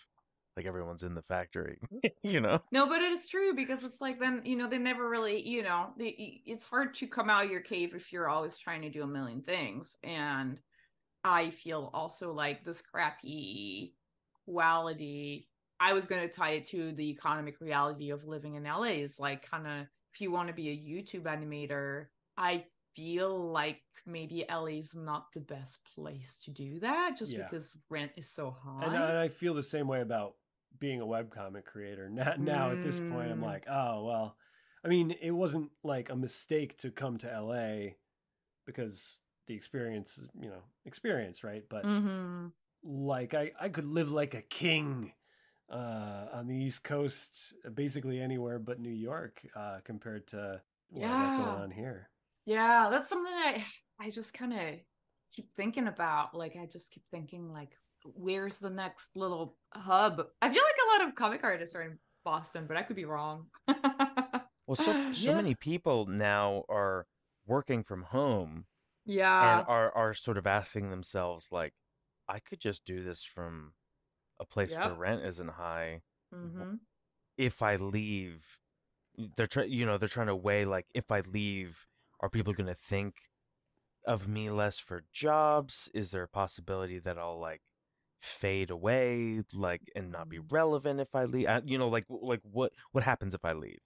like 0.60 0.68
everyone's 0.68 1.04
in 1.04 1.16
the 1.16 1.22
factory 1.22 1.78
you 2.24 2.42
know 2.42 2.60
No, 2.72 2.86
but 2.86 3.02
it 3.02 3.14
is 3.14 3.28
true 3.28 3.54
because 3.56 3.84
it's 3.86 4.02
like 4.02 4.20
then 4.20 4.42
you 4.44 4.58
know 4.58 4.68
they 4.68 4.78
never 4.78 5.08
really 5.10 5.42
you 5.48 5.64
know 5.64 5.92
they, 5.98 6.42
it's 6.46 6.66
hard 6.66 6.94
to 6.96 7.08
come 7.08 7.30
out 7.30 7.46
of 7.46 7.52
your 7.52 7.62
cave 7.62 7.96
if 7.96 8.12
you're 8.12 8.28
always 8.28 8.58
trying 8.58 8.82
to 8.82 8.90
do 8.90 9.04
a 9.04 9.08
million 9.08 9.42
things 9.42 9.98
and 10.04 10.58
I 11.24 11.50
feel 11.52 11.90
also 11.94 12.32
like 12.32 12.64
this 12.66 12.82
crappy 12.82 13.94
quality. 14.46 15.48
I 15.80 15.94
was 15.94 16.08
going 16.08 16.22
to 16.22 16.34
tie 16.34 16.52
it 16.52 16.68
to 16.70 16.92
the 16.94 17.10
economic 17.12 17.62
reality 17.62 18.10
of 18.12 18.26
living 18.26 18.56
in 18.56 18.64
LA 18.64 19.00
is 19.04 19.20
like 19.20 19.50
kind 19.50 19.66
of 19.68 19.88
if 20.14 20.20
you 20.22 20.32
want 20.32 20.48
to 20.50 20.54
be 20.54 20.70
a 20.70 20.76
YouTube 20.76 21.24
animator, 21.24 22.08
I 22.38 22.66
feel 22.96 23.52
like 23.52 23.80
maybe 24.06 24.46
LA 24.50 24.80
is 24.80 24.96
not 24.96 25.28
the 25.34 25.40
best 25.42 25.80
place 25.96 26.38
to 26.46 26.52
do 26.52 26.80
that 26.80 27.16
just 27.18 27.32
Yeah. 27.32 27.44
because 27.44 27.78
rent 27.90 28.12
is 28.18 28.30
so 28.30 28.56
high. 28.64 28.86
And, 28.86 28.98
I- 28.98 29.10
and 29.10 29.18
I 29.20 29.28
feel 29.28 29.54
the 29.54 29.64
same 29.64 29.88
way 29.88 30.02
about 30.02 30.34
being 30.78 31.02
a 31.02 31.06
webcomic 31.06 31.66
creator. 31.66 32.10
Now, 32.14 32.34
now 32.38 32.72
at 32.72 32.82
this 32.82 33.00
point, 33.00 33.32
I'm 33.32 33.40
Mm. 33.40 33.44
like, 33.44 33.66
oh, 33.70 34.06
well, 34.06 34.38
I 34.84 34.88
mean, 34.88 35.12
it 35.22 35.32
wasn't 35.32 35.72
like 35.84 36.10
a 36.10 36.16
mistake 36.16 36.78
to 36.80 36.92
come 36.92 37.18
to 37.20 37.28
LA 37.32 37.96
because 38.66 39.18
the 39.48 39.54
experience, 39.56 40.20
you 40.40 40.50
know, 40.50 40.64
experience, 40.86 41.44
right? 41.44 41.64
But 41.70 41.84
hmm 41.84 42.48
like, 42.84 43.34
I, 43.34 43.52
I 43.60 43.70
could 43.70 43.86
live 43.86 44.12
like 44.12 44.34
a 44.34 44.42
king 44.42 45.14
uh, 45.72 46.28
on 46.34 46.48
the 46.48 46.56
East 46.56 46.84
Coast, 46.84 47.54
basically 47.74 48.22
anywhere 48.22 48.60
but 48.60 48.80
New 48.80 48.90
York 48.92 49.42
uh, 49.56 49.80
compared 49.84 50.28
to 50.28 50.62
what 50.90 51.02
Yeah. 51.02 51.32
going 51.36 51.58
on 51.58 51.72
here. 51.72 52.10
Yeah, 52.46 52.90
that's 52.90 53.10
something 53.10 53.32
that 53.34 53.56
I, 54.00 54.06
I 54.06 54.10
just 54.10 54.34
kind 54.34 54.54
of 54.54 54.76
keep 55.32 55.52
thinking 55.56 55.88
about. 55.88 56.34
Like, 56.34 56.56
I 56.56 56.66
just 56.66 56.92
keep 56.92 57.04
thinking, 57.12 57.52
like, 57.52 57.78
where's 58.04 58.60
the 58.60 58.70
next 58.70 59.16
little 59.16 59.58
hub? 59.74 60.22
I 60.42 60.50
feel 60.54 60.64
like 60.64 61.00
a 61.00 61.02
lot 61.02 61.10
of 61.10 61.16
comic 61.16 61.44
artists 61.44 61.76
are 61.76 61.84
in 61.84 62.00
Boston, 62.24 62.66
but 62.68 62.78
I 62.78 62.84
could 62.84 62.96
be 62.96 63.06
wrong. 63.06 63.48
well 64.68 64.76
so 64.76 64.96
so 65.12 65.32
Yeah. 65.32 65.38
many 65.38 65.56
people 65.56 66.06
now 66.06 66.64
are 66.70 67.08
working 67.46 67.84
from 67.84 68.04
home 68.04 68.66
yeah. 69.06 69.40
and 69.40 69.64
are 69.68 69.92
are 69.96 70.14
sort 70.14 70.38
of 70.38 70.48
asking 70.48 70.92
themselves 70.92 71.52
like 71.52 71.74
I 72.28 72.40
could 72.40 72.60
just 72.62 72.86
do 72.86 73.04
this 73.04 73.24
from 73.24 73.74
a 74.40 74.46
place 74.46 74.78
where 74.82 74.96
rent 74.96 75.24
isn't 75.26 75.50
high 75.52 76.04
hmm 76.32 76.80
if 77.38 77.62
I 77.62 77.76
leave, 77.78 78.60
they're 79.38 79.48
trying, 79.48 79.72
you 79.72 79.86
know, 79.86 79.98
they're 79.98 80.10
trying 80.10 80.28
to 80.28 80.36
weigh 80.36 80.66
like 80.66 80.88
if 80.94 81.12
I 81.12 81.22
leave, 81.22 81.88
are 82.20 82.30
people 82.30 82.54
going 82.54 82.68
to 82.68 82.76
think 82.76 83.16
of 84.08 84.28
me 84.28 84.50
less 84.50 84.80
for 84.80 85.06
jobs? 85.14 85.90
Is 85.94 86.12
there 86.12 86.24
a 86.24 86.30
possibility 86.30 87.00
that 87.00 87.18
I'll 87.18 87.40
like 87.40 87.62
fade 88.22 88.70
away, 88.72 89.44
like, 89.54 89.82
and 89.96 90.12
not 90.12 90.30
be 90.30 90.40
Mhm. 90.40 90.52
relevant 90.52 91.00
if 91.00 91.14
I 91.16 91.26
leave? 91.26 91.48
Uh, 91.48 91.62
You 91.66 91.78
know, 91.78 91.90
like, 91.90 92.06
like 92.10 92.42
what 92.44 92.74
what 92.92 93.04
happens 93.04 93.34
if 93.34 93.46
I 93.46 93.54
leave? 93.54 93.80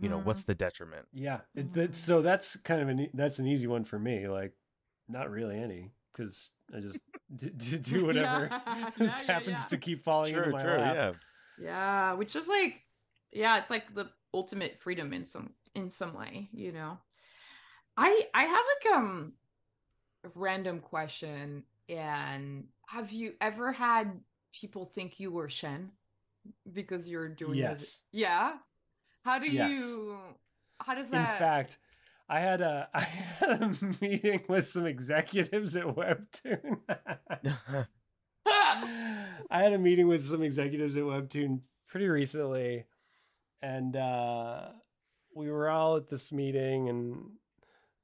You 0.00 0.08
know, 0.08 0.18
what's 0.18 0.42
the 0.42 0.54
detriment? 0.54 1.06
Yeah, 1.12 1.40
it, 1.54 1.72
that, 1.74 1.94
so 1.94 2.20
that's 2.22 2.56
kind 2.56 2.82
of 2.82 2.88
an 2.88 3.08
that's 3.14 3.38
an 3.38 3.46
easy 3.46 3.66
one 3.66 3.84
for 3.84 3.98
me. 3.98 4.28
Like, 4.28 4.52
not 5.08 5.30
really 5.30 5.58
any 5.58 5.92
because 6.12 6.50
I 6.74 6.80
just 6.80 7.00
d- 7.34 7.50
d- 7.56 7.78
do 7.78 8.04
whatever 8.06 8.48
Yeah, 8.66 8.90
just 8.98 9.24
yeah, 9.26 9.32
happens 9.32 9.60
yeah. 9.60 9.64
to 9.66 9.76
keep 9.78 10.02
falling 10.04 10.34
into 10.34 10.48
my 10.48 10.62
true, 10.62 10.78
lap. 10.78 10.94
yeah. 10.94 11.12
Yeah, 11.56 12.12
which 12.14 12.34
is 12.36 12.48
like, 12.48 12.82
yeah, 13.32 13.58
it's 13.58 13.70
like 13.70 13.94
the 13.94 14.10
ultimate 14.32 14.78
freedom 14.78 15.12
in 15.12 15.24
some 15.24 15.54
in 15.74 15.90
some 15.90 16.14
way, 16.14 16.48
you 16.52 16.72
know. 16.72 16.98
I 17.96 18.28
I 18.34 18.44
have 18.44 18.64
like 18.74 18.96
um 18.96 19.34
random 20.34 20.80
question 20.80 21.64
and 21.88 22.64
have 22.88 23.12
you 23.12 23.34
ever 23.40 23.72
had 23.72 24.20
people 24.58 24.86
think 24.94 25.18
you 25.20 25.30
were 25.30 25.48
Shen 25.48 25.90
because 26.72 27.08
you're 27.08 27.28
doing 27.28 27.58
it? 27.58 27.62
Yes. 27.62 28.00
Yeah. 28.12 28.52
How 29.24 29.38
do 29.38 29.50
Yes. 29.50 29.70
you 29.70 30.16
how 30.80 30.94
does 30.94 31.10
that 31.10 31.34
In 31.34 31.38
fact, 31.38 31.78
I 32.28 32.40
had 32.40 32.60
a 32.60 32.88
I 32.94 33.00
had 33.02 33.62
a 33.62 33.76
meeting 34.00 34.42
with 34.48 34.66
some 34.68 34.86
executives 34.86 35.76
at 35.76 35.84
Webtoon. 35.84 36.78
I 38.46 39.62
had 39.62 39.72
a 39.72 39.78
meeting 39.78 40.08
with 40.08 40.26
some 40.26 40.42
executives 40.42 40.96
at 40.96 41.02
Webtoon 41.04 41.60
pretty 41.88 42.08
recently, 42.08 42.84
and 43.62 43.96
uh, 43.96 44.68
we 45.34 45.50
were 45.50 45.68
all 45.70 45.96
at 45.96 46.08
this 46.08 46.32
meeting, 46.32 46.88
and 46.88 47.30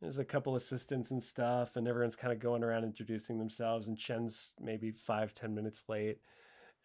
there's 0.00 0.18
a 0.18 0.24
couple 0.24 0.56
assistants 0.56 1.10
and 1.10 1.22
stuff, 1.22 1.76
and 1.76 1.86
everyone's 1.86 2.16
kind 2.16 2.32
of 2.32 2.38
going 2.40 2.64
around 2.64 2.84
introducing 2.84 3.38
themselves, 3.38 3.88
and 3.88 3.98
Shen's 3.98 4.52
maybe 4.60 4.90
five 4.90 5.34
ten 5.34 5.54
minutes 5.54 5.84
late, 5.88 6.18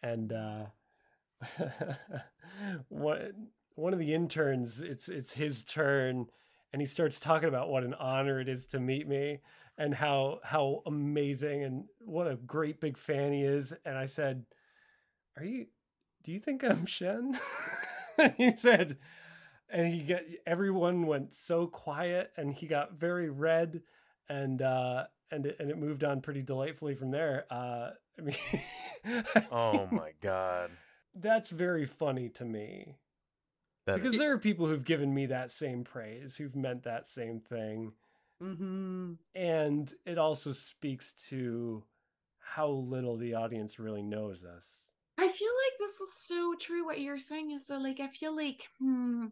and 0.02 0.32
uh, 0.32 0.66
one 2.88 3.48
one 3.74 3.92
of 3.92 3.98
the 3.98 4.14
interns, 4.14 4.82
it's 4.82 5.08
it's 5.08 5.32
his 5.32 5.64
turn, 5.64 6.26
and 6.72 6.82
he 6.82 6.86
starts 6.86 7.18
talking 7.18 7.48
about 7.48 7.68
what 7.68 7.84
an 7.84 7.94
honor 7.94 8.40
it 8.40 8.48
is 8.48 8.66
to 8.66 8.80
meet 8.80 9.08
me 9.08 9.40
and 9.78 9.94
how 9.94 10.40
how 10.44 10.82
amazing 10.86 11.64
and 11.64 11.84
what 12.00 12.26
a 12.26 12.36
great 12.36 12.80
big 12.80 12.98
fan 12.98 13.32
he 13.32 13.42
is. 13.42 13.72
And 13.84 13.96
I 13.96 14.06
said, 14.06 14.44
"Are 15.38 15.44
you? 15.44 15.66
Do 16.22 16.32
you 16.32 16.40
think 16.40 16.64
I'm 16.64 16.86
Shen?" 16.86 17.38
he 18.36 18.56
said, 18.56 18.98
and 19.70 19.88
he 19.92 20.00
got 20.02 20.20
everyone 20.46 21.06
went 21.06 21.34
so 21.34 21.66
quiet, 21.66 22.30
and 22.36 22.52
he 22.52 22.66
got 22.66 22.94
very 22.94 23.30
red, 23.30 23.82
and 24.28 24.62
uh, 24.62 25.04
and 25.30 25.46
it, 25.46 25.56
and 25.58 25.70
it 25.70 25.78
moved 25.78 26.04
on 26.04 26.20
pretty 26.20 26.42
delightfully 26.42 26.94
from 26.94 27.10
there. 27.10 27.46
Uh, 27.50 27.90
I 28.18 28.22
mean, 28.22 28.36
oh 29.52 29.88
my 29.92 30.12
god. 30.22 30.70
that's 31.14 31.50
very 31.50 31.86
funny 31.86 32.28
to 32.30 32.44
me 32.44 32.96
That 33.86 33.96
because 33.96 34.14
is- 34.14 34.20
there 34.20 34.32
are 34.32 34.38
people 34.38 34.66
who've 34.66 34.84
given 34.84 35.12
me 35.12 35.26
that 35.26 35.50
same 35.50 35.84
praise, 35.84 36.36
who've 36.36 36.56
meant 36.56 36.84
that 36.84 37.06
same 37.06 37.40
thing 37.40 37.92
mm-hmm. 38.42 39.12
and 39.34 39.94
it 40.06 40.18
also 40.18 40.52
speaks 40.52 41.12
to 41.28 41.82
how 42.38 42.68
little 42.68 43.16
the 43.16 43.34
audience 43.34 43.78
really 43.78 44.02
knows 44.02 44.44
us. 44.44 44.84
I 45.18 45.28
feel 45.28 45.48
like 45.48 45.78
this 45.78 46.00
is 46.00 46.14
so 46.14 46.54
true. 46.60 46.84
What 46.84 47.00
you're 47.00 47.18
saying 47.18 47.50
is 47.50 47.66
that, 47.66 47.80
like, 47.82 48.00
I 48.00 48.08
feel 48.08 48.36
like, 48.36 48.68
hmm, 48.78 49.26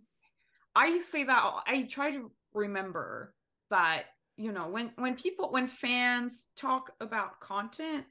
I 0.75 0.99
say 0.99 1.25
that 1.25 1.63
I 1.67 1.83
try 1.91 2.11
to 2.13 2.31
remember 2.53 3.35
that, 3.71 4.07
you 4.37 4.53
know, 4.53 4.69
when 4.69 4.93
when 4.97 5.15
people 5.17 5.51
when 5.53 5.69
fans 5.69 6.49
talk 6.57 6.93
about 7.01 7.41
content, 7.41 8.07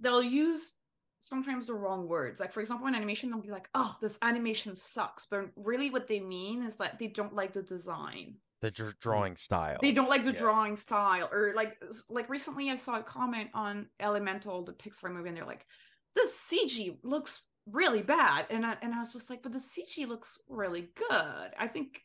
they'll 0.00 0.22
use 0.22 0.72
sometimes 1.20 1.66
the 1.66 1.74
wrong 1.74 2.06
words. 2.08 2.40
Like, 2.40 2.52
for 2.52 2.60
example, 2.60 2.86
in 2.86 2.94
animation, 2.94 3.30
they'll 3.30 3.40
be 3.40 3.50
like, 3.50 3.68
"Oh, 3.74 3.96
this 4.00 4.18
animation 4.22 4.76
sucks," 4.76 5.26
but 5.26 5.50
really, 5.56 5.90
what 5.90 6.06
they 6.08 6.20
mean 6.20 6.62
is 6.62 6.76
that 6.76 6.98
they 6.98 7.06
don't 7.06 7.34
like 7.34 7.52
the 7.52 7.62
design 7.62 8.36
the 8.60 8.70
dr- 8.70 8.98
drawing 8.98 9.36
style. 9.36 9.76
they 9.82 9.92
don't 9.92 10.08
like 10.08 10.24
the 10.24 10.32
Yeah. 10.32 10.38
drawing 10.38 10.76
style 10.78 11.28
or 11.30 11.52
like 11.54 11.82
like 12.08 12.30
recently 12.30 12.70
i 12.70 12.76
saw 12.76 12.98
a 12.98 13.02
comment 13.02 13.50
on 13.52 13.90
elemental 14.00 14.64
the 14.64 14.72
pixar 14.72 15.12
movie 15.12 15.28
and 15.28 15.36
they're 15.36 15.44
like 15.44 15.66
the 16.14 16.26
cg 16.26 16.96
looks 17.02 17.42
really 17.70 18.02
bad 18.02 18.46
and 18.50 18.64
I, 18.66 18.76
and 18.82 18.94
I 18.94 18.98
was 18.98 19.12
just 19.12 19.30
like 19.30 19.42
but 19.42 19.52
the 19.52 19.58
cg 19.58 20.06
looks 20.06 20.38
really 20.48 20.88
good. 21.08 21.50
I 21.58 21.66
think 21.66 22.02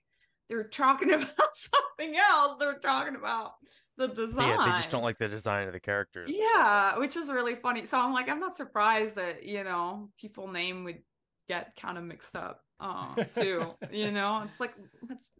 they're 0.49 0.63
talking 0.63 1.13
about 1.13 1.53
something 1.53 2.15
else. 2.17 2.57
They're 2.59 2.79
talking 2.79 3.15
about 3.15 3.53
the 3.97 4.07
design 4.07 4.47
Yeah, 4.49 4.65
they 4.65 4.71
just 4.71 4.89
don't 4.89 5.03
like 5.03 5.17
the 5.17 5.27
design 5.27 5.67
of 5.67 5.73
the 5.73 5.79
characters. 5.79 6.31
yeah 6.33 6.97
which 6.97 7.17
is 7.17 7.29
really 7.29 7.55
funny. 7.55 7.85
So 7.85 7.99
i'm 7.99 8.13
like 8.13 8.29
i'm 8.29 8.39
not 8.39 8.55
surprised 8.55 9.15
that 9.15 9.43
you 9.43 9.63
know 9.63 10.09
people 10.19 10.47
name 10.47 10.83
would 10.85 10.99
get 11.47 11.75
kind 11.75 11.97
of 11.97 12.03
mixed 12.03 12.35
up 12.35 12.61
uh 12.79 13.15
too 13.35 13.71
you 13.91 14.11
know? 14.11 14.41
It's 14.45 14.59
like 14.59 14.73
it's 15.09 15.31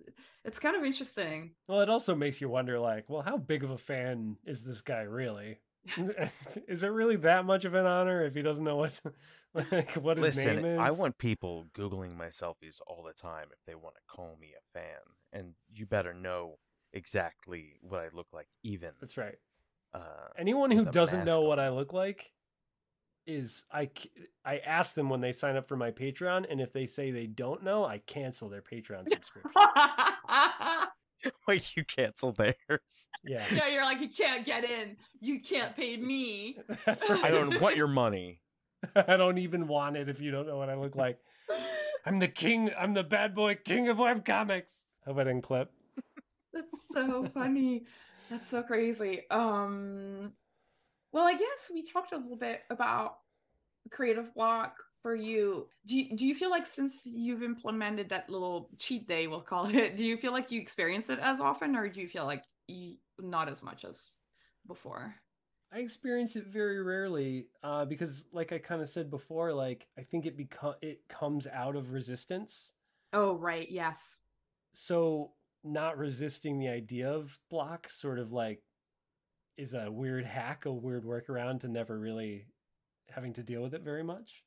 it's 0.44 0.60
kind 0.60 0.76
of 0.76 0.84
interesting. 0.84 1.52
Well, 1.68 1.82
it 1.82 1.90
also 1.90 2.16
makes 2.16 2.42
you 2.42 2.50
wonder, 2.50 2.80
like, 2.80 3.06
well, 3.10 3.22
how 3.22 3.38
big 3.38 3.64
of 3.64 3.70
a 3.72 3.78
fan 3.78 4.38
is 4.46 4.64
this 4.66 4.82
guy 4.82 5.02
really? 5.02 5.60
is 6.68 6.84
it 6.84 6.88
really 6.88 7.18
that 7.18 7.46
much 7.46 7.66
of 7.66 7.74
an 7.76 7.86
honor 7.86 8.26
if 8.26 8.34
he 8.34 8.42
doesn't 8.42 8.64
know 8.64 8.78
what, 8.78 9.00
like, 9.72 9.92
what 9.94 10.18
his 10.18 10.38
name 10.38 10.56
Listen, 10.58 10.66
is? 10.66 10.80
I 10.80 10.92
want 10.92 11.18
people 11.18 11.66
googling 11.78 12.16
my 12.16 12.28
selfies 12.28 12.80
all 12.88 13.04
the 13.06 13.14
time 13.14 13.48
if 13.52 13.60
they 13.66 13.76
want 13.76 13.96
to 13.96 14.02
call 14.08 14.38
me 14.40 14.50
a 14.58 14.80
fan, 14.80 15.00
and 15.34 15.54
you 15.74 15.86
better 15.86 16.14
know 16.14 16.58
exactly 16.94 17.80
what 17.82 18.00
I 18.00 18.10
look 18.14 18.28
like. 18.34 18.48
Even 18.64 18.92
That's 19.00 19.18
right. 19.18 19.38
uh, 19.94 20.30
Anyone 20.38 20.72
who 20.72 20.86
doesn't 20.86 21.26
know 21.26 21.40
mask 21.40 21.48
what. 21.48 21.60
I 21.60 21.70
look 21.70 21.94
like 21.94 22.32
is 23.26 23.64
I 23.72 23.90
I 24.46 24.58
ask 24.58 24.94
them 24.94 25.10
when 25.10 25.22
they 25.22 25.32
sign 25.32 25.56
up 25.56 25.68
for 25.68 25.78
my 25.78 25.92
Patreon, 25.92 26.46
and 26.50 26.62
if 26.62 26.74
they 26.74 26.86
say 26.86 27.12
they 27.12 27.28
don't 27.28 27.64
know, 27.64 27.86
I 27.86 28.00
cancel 28.00 28.50
their 28.50 28.62
Patreon 28.62 29.10
subscription. 29.10 29.52
wait, 31.48 31.76
you 31.76 31.84
cancel 31.84 32.32
theirs. 32.32 33.08
yeah, 33.24 33.44
yeah 33.54 33.68
you're 33.68 33.84
like 33.84 34.02
you 34.02 34.10
can't 34.10 34.46
get 34.46 34.64
in 34.64 34.98
you 35.22 35.40
can't 35.42 35.76
pay 35.76 35.98
me 35.98 36.58
that's 36.86 37.10
right. 37.10 37.24
I 37.24 37.32
don't 37.32 37.60
want 37.62 37.76
your 37.76 37.88
money. 37.88 38.40
I 38.96 39.18
don't 39.18 39.38
even 39.38 39.68
want 39.68 39.98
it 39.98 40.10
if 40.10 40.22
you 40.22 40.32
don't 40.32 40.48
know 40.48 40.58
what 40.58 40.70
I 40.70 40.76
look 40.76 40.96
like. 40.96 41.20
I'm 42.06 42.20
the 42.20 42.28
king. 42.28 42.72
I'm 42.78 42.94
the 42.94 43.04
bad 43.04 43.36
boy 43.36 43.56
king 43.56 43.90
of 43.90 43.98
webcomics. 43.98 44.84
Hope 45.06 45.18
I 45.18 45.24
didn't 45.26 45.42
clip. 45.42 45.72
That's 46.54 46.88
so 46.92 47.28
funny. 47.34 47.84
That's 48.30 48.50
so 48.50 48.64
crazy. 48.64 49.24
Um 49.30 50.34
well, 51.12 51.26
I 51.26 51.34
guess 51.34 51.72
we 51.74 51.84
talked 51.84 52.12
a 52.12 52.18
little 52.18 52.38
bit 52.38 52.62
about 52.70 53.18
creative 53.90 54.34
block 54.36 54.76
for 55.02 55.16
you. 55.16 55.68
Do 55.86 55.98
you, 55.98 56.16
do 56.16 56.28
you 56.28 56.36
feel 56.36 56.52
like 56.52 56.68
since 56.68 57.06
you've 57.06 57.42
implemented 57.42 58.10
that 58.10 58.30
little 58.30 58.70
cheat 58.78 59.08
day, 59.08 59.28
we'll 59.28 59.42
call 59.42 59.74
it, 59.74 59.98
do 59.98 60.06
you 60.06 60.18
feel 60.18 60.32
like 60.32 60.52
you 60.52 60.62
experience 60.62 61.10
it 61.10 61.20
as 61.20 61.40
often 61.40 61.76
or 61.76 61.90
do 61.90 62.02
you 62.02 62.08
feel 62.08 62.26
like 62.26 62.44
you, 62.68 62.96
not 63.20 63.50
as 63.50 63.64
much 63.64 63.86
as 63.86 64.12
before? 64.68 65.16
I 65.72 65.80
experience 65.80 66.36
it 66.36 66.48
very 66.48 66.82
rarely 66.82 67.48
uh, 67.62 67.86
because, 67.86 68.26
like 68.32 68.52
I 68.52 68.58
kind 68.58 68.82
of 68.82 68.90
said 68.90 69.12
before, 69.12 69.54
like 69.54 69.88
I 69.98 70.02
think 70.02 70.26
it 70.26 70.36
become 70.36 70.76
it 70.82 71.08
comes 71.08 71.46
out 71.48 71.76
of 71.76 71.92
resistance. 71.92 72.74
Oh, 73.14 73.36
right. 73.36 73.70
Yes. 73.70 74.20
So 74.74 75.32
not 75.64 75.98
resisting 75.98 76.58
the 76.58 76.70
idea 76.70 77.12
of 77.12 77.38
block 77.50 77.90
sort 77.90 78.18
of 78.18 78.32
like 78.32 78.62
is 79.58 79.74
a 79.74 79.92
weird 79.92 80.26
hack, 80.26 80.66
a 80.66 80.72
weird 80.72 81.04
workaround 81.04 81.60
to 81.60 81.68
never 81.68 82.00
really 82.00 82.48
having 83.10 83.34
to 83.34 83.44
deal 83.44 83.62
with 83.62 83.74
it 83.74 83.82
very 83.82 84.04
much. 84.04 84.44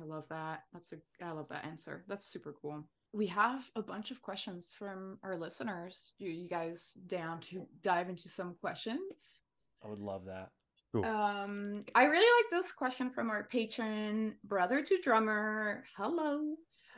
I 0.00 0.04
love 0.04 0.24
that. 0.30 0.62
That's 0.72 0.92
a 0.92 0.96
I 1.22 1.32
love 1.32 1.48
that 1.50 1.66
answer. 1.66 2.04
That's 2.08 2.24
super 2.24 2.54
cool. 2.62 2.84
We 3.12 3.26
have 3.26 3.68
a 3.76 3.82
bunch 3.82 4.10
of 4.10 4.22
questions 4.22 4.72
from 4.78 5.18
our 5.22 5.36
listeners. 5.36 6.12
You 6.18 6.30
you 6.30 6.48
guys 6.48 6.94
down 7.08 7.40
to 7.40 7.66
dive 7.82 8.08
into 8.08 8.30
some 8.30 8.54
questions? 8.60 9.42
I 9.84 9.88
would 9.88 9.98
love 9.98 10.24
that. 10.26 10.50
Cool. 10.92 11.04
Um, 11.06 11.84
I 11.94 12.04
really 12.04 12.42
like 12.44 12.50
this 12.50 12.70
question 12.72 13.10
from 13.10 13.30
our 13.30 13.44
patron, 13.44 14.34
brother 14.44 14.82
to 14.82 14.98
drummer. 15.02 15.84
Hello. 15.96 16.54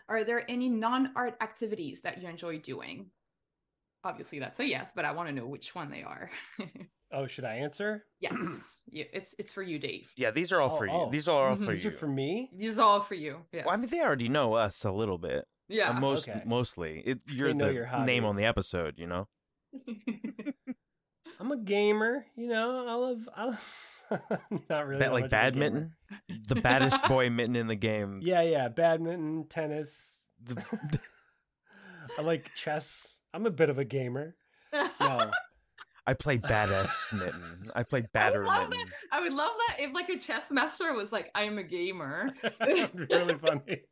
Are 0.09 0.25
there 0.25 0.45
any 0.51 0.69
non-art 0.69 1.37
activities 1.41 2.01
that 2.03 2.21
you 2.21 2.29
enjoy 2.29 2.59
doing? 2.59 3.11
Obviously, 4.03 4.39
that's 4.41 4.59
a 4.61 4.67
yes, 4.67 4.91
but 4.95 5.05
I 5.05 5.13
want 5.13 5.29
to 5.29 5.35
know 5.35 5.47
which 5.47 5.75
one 5.75 5.91
they 5.91 6.03
are. 6.03 6.31
Oh, 7.13 7.29
should 7.29 7.45
I 7.45 7.57
answer? 7.57 8.07
yes, 8.21 8.83
you, 8.91 9.05
it's 9.13 9.37
it's 9.39 9.53
for 9.53 9.63
you, 9.63 9.79
Dave. 9.79 10.11
Yeah, 10.17 10.33
these 10.33 10.51
are 10.53 10.61
all 10.61 10.73
Oh, 10.73 10.77
for 10.77 10.87
you. 10.87 10.93
oh. 10.93 11.11
These 11.13 11.29
are 11.29 11.51
all 11.51 11.57
Mhm. 11.57 11.65
for 11.65 11.71
you. 11.71 11.77
These 11.77 11.87
are 11.87 11.91
for 11.93 12.09
me. 12.09 12.51
These 12.53 12.71
is 12.71 12.79
all 12.81 13.03
for 13.03 13.15
you. 13.15 13.39
Yes. 13.53 13.67
Well, 13.67 13.75
I 13.75 13.77
mean, 13.79 13.89
they 13.89 14.01
already 14.01 14.29
know 14.29 14.55
us 14.55 14.85
a 14.85 14.91
little 14.91 15.19
bit. 15.19 15.45
yeah. 15.69 15.91
Uh, 15.91 16.01
most 16.01 16.29
Okay. 16.29 16.43
mostly, 16.45 17.03
it, 17.07 17.21
you're 17.29 17.55
the 17.55 17.73
your 17.73 18.05
name 18.05 18.25
on 18.25 18.35
the 18.35 18.45
episode. 18.47 18.99
You 18.99 19.07
know. 19.07 19.29
I'm 21.41 21.53
a 21.53 21.57
gamer. 21.57 22.27
You 22.37 22.49
know, 22.49 22.87
I 22.87 22.95
love. 22.95 23.29
I 23.37 23.45
love 23.47 24.41
not 24.71 24.87
really 24.87 25.01
that 25.01 25.13
like 25.13 25.25
much 25.25 25.33
of 25.33 25.39
a 25.47 25.51
gamer. 25.51 25.71
badminton, 25.71 25.93
the 26.49 26.55
baddest 26.57 27.03
boy 27.05 27.31
mitten 27.31 27.57
in 27.57 27.67
the 27.67 27.75
game. 27.77 28.21
Yeah, 28.23 28.43
yeah, 28.43 28.69
badminton, 28.69 29.47
tennis. 29.49 30.23
The- 30.43 30.63
I 32.19 32.23
like 32.23 32.51
chess. 32.55 33.19
I'm 33.33 33.47
a 33.47 33.51
bit 33.51 33.71
of 33.71 33.79
a 33.79 33.85
gamer. 33.85 34.37
No, 35.01 35.31
I 36.07 36.13
play 36.15 36.37
badass 36.39 36.91
mitten. 37.13 37.71
I 37.75 37.83
play 37.83 38.01
I 38.01 38.07
batter 38.13 38.45
love 38.45 38.69
mitten. 38.69 38.87
that. 38.87 39.17
I 39.17 39.21
would 39.21 39.33
love 39.33 39.53
that 39.69 39.81
if 39.81 39.95
like 39.95 40.09
a 40.11 40.19
chess 40.19 40.51
master 40.51 40.93
was 40.93 41.13
like, 41.13 41.31
"I'm 41.35 41.59
a 41.59 41.63
gamer." 41.63 42.31
Really 42.61 43.35
funny. 43.37 43.83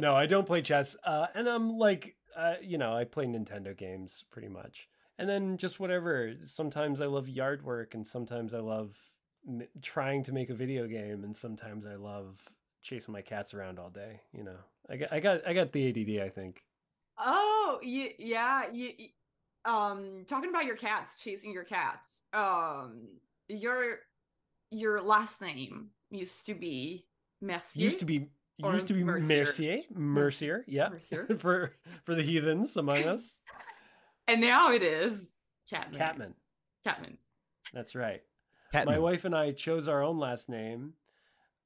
No, 0.00 0.16
I 0.16 0.26
don't 0.26 0.46
play 0.46 0.62
chess. 0.62 0.96
Uh, 1.04 1.26
and 1.34 1.48
I'm 1.48 1.78
like, 1.78 2.16
uh, 2.36 2.54
you 2.60 2.76
know, 2.76 2.92
I 2.94 3.04
play 3.04 3.26
Nintendo 3.26 3.76
games 3.76 4.24
pretty 4.30 4.48
much. 4.48 4.88
And 5.18 5.28
then 5.28 5.56
just 5.56 5.80
whatever. 5.80 6.34
Sometimes 6.42 7.00
I 7.00 7.06
love 7.06 7.28
yard 7.28 7.64
work, 7.64 7.94
and 7.94 8.06
sometimes 8.06 8.54
I 8.54 8.60
love 8.60 8.96
m- 9.46 9.66
trying 9.82 10.22
to 10.24 10.32
make 10.32 10.50
a 10.50 10.54
video 10.54 10.86
game, 10.86 11.24
and 11.24 11.34
sometimes 11.34 11.86
I 11.86 11.96
love 11.96 12.40
chasing 12.82 13.12
my 13.12 13.22
cats 13.22 13.52
around 13.52 13.78
all 13.78 13.90
day. 13.90 14.20
You 14.32 14.44
know, 14.44 14.56
I 14.88 14.96
got, 14.96 15.12
I 15.12 15.20
got, 15.20 15.46
I 15.46 15.52
got 15.54 15.72
the 15.72 15.88
ADD. 15.88 16.24
I 16.24 16.28
think. 16.28 16.62
Oh, 17.18 17.80
you, 17.82 18.10
yeah, 18.18 18.70
you, 18.72 18.92
um, 19.64 20.24
talking 20.28 20.50
about 20.50 20.64
your 20.64 20.76
cats, 20.76 21.14
chasing 21.16 21.52
your 21.52 21.64
cats. 21.64 22.22
Um, 22.32 23.08
Your 23.48 23.98
your 24.70 25.00
last 25.00 25.40
name 25.40 25.88
used 26.10 26.46
to 26.46 26.54
be 26.54 27.06
Mercier. 27.40 27.82
Used 27.82 27.98
to 28.00 28.04
be 28.04 28.28
used 28.58 28.86
to 28.88 28.94
be 28.94 29.02
Mercier. 29.02 29.44
Mercier, 29.44 29.82
Mercier, 29.94 30.64
yeah, 30.68 30.88
Mercier. 30.90 31.26
for 31.38 31.72
for 32.04 32.14
the 32.14 32.22
heathens 32.22 32.76
among 32.76 33.04
us. 33.04 33.40
And 34.28 34.40
now 34.40 34.72
it 34.72 34.82
is 34.82 35.32
Catman. 35.70 35.98
Catman, 35.98 36.34
Catman. 36.84 37.18
that's 37.72 37.94
right. 37.94 38.22
Catman. 38.72 38.94
My 38.94 39.00
wife 39.00 39.24
and 39.24 39.34
I 39.34 39.52
chose 39.52 39.88
our 39.88 40.02
own 40.02 40.18
last 40.18 40.48
name. 40.48 40.92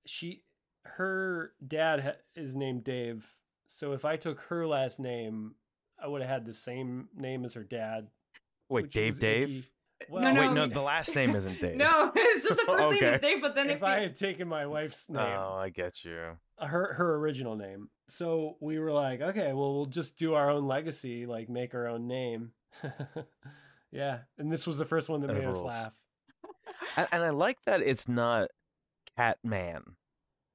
She, 0.07 0.45
her 0.85 1.53
dad 1.67 2.01
ha- 2.01 2.13
is 2.35 2.55
named 2.55 2.85
Dave, 2.85 3.37
so 3.67 3.93
if 3.93 4.05
I 4.05 4.17
took 4.17 4.41
her 4.43 4.67
last 4.67 5.01
name, 5.01 5.55
I 6.03 6.09
would 6.09 6.23
have 6.23 6.31
had 6.31 6.47
the 6.47 6.55
same 6.55 7.09
name 7.17 7.45
as 7.45 7.55
her 7.55 7.65
dad. 7.65 8.09
Wait, 8.69 8.91
Dave 8.91 9.21
Dave? 9.21 9.49
icky. 9.49 9.69
No, 10.11 10.17
oh, 10.17 10.21
Well, 10.23 10.35
no, 10.35 10.41
Wait, 10.41 10.53
no, 10.53 10.67
the 10.67 10.81
last 10.83 11.15
name 11.15 11.35
isn't 11.35 11.61
Dave. 11.61 11.77
No, 11.77 12.13
it's 12.15 12.47
just 12.47 12.59
the 12.59 12.65
first 12.67 12.91
name 12.91 12.97
Okay. 13.03 13.15
is 13.15 13.21
Dave, 13.21 13.41
but 13.43 13.55
then 13.55 13.71
if 13.71 13.77
if, 13.77 13.83
I 13.83 13.97
we- 13.99 14.03
had 14.05 14.17
taken 14.17 14.49
my 14.49 14.67
wife's 14.67 15.07
oh, 15.11 15.15
name, 15.15 15.37
Oh, 15.39 15.55
I 15.55 15.69
get 15.71 16.05
you. 16.05 16.39
Uh, 16.59 16.67
her 16.67 16.95
her 16.95 17.15
original 17.17 17.57
name. 17.57 17.89
So 18.09 18.57
we 18.61 18.79
were 18.79 18.93
like, 18.93 19.21
okay, 19.21 19.53
well, 19.53 19.75
we'll 19.75 19.87
just 19.87 20.17
do 20.17 20.35
our 20.35 20.51
own 20.51 20.67
legacy, 20.67 21.27
like 21.27 21.49
make 21.49 21.75
our 21.75 21.89
own 21.89 22.07
name. 22.07 22.53
yeah, 23.91 24.21
and 24.39 24.51
this 24.53 24.67
was 24.67 24.79
the 24.79 24.85
first 24.85 25.09
one 25.09 25.21
that 25.23 25.29
That 25.29 25.37
made 25.37 25.45
us 25.47 25.59
laugh. 25.61 25.93
And, 26.97 27.09
and 27.13 27.23
I 27.23 27.31
like 27.31 27.59
that 27.67 27.81
it's 27.83 28.09
not 28.09 28.49
Catman. 29.17 29.97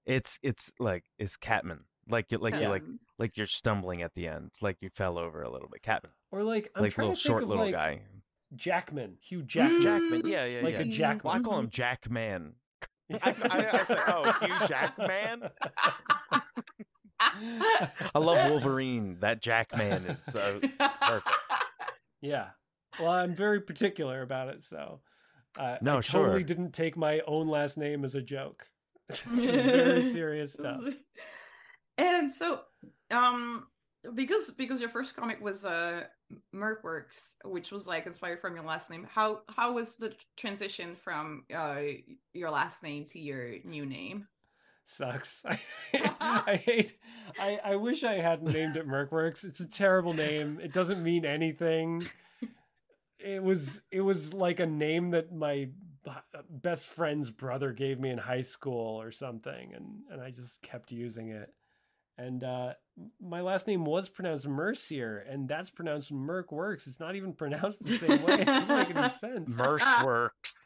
It's 0.05 0.39
it's 0.41 0.71
like 0.79 1.03
it's 1.19 1.37
Catman. 1.37 1.85
Like 2.09 2.31
you 2.31 2.37
like 2.37 2.53
Yeah. 2.53 2.61
you 2.61 2.69
like 2.69 2.83
like 3.19 3.37
you're 3.37 3.47
stumbling 3.47 4.01
at 4.01 4.13
the 4.13 4.27
end, 4.27 4.51
like 4.61 4.77
you 4.81 4.89
fell 4.89 5.17
over 5.17 5.41
a 5.41 5.49
little 5.49 5.67
bit. 5.69 5.81
Catman, 5.83 6.13
Or 6.31 6.43
like 6.43 6.69
I'm 6.75 6.83
like 6.83 6.93
trying 6.93 7.09
little 7.09 7.15
to 7.17 7.21
short 7.21 7.43
of 7.43 7.49
little 7.49 7.65
like 7.65 7.73
guy. 7.73 8.01
Jackman, 8.55 9.17
Hugh 9.21 9.43
Jackman. 9.43 9.81
Jackman, 9.81 10.21
yeah, 10.27 10.45
yeah, 10.45 10.61
like 10.61 10.73
yeah. 10.75 10.81
a 10.81 10.85
Jackman. 10.85 11.21
Well, 11.23 11.33
I 11.35 11.39
call 11.39 11.59
him 11.59 11.69
Jackman. 11.69 12.53
I- 13.23 13.35
I- 13.49 13.79
I 13.79 13.83
say, 13.83 13.99
oh, 14.07 14.31
Hugh 14.41 14.67
Jackman? 14.67 15.49
I 17.19 18.19
love 18.19 18.49
Wolverine. 18.51 19.17
That 19.21 19.41
Jackman 19.41 20.05
is 20.05 20.35
uh, 20.35 20.59
perfect. 21.01 21.35
Yeah. 22.21 22.49
Well, 22.99 23.11
I'm 23.11 23.35
very 23.35 23.61
particular 23.61 24.21
about 24.21 24.49
it, 24.49 24.63
so 24.63 25.01
uh, 25.59 25.77
No, 25.81 25.97
I 25.97 26.01
totally 26.01 26.39
sure. 26.39 26.43
didn't 26.43 26.71
take 26.73 26.97
my 26.97 27.21
own 27.27 27.47
last 27.47 27.77
name 27.77 28.05
as 28.05 28.15
a 28.15 28.21
joke. 28.21 28.65
this 29.09 29.25
is 29.27 29.49
very 29.65 30.01
serious 30.03 30.53
stuff. 30.53 30.81
and 31.97 32.31
so 32.33 32.59
um 33.09 33.65
because 34.13 34.51
because 34.51 34.81
your 34.81 34.89
first 34.89 35.15
comic 35.15 35.41
was 35.41 35.63
uh 35.65 36.03
Mercworks, 36.53 37.35
which 37.45 37.71
was 37.71 37.87
like 37.87 38.05
inspired 38.05 38.41
from 38.41 38.55
your 38.55 38.65
last 38.65 38.89
name. 38.89 39.07
How 39.09 39.41
how 39.49 39.73
was 39.73 39.95
the 39.95 40.13
transition 40.35 40.95
from 40.95 41.45
uh 41.53 41.81
your 42.33 42.49
last 42.49 42.83
name 42.83 43.05
to 43.11 43.19
your 43.19 43.55
new 43.63 43.85
name? 43.85 44.27
Sucks. 44.85 45.43
I, 45.45 45.59
I 46.47 46.55
hate. 46.55 46.97
I, 47.39 47.59
I 47.63 47.75
wish 47.75 48.03
I 48.03 48.15
hadn't 48.15 48.53
named 48.53 48.77
it 48.77 48.87
Mercworks. 48.87 49.43
It's 49.43 49.59
a 49.59 49.67
terrible 49.67 50.13
name. 50.13 50.59
It 50.61 50.73
doesn't 50.73 51.03
mean 51.03 51.25
anything. 51.25 52.05
It 53.19 53.43
was 53.43 53.81
it 53.91 54.01
was 54.01 54.33
like 54.33 54.59
a 54.59 54.65
name 54.65 55.11
that 55.11 55.33
my 55.33 55.69
best 56.49 56.87
friend's 56.87 57.31
brother 57.31 57.73
gave 57.73 57.99
me 57.99 58.09
in 58.09 58.17
high 58.17 58.41
school 58.41 59.01
or 59.01 59.11
something, 59.11 59.73
and 59.73 60.03
and 60.11 60.21
I 60.21 60.31
just 60.31 60.61
kept 60.61 60.91
using 60.91 61.29
it. 61.29 61.53
And 62.17 62.43
uh, 62.43 62.73
my 63.21 63.41
last 63.41 63.67
name 63.67 63.85
was 63.85 64.09
pronounced 64.09 64.47
Mercier, 64.47 65.19
and 65.29 65.47
that's 65.47 65.69
pronounced 65.69 66.11
Mercworks. 66.11 66.87
It's 66.87 66.99
not 66.99 67.15
even 67.15 67.33
pronounced 67.33 67.85
the 67.85 67.97
same 67.97 68.23
way. 68.23 68.41
It 68.41 68.45
doesn't 68.45 68.75
make 68.75 68.95
any 68.95 69.09
sense. 69.19 69.55
Merce 69.55 69.85
works. 70.03 70.59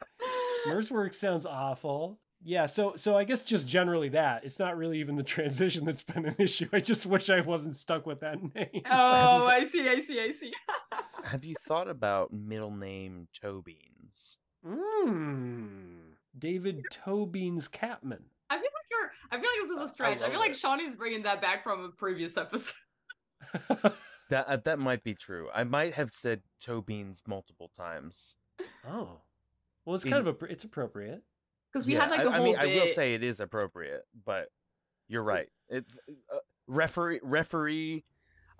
Merceworks 0.66 1.14
sounds 1.16 1.44
awful. 1.44 2.18
Yeah, 2.44 2.66
so 2.66 2.94
so 2.96 3.16
I 3.16 3.22
guess 3.24 3.42
just 3.42 3.68
generally 3.68 4.08
that. 4.10 4.44
It's 4.44 4.58
not 4.58 4.76
really 4.76 4.98
even 4.98 5.14
the 5.14 5.22
transition 5.22 5.84
that's 5.84 6.02
been 6.02 6.26
an 6.26 6.34
issue. 6.38 6.68
I 6.72 6.80
just 6.80 7.06
wish 7.06 7.30
I 7.30 7.40
wasn't 7.40 7.76
stuck 7.76 8.04
with 8.06 8.20
that 8.20 8.38
name. 8.54 8.82
Oh, 8.90 9.46
I 9.46 9.64
see, 9.64 9.88
I 9.88 10.00
see, 10.00 10.20
I 10.20 10.30
see. 10.30 10.52
Have 11.24 11.44
you 11.44 11.54
thought 11.68 11.88
about 11.88 12.32
middle 12.32 12.74
name 12.74 13.28
toe 13.40 13.62
beans? 13.62 14.38
Mm. 14.66 15.98
David 16.36 16.82
Tobeans 16.90 17.68
Catman. 17.68 18.24
I 19.30 19.36
feel 19.36 19.40
like 19.40 19.40
you're. 19.40 19.40
I 19.40 19.42
feel 19.42 19.50
like 19.60 19.68
this 19.68 19.70
is 19.78 19.82
a 19.82 19.88
stretch. 19.88 20.18
I, 20.18 20.22
love 20.24 20.30
feel 20.32 20.40
like 20.40 20.50
it. 20.50 20.56
Shawnee's 20.56 20.94
bringing 20.94 21.22
that 21.24 21.40
back 21.40 21.62
from 21.64 21.84
a 21.84 21.88
previous 21.90 22.36
episode. 22.36 22.74
That 24.30 24.46
uh, 24.48 24.56
that 24.64 24.78
might 24.78 25.04
be 25.04 25.14
true. 25.14 25.48
I 25.52 25.64
might 25.64 25.92
have 25.94 26.10
said 26.10 26.40
toe 26.58 26.80
beans 26.80 27.22
multiple 27.26 27.70
times. 27.76 28.34
oh. 28.88 29.20
Well, 29.84 29.94
it's 29.96 30.04
kind 30.04 30.26
of 30.26 30.40
a 30.40 30.44
it's 30.46 30.64
appropriate. 30.64 31.22
Because 31.70 31.86
we 31.86 31.94
Yeah, 31.94 32.02
had 32.02 32.10
like 32.10 32.20
I, 32.20 32.22
a 32.24 32.30
I 32.30 32.32
whole 32.36 32.42
I 32.42 32.44
mean, 32.44 32.56
bit. 32.60 32.78
I 32.78 32.80
will 32.80 32.86
say 32.86 33.14
it 33.14 33.22
is 33.22 33.40
appropriate, 33.40 34.02
but 34.24 34.46
you're 35.08 35.22
right. 35.24 35.48
It 35.68 35.84
uh, 36.32 36.38
referee 36.66 37.20
referee 37.22 38.04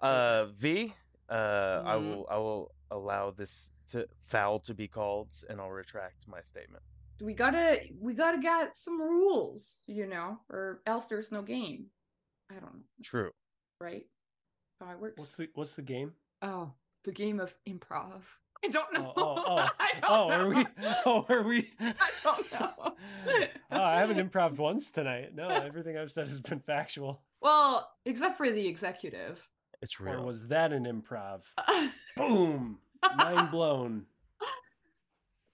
uh 0.01 0.47
V. 0.47 0.93
Uh, 1.31 1.33
I 1.33 1.95
Mhm. 1.95 2.03
will 2.11 2.27
I 2.31 2.37
will 2.37 2.75
allow 2.91 3.31
this 3.31 3.71
to 3.93 4.07
foul 4.27 4.59
to 4.61 4.75
be 4.75 4.89
called, 4.89 5.29
and 5.49 5.59
I'll 5.61 5.71
retract 5.71 6.27
my 6.29 6.43
statement. 6.43 6.83
We 7.21 7.35
gotta 7.35 7.81
we 8.01 8.15
gotta 8.15 8.39
get 8.39 8.77
some 8.77 9.01
rules, 9.01 9.77
you 9.87 10.07
know, 10.07 10.39
or 10.51 10.83
else 10.87 11.07
there's 11.07 11.33
no 11.33 11.43
game. 11.43 11.87
I 12.51 12.55
don't 12.55 12.75
know. 12.75 12.81
It's- 12.99 13.09
True. 13.11 13.31
right? 13.81 14.07
How 14.81 14.91
it 14.91 15.01
works. 15.01 15.19
What's 15.19 15.37
the 15.37 15.49
what's 15.55 15.77
the 15.77 15.83
game? 15.83 16.13
Oh, 16.43 16.73
the 17.05 17.13
game 17.13 17.41
of 17.41 17.55
improv. 17.69 18.23
I 18.65 18.69
don't 18.69 18.87
oh, 18.97 19.01
know. 19.01 19.13
Oh, 19.17 19.35
oh, 19.37 19.45
oh. 19.47 19.69
I 19.81 19.91
don't 20.01 20.11
oh, 20.11 20.29
know. 20.29 20.35
are 20.35 20.49
we? 20.49 20.67
Oh, 21.07 21.27
are 21.29 21.43
we? 21.43 21.71
I 21.81 21.95
don't 22.23 22.53
know. 22.53 22.95
oh, 23.73 23.83
I 23.83 23.99
haven't 23.99 24.19
improv 24.19 24.57
once 24.59 24.91
tonight. 24.91 25.35
No, 25.35 25.49
everything 25.49 25.97
I've 25.99 26.13
said 26.13 26.29
has 26.29 26.41
been 26.41 26.61
factual. 26.61 27.23
Well, 27.41 27.91
except 28.05 28.37
for 28.37 28.51
the 28.51 28.67
executive. 28.67 29.47
It's 29.81 30.01
Or 30.01 30.05
real. 30.05 30.25
was 30.25 30.47
that 30.49 30.73
an 30.73 30.85
improv? 30.85 31.43
Boom! 32.17 32.79
Mind 33.17 33.51
blown. 33.51 34.07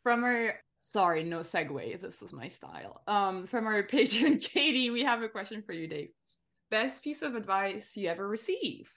from 0.02 0.22
our 0.24 0.54
sorry, 0.78 1.22
no 1.22 1.40
segue. 1.40 2.00
This 2.00 2.22
is 2.22 2.32
my 2.32 2.48
style. 2.48 3.02
Um, 3.06 3.46
from 3.46 3.66
our 3.66 3.82
patron 3.84 4.38
Katie, 4.38 4.90
we 4.90 5.02
have 5.02 5.22
a 5.22 5.28
question 5.28 5.62
for 5.62 5.72
you, 5.72 5.86
Dave. 5.86 6.10
Best 6.70 7.02
piece 7.02 7.22
of 7.22 7.34
advice 7.34 7.96
you 7.96 8.08
ever 8.08 8.28
received? 8.28 8.90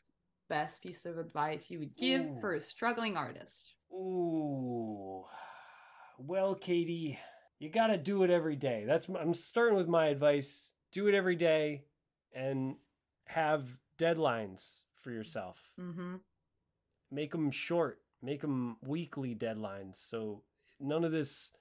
Best 0.49 0.81
piece 0.81 1.05
of 1.05 1.17
advice 1.17 1.69
you 1.69 1.79
would 1.79 1.95
give 1.95 2.21
Ooh. 2.21 2.37
for 2.41 2.53
a 2.53 2.61
struggling 2.61 3.15
artist? 3.15 3.75
Ooh. 3.93 5.23
Well, 6.17 6.55
Katie, 6.55 7.17
you 7.59 7.69
got 7.69 7.87
to 7.87 7.97
do 7.97 8.23
it 8.23 8.29
every 8.29 8.55
day. 8.55 8.83
That's 8.85 9.07
I'm 9.07 9.33
starting 9.33 9.77
with 9.77 9.87
my 9.87 10.07
advice. 10.07 10.73
Do 10.91 11.07
it 11.07 11.15
every 11.15 11.35
day 11.35 11.85
and 12.33 12.75
have 13.25 13.77
deadlines 13.97 14.83
for 14.95 15.11
yourself. 15.11 15.71
Mm-hmm. 15.79 16.15
Make 17.11 17.31
them 17.31 17.51
short. 17.51 17.99
Make 18.21 18.41
them 18.41 18.77
weekly 18.81 19.35
deadlines. 19.35 19.95
So 19.95 20.43
none 20.79 21.03
of 21.03 21.11
this 21.11 21.51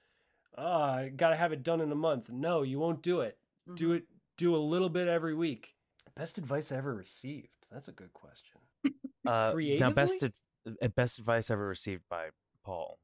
oh, 0.57 0.81
I 0.81 1.09
got 1.15 1.29
to 1.29 1.35
have 1.35 1.51
it 1.53 1.63
done 1.63 1.81
in 1.81 1.91
a 1.91 1.95
month. 1.95 2.29
No, 2.29 2.61
you 2.61 2.79
won't 2.79 3.01
do 3.01 3.21
it. 3.21 3.37
Mm-hmm. 3.67 3.75
Do 3.75 3.93
it 3.93 4.03
do 4.37 4.55
a 4.55 4.57
little 4.57 4.89
bit 4.89 5.07
every 5.07 5.35
week. 5.35 5.75
Best 6.15 6.37
advice 6.37 6.71
I 6.71 6.77
ever 6.77 6.93
received. 6.93 7.49
That's 7.71 7.87
a 7.87 7.93
good 7.93 8.13
question. 8.13 8.59
Uh, 9.23 9.53
now, 9.79 9.91
best 9.91 10.23
ad- 10.23 10.33
uh, 10.81 10.87
best 10.87 11.19
advice 11.19 11.51
ever 11.51 11.67
received 11.67 12.01
by 12.09 12.29
Paul. 12.65 12.97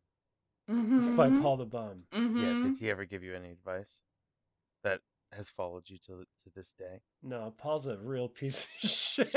Mm-hmm. 0.67 1.15
By 1.15 1.29
Paul 1.29 1.57
the 1.57 1.65
Bum. 1.65 2.05
Yeah, 2.11 2.63
did 2.63 2.79
he 2.79 2.89
ever 2.89 3.05
give 3.05 3.21
you 3.21 3.35
any 3.35 3.51
advice 3.51 4.01
that 4.83 5.01
has 5.31 5.51
followed 5.51 5.83
you 5.91 5.99
to 6.07 6.25
to 6.43 6.49
this 6.55 6.73
day? 6.73 7.01
No, 7.21 7.53
Paul's 7.55 7.85
a 7.85 7.97
real 7.97 8.27
piece 8.27 8.67
of 8.81 8.89
shit. 8.89 9.31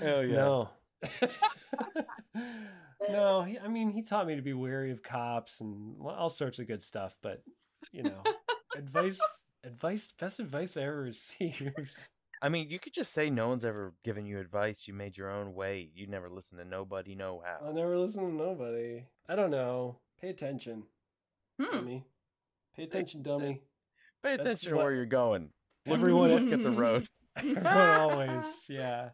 Hell 0.00 0.24
yeah. 0.24 0.36
No. 0.36 0.70
no, 3.08 3.42
he, 3.42 3.58
I 3.58 3.68
mean, 3.68 3.90
he 3.90 4.02
taught 4.02 4.26
me 4.26 4.36
to 4.36 4.42
be 4.42 4.52
wary 4.54 4.90
of 4.90 5.02
cops 5.02 5.60
and 5.60 5.96
all 6.02 6.30
sorts 6.30 6.58
of 6.58 6.66
good 6.66 6.82
stuff, 6.82 7.16
but, 7.22 7.42
you 7.92 8.02
know, 8.02 8.22
advice, 8.76 9.20
advice, 9.64 10.12
best 10.18 10.40
advice 10.40 10.76
I 10.76 10.82
ever 10.82 11.02
received. 11.02 11.70
I 12.42 12.48
mean, 12.48 12.70
you 12.70 12.78
could 12.78 12.92
just 12.92 13.12
say 13.12 13.30
no 13.30 13.48
one's 13.48 13.64
ever 13.64 13.94
given 14.04 14.24
you 14.26 14.38
advice. 14.38 14.86
You 14.86 14.94
made 14.94 15.16
your 15.16 15.30
own 15.30 15.54
way. 15.54 15.90
You 15.94 16.06
never 16.06 16.28
listen 16.30 16.58
to 16.58 16.64
nobody, 16.64 17.14
no 17.14 17.42
how. 17.44 17.66
I'll 17.66 17.74
never 17.74 17.98
listen 17.98 18.24
to 18.24 18.32
nobody. 18.32 19.04
I 19.28 19.34
don't 19.34 19.50
know. 19.50 19.98
Pay 20.20 20.28
attention, 20.30 20.84
Hmm. 21.60 21.76
dummy. 21.76 22.04
Pay 22.76 22.84
attention, 22.84 23.22
dummy. 23.22 23.62
Pay 24.22 24.34
attention 24.34 24.70
to 24.70 24.76
what- 24.76 24.84
where 24.84 24.94
you're 24.94 25.06
going. 25.06 25.50
Look, 25.86 25.98
Everyone- 25.98 26.30
look 26.50 26.52
at 26.52 26.62
the 26.62 26.70
road. 26.70 27.08
Everyone 27.36 27.66
always, 27.66 28.46
yeah. 28.68 29.10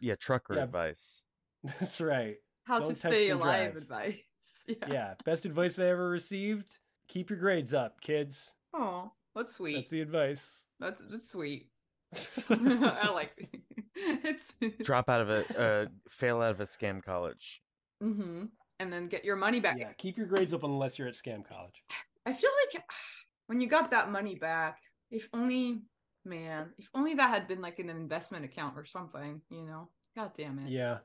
Yeah, 0.00 0.16
trucker 0.16 0.54
Yeah. 0.56 0.64
advice. 0.64 1.24
That's 1.64 2.00
right. 2.00 2.36
How 2.64 2.78
Don't 2.78 2.88
to 2.90 2.94
stay 2.94 3.30
alive 3.30 3.72
drive. 3.72 3.76
advice. 3.82 4.16
Yeah. 4.66 4.74
Yeah, 4.90 5.14
best 5.24 5.46
advice 5.46 5.78
I 5.78 5.84
ever 5.84 6.08
received. 6.10 6.80
Keep 7.06 7.30
your 7.30 7.38
grades 7.38 7.72
up, 7.72 8.00
kids. 8.00 8.54
Oh, 8.74 9.12
that's 9.36 9.54
sweet. 9.54 9.76
That's 9.76 9.88
the 9.88 10.00
advice. 10.00 10.64
That's, 10.80 11.00
that's 11.08 11.28
sweet. 11.28 11.68
I 12.50 13.10
like. 13.14 13.48
it's 13.94 14.54
Drop 14.82 15.08
out 15.08 15.20
of 15.20 15.30
a 15.30 15.60
uh, 15.60 15.86
fail 16.08 16.40
out 16.42 16.50
of 16.50 16.60
a 16.60 16.64
scam 16.64 17.00
college. 17.04 17.62
Mm-hmm. 18.02 18.46
and 18.80 18.92
then 18.92 19.06
get 19.06 19.24
your 19.24 19.36
money 19.36 19.60
back. 19.60 19.78
Yeah, 19.78 19.92
keep 19.96 20.16
your 20.18 20.26
grades 20.26 20.52
up 20.52 20.64
unless 20.64 20.98
you're 20.98 21.06
at 21.06 21.14
scam 21.14 21.44
college. 21.48 21.84
I 22.26 22.32
feel 22.32 22.50
like 22.72 22.82
when 23.46 23.60
you 23.60 23.68
got 23.68 23.92
that 23.92 24.10
money 24.10 24.34
back, 24.34 24.78
if 25.12 25.28
only, 25.32 25.82
man, 26.24 26.70
if 26.78 26.88
only 26.94 27.14
that 27.14 27.28
had 27.30 27.46
been 27.46 27.60
like 27.60 27.78
an 27.78 27.90
investment 27.90 28.44
account 28.44 28.76
or 28.76 28.84
something, 28.84 29.40
you 29.50 29.62
know? 29.62 29.88
God 30.16 30.32
damn 30.36 30.58
it. 30.58 30.68
Yeah. 30.68 30.98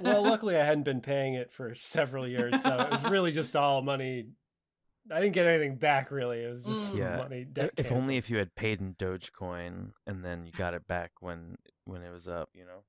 Well, 0.00 0.22
luckily 0.30 0.56
I 0.56 0.64
hadn't 0.64 0.84
been 0.84 1.00
paying 1.00 1.34
it 1.34 1.52
for 1.52 1.74
several 1.74 2.26
years, 2.26 2.62
so 2.62 2.78
it 2.80 2.90
was 2.90 3.04
really 3.04 3.32
just 3.32 3.56
all 3.56 3.82
money. 3.82 4.26
I 5.10 5.20
didn't 5.20 5.32
get 5.34 5.46
anything 5.46 5.76
back 5.76 6.10
really. 6.10 6.40
It 6.44 6.50
was 6.52 6.64
just 6.64 6.92
Mm. 6.92 6.98
Yeah. 6.98 7.16
money. 7.16 7.40
If- 7.42 7.54
debt 7.54 7.70
if 7.76 7.90
only 7.92 8.16
if 8.16 8.28
you 8.30 8.36
had 8.38 8.54
paid 8.54 8.80
in 8.80 8.94
Dogecoin 8.94 9.92
and 10.06 10.24
then 10.24 10.44
you 10.46 10.52
got 10.52 10.74
it 10.74 10.86
back 10.86 11.12
when 11.20 11.56
when 11.84 12.02
it 12.02 12.12
was 12.12 12.28
up, 12.28 12.50
you 12.54 12.64
know. 12.64 12.82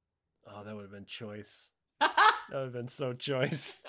Oh, 0.47 0.63
that 0.63 0.75
would 0.75 0.83
have 0.83 0.91
been 0.91 1.05
choice. 1.05 1.69
That 2.01 2.57
would 2.57 2.63
have 2.65 2.73
been 2.73 2.89
so 2.89 3.13
choice. 3.13 3.81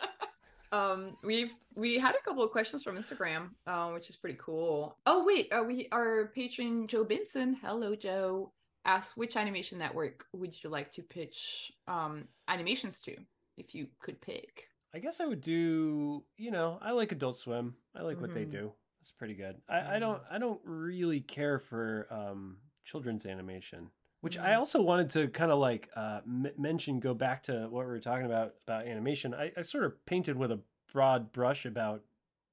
um, 0.71 1.17
we've 1.25 1.53
we 1.75 1.99
had 1.99 2.15
a 2.15 2.21
couple 2.25 2.45
of 2.45 2.53
questions 2.53 2.83
from 2.85 2.97
Instagram, 2.97 3.51
uh, 3.67 3.91
which 3.91 4.09
is 4.09 4.15
pretty 4.17 4.39
cool. 4.41 4.97
Oh 5.05 5.25
wait, 5.25 5.53
uh, 5.53 5.65
we 5.65 5.89
our 5.91 6.27
patron 6.35 6.87
Joe 6.87 7.03
Benson, 7.05 7.55
hello 7.61 7.97
Joe, 7.97 8.53
asked 8.85 9.17
which 9.17 9.37
animation 9.37 9.79
network 9.79 10.25
would 10.33 10.55
you 10.63 10.71
like 10.71 10.91
to 10.93 11.03
pitch 11.03 11.73
um 11.89 12.27
animations 12.49 13.01
to 13.01 13.17
if 13.57 13.75
you 13.75 13.87
could 14.01 14.21
pick. 14.21 14.65
I 14.95 14.99
guess 14.99 15.21
I 15.21 15.27
would 15.27 15.41
do. 15.41 16.25
You 16.37 16.51
know, 16.51 16.79
I 16.83 16.91
like 16.93 17.13
Adult 17.13 17.37
Swim. 17.37 17.77
I 17.95 18.03
like 18.03 18.21
what 18.21 18.35
they 18.35 18.45
Mhm. 18.45 18.51
do. 18.51 18.73
It's 19.01 19.11
pretty 19.13 19.35
good. 19.35 19.57
I, 19.69 19.97
I 19.97 19.99
don't. 19.99 20.23
I 20.31 20.39
don't 20.39 20.61
really 20.65 21.21
care 21.21 21.59
for 21.59 22.07
um, 22.11 22.59
children's 22.85 23.25
animation, 23.27 23.91
which 24.21 24.39
I 24.39 24.51
Mhm. 24.51 24.59
also 24.59 24.83
wanted 24.83 25.11
to 25.11 25.29
kind 25.29 25.51
of 25.51 25.59
like 25.59 25.89
uh, 25.97 26.21
m- 26.27 26.53
mention. 26.59 27.01
Go 27.01 27.15
back 27.15 27.43
to 27.45 27.63
what 27.69 27.85
we 27.87 27.91
were 27.91 28.01
talking 28.01 28.27
about 28.27 28.55
about 28.67 28.87
animation. 28.87 29.35
I, 29.35 29.51
I 29.57 29.63
sort 29.63 29.85
of 29.85 30.05
painted 30.07 30.37
with 30.37 30.53
a 30.53 30.61
broad 30.93 31.33
brush 31.33 31.65
about 31.67 32.05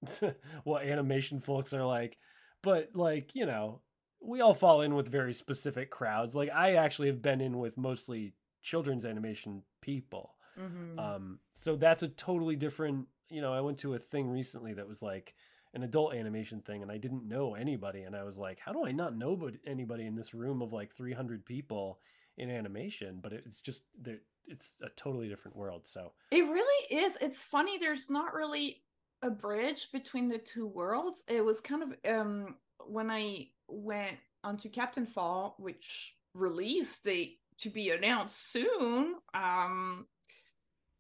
what 0.64 0.84
animation 0.86 1.40
folks 1.40 1.74
are 1.74 1.86
like, 1.86 2.18
but 2.62 2.90
like 2.96 3.36
you 3.36 3.46
know, 3.46 3.82
we 4.22 4.42
all 4.42 4.54
fall 4.54 4.82
in 4.82 4.96
with 4.96 5.08
very 5.08 5.34
specific 5.34 5.90
crowds. 5.90 6.36
Like 6.36 6.50
I 6.54 6.76
actually 6.76 7.08
have 7.08 7.22
been 7.22 7.42
in 7.42 7.58
with 7.58 7.78
mostly 7.78 8.34
children's 8.62 9.06
animation 9.06 9.64
people. 9.82 10.36
Mm-hmm. 10.60 11.00
Um, 11.00 11.40
so 11.54 11.76
that's 11.76 12.04
a 12.04 12.10
totally 12.10 12.56
different. 12.56 13.08
You 13.30 13.42
know, 13.42 13.54
I 13.54 13.62
went 13.62 13.78
to 13.80 13.94
a 13.94 14.00
thing 14.00 14.30
recently 14.30 14.74
that 14.74 14.88
was 14.88 15.02
like 15.02 15.36
an 15.74 15.84
adult 15.84 16.14
animation 16.16 16.62
thing, 16.62 16.82
and 16.82 16.92
I 16.92 16.98
didn't 16.98 17.28
know 17.28 17.54
anybody, 17.54 18.02
and 18.02 18.16
I 18.16 18.24
was 18.24 18.38
like, 18.38 18.60
how 18.60 18.74
do 18.74 18.86
I 18.86 18.92
not 18.92 19.16
know 19.16 19.36
but- 19.36 19.54
anybody 19.68 20.06
in 20.06 20.16
this 20.16 20.34
room 20.34 20.62
of 20.62 20.74
like 20.74 20.94
300 20.96 21.46
people 21.46 22.00
in 22.38 22.50
animation? 22.50 23.20
But 23.22 23.34
it's 23.34 23.62
just 23.62 23.84
there. 24.00 24.20
It's 24.48 24.74
a 24.82 24.90
totally 24.90 25.30
different 25.30 25.56
world. 25.56 25.86
So 25.86 26.12
It 26.32 26.42
really 26.42 26.96
is. 27.04 27.18
It's 27.22 27.46
funny. 27.46 27.78
There's 27.78 28.10
not 28.10 28.34
really 28.34 28.82
a 29.22 29.30
bridge 29.30 29.92
between 29.92 30.28
the 30.28 30.40
two 30.40 30.66
worlds. 30.66 31.24
It 31.28 31.46
was 31.46 31.62
kind 31.62 31.84
of 31.84 31.96
um 32.12 32.56
when 32.88 33.12
I 33.12 33.50
went 33.70 34.18
onto 34.44 34.70
Captain 34.70 35.06
Fall, 35.06 35.56
which 35.60 36.16
released 36.34 37.04
date 37.04 37.40
to 37.60 37.70
be 37.70 37.90
announced 37.90 38.52
soon. 38.52 39.16
Um, 39.34 40.08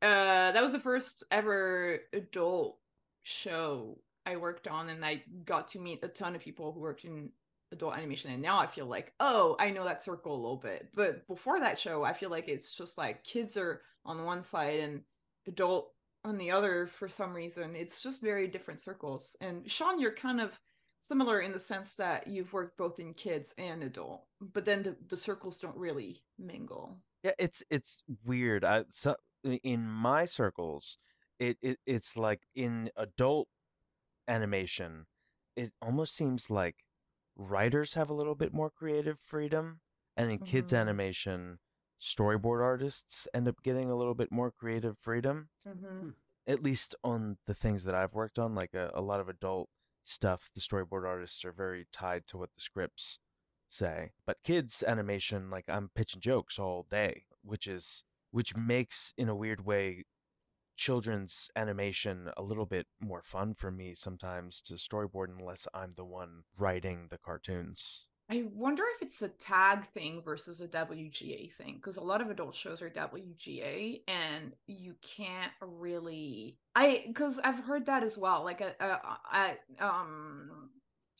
uh, 0.01 0.51
that 0.51 0.61
was 0.61 0.71
the 0.71 0.79
first 0.79 1.23
ever 1.31 1.99
adult 2.13 2.77
show 3.23 3.99
I 4.25 4.37
worked 4.37 4.67
on, 4.67 4.89
and 4.89 5.03
I 5.03 5.23
got 5.45 5.69
to 5.69 5.79
meet 5.79 6.03
a 6.03 6.07
ton 6.07 6.35
of 6.35 6.41
people 6.41 6.71
who 6.71 6.79
worked 6.79 7.05
in 7.05 7.29
adult 7.71 7.95
animation. 7.95 8.31
And 8.31 8.41
now 8.41 8.57
i 8.57 8.67
feel 8.67 8.87
like 8.87 9.13
oh 9.19 9.55
i 9.59 9.69
know 9.69 9.83
that 9.83 10.03
circle 10.03 10.33
a 10.33 10.41
little 10.41 10.57
bit. 10.57 10.87
But 10.95 11.27
before 11.27 11.59
that 11.59 11.79
show 11.79 12.03
i 12.03 12.13
feel 12.13 12.29
like 12.29 12.47
it's 12.47 12.73
just 12.73 12.97
like 12.97 13.23
kids 13.23 13.57
are 13.57 13.81
on 14.05 14.25
one 14.25 14.41
side 14.41 14.79
and 14.79 15.01
adult 15.47 15.91
on 16.25 16.37
the 16.37 16.51
other 16.51 16.87
for 16.87 17.07
some 17.07 17.33
reason. 17.33 17.75
It's 17.75 18.01
just 18.01 18.21
very 18.21 18.47
different 18.47 18.81
circles. 18.81 19.35
And 19.41 19.69
sean 19.69 19.99
you're 19.99 20.13
kind 20.13 20.41
of 20.41 20.59
similar 20.99 21.41
in 21.41 21.51
the 21.51 21.59
sense 21.59 21.95
that 21.95 22.27
you've 22.27 22.53
worked 22.53 22.77
both 22.77 22.99
in 22.99 23.13
kids 23.13 23.53
and 23.57 23.84
adult 23.84 24.26
but 24.41 24.65
then 24.65 24.84
the, 24.84 24.95
the 25.09 25.17
circles 25.17 25.57
don't 25.57 25.77
really 25.77 26.23
mingle 26.38 26.97
Yeah, 27.23 27.34
it's 27.39 27.63
it's 27.69 28.03
weird. 28.26 28.63
I 28.63 28.85
so 28.89 29.15
in 29.43 29.88
my 29.89 30.26
circles, 30.26 30.97
it, 31.39 31.57
it 31.61 31.80
it's 31.85 32.15
like 32.17 32.43
in 32.55 32.91
adult 32.95 33.47
animation, 34.27 35.07
it 35.55 35.73
almost 35.81 36.15
seems 36.15 36.49
like 36.49 36.77
writers 37.38 37.95
have 37.95 38.09
a 38.09 38.13
little 38.13 38.35
bit 38.35 38.53
more 38.53 38.69
creative 38.71 39.19
freedom, 39.21 39.81
and 40.17 40.31
in 40.31 40.39
kids 40.39 40.73
Mhm. 40.73 40.80
animation, 40.81 41.59
storyboard 42.01 42.61
artists 42.63 43.27
end 43.34 43.47
up 43.47 43.63
getting 43.63 43.91
a 43.91 43.95
little 43.97 44.15
bit 44.15 44.31
more 44.31 44.51
creative 44.51 44.97
freedom. 44.99 45.49
mm-hmm. 45.67 46.09
At 46.47 46.61
least 46.63 46.95
on 47.03 47.38
the 47.45 47.53
things 47.53 47.84
that 47.85 47.95
I've 47.95 48.13
worked 48.13 48.38
on, 48.39 48.55
like 48.55 48.73
a, 48.73 48.91
a 48.93 49.01
lot 49.01 49.19
of 49.21 49.30
adult 49.30 49.69
stuff, 50.10 50.49
the 50.53 50.61
storyboard 50.61 51.07
artists 51.07 51.45
are 51.45 51.52
very 51.52 51.88
tied 51.91 52.26
to 52.27 52.38
what 52.38 52.49
the 52.56 52.61
scripts 52.61 53.19
say. 53.69 54.11
But 54.26 54.44
kids 54.44 54.84
animation, 54.86 55.49
like 55.49 55.65
I'm 55.68 55.90
pitching 55.94 56.22
jokes 56.22 56.60
all 56.60 56.88
day, 56.90 57.23
which 57.44 57.68
is 57.68 58.03
which 58.31 58.56
makes 58.56 59.14
in 59.18 59.30
a 59.30 59.36
weird 59.36 59.65
way 59.65 60.06
children's 60.76 61.49
animation 61.56 62.30
a 62.38 62.44
little 62.44 62.65
bit 62.65 62.88
more 63.02 63.22
fun 63.22 63.53
for 63.53 63.69
me 63.69 63.94
sometimes 63.94 64.61
to 64.61 64.76
storyboard 64.76 65.27
unless 65.38 65.68
I'm 65.73 65.94
the 65.98 66.06
one 66.06 66.44
writing 66.57 67.07
the 67.10 67.18
cartoons. 67.18 68.06
I 68.31 68.43
wonder 68.53 68.84
if 68.95 69.01
it's 69.01 69.23
a 69.23 69.30
tag 69.30 69.85
thing 69.88 70.22
versus 70.23 70.61
a 70.61 70.68
WGA 70.68 71.51
thing 71.53 71.76
because 71.76 71.97
a 71.97 72.03
lot 72.03 72.22
of 72.22 72.30
adult 72.30 72.53
shows 72.53 72.81
are 72.81 72.89
WGA 72.89 74.03
and 74.07 74.53
you 74.68 74.93
can't 75.01 75.51
really 75.61 76.57
I 76.76 77.06
because 77.07 77.39
I've 77.39 77.60
heard 77.60 77.88
that 77.88 78.03
as 78.03 78.18
well 78.18 78.43
like 78.43 78.61
at, 78.61 78.76
uh, 78.80 79.84
um 79.84 80.69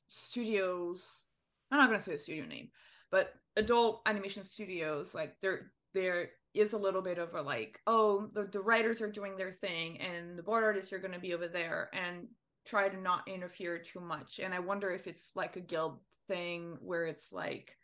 studios 0.08 1.26
I'm 1.72 1.80
not 1.80 1.88
gonna 1.88 2.00
say 2.00 2.14
the 2.14 2.20
studio 2.20 2.46
name 2.46 2.70
but 3.12 3.34
adult 3.58 4.02
animation 4.06 4.46
studios 4.46 5.16
like 5.16 5.36
there 5.42 5.72
there 5.96 6.30
is 6.54 6.74
a 6.74 6.78
little 6.78 7.02
bit 7.02 7.18
of 7.18 7.34
a 7.34 7.42
like 7.42 7.80
oh 7.88 8.30
the, 8.34 8.44
the 8.44 8.62
writers 8.62 9.02
are 9.02 9.12
doing 9.12 9.36
their 9.36 9.52
thing 9.52 10.00
and 10.00 10.38
the 10.38 10.44
board 10.44 10.64
artists 10.64 10.94
are 10.94 11.00
gonna 11.00 11.20
be 11.20 11.34
over 11.34 11.48
there 11.48 11.90
and 11.92 12.28
try 12.66 12.88
to 12.88 13.02
not 13.02 13.28
interfere 13.28 13.80
too 13.80 14.00
much 14.00 14.40
and 14.40 14.54
I 14.54 14.60
wonder 14.60 14.92
if 14.92 15.08
it's 15.08 15.32
like 15.36 15.56
a 15.56 15.62
guild 15.62 15.98
thing 16.30 16.78
where 16.82 17.06
it's 17.06 17.34
like 17.34 17.76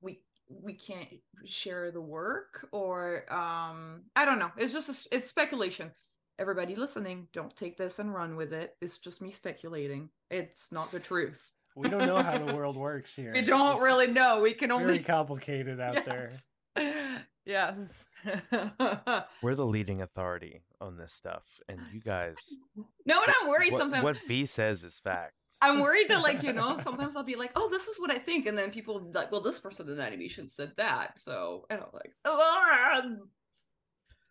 we 0.00 0.20
we 0.48 0.74
can't 0.74 1.08
share 1.44 1.90
the 1.90 2.00
work 2.00 2.66
or 2.72 3.24
um 3.32 4.02
i 4.16 4.24
don't 4.24 4.38
know. 4.38 4.50
It's 4.56 4.72
just 4.72 4.88
a, 4.88 5.14
it's 5.16 5.28
speculation. 5.28 5.90
Everybody 6.38 6.74
listening 6.74 7.28
don't 7.32 7.54
take 7.56 7.76
this 7.76 8.00
and 8.00 8.12
run 8.12 8.34
with 8.36 8.52
it. 8.52 8.74
It's 8.80 8.98
just 8.98 9.22
me 9.22 9.30
speculating. 9.30 10.08
It's 10.30 10.72
not 10.72 10.90
the 10.90 10.98
truth. 10.98 11.52
We 11.76 11.88
don't 11.88 12.06
know 12.06 12.22
how 12.22 12.38
the 12.38 12.54
world 12.58 12.76
works 12.76 13.14
here. 13.14 13.32
we 13.32 13.42
don't 13.42 13.76
It's 13.76 13.84
really 13.84 14.08
know. 14.08 14.40
We 14.40 14.54
can 14.54 14.72
only 14.72 14.86
very 14.94 15.04
complicated 15.04 15.80
out 15.80 16.04
there. 16.04 16.32
yes 17.46 18.08
We're 19.42 19.54
the 19.54 19.66
leading 19.66 20.00
authority 20.02 20.62
on 20.80 20.96
this 20.96 21.12
stuff, 21.12 21.44
and 21.68 21.78
you 21.92 22.00
guys, 22.00 22.36
no 23.06 23.22
and 23.22 23.32
i'm 23.42 23.48
worried 23.48 23.72
what, 23.72 23.78
sometimes 23.78 24.02
what 24.04 24.16
V 24.26 24.46
says 24.46 24.82
is 24.84 24.98
fact. 24.98 25.34
I'm 25.62 25.80
worried 25.80 26.08
that, 26.08 26.22
like, 26.22 26.42
you 26.42 26.52
know, 26.58 26.76
sometimes 26.78 27.16
I'll 27.16 27.22
be 27.22 27.36
like, 27.36 27.52
oh, 27.54 27.68
this 27.70 27.86
is 27.86 27.98
what 28.00 28.10
I 28.10 28.18
think. 28.18 28.46
And 28.46 28.58
then 28.58 28.70
people 28.70 29.10
like, 29.14 29.30
well, 29.30 29.40
this 29.40 29.58
person 29.58 29.88
in 29.88 29.96
the 29.96 30.02
animation 30.02 30.50
said 30.50 30.72
that. 30.78 31.18
So, 31.20 31.64
and 31.70 31.80
I'm 31.80 31.86
like, 31.92 32.12
oh, 32.24 33.26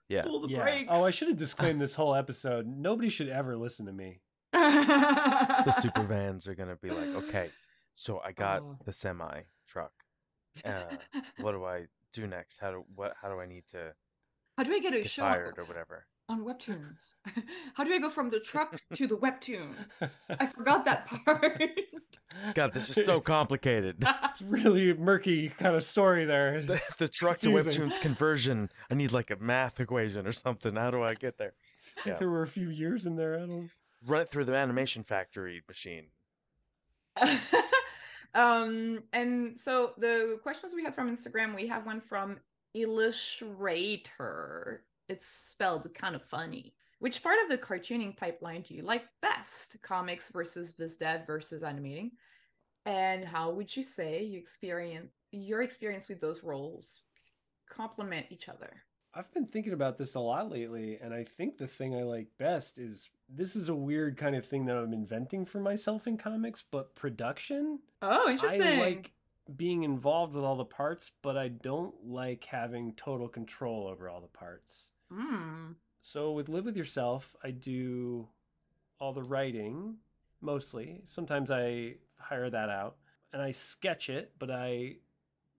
Yeah. 0.10 0.24
pull 0.24 0.42
the 0.42 0.50
Yeah. 0.50 0.62
brakes. 0.64 0.90
Oh, 0.92 1.06
I 1.06 1.12
should 1.12 1.30
have 1.30 1.38
disclaimed 1.38 1.80
this 1.82 1.96
whole 1.96 2.14
episode. 2.14 2.68
Nobody 2.68 3.10
should 3.10 3.30
ever 3.30 3.56
listen 3.56 3.86
to 3.86 3.94
me. 3.94 4.20
the 4.52 5.72
super 5.82 6.04
vans 6.04 6.48
are 6.48 6.54
gonna 6.56 6.76
be 6.76 6.92
like, 6.92 7.10
okay, 7.16 7.50
so 7.96 8.20
I 8.24 8.32
got 8.34 8.62
Oh. 8.62 8.78
the 8.86 8.94
semi 8.94 9.42
truck. 9.68 9.94
Uh, 10.64 10.98
what 11.40 11.54
do 11.54 11.66
I 11.66 11.88
do 12.14 12.28
next? 12.28 12.60
How 12.60 12.72
do 12.72 12.86
what? 12.96 13.16
How 13.22 13.30
do 13.30 13.40
I 13.40 13.46
need 13.46 13.68
to 13.72 13.94
How 14.58 14.64
do 14.64 14.74
I 14.74 14.80
get 14.80 14.94
a 14.94 14.98
get 15.02 15.10
show 15.10 15.24
fired 15.24 15.58
or 15.58 15.66
whatever? 15.66 16.06
on 16.30 16.46
webtoons? 16.46 17.10
How 17.74 17.84
do 17.84 17.94
I 17.94 18.00
go 18.00 18.10
from 18.10 18.30
the 18.30 18.40
truck 18.40 18.80
to 18.96 19.08
the 19.08 19.18
webtoon? 19.18 19.74
I 20.30 20.46
forgot 20.48 20.86
that 20.86 21.06
part. 21.26 21.62
God, 22.56 22.74
this 22.74 22.90
is 22.96 23.06
so 23.06 23.20
complicated. 23.20 23.98
it's 24.24 24.42
really 24.42 24.94
murky 24.94 25.50
kind 25.50 25.76
of 25.76 25.84
story 25.84 26.26
there. 26.26 26.62
the, 26.62 26.82
the 26.98 27.08
truck 27.08 27.40
to 27.42 27.50
webtoons 27.50 28.00
conversion. 28.00 28.70
I 28.90 28.96
need 28.96 29.12
like 29.12 29.32
a 29.32 29.36
math 29.36 29.80
equation 29.80 30.26
or 30.26 30.32
something. 30.32 30.76
How 30.76 30.92
do 30.92 31.04
I 31.04 31.14
get 31.14 31.38
there? 31.38 31.54
yeah. 32.06 32.16
There 32.16 32.30
were 32.30 32.44
a 32.44 32.48
few 32.48 32.70
years 32.70 33.06
in 33.06 33.16
there. 33.18 33.36
I 33.36 33.46
don't. 33.46 33.70
Run 34.06 34.22
it 34.22 34.32
through 34.32 34.46
the 34.46 34.56
animation 34.56 35.04
factory 35.04 35.62
machine. 35.68 36.08
Um, 38.36 39.04
and 39.14 39.60
so 39.60 39.92
the 39.98 40.40
questions 40.42 40.74
we 40.74 40.84
had 40.84 40.96
from 40.96 41.16
Instagram, 41.16 41.56
we 41.56 41.68
have 41.68 41.86
one 41.86 42.02
from 42.02 42.40
Illustrator. 42.74 44.84
It's 45.08 45.26
spelled 45.26 45.94
kind 45.94 46.16
of 46.16 46.24
funny. 46.24 46.74
Which 47.00 47.22
part 47.22 47.38
of 47.44 47.50
the 47.50 47.58
cartooning 47.58 48.16
pipeline 48.16 48.62
do 48.62 48.74
you 48.74 48.82
like 48.82 49.04
best? 49.22 49.76
Comics 49.82 50.32
versus 50.32 50.74
VizDev 50.80 51.28
versus 51.28 51.64
animating? 51.64 52.12
And 52.86 53.26
how 53.26 53.52
would 53.52 53.76
you 53.76 53.84
say 53.84 54.24
you 54.24 54.40
experience 54.40 55.12
your 55.32 55.62
experience 55.62 56.10
with 56.10 56.22
those 56.22 56.44
roles 56.44 57.02
complement 57.70 58.28
each 58.30 58.50
other? 58.50 58.84
I've 59.16 59.32
been 59.32 59.46
thinking 59.46 59.74
about 59.74 59.98
this 59.98 60.16
a 60.16 60.20
lot 60.20 60.50
lately, 60.50 60.98
and 61.00 61.14
I 61.14 61.24
think 61.24 61.58
the 61.58 61.68
thing 61.68 61.96
I 61.96 62.02
like 62.02 62.28
best 62.40 62.80
is 62.80 63.10
this 63.30 63.56
is 63.56 63.70
a 63.70 63.76
weird 63.76 64.18
kind 64.18 64.36
of 64.36 64.46
thing 64.46 64.66
that 64.66 64.76
I'm 64.76 64.92
inventing 64.92 65.46
for 65.46 65.60
myself 65.60 66.08
in 66.08 66.18
comics, 66.18 66.64
but 66.70 66.96
production. 66.96 67.80
Oh, 68.02 68.30
interesting. 68.30 68.64
I 68.64 68.80
like 68.80 69.12
being 69.56 69.84
involved 69.84 70.34
with 70.34 70.44
all 70.44 70.56
the 70.56 70.66
parts, 70.66 71.12
but 71.22 71.38
I 71.38 71.50
don't 71.50 71.94
like 72.04 72.46
having 72.46 72.94
total 72.94 73.28
control 73.28 73.88
over 73.88 74.10
all 74.10 74.22
the 74.22 74.28
parts. 74.28 74.92
Mm. 75.12 75.76
So 76.02 76.32
with 76.32 76.50
Live 76.50 76.66
With 76.66 76.78
Yourself, 76.78 77.36
I 77.44 77.52
do 77.52 78.28
all 79.00 79.14
the 79.14 79.24
writing 79.24 79.98
mostly. 80.42 81.02
Sometimes 81.06 81.52
I 81.52 81.96
hire 82.18 82.50
that 82.50 82.70
out 82.70 82.96
and 83.32 83.42
I 83.42 83.52
sketch 83.52 84.10
it, 84.10 84.32
but 84.40 84.50
I 84.50 84.96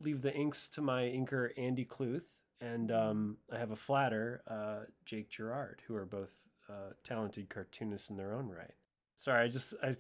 leave 0.01 0.23
the 0.23 0.35
inks 0.35 0.67
to 0.69 0.83
my 0.83 1.03
inker 1.03 1.51
Andy 1.57 1.85
Cluth 1.85 2.44
and 2.65 2.91
um, 2.91 3.37
I 3.53 3.59
have 3.59 3.71
a 3.71 3.77
flatter, 3.77 4.43
uh, 4.49 4.87
Jake 5.05 5.31
Gerard, 5.31 5.83
who 5.87 5.95
are 5.95 6.07
both 6.07 6.33
uh, 6.69 6.93
talented 7.03 7.49
cartoonists 7.51 8.11
in 8.11 8.17
their 8.17 8.35
own 8.35 8.49
right. 8.49 8.75
Sorry, 9.19 9.45
I 9.45 9.49
just 9.49 9.75
I, 9.83 9.95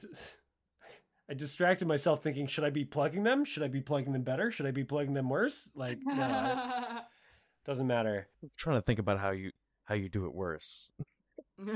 I 1.30 1.34
distracted 1.34 1.86
myself 1.86 2.22
thinking, 2.22 2.46
should 2.46 2.64
I 2.64 2.70
be 2.70 2.84
plugging 2.84 3.22
them? 3.22 3.44
Should 3.44 3.62
I 3.62 3.68
be 3.68 3.80
plugging 3.80 4.12
them 4.12 4.22
better? 4.22 4.50
Should 4.50 4.66
I 4.66 4.70
be 4.70 4.84
plugging 4.84 5.14
them 5.14 5.28
worse? 5.28 5.68
Like, 5.74 5.98
no, 6.04 6.22
I, 6.22 7.02
doesn't 7.66 7.86
matter. 7.86 8.28
I'm 8.42 8.50
trying 8.56 8.78
to 8.78 8.82
think 8.82 8.98
about 8.98 9.18
how 9.18 9.30
you 9.30 9.50
how 9.84 9.94
you 9.94 10.08
do 10.08 10.26
it 10.26 10.34
worse. 10.34 10.90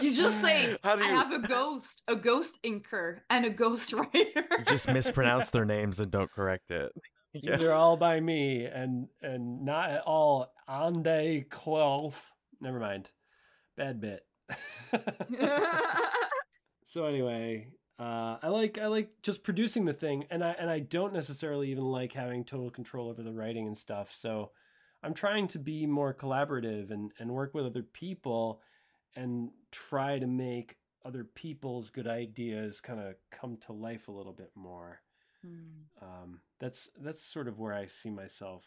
you 0.00 0.14
just 0.14 0.40
say 0.40 0.76
How 0.82 0.96
do 0.96 1.04
I 1.04 1.08
have 1.08 1.32
a 1.32 1.46
ghost, 1.46 2.02
a 2.08 2.16
ghost 2.16 2.58
inker, 2.64 3.20
and 3.28 3.44
a 3.44 3.50
ghost 3.50 3.92
writer. 3.92 4.46
You 4.58 4.64
just 4.66 4.88
mispronounce 4.88 5.50
their 5.50 5.64
names 5.64 6.00
and 6.00 6.10
don't 6.10 6.30
correct 6.30 6.70
it. 6.70 6.92
These 7.42 7.48
are 7.48 7.72
all 7.72 7.96
by 7.96 8.20
me, 8.20 8.64
and 8.66 9.08
and 9.20 9.64
not 9.64 9.90
at 9.90 10.02
all 10.02 10.52
Ande 10.68 11.48
Cloth. 11.50 12.30
Never 12.60 12.78
mind, 12.78 13.10
bad 13.76 14.00
bit. 14.00 14.24
so 16.84 17.06
anyway, 17.06 17.66
uh, 17.98 18.36
I 18.40 18.48
like 18.48 18.78
I 18.78 18.86
like 18.86 19.10
just 19.22 19.42
producing 19.42 19.84
the 19.84 19.92
thing, 19.92 20.26
and 20.30 20.44
I 20.44 20.52
and 20.52 20.70
I 20.70 20.78
don't 20.78 21.12
necessarily 21.12 21.70
even 21.72 21.84
like 21.84 22.12
having 22.12 22.44
total 22.44 22.70
control 22.70 23.08
over 23.10 23.22
the 23.22 23.32
writing 23.32 23.66
and 23.66 23.76
stuff. 23.76 24.14
So 24.14 24.52
I'm 25.02 25.14
trying 25.14 25.48
to 25.48 25.58
be 25.58 25.86
more 25.86 26.14
collaborative 26.14 26.92
and 26.92 27.10
and 27.18 27.32
work 27.32 27.52
with 27.52 27.66
other 27.66 27.82
people, 27.82 28.60
and 29.16 29.50
try 29.72 30.20
to 30.20 30.26
make 30.28 30.76
other 31.04 31.24
people's 31.24 31.90
good 31.90 32.06
ideas 32.06 32.80
kind 32.80 33.00
of 33.00 33.14
come 33.32 33.56
to 33.66 33.72
life 33.72 34.06
a 34.06 34.12
little 34.12 34.32
bit 34.32 34.50
more. 34.54 35.00
Um, 36.02 36.40
that's 36.60 36.88
that's 37.00 37.22
sort 37.22 37.48
of 37.48 37.58
where 37.58 37.74
I 37.74 37.86
see 37.86 38.10
myself 38.10 38.64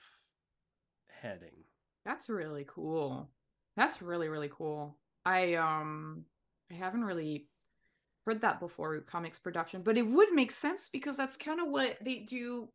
heading. 1.22 1.64
That's 2.06 2.30
really 2.30 2.66
cool. 2.68 3.30
That's 3.76 4.02
really 4.02 4.30
really 4.30 4.50
cool. 4.52 4.98
I 5.26 5.56
um 5.56 6.26
I 6.72 6.76
haven't 6.76 7.04
really 7.04 7.48
heard 8.26 8.42
that 8.42 8.60
before 8.60 9.00
comics 9.02 9.40
production, 9.40 9.82
but 9.82 9.98
it 9.98 10.08
would 10.08 10.34
make 10.34 10.52
sense 10.52 10.90
because 10.92 11.18
that's 11.18 11.38
kind 11.38 11.60
of 11.60 11.70
what 11.70 11.98
they 12.04 12.20
do 12.20 12.70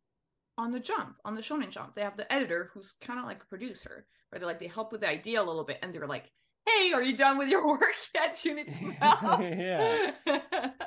on 0.57 0.71
the 0.71 0.79
Jump, 0.79 1.15
on 1.25 1.35
the 1.35 1.41
Shonen 1.41 1.69
Jump. 1.69 1.95
They 1.95 2.01
have 2.01 2.17
the 2.17 2.31
editor 2.31 2.69
who's 2.73 2.93
kind 3.01 3.19
of 3.19 3.25
like 3.25 3.43
a 3.43 3.47
producer, 3.47 4.05
where 4.29 4.39
they 4.39 4.45
like 4.45 4.59
they 4.59 4.67
help 4.67 4.91
with 4.91 5.01
the 5.01 5.09
idea 5.09 5.41
a 5.41 5.43
little 5.43 5.63
bit, 5.63 5.79
and 5.81 5.93
they're 5.93 6.07
like, 6.07 6.31
"Hey, 6.65 6.91
are 6.93 7.01
you 7.03 7.15
done 7.15 7.37
with 7.37 7.49
your 7.49 7.67
work 7.67 7.83
yet, 8.13 8.35
Junitsu?" 8.35 8.95
Yeah. 9.57 10.11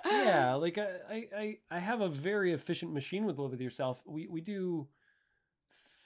yeah, 0.07 0.55
like 0.55 0.79
I, 0.79 1.27
I, 1.37 1.57
I- 1.71 1.79
have 1.79 2.01
a 2.01 2.09
very 2.09 2.53
efficient 2.53 2.93
machine 2.93 3.25
with 3.25 3.39
Live 3.39 3.51
with 3.51 3.61
Yourself. 3.61 4.03
We 4.07 4.27
we 4.29 4.41
do 4.41 4.89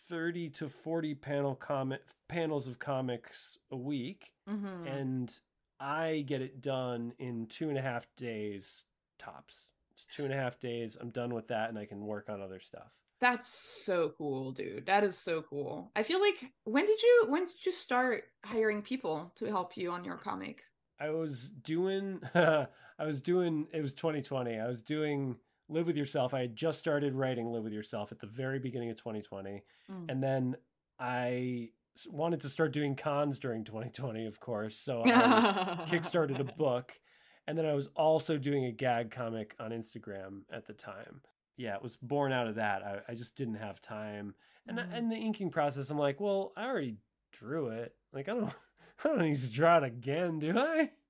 thirty 0.09 0.49
to 0.51 0.69
forty 0.69 1.15
panel 1.15 1.55
comic 1.55 2.03
panels 2.29 2.67
of 2.67 2.79
comics 2.79 3.59
a 3.71 3.77
week, 3.77 4.33
Mhm. 4.49 4.87
and 5.01 5.41
I 5.79 6.25
get 6.27 6.43
it 6.43 6.61
done 6.61 7.13
in 7.19 7.47
two 7.47 7.69
and 7.69 7.79
a 7.79 7.83
half 7.83 8.07
days 8.17 8.85
tops. 9.19 9.67
It's 9.93 10.05
two 10.15 10.25
and 10.25 10.33
a 10.33 10.37
half 10.37 10.59
days. 10.61 10.97
I'm 11.01 11.11
done 11.11 11.35
with 11.35 11.49
that, 11.49 11.69
and 11.69 11.79
I 11.79 11.87
can 11.87 12.05
work 12.07 12.29
on 12.29 12.41
other 12.41 12.61
stuff. 12.61 12.93
That's 13.21 13.49
so 13.85 14.15
cool, 14.17 14.53
dude. 14.53 14.87
That 14.87 15.05
is 15.05 15.19
so 15.19 15.43
cool. 15.43 15.91
I 15.95 16.03
feel 16.03 16.21
like 16.21 16.51
when 16.65 16.87
did 16.87 17.03
you 17.03 17.27
when 17.29 17.45
did 17.45 17.67
you 17.67 17.73
start 17.73 18.25
hiring 18.45 18.83
people 18.83 19.33
to 19.37 19.47
help 19.47 19.77
you 19.77 19.91
on 19.91 20.05
your 20.05 20.17
comic? 20.17 20.63
I 20.99 21.11
was 21.11 21.51
doing 21.51 22.21
I 22.35 22.67
was 22.99 23.21
doing 23.21 23.67
it 23.73 23.83
was 23.83 23.95
2020. 23.95 24.59
I 24.59 24.67
was 24.67 24.81
doing 24.81 25.37
Live 25.69 25.87
with 25.87 25.97
Yourself. 25.97 26.35
I 26.35 26.41
had 26.41 26.57
just 26.57 26.79
started 26.79 27.15
writing 27.15 27.53
Live 27.53 27.65
with 27.65 27.73
Yourself 27.73 28.11
at 28.11 28.19
the 28.19 28.27
very 28.27 28.59
beginning 28.59 28.91
of 28.91 28.97
2020. 28.97 29.63
Mm. 29.91 30.11
And 30.11 30.23
then 30.23 30.57
I 30.99 31.71
wanted 32.09 32.41
to 32.41 32.49
start 32.49 32.73
doing 32.73 32.97
cons 32.97 33.39
during 33.39 33.65
2020, 33.65 34.27
of 34.27 34.41
course. 34.41 34.77
So 34.77 35.03
I 35.05 35.85
kickstarted 35.89 36.41
a 36.41 36.45
book. 36.45 36.99
And 37.47 37.59
then 37.59 37.67
I 37.67 37.75
was 37.75 37.89
also 37.97 38.37
doing 38.39 38.67
a 38.67 38.73
gag 38.73 39.11
comic 39.11 39.55
on 39.59 39.71
Instagram 39.71 40.43
at 40.53 40.67
the 40.67 40.73
time. 40.73 41.21
Yeah, 41.61 41.77
it 41.77 41.83
was 41.83 41.97
born 41.97 42.33
out 42.33 42.47
of 42.47 42.55
that. 42.57 42.83
I, 42.83 43.01
I 43.09 43.15
just 43.15 43.37
didn't 43.37 43.57
have 43.57 43.81
time. 43.81 44.35
And 44.67 44.79
Mhm. 44.79 44.93
and 44.93 45.13
the 45.13 45.17
inking 45.17 45.51
process, 45.51 45.91
I'm 45.91 45.99
like, 45.99 46.21
well, 46.21 46.53
I 46.57 46.67
already 46.67 46.97
drew 47.33 47.69
it. 47.69 47.95
Like 48.13 48.29
I 48.29 48.35
don't 48.35 48.55
I 49.05 49.09
don't 49.09 49.19
need 49.21 49.37
to 49.39 49.51
draw 49.53 49.79
it 49.79 49.85
again, 49.85 50.39
do 50.39 50.59
I? 50.59 50.93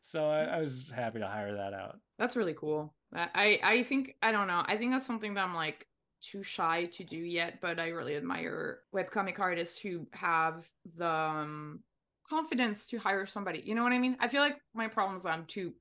So 0.00 0.28
I, 0.28 0.44
I 0.44 0.60
was 0.60 0.90
happy 0.90 1.18
to 1.20 1.26
hire 1.26 1.54
that 1.54 1.72
out. 1.74 2.00
That's 2.18 2.36
really 2.36 2.54
cool. 2.54 2.94
I 3.14 3.28
I 3.34 3.60
I 3.72 3.82
think 3.82 4.16
I 4.22 4.32
don't 4.32 4.46
know. 4.48 4.64
I 4.66 4.76
think 4.76 4.92
that's 4.92 5.06
something 5.06 5.34
that 5.34 5.44
I'm 5.44 5.54
like 5.54 5.86
too 6.20 6.42
shy 6.42 6.86
to 6.86 7.04
do 7.04 7.16
yet, 7.16 7.60
but 7.60 7.78
I 7.78 7.88
really 7.88 8.16
admire 8.16 8.80
webcomic 8.94 9.38
artists 9.38 9.78
who 9.78 10.06
have 10.12 10.68
the 10.96 11.06
um, 11.06 11.84
confidence 12.28 12.86
to 12.88 12.98
hire 12.98 13.26
somebody. 13.26 13.60
You 13.60 13.74
know 13.74 13.82
what 13.82 13.92
I 13.92 13.98
mean? 13.98 14.16
I 14.20 14.28
feel 14.28 14.40
like 14.40 14.60
my 14.72 14.88
problem 14.88 15.16
is 15.16 15.26
I'm 15.26 15.46
too 15.46 15.74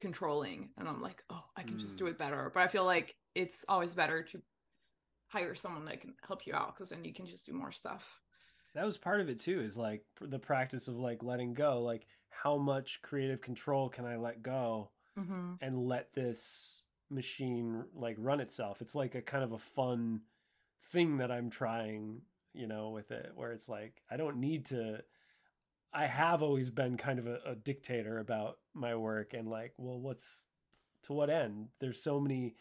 controlling 0.00 0.70
and 0.78 0.88
I'm 0.88 1.00
like, 1.00 1.22
"Oh, 1.30 1.44
I 1.56 1.62
can 1.62 1.78
just 1.78 1.98
do 1.98 2.04
Mm. 2.04 2.10
it 2.10 2.18
better." 2.18 2.50
But 2.52 2.62
I 2.62 2.68
feel 2.68 2.84
like 2.84 3.16
it's 3.34 3.64
always 3.68 3.94
better 3.94 4.22
to 4.22 4.42
hire 5.28 5.54
someone 5.54 5.84
that 5.86 6.00
can 6.00 6.14
help 6.26 6.46
you 6.46 6.54
out 6.54 6.76
cuz 6.76 6.90
then 6.90 7.04
you 7.04 7.12
can 7.12 7.26
just 7.26 7.46
do 7.46 7.52
more 7.52 7.72
stuff. 7.72 8.22
that 8.74 8.84
was 8.84 8.98
part 8.98 9.20
of 9.22 9.28
it 9.30 9.38
too 9.38 9.60
is 9.60 9.76
like 9.78 10.04
the 10.20 10.38
practice 10.38 10.86
of 10.86 10.96
like 10.98 11.22
letting 11.22 11.54
go 11.54 11.80
like 11.82 12.06
how 12.28 12.58
much 12.58 13.00
creative 13.00 13.40
control 13.40 13.88
can 13.88 14.04
i 14.04 14.16
let 14.16 14.42
go 14.42 14.90
Mhm. 15.16 15.56
and 15.62 15.88
let 15.88 16.12
this 16.12 16.84
machine 17.08 17.84
like 17.94 18.16
run 18.18 18.38
itself 18.40 18.82
it's 18.82 18.94
like 18.94 19.14
a 19.14 19.22
kind 19.22 19.42
of 19.44 19.52
a 19.52 19.58
fun 19.58 20.20
thing 20.92 21.16
that 21.16 21.30
i'm 21.32 21.48
trying 21.48 22.20
you 22.52 22.66
know 22.66 22.90
with 22.90 23.10
it 23.10 23.32
where 23.34 23.52
it's 23.52 23.68
like 23.68 24.02
i 24.10 24.16
don't 24.18 24.36
need 24.36 24.66
to 24.66 25.02
i 25.96 26.06
have 26.06 26.42
always 26.42 26.70
been 26.70 26.96
kind 26.96 27.18
of 27.18 27.26
a, 27.26 27.38
a 27.46 27.54
dictator 27.56 28.18
about 28.18 28.58
my 28.74 28.94
work 28.94 29.34
and 29.34 29.48
like 29.48 29.72
well 29.78 29.98
what's 29.98 30.44
to 31.06 31.12
what 31.12 31.30
end? 31.30 31.68
There's 31.80 32.02
so 32.02 32.20
many 32.20 32.54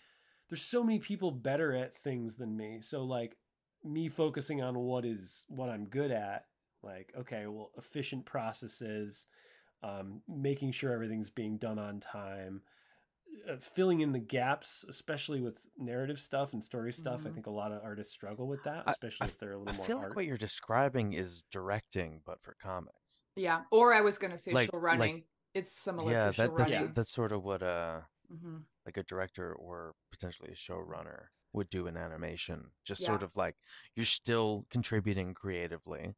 there's 0.49 0.61
so 0.61 0.83
many 0.83 0.99
people 0.99 1.31
better 1.31 1.73
at 1.73 1.97
things 1.97 2.35
than 2.35 2.55
me. 2.55 2.79
So 2.81 3.03
like 3.03 3.35
me 3.85 4.09
focusing 4.09 4.61
on 4.63 4.77
what 4.79 5.05
is 5.05 5.45
what 5.47 5.69
i'm 5.69 5.85
good 5.85 6.09
at 6.09 6.45
like 6.81 7.13
okay 7.17 7.45
well 7.45 7.69
efficient 7.77 8.25
processes 8.25 9.27
um, 9.83 10.21
making 10.27 10.71
sure 10.71 10.91
everything's 10.91 11.29
being 11.29 11.57
done 11.57 11.77
on 11.77 11.99
time 11.99 12.61
uh, 13.49 13.57
filling 13.59 14.01
in 14.01 14.11
the 14.11 14.19
gaps 14.19 14.85
especially 14.89 15.41
with 15.41 15.65
narrative 15.77 16.19
stuff 16.19 16.53
and 16.53 16.63
story 16.63 16.91
stuff 16.93 17.21
i 17.25 17.29
Mhm. 17.29 17.33
think 17.33 17.45
a 17.47 17.51
lot 17.51 17.71
of 17.71 17.81
artists 17.83 18.13
struggle 18.13 18.47
with 18.47 18.63
that 18.63 18.83
especially 18.87 19.25
I 19.25 19.29
if 19.29 19.37
they're 19.37 19.53
a 19.53 19.57
little 19.57 19.73
more 19.75 19.83
I 19.83 19.87
feel 19.87 19.97
like 20.01 20.15
what 20.15 20.25
you're 20.25 20.37
describing 20.37 21.13
is 21.13 21.43
directing, 21.51 22.21
but 22.25 22.41
for 22.41 22.55
comics. 22.61 23.23
Yeah. 23.35 23.63
Or 23.71 23.93
I 23.93 24.01
was 24.01 24.17
going 24.17 24.31
to 24.31 24.37
say 24.37 24.51
Like- 24.51 24.71
show 24.71 24.77
like- 24.77 24.83
running. 24.83 25.23
it's 25.53 25.71
similar 25.71 26.11
yeah, 26.11 26.27
to 26.27 26.33
show 26.33 26.41
that, 26.47 26.57
that's 26.57 26.73
running. 26.75 26.93
that's 26.93 27.11
sort 27.13 27.31
of 27.31 27.43
what 27.43 27.61
uh 27.63 28.01
hmm 28.29 28.59
like 28.85 28.97
a 28.97 29.03
director 29.03 29.53
or 29.53 29.95
potentially 30.11 30.51
a 30.51 30.55
showrunner 30.55 31.27
would 31.53 31.69
do 31.69 31.87
in 31.87 31.95
animation. 31.97 32.71
Just 32.83 33.01
Yeah. 33.01 33.07
sort 33.07 33.23
of 33.23 33.35
like 33.37 33.55
you're 33.95 34.05
still 34.05 34.65
contributing 34.69 35.33
creatively, 35.33 36.15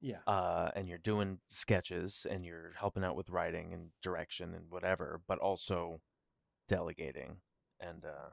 yeah 0.00 0.20
uh, 0.26 0.70
and 0.76 0.88
you're 0.88 0.98
doing 0.98 1.40
sketches 1.48 2.24
and 2.30 2.44
you're 2.44 2.72
helping 2.78 3.02
out 3.04 3.16
with 3.16 3.30
writing 3.30 3.72
and 3.74 3.90
direction 4.02 4.54
and 4.54 4.70
whatever, 4.70 5.20
but 5.26 5.38
also 5.38 6.00
delegating. 6.68 7.36
And 7.80 8.04
uh, 8.04 8.30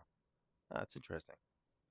that's 0.71 0.95
interesting. 0.95 1.35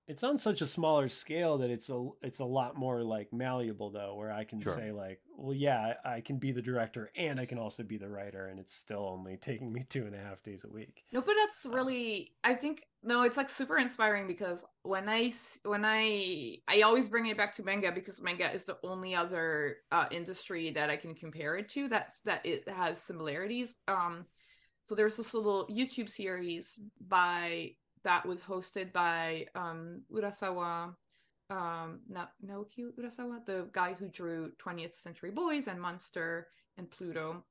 it's 0.08 0.24
on 0.24 0.38
such 0.38 0.60
a 0.62 0.66
smaller 0.66 1.08
scale 1.08 1.58
that 1.58 1.70
it's 1.70 1.90
a 1.90 2.08
it's 2.22 2.40
a 2.40 2.44
lot 2.44 2.76
more 2.76 3.02
like 3.02 3.32
malleable 3.32 3.90
though 3.90 4.14
where 4.16 4.32
i 4.32 4.44
can 4.44 4.60
Sure. 4.60 4.72
say 4.74 4.92
like 4.92 5.20
well 5.36 5.54
yeah 5.54 5.94
I, 6.04 6.16
I 6.16 6.20
can 6.20 6.38
be 6.38 6.52
the 6.52 6.62
director 6.62 7.10
and 7.16 7.40
i 7.40 7.46
can 7.46 7.58
also 7.58 7.82
be 7.82 7.96
the 7.98 8.08
writer 8.10 8.48
and 8.48 8.60
it's 8.60 8.74
still 8.74 9.06
only 9.08 9.36
taking 9.38 9.72
me 9.72 9.84
two 9.88 10.06
and 10.06 10.14
a 10.14 10.18
half 10.18 10.42
days 10.42 10.64
a 10.64 10.68
week 10.70 11.04
No, 11.12 11.20
but 11.22 11.34
that's 11.38 11.64
really 11.66 12.32
I 12.42 12.54
think 12.54 12.82
no, 13.06 13.22
it's 13.22 13.36
like 13.36 13.50
super 13.50 13.76
inspiring 13.76 14.26
because 14.26 14.64
when 14.82 15.08
I 15.10 15.30
when 15.64 15.84
I 15.84 16.56
I 16.66 16.80
always 16.82 17.08
bring 17.08 17.26
it 17.26 17.36
back 17.36 17.54
to 17.56 17.62
manga 17.62 17.92
because 17.92 18.20
manga 18.20 18.50
is 18.52 18.64
the 18.64 18.78
only 18.82 19.14
other 19.14 19.76
uh, 19.92 20.06
industry 20.10 20.70
that 20.70 20.88
I 20.88 20.96
can 20.96 21.14
compare 21.14 21.56
it 21.56 21.68
to 21.70 21.88
that's 21.88 22.20
that 22.22 22.44
it 22.46 22.66
has 22.68 23.00
similarities. 23.00 23.76
Um, 23.88 24.24
so 24.84 24.94
there's 24.94 25.16
this 25.16 25.32
little 25.34 25.66
YouTube 25.68 26.08
series 26.10 26.78
by 27.08 27.70
that 28.04 28.24
was 28.26 28.42
hosted 28.42 28.92
by 28.92 29.46
um 29.54 30.02
Urasawa, 30.12 30.94
um 31.50 32.00
Na- 32.08 32.34
Naoki 32.46 32.84
Urasawa, 32.98 33.44
the 33.46 33.68
guy 33.72 33.94
who 33.94 34.08
drew 34.08 34.52
20th 34.64 34.94
Century 34.94 35.30
Boys 35.30 35.68
and 35.68 35.80
Monster 35.80 36.48
and 36.76 36.90
Pluto. 36.90 37.44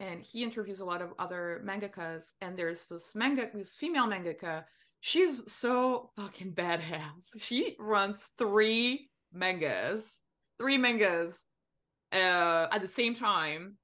And 0.00 0.20
he 0.20 0.42
interviews 0.42 0.80
a 0.80 0.84
lot 0.84 1.00
of 1.00 1.12
other 1.20 1.62
mangakas. 1.64 2.32
And 2.40 2.58
there's 2.58 2.88
this 2.88 3.14
manga, 3.14 3.48
this 3.54 3.76
female 3.76 4.08
mangaka. 4.08 4.64
She's 5.00 5.52
so 5.52 6.10
fucking 6.16 6.52
badass. 6.52 7.38
She 7.38 7.76
runs 7.78 8.30
three 8.36 9.10
mangas, 9.32 10.20
three 10.58 10.78
mangas 10.78 11.46
uh, 12.12 12.66
at 12.72 12.80
the 12.80 12.88
same 12.88 13.14
time 13.14 13.76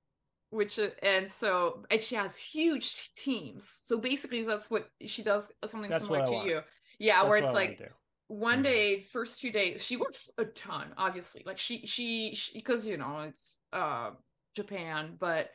which 0.50 0.78
uh, 0.78 0.90
and 1.02 1.30
so 1.30 1.84
and 1.90 2.00
she 2.00 2.14
has 2.14 2.36
huge 2.36 3.14
teams. 3.14 3.80
So 3.82 3.98
basically 3.98 4.44
that's 4.44 4.70
what 4.70 4.90
she 5.06 5.22
does 5.22 5.50
something 5.64 5.90
That's 5.90 5.92
similar 5.92 6.22
to 6.22 6.36
want. 6.36 6.44
you. 6.44 6.62
Yeah 6.98 7.22
That's 7.22 7.28
where 7.28 7.38
it's 7.38 7.52
like 7.52 7.82
one 8.28 8.62
Mhm. 8.62 8.62
day 8.62 9.00
first 9.00 9.40
two 9.40 9.50
days 9.50 9.84
she 9.84 9.96
works 9.96 10.28
a 10.38 10.44
ton 10.44 10.92
obviously. 10.96 11.42
Like 11.46 11.58
she 11.58 11.86
she 11.86 12.36
because 12.54 12.86
you 12.86 12.96
know 12.96 13.20
it's 13.20 13.56
uh 13.72 14.12
japan 14.54 15.16
but 15.18 15.50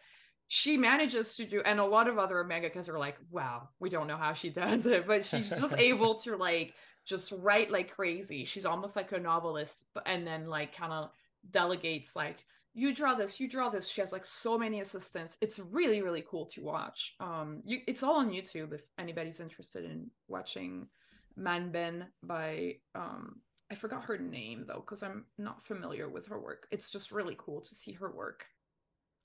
she 0.48 0.78
manages 0.78 1.36
to 1.36 1.45
do 1.45 1.61
and 1.61 1.80
a 1.80 1.86
lot 1.86 2.07
of 2.07 2.18
other 2.20 2.44
mangakas 2.44 2.88
are 2.88 2.99
like 2.99 3.18
wow 3.32 3.70
we 3.80 3.90
don't 3.90 4.07
know 4.07 4.18
how 4.18 4.34
she 4.34 4.49
does 4.52 4.86
it 4.88 5.07
but 5.07 5.26
she's 5.26 5.52
just 5.52 5.76
able 5.78 6.15
to 6.20 6.36
like 6.38 6.76
just 7.06 7.34
write 7.34 7.70
like 7.70 7.91
crazy. 7.91 8.45
She's 8.45 8.65
almost 8.65 8.95
like 8.95 9.11
a 9.11 9.20
novelist 9.20 9.84
and 10.06 10.26
then 10.26 10.48
like 10.48 10.74
kind 10.74 10.94
of 10.94 11.11
delegates 11.49 12.15
like 12.15 12.45
you 12.74 12.94
draw 12.94 13.14
this 13.14 13.40
you 13.40 13.48
draw 13.48 13.70
this 13.70 13.88
she 13.88 14.02
has 14.02 14.12
like 14.12 14.26
so 14.26 14.58
many 14.58 14.82
assistants 14.82 15.38
it's 15.41 15.60
really 15.60 16.02
really 16.02 16.24
cool 16.28 16.45
to 16.45 16.62
watch 16.62 17.16
um 17.20 17.62
you 17.66 17.80
it's 17.88 18.04
all 18.04 18.16
on 18.16 18.30
youtube 18.32 18.74
if 18.74 18.82
anybody's 18.98 19.40
interested 19.40 19.86
in 19.86 20.10
watching 20.28 20.88
manben 21.40 22.06
by 22.24 22.76
um 22.95 23.40
i 23.72 23.76
forgot 23.76 24.04
her 24.04 24.18
name 24.18 24.66
though 24.68 24.80
because 24.82 25.04
i'm 25.04 25.26
not 25.38 25.62
familiar 25.64 26.10
with 26.10 26.26
her 26.28 26.40
work 26.40 26.68
it's 26.72 26.90
just 26.90 27.12
really 27.12 27.36
cool 27.38 27.62
to 27.62 27.76
see 27.76 27.91
her 27.94 28.12
work 28.12 28.45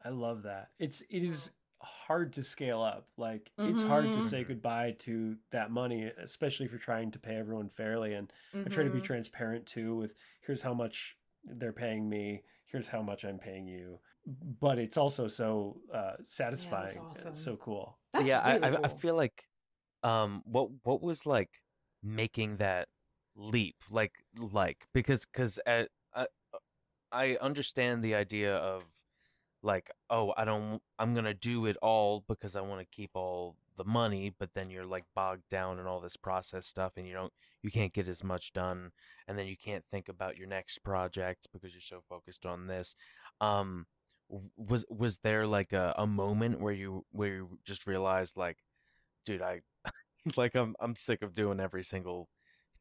I 0.05 0.11
love 0.11 0.43
that. 0.45 0.71
It's 0.79 1.03
it 1.11 1.25
is 1.25 1.51
hard 1.81 2.33
to 2.35 2.43
scale 2.45 2.83
up. 2.83 3.09
Like 3.17 3.51
it's 3.65 3.83
hard 3.83 4.13
to 4.15 4.21
Mhm. 4.21 4.23
say 4.23 4.45
goodbye 4.45 4.93
to 5.01 5.37
that 5.51 5.71
money, 5.71 6.05
especially 6.19 6.67
if 6.67 6.73
you're 6.73 6.79
trying 6.79 7.11
to 7.13 7.19
pay 7.19 7.37
everyone 7.37 7.69
fairly. 7.69 8.15
And 8.15 8.33
I 8.65 8.69
try 8.69 8.85
to 8.85 8.91
be 8.91 9.01
Mhm. 9.01 9.03
transparent 9.03 9.67
too 9.67 9.97
with 9.97 10.15
here's 10.41 10.63
how 10.63 10.75
much 10.75 11.17
they're 11.45 11.73
paying 11.73 12.09
me, 12.09 12.43
here's 12.71 12.89
how 12.89 13.03
much 13.03 13.25
I'm 13.25 13.39
paying 13.39 13.67
you. 13.67 13.99
But 14.61 14.79
it's 14.79 14.97
also 14.97 15.27
so 15.27 15.81
uh, 15.93 16.13
satisfying. 16.25 16.99
awesome. 16.99 17.29
It's 17.29 17.43
so 17.43 17.57
cool. 17.57 17.99
That's 18.13 18.27
yeah, 18.27 18.47
really 18.47 18.77
I, 18.77 18.81
I 18.81 18.85
I 18.85 18.89
feel 18.89 19.17
like 19.17 19.45
um 20.03 20.43
what 20.45 20.69
what 20.85 21.03
was 21.03 21.27
like 21.27 21.51
making 22.03 22.59
that 22.59 22.89
leap 23.37 23.77
like 23.91 24.13
like 24.37 24.87
because 24.93 25.25
because 25.27 25.59
I 25.67 25.87
I 27.13 27.37
understand 27.41 28.03
the 28.03 28.15
idea 28.15 28.57
of 28.57 28.85
like 29.63 29.91
oh 30.11 30.33
I 30.37 30.45
don't 30.45 30.81
I'm 30.99 31.15
gonna 31.15 31.35
do 31.35 31.67
it 31.67 31.77
all 31.83 32.25
because 32.29 32.55
I 32.55 32.61
want 32.61 32.81
to 32.81 32.87
keep 32.87 33.11
all 33.15 33.57
the 33.79 33.85
money 33.85 34.35
but 34.39 34.51
then 34.55 34.69
you're 34.69 34.85
like 34.85 35.05
bogged 35.15 35.49
down 35.49 35.79
in 35.79 35.87
all 35.87 36.01
this 36.01 36.17
process 36.17 36.67
stuff 36.67 36.93
and 36.97 37.07
you 37.07 37.15
don't 37.15 37.33
you 37.63 37.71
can't 37.71 37.95
get 37.95 38.09
as 38.09 38.23
much 38.23 38.53
done 38.53 38.91
and 39.27 39.39
then 39.39 39.47
you 39.47 39.57
can't 39.57 39.85
think 39.91 40.09
about 40.09 40.37
your 40.37 40.47
next 40.47 40.83
project 40.85 41.47
because 41.53 41.73
you're 41.73 41.81
so 41.81 42.03
focused 42.09 42.45
on 42.45 42.67
this 42.67 42.95
um 43.41 43.87
was 44.57 44.85
was 44.91 45.19
there 45.19 45.47
like 45.47 45.73
a, 45.73 45.95
a 45.97 46.07
moment 46.07 46.61
where 46.61 46.75
you 46.75 47.05
where 47.13 47.29
you 47.29 47.59
just 47.65 47.87
realized 47.87 48.37
like 48.37 48.59
dude 49.25 49.41
i 49.41 49.61
like 50.37 50.55
i'm 50.55 50.75
i'm 50.81 50.95
sick 50.95 51.23
of 51.23 51.33
doing 51.33 51.61
every 51.61 51.85
single 51.85 52.29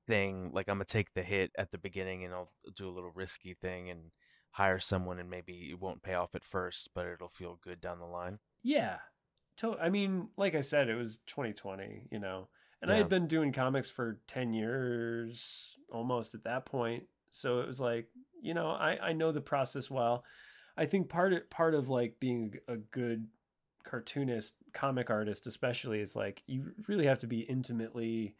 thing 0.07 0.49
like 0.53 0.67
i'm 0.67 0.75
gonna 0.75 0.85
take 0.85 1.13
the 1.13 1.23
hit 1.23 1.51
at 1.57 1.71
the 1.71 1.77
beginning 1.77 2.25
and 2.25 2.33
i'll 2.33 2.51
do 2.75 2.89
a 2.89 2.91
little 2.91 3.11
risky 3.15 3.53
thing 3.53 3.89
and 3.89 4.11
hire 4.51 4.79
someone 4.79 5.19
and 5.19 5.29
maybe 5.29 5.69
it 5.71 5.79
won't 5.79 6.01
pay 6.01 6.15
off 6.15 6.33
at 6.33 6.43
first 6.43 6.89
but 6.95 7.05
it'll 7.05 7.29
feel 7.29 7.59
good 7.63 7.79
down 7.79 7.99
the 7.99 8.05
line 8.05 8.39
Yeah. 8.63 8.97
To- 9.57 9.77
I 9.79 9.89
mean, 9.89 10.29
like 10.37 10.55
I 10.55 10.61
said, 10.61 10.89
it 10.89 10.95
was 10.95 11.17
2020, 11.27 12.07
you 12.11 12.19
know, 12.19 12.47
and 12.81 12.91
I 12.91 12.97
had 12.97 13.09
been 13.09 13.27
doing 13.27 13.51
comics 13.51 13.89
for 13.89 14.19
10 14.27 14.53
years 14.53 15.77
almost 15.91 16.35
at 16.35 16.43
that 16.43 16.65
point. 16.65 17.03
So 17.31 17.59
it 17.59 17.67
was 17.67 17.79
like, 17.79 18.07
you 18.41 18.53
know, 18.53 18.69
I, 18.69 18.97
I 19.01 19.13
know 19.13 19.31
the 19.31 19.41
process 19.41 19.89
well. 19.89 20.23
I 20.77 20.85
think 20.85 21.09
part 21.09 21.33
of, 21.33 21.49
part 21.49 21.73
of 21.73 21.89
like 21.89 22.19
being 22.19 22.53
a 22.67 22.77
good 22.77 23.27
cartoonist, 23.83 24.53
comic 24.73 25.09
artist, 25.09 25.47
especially, 25.47 26.01
is 26.01 26.15
like 26.15 26.43
you 26.45 26.71
really 26.87 27.07
have 27.07 27.19
to 27.19 27.27
be 27.27 27.39
intimately 27.39 28.35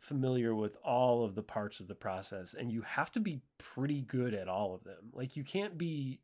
familiar 0.00 0.54
with 0.54 0.76
all 0.84 1.24
of 1.24 1.34
the 1.34 1.42
parts 1.42 1.78
of 1.78 1.86
the 1.86 1.94
process 1.94 2.54
and 2.54 2.72
you 2.72 2.80
have 2.82 3.10
to 3.12 3.20
be 3.20 3.42
pretty 3.58 4.00
good 4.02 4.34
at 4.34 4.48
all 4.48 4.74
of 4.74 4.82
them. 4.82 5.10
Like 5.12 5.36
you 5.36 5.44
can't 5.44 5.76
be 5.76 6.20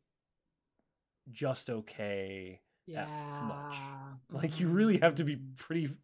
just 1.31 1.69
okay 1.69 2.61
that 2.95 3.13
much. 3.39 3.95
Like 4.29 4.59
you 4.59 4.67
Mhm. 4.67 4.73
really 4.75 4.97
have 4.99 5.15
to 5.15 5.23
be 5.23 5.35
pretty 5.55 5.95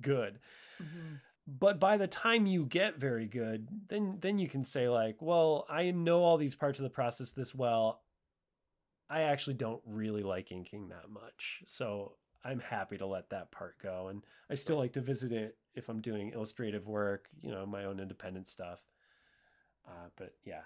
good. 0.00 0.40
Mhm. 0.80 1.20
But 1.46 1.78
by 1.80 1.96
the 1.96 2.08
time 2.08 2.46
you 2.46 2.66
get 2.66 2.96
very 2.98 3.26
good, 3.26 3.88
then 3.88 4.18
then 4.20 4.38
you 4.38 4.48
can 4.48 4.64
say 4.64 4.88
like, 4.88 5.20
well, 5.22 5.64
I 5.68 5.90
know 5.92 6.22
all 6.22 6.36
these 6.36 6.54
parts 6.54 6.78
of 6.78 6.82
the 6.84 6.90
process 6.90 7.30
this 7.32 7.54
well. 7.54 8.02
I 9.08 9.22
actually 9.22 9.54
don't 9.54 9.82
really 9.86 10.22
like 10.22 10.50
inking 10.50 10.88
that 10.88 11.08
much. 11.10 11.62
So 11.66 12.18
I'm 12.44 12.58
happy 12.60 12.98
to 12.98 13.06
let 13.06 13.30
that 13.30 13.50
part 13.52 13.78
go. 13.78 14.08
And 14.08 14.24
I 14.50 14.54
still 14.54 14.76
like 14.76 14.92
to 14.94 15.00
visit 15.00 15.32
it 15.32 15.56
if 15.74 15.88
I'm 15.88 16.00
doing 16.00 16.30
illustrative 16.30 16.86
work, 16.88 17.28
you 17.40 17.50
know, 17.50 17.64
my 17.66 17.84
own 17.84 18.00
independent 18.00 18.48
stuff. 18.48 18.84
Uh, 19.86 20.08
but 20.16 20.34
yeah. 20.44 20.62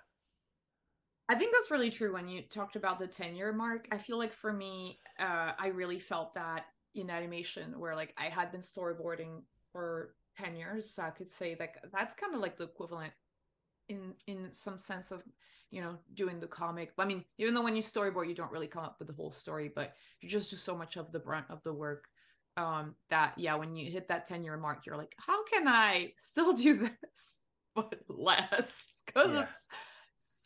I 1.30 1.36
think 1.36 1.52
that's 1.54 1.70
really 1.70 1.90
true 1.90 2.12
when 2.12 2.26
you 2.26 2.42
talked 2.42 2.74
about 2.74 2.98
the 2.98 3.06
10 3.06 3.36
year 3.36 3.52
mark. 3.52 3.86
I 3.92 3.98
feel 3.98 4.18
like 4.18 4.32
for 4.32 4.52
me, 4.52 4.98
uh, 5.20 5.52
I 5.56 5.68
really 5.68 6.00
felt 6.00 6.34
that 6.34 6.64
in 6.96 7.08
animation 7.08 7.78
where 7.78 7.94
like 7.94 8.12
I 8.18 8.24
had 8.24 8.50
been 8.50 8.62
storyboarding 8.62 9.42
for 9.70 10.16
10 10.36 10.56
years. 10.56 10.90
So 10.92 11.04
I 11.04 11.10
could 11.10 11.30
say 11.30 11.56
like 11.60 11.76
that's 11.92 12.16
kind 12.16 12.34
of 12.34 12.40
like 12.40 12.58
the 12.58 12.64
equivalent 12.64 13.12
in 13.88 14.14
in 14.26 14.48
some 14.52 14.76
sense 14.76 15.12
of 15.12 15.22
you 15.70 15.80
know 15.80 15.96
doing 16.14 16.40
the 16.40 16.46
comic 16.46 16.92
i 16.98 17.04
mean 17.04 17.24
even 17.38 17.54
though 17.54 17.62
when 17.62 17.76
you 17.76 17.82
storyboard 17.82 18.28
you 18.28 18.34
don't 18.34 18.52
really 18.52 18.66
come 18.66 18.84
up 18.84 18.96
with 18.98 19.08
the 19.08 19.14
whole 19.14 19.32
story 19.32 19.70
but 19.74 19.94
you 20.20 20.28
just 20.28 20.50
do 20.50 20.56
so 20.56 20.76
much 20.76 20.96
of 20.96 21.10
the 21.12 21.18
brunt 21.18 21.46
of 21.50 21.62
the 21.64 21.72
work 21.72 22.04
um 22.56 22.94
that 23.08 23.32
yeah 23.36 23.54
when 23.54 23.74
you 23.76 23.90
hit 23.90 24.08
that 24.08 24.26
10 24.26 24.44
year 24.44 24.56
mark 24.56 24.86
you're 24.86 24.96
like 24.96 25.14
how 25.18 25.44
can 25.44 25.66
i 25.68 26.12
still 26.18 26.52
do 26.52 26.88
this 27.02 27.40
but 27.74 27.94
less 28.08 29.02
because 29.06 29.32
Yeah. 29.32 29.42
it's 29.42 29.68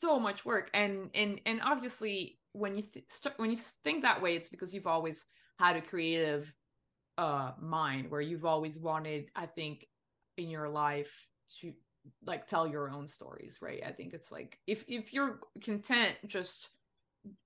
so 0.04 0.20
much 0.20 0.44
work. 0.44 0.70
And 0.74 1.10
and 1.14 1.40
and 1.46 1.60
obviously 1.62 2.38
when 2.52 2.76
you 2.76 2.82
th- 2.82 3.04
start 3.08 3.38
when 3.38 3.50
you 3.50 3.56
think 3.56 4.02
that 4.02 4.22
way 4.22 4.36
it's 4.36 4.48
because 4.48 4.72
you've 4.72 4.86
always 4.86 5.26
had 5.58 5.76
a 5.76 5.82
creative 5.82 6.52
uh 7.18 7.52
mind 7.60 8.10
where 8.10 8.20
you've 8.20 8.44
always 8.44 8.78
wanted 8.78 9.30
i 9.36 9.46
think 9.46 9.86
in 10.36 10.48
your 10.48 10.68
life 10.68 11.28
to 11.60 11.72
like 12.26 12.46
tell 12.46 12.66
your 12.66 12.90
own 12.90 13.06
stories 13.08 13.58
right? 13.62 13.82
I 13.86 13.92
think 13.92 14.12
it's 14.14 14.30
like 14.30 14.58
if 14.66 14.84
if 14.88 15.12
you're 15.12 15.40
content 15.62 16.16
just 16.26 16.70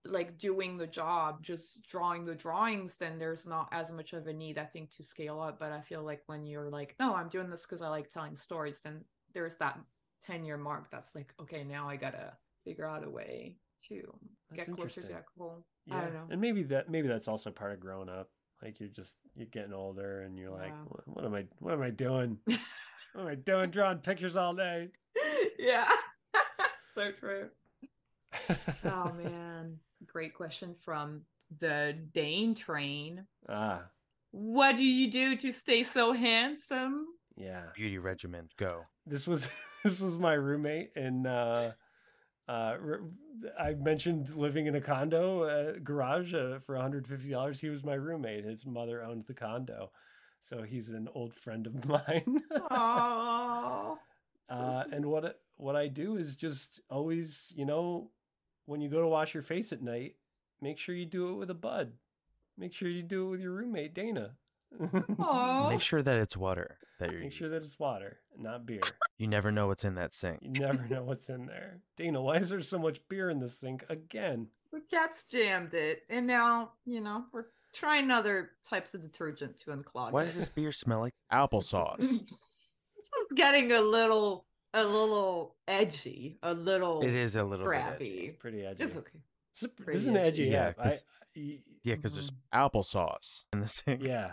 like 0.05 0.39
doing 0.39 0.77
the 0.77 0.87
job 0.87 1.43
just 1.43 1.87
drawing 1.87 2.25
the 2.25 2.35
drawings 2.35 2.97
then 2.97 3.19
there's 3.19 3.47
not 3.47 3.69
as 3.71 3.93
much 3.93 4.13
of 4.13 4.27
a 4.27 4.33
need 4.33 4.59
i 4.59 4.65
think 4.65 4.91
to 4.91 5.05
scale 5.05 5.41
up. 5.41 5.61
But 5.61 5.73
i 5.73 5.81
feel 5.81 6.03
like 6.03 6.23
when 6.27 6.45
you're 6.45 6.71
like 6.71 6.97
no 6.99 7.15
i'm 7.15 7.29
doing 7.29 7.51
this 7.51 7.63
because 7.63 7.83
i 7.83 7.89
like 7.89 8.11
telling 8.11 8.37
stories 8.37 8.81
then 8.83 9.05
there's 9.35 9.57
that 9.57 9.79
10 10.23 10.45
year 10.45 10.57
mark 10.57 10.91
that's 10.91 11.15
like 11.15 11.33
okay 11.41 11.63
now 11.63 11.89
i 11.89 11.95
gotta 11.95 12.33
figure 12.65 12.87
out 12.89 13.05
a 13.05 13.11
way 13.11 13.57
to 13.89 14.03
That's 14.51 14.67
get 14.69 14.77
closer 14.77 15.01
to 15.03 15.07
interesting. 15.07 15.15
that 15.15 15.25
goal 15.39 15.65
Yeah. 15.87 15.99
i 15.99 16.01
don't 16.03 16.15
know 16.15 16.27
And 16.31 16.41
maybe 16.41 16.63
that 16.65 16.91
maybe 16.91 17.09
that's 17.09 17.29
also 17.29 17.51
part 17.51 17.73
of 17.73 17.81
growing 17.81 18.09
up. 18.09 18.29
Like 18.63 18.81
you're 18.81 18.89
just 18.89 19.15
you're 19.37 19.47
getting 19.47 19.73
older 19.73 20.23
and 20.23 20.37
you're 20.37 20.51
like, 20.51 20.73
Yeah. 20.73 20.85
what, 20.89 21.09
what 21.09 21.25
am 21.25 21.35
I 21.35 21.45
what 21.61 21.75
am 21.75 21.83
I 21.83 21.91
doing? 21.91 22.39
what 22.47 23.23
am 23.23 23.27
I 23.29 23.35
doing 23.37 23.71
drawing 23.71 23.99
pictures 23.99 24.37
all 24.37 24.55
day? 24.55 24.89
yeah 25.59 25.89
so 26.95 27.11
true 27.13 27.49
oh 28.85 29.13
man 29.13 29.77
great 30.07 30.35
question 30.35 30.75
from 30.85 31.23
the 31.61 31.97
dane 32.13 32.55
train 32.55 33.25
ah, 33.49 33.81
what 34.33 34.77
do 34.77 34.85
you 34.85 35.11
do 35.11 35.35
to 35.37 35.51
stay 35.51 35.83
so 35.83 36.13
handsome 36.13 37.07
yeah. 37.37 37.63
beauty 37.75 37.99
regimen 37.99 38.49
go 38.59 38.83
This 39.07 39.27
was 39.27 39.49
this 39.85 40.01
was 40.01 40.19
my 40.19 40.35
roommate 40.35 40.91
and 40.97 41.27
uh 41.27 41.71
uh 42.49 42.77
I 43.59 43.75
mentioned 43.75 44.35
living 44.37 44.67
in 44.67 44.75
a 44.75 44.81
condo 44.81 45.43
uh, 45.43 45.73
garage 45.83 46.35
uh, 46.35 46.59
for 46.59 46.75
$150. 46.75 47.61
He 47.61 47.69
was 47.69 47.85
my 47.85 47.95
roommate. 47.95 48.45
His 48.45 48.67
mother 48.67 49.03
owned 49.03 49.27
the 49.27 49.35
condo. 49.35 49.91
So 50.41 50.63
he's 50.63 50.89
an 50.89 51.09
old 51.15 51.35
friend 51.35 51.67
of 51.67 51.85
mine. 51.87 52.41
oh 52.71 53.99
Uh, 54.51 54.85
and 54.93 55.05
what 55.05 55.43
what 55.59 55.77
I 55.77 55.89
do 55.89 56.17
is 56.17 56.35
just 56.35 56.81
always, 56.89 57.53
you 57.55 57.67
know, 57.67 58.11
when 58.65 58.81
you 58.81 58.89
go 58.89 59.03
to 59.03 59.07
wash 59.07 59.35
your 59.35 59.43
face 59.43 59.73
at 59.73 59.83
night, 59.83 60.17
make 60.63 60.79
sure 60.79 60.95
you 60.95 61.05
do 61.05 61.29
it 61.29 61.35
with 61.35 61.51
a 61.51 61.55
bud. 61.55 61.93
Make 62.57 62.73
sure 62.73 62.89
you 62.89 63.03
do 63.03 63.27
it 63.27 63.31
with 63.33 63.41
your 63.41 63.53
roommate 63.53 63.93
Dana. 63.93 64.37
Aw. 65.19 65.69
make 65.71 65.81
sure 65.81 66.03
that 66.03 66.17
it's 66.19 66.37
water 66.37 66.79
that 67.01 67.11
you're 67.11 67.21
make 67.21 67.33
sure 67.33 67.47
using. 67.47 67.59
that 67.59 67.65
it's 67.65 67.79
water. 67.79 68.19
not 68.39 68.67
beer. 68.67 68.81
You 69.19 69.27
never 69.27 69.51
know 69.51 69.67
what's 69.67 69.85
in 69.85 69.95
that 69.97 70.13
sink. 70.15 70.39
You 70.43 70.51
never 70.51 70.87
know 70.89 71.05
what's 71.05 71.29
in 71.29 71.47
there. 71.47 71.81
Dana, 71.97 72.21
why 72.23 72.37
is 72.37 72.49
there 72.51 72.61
so 72.61 72.79
much 72.79 73.01
beer 73.09 73.31
in 73.31 73.39
the 73.41 73.49
sink 73.49 73.85
again? 73.89 74.49
The 74.73 74.81
cats 74.91 75.25
jammed 75.31 75.75
it, 75.75 76.03
and 76.11 76.27
now 76.27 76.73
you 76.85 77.01
know 77.01 77.25
we're 77.33 77.47
trying 77.73 78.11
other 78.11 78.51
types 78.69 78.95
of 78.95 79.03
detergent 79.03 79.59
to 79.61 79.71
unclog. 79.71 80.09
It. 80.09 80.13
Why 80.15 80.23
it. 80.23 80.27
does 80.27 80.37
this 80.37 80.49
beer 80.49 80.73
smell 80.73 81.01
like 81.01 81.15
applesauce? 81.33 81.99
this 82.01 82.19
is 82.19 83.33
getting 83.35 83.73
a 83.73 83.81
little, 83.81 84.45
a 84.75 84.85
little 84.85 85.57
edgy, 85.67 86.39
a 86.43 86.53
little. 86.53 87.03
It 87.03 87.15
is 87.15 87.35
a 87.37 87.43
little 87.43 87.67
bit 87.67 87.75
edgy. 87.77 87.85
scrappy. 87.87 88.07
It's 88.27 88.37
pretty 88.39 88.65
edgy. 88.67 88.83
It's 88.83 88.97
okay. 88.97 89.21
This 89.55 89.63
is, 89.63 89.65
a- 89.65 89.69
pretty 89.69 89.93
this 89.93 90.03
is 90.03 90.07
an 90.09 90.17
edgy 90.17 90.27
edgy. 90.27 90.51
Yeah, 90.53 90.67
app. 90.69 90.79
I- 90.81 90.97
Yeah, 91.83 91.95
because 91.95 92.13
there's 92.15 92.31
Mm-hmm. 92.31 92.77
applesauce 92.77 93.45
in 93.53 93.61
the 93.61 93.67
sink. 93.69 94.03
yeah. 94.03 94.33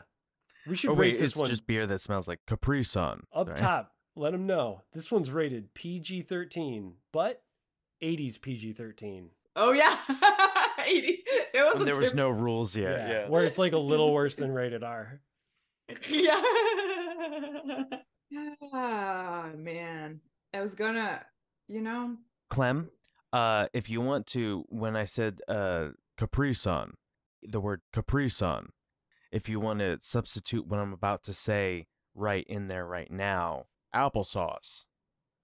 We 0.67 0.75
should 0.75 0.89
Oh 0.91 0.93
rate 0.93 1.13
wait, 1.13 1.19
this 1.19 1.31
it's 1.31 1.37
one 1.37 1.49
just 1.49 1.67
beer 1.67 1.85
that 1.87 2.01
smells 2.01 2.27
like 2.27 2.39
Capri 2.47 2.83
Sun. 2.83 3.23
up 3.33 3.49
right? 3.49 3.57
top. 3.57 3.91
Let 4.15 4.31
them 4.31 4.47
know 4.47 4.81
this 4.93 5.11
one's 5.11 5.29
rated 5.31 5.73
PG 5.73 6.23
thirteen, 6.23 6.95
but 7.11 7.41
80s 8.03 8.41
PG 8.41 8.73
thirteen. 8.73 9.29
Oh 9.55 9.71
yeah, 9.73 9.97
80. 10.85 11.23
There 11.53 11.65
was 11.65 11.75
When 11.77 11.85
there 11.85 11.97
was 11.97 12.13
no 12.13 12.29
rules 12.29 12.75
yet. 12.75 13.09
Yeah. 13.09 13.29
where 13.29 13.45
it's 13.45 13.57
like 13.57 13.73
a 13.73 13.77
little 13.77 14.13
worse 14.13 14.35
than 14.35 14.51
rated 14.53 14.83
R. 14.83 15.21
yeah. 16.09 16.41
ah 18.73 19.49
man, 19.55 20.19
I 20.53 20.61
was 20.61 20.75
gonna, 20.75 21.21
you 21.67 21.81
know, 21.81 22.15
Clem, 22.49 22.89
uh, 23.33 23.67
if 23.73 23.89
you 23.89 24.01
want 24.01 24.27
to, 24.27 24.65
when 24.69 24.95
I 24.95 25.05
said 25.05 25.39
uh, 25.47 25.89
Capri 26.17 26.53
Sun, 26.53 26.93
the 27.43 27.59
word 27.59 27.81
Capri 27.93 28.29
Sun, 28.29 28.69
if 29.35 29.49
you 29.49 29.59
want 29.59 29.79
to 29.79 29.97
substitute 29.99 30.65
what 30.65 30.79
I'm 30.79 30.93
about 30.93 31.21
to 31.23 31.33
say 31.33 31.87
right 32.15 32.45
in 32.47 32.69
there 32.69 32.85
right 32.85 33.11
now, 33.11 33.65
applesauce, 33.93 34.85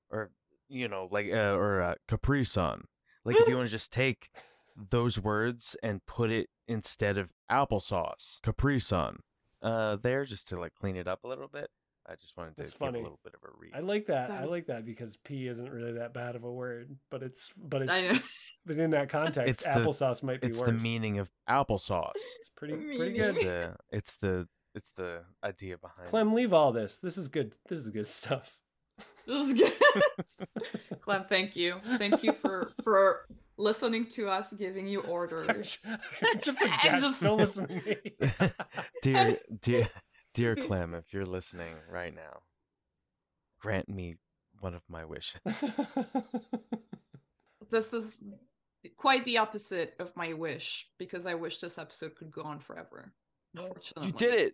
or 0.10 0.32
you 0.70 0.88
know, 0.88 1.10
like 1.12 1.28
uh, 1.30 1.54
or 1.56 1.82
uh, 1.82 1.96
Capri 2.08 2.46
Sun, 2.46 2.86
like 3.26 3.36
if 3.36 3.50
you 3.50 3.58
want 3.58 3.68
to 3.68 3.72
just 3.72 3.92
take 3.92 4.30
those 4.90 5.20
words 5.20 5.76
and 5.84 6.06
put 6.06 6.32
it 6.32 6.48
instead 6.70 7.18
of 7.18 7.32
applesauce, 7.52 8.42
Capri 8.42 8.80
Sun, 8.80 9.20
uh, 9.62 9.98
there 10.02 10.24
just 10.24 10.48
to 10.48 10.58
like 10.58 10.74
clean 10.74 10.96
it 10.96 11.10
up 11.10 11.26
a 11.26 11.28
little 11.28 11.50
bit. 11.50 11.70
I 12.08 12.16
just 12.16 12.38
wanted 12.38 12.52
to 12.52 12.64
That's 12.64 12.72
give 12.72 12.80
funny. 12.80 13.00
a 13.00 13.04
little 13.04 13.20
bit 13.26 13.34
of 13.34 13.42
a 13.44 13.52
read. 13.60 13.74
I 13.76 13.82
like 13.82 14.06
that. 14.08 14.32
I 14.32 14.46
like 14.46 14.68
that 14.68 14.86
because 14.86 15.18
P 15.18 15.48
isn't 15.48 15.70
really 15.70 15.94
that 15.94 16.14
bad 16.14 16.38
of 16.38 16.46
a 16.46 16.52
word, 16.52 16.96
but 17.10 17.24
it's 17.24 17.52
but 17.58 17.82
it's 17.82 17.92
I 17.92 18.08
know. 18.08 18.20
But 18.66 18.78
in 18.78 18.92
that 18.92 19.10
context, 19.10 19.50
It's 19.50 19.64
the- 19.64 19.70
applesauce 19.70 20.24
might 20.24 20.42
be 20.42 20.48
it's 20.48 20.60
worse. 20.60 20.68
the 20.68 20.74
meaning 20.74 21.20
of 21.20 21.30
applesauce. 21.50 22.12
It's 22.16 22.50
pretty 22.56 22.76
pretty 22.76 22.98
meaning. 22.98 23.22
it's 23.22 23.36
good. 23.38 23.46
the 23.46 23.76
it's 23.92 24.18
the 24.18 24.48
it's 24.76 24.92
the 24.96 25.24
idea 25.44 25.78
behind 25.78 26.10
Clem, 26.10 26.34
leave 26.34 26.54
all 26.54 26.72
this. 26.72 26.98
This 27.00 27.18
is 27.18 27.28
good. 27.28 27.54
This 27.68 27.80
is 27.80 27.90
good 27.90 28.08
stuff. 28.08 28.58
This 29.28 29.48
is 29.48 29.54
good. 29.54 30.48
Clem, 31.02 31.26
thank 31.28 31.56
you. 31.56 31.76
Thank 31.98 32.24
you 32.24 32.34
for 32.34 32.72
for 32.84 33.26
listening 33.58 34.08
to 34.12 34.30
us 34.30 34.52
giving 34.54 34.88
you 34.88 35.02
I'm 35.04 35.10
orders. 35.10 35.78
just, 35.78 35.88
I'm 36.24 36.40
just 36.42 36.62
a 36.62 36.66
guest. 36.84 37.04
just- 37.04 37.24
Don't 37.24 37.38
listen 37.40 37.68
to 37.68 37.74
me. 37.74 38.52
dear 39.02 39.38
dear 39.62 39.90
dear 40.34 40.56
Clem, 40.56 40.94
if 40.94 41.12
you're 41.14 41.26
listening 41.26 41.74
right 41.90 42.14
now, 42.16 42.40
grant 43.60 43.90
me 43.90 44.16
one 44.62 44.74
of 44.76 44.84
my 44.88 45.04
wishes. 45.06 45.40
This 47.70 47.94
is 47.94 48.20
quite 48.98 49.24
the 49.26 49.38
opposite 49.38 49.94
of 50.00 50.16
my 50.16 50.34
wish 50.34 50.88
because 50.98 51.26
I 51.26 51.36
wish 51.36 51.60
this 51.60 51.78
episode 51.78 52.16
could 52.16 52.32
go 52.32 52.42
on 52.44 52.60
forever. 52.60 53.14
Unfortunately. 53.56 54.08
You 54.08 54.14
did 54.14 54.34
it. 54.34 54.54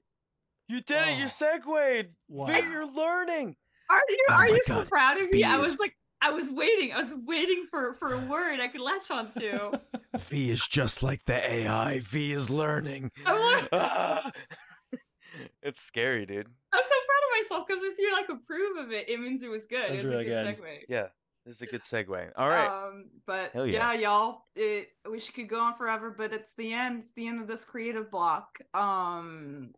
You 0.70 0.82
did 0.82 0.98
it. 0.98 1.14
Oh. 1.16 1.18
You 1.20 1.28
segued. 1.28 2.10
Wow. 2.28 2.46
V, 2.48 2.60
you're 2.60 2.86
learning. 2.88 3.56
Are 3.90 4.02
you 4.10 4.26
Oh 4.30 4.34
are 4.34 4.42
my 4.42 4.48
you 4.48 4.60
so 4.66 4.84
proud 4.84 5.18
of 5.22 5.32
me? 5.32 5.44
I 5.44 5.58
was 5.58 5.80
like 5.80 5.96
I 6.22 6.32
was 6.32 6.50
waiting. 6.50 6.92
I 6.94 6.98
was 6.98 7.14
waiting 7.26 7.68
for 7.70 7.94
for 7.94 8.14
a 8.14 8.20
word 8.26 8.60
I 8.60 8.68
could 8.68 8.82
latch 8.82 9.10
onto. 9.12 9.72
V 10.18 10.52
is 10.52 10.68
just 10.68 11.04
like 11.04 11.24
the 11.26 11.36
AI. 11.54 12.00
V 12.00 12.34
is 12.34 12.50
learning. 12.50 13.12
I'm 13.26 13.40
like- 13.40 13.70
Ah. 13.72 14.32
it's 15.62 15.80
scary, 15.82 16.26
dude. 16.26 16.48
I'm 16.74 16.84
so 16.84 16.90
proud 16.90 17.24
of 17.24 17.44
myself 17.44 17.68
because 17.68 17.84
if 17.84 17.98
you 17.98 18.12
like 18.14 18.28
approve 18.30 18.78
of 18.86 18.92
it, 18.92 19.08
it 19.10 19.20
means 19.22 19.42
it 19.44 19.50
was 19.50 19.68
good. 19.68 19.84
That 19.84 19.92
was 19.92 20.00
it 20.04 20.08
was 20.08 20.16
really 20.16 20.32
a 20.32 20.44
good, 20.44 20.56
good. 20.58 20.64
segue. 20.66 20.78
Yeah, 20.90 21.08
this 21.48 21.56
is 21.56 21.62
a 21.64 21.66
good 21.68 21.84
segue. 21.84 22.32
All 22.38 22.50
right. 22.50 22.68
Um, 22.68 23.06
but 23.26 23.52
yeah. 23.56 23.64
yeah. 23.64 23.94
y'all, 23.94 24.42
it, 24.56 24.90
I 25.06 25.10
wish 25.10 25.30
it 25.30 25.34
could 25.34 25.50
go 25.50 25.60
on 25.62 25.76
forever, 25.78 26.14
but 26.16 26.34
it's 26.34 26.54
the 26.56 26.74
end. 26.74 27.04
It's 27.04 27.14
the 27.14 27.28
end 27.28 27.42
of 27.42 27.48
this 27.48 27.66
creative 27.66 28.12
block. 28.12 28.60
Um, 28.74 29.72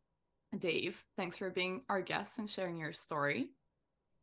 Dave, 0.57 1.03
thanks 1.15 1.37
for 1.37 1.49
being 1.51 1.83
our 1.89 2.01
guest 2.01 2.39
and 2.39 2.49
sharing 2.49 2.77
your 2.77 2.91
story. 2.93 3.51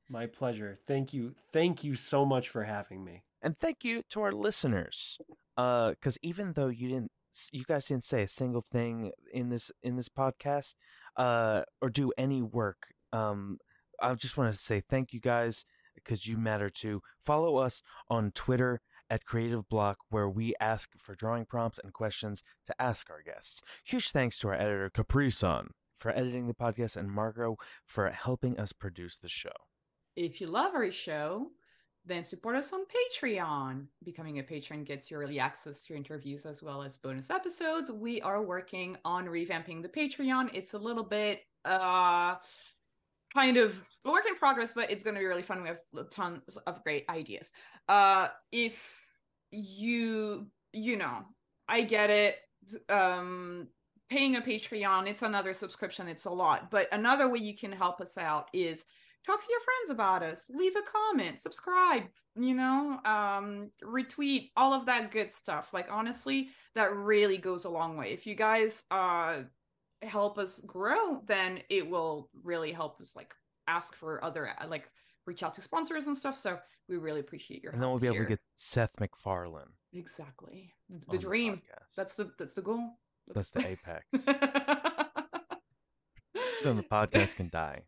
My 0.08 0.26
pleasure. 0.26 0.78
Thank 0.86 1.14
you. 1.14 1.34
Thank 1.52 1.84
you 1.84 1.94
so 1.94 2.24
much 2.26 2.48
for 2.48 2.64
having 2.64 3.04
me. 3.04 3.22
and 3.42 3.56
thank 3.58 3.84
you 3.84 4.02
to 4.10 4.20
our 4.22 4.32
listeners 4.32 5.18
uh 5.56 5.90
because 5.90 6.18
even 6.22 6.52
though 6.54 6.68
you 6.68 6.88
didn't 6.88 7.10
you 7.52 7.64
guys 7.64 7.86
didn't 7.86 8.04
say 8.04 8.22
a 8.22 8.28
single 8.28 8.62
thing 8.62 9.12
in 9.32 9.50
this 9.50 9.70
in 9.82 9.96
this 9.96 10.08
podcast 10.08 10.74
uh 11.16 11.62
or 11.82 11.90
do 11.90 12.10
any 12.18 12.42
work 12.42 12.88
um 13.12 13.58
i 14.00 14.14
just 14.14 14.36
want 14.36 14.52
to 14.52 14.58
say 14.58 14.80
thank 14.90 15.12
you 15.12 15.20
guys 15.20 15.64
because 16.06 16.26
you 16.26 16.36
matter 16.36 16.70
too 16.70 17.02
follow 17.20 17.56
us 17.56 17.82
on 18.08 18.30
twitter 18.30 18.80
at 19.10 19.24
creative 19.24 19.68
block 19.68 19.98
where 20.10 20.28
we 20.28 20.54
ask 20.60 20.90
for 20.98 21.14
drawing 21.14 21.44
prompts 21.44 21.80
and 21.82 21.92
questions 21.92 22.42
to 22.66 22.74
ask 22.80 23.10
our 23.10 23.22
guests 23.22 23.60
huge 23.84 24.10
thanks 24.10 24.38
to 24.38 24.48
our 24.48 24.54
editor 24.54 24.90
capri 24.90 25.30
sun 25.30 25.68
for 25.98 26.10
editing 26.12 26.46
the 26.46 26.54
podcast 26.54 26.96
and 26.96 27.10
marco 27.10 27.56
for 27.84 28.10
helping 28.10 28.58
us 28.58 28.72
produce 28.72 29.16
the 29.18 29.28
show 29.28 29.50
If 30.16 30.40
you 30.40 30.46
love 30.46 30.74
our 30.74 30.90
show, 30.90 31.50
then 32.06 32.24
support 32.24 32.56
us 32.56 32.72
on 32.72 32.84
Patreon. 32.86 33.86
Becoming 34.04 34.38
a 34.38 34.42
patron 34.42 34.84
gets 34.84 35.10
you 35.10 35.16
early 35.18 35.38
access 35.40 35.84
to 35.84 35.94
interviews 35.94 36.46
as 36.46 36.62
well 36.62 36.82
as 36.82 36.96
bonus 36.96 37.30
episodes. 37.30 37.90
We 37.90 38.20
are 38.22 38.42
working 38.42 38.96
on 39.04 39.26
revamping 39.26 39.82
the 39.82 39.88
Patreon. 39.88 40.50
It's 40.54 40.74
a 40.74 40.78
little 40.78 41.04
bit 41.04 41.40
uh 41.64 42.36
kind 43.36 43.58
of 43.58 43.74
a 44.06 44.10
work 44.10 44.24
in 44.26 44.34
progress, 44.34 44.72
but 44.72 44.90
it's 44.90 45.02
going 45.02 45.14
to 45.14 45.20
be 45.20 45.26
really 45.26 45.42
fun. 45.42 45.62
We 45.62 45.68
have 45.68 46.10
tons 46.10 46.56
of 46.66 46.82
great 46.82 47.04
ideas. 47.08 47.50
Uh 47.88 48.28
if 48.50 48.76
you 49.50 50.46
you 50.72 50.96
know, 50.96 51.24
I 51.68 51.82
get 51.82 52.10
it. 52.10 52.36
Um 52.88 53.68
paying 54.08 54.36
a 54.36 54.40
Patreon, 54.40 55.08
it's 55.08 55.22
another 55.22 55.52
subscription, 55.52 56.08
it's 56.08 56.26
a 56.26 56.30
lot. 56.30 56.70
But 56.70 56.88
another 56.92 57.28
way 57.28 57.40
you 57.40 57.56
can 57.56 57.72
help 57.72 58.00
us 58.00 58.16
out 58.16 58.48
is 58.52 58.84
talk 59.26 59.40
to 59.40 59.50
your 59.50 59.60
friends 59.60 59.90
about 59.90 60.22
us 60.22 60.48
leave 60.54 60.76
a 60.76 60.82
comment 60.82 61.36
subscribe 61.38 62.04
you 62.36 62.54
know 62.54 63.00
um 63.04 63.68
retweet 63.82 64.50
all 64.56 64.72
of 64.72 64.86
that 64.86 65.10
good 65.10 65.32
stuff 65.32 65.70
like 65.72 65.88
honestly 65.90 66.48
that 66.76 66.94
really 66.94 67.36
goes 67.36 67.64
a 67.64 67.68
long 67.68 67.96
way 67.96 68.12
if 68.12 68.24
you 68.24 68.36
guys 68.36 68.84
uh 68.92 69.38
help 70.06 70.38
us 70.38 70.60
grow 70.60 71.20
then 71.26 71.60
it 71.68 71.88
will 71.88 72.30
really 72.42 72.72
help 72.72 73.00
us 73.00 73.14
like 73.16 73.34
ask 73.68 73.94
for 73.94 74.22
other 74.24 74.50
like 74.68 74.90
reach 75.26 75.42
out 75.42 75.54
to 75.54 75.60
sponsors 75.60 76.06
and 76.06 76.16
stuff 76.16 76.38
so 76.38 76.58
we 76.88 76.96
really 76.96 77.20
appreciate 77.20 77.62
your 77.62 77.72
and 77.72 77.82
then 77.82 77.88
we'll 77.90 77.98
be 77.98 78.06
able 78.06 78.18
to 78.18 78.24
get 78.24 78.40
seth 78.56 78.90
macfarlane 79.00 79.64
exactly 79.92 80.72
the 81.10 81.18
dream 81.18 81.54
podcast. 81.54 81.94
that's 81.96 82.14
the 82.14 82.30
that's 82.38 82.54
the 82.54 82.62
goal 82.62 82.96
That's 83.34 83.50
the 83.50 83.66
apex. 83.66 84.06
then 86.62 86.76
the 86.76 86.84
podcast 86.84 87.34
can 87.36 87.48
die. 87.48 87.82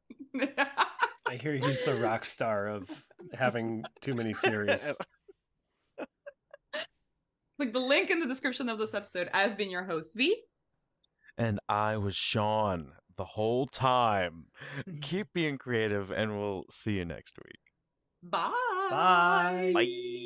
I 1.29 1.37
hear 1.37 1.55
he's 1.55 1.85
the 1.85 1.95
rock 1.95 2.25
star 2.25 2.67
of 2.67 2.89
having 3.33 3.85
too 4.01 4.15
many 4.15 4.35
series. 4.35 4.93
like 7.59 7.73
the 7.73 7.79
link 7.79 8.11
in 8.11 8.19
the 8.21 8.27
description 8.27 8.69
of 8.69 8.79
this 8.79 8.95
episode 8.95 9.29
i've 9.35 9.57
been 9.57 9.71
your 9.71 9.85
host 9.85 10.15
v 10.15 10.37
And 11.39 11.61
I 11.69 11.97
was 11.97 12.17
Sean 12.17 12.93
the 13.17 13.25
whole 13.25 13.67
time. 13.67 14.47
Mm-hmm. 14.81 14.99
Keep 15.01 15.33
being 15.33 15.57
creative, 15.57 16.11
and 16.11 16.39
we'll 16.39 16.65
see 16.71 16.93
you 16.93 17.05
next 17.05 17.39
week. 17.39 17.61
bye 18.23 18.53
Bye. 18.91 19.73
Bye. 19.75 20.25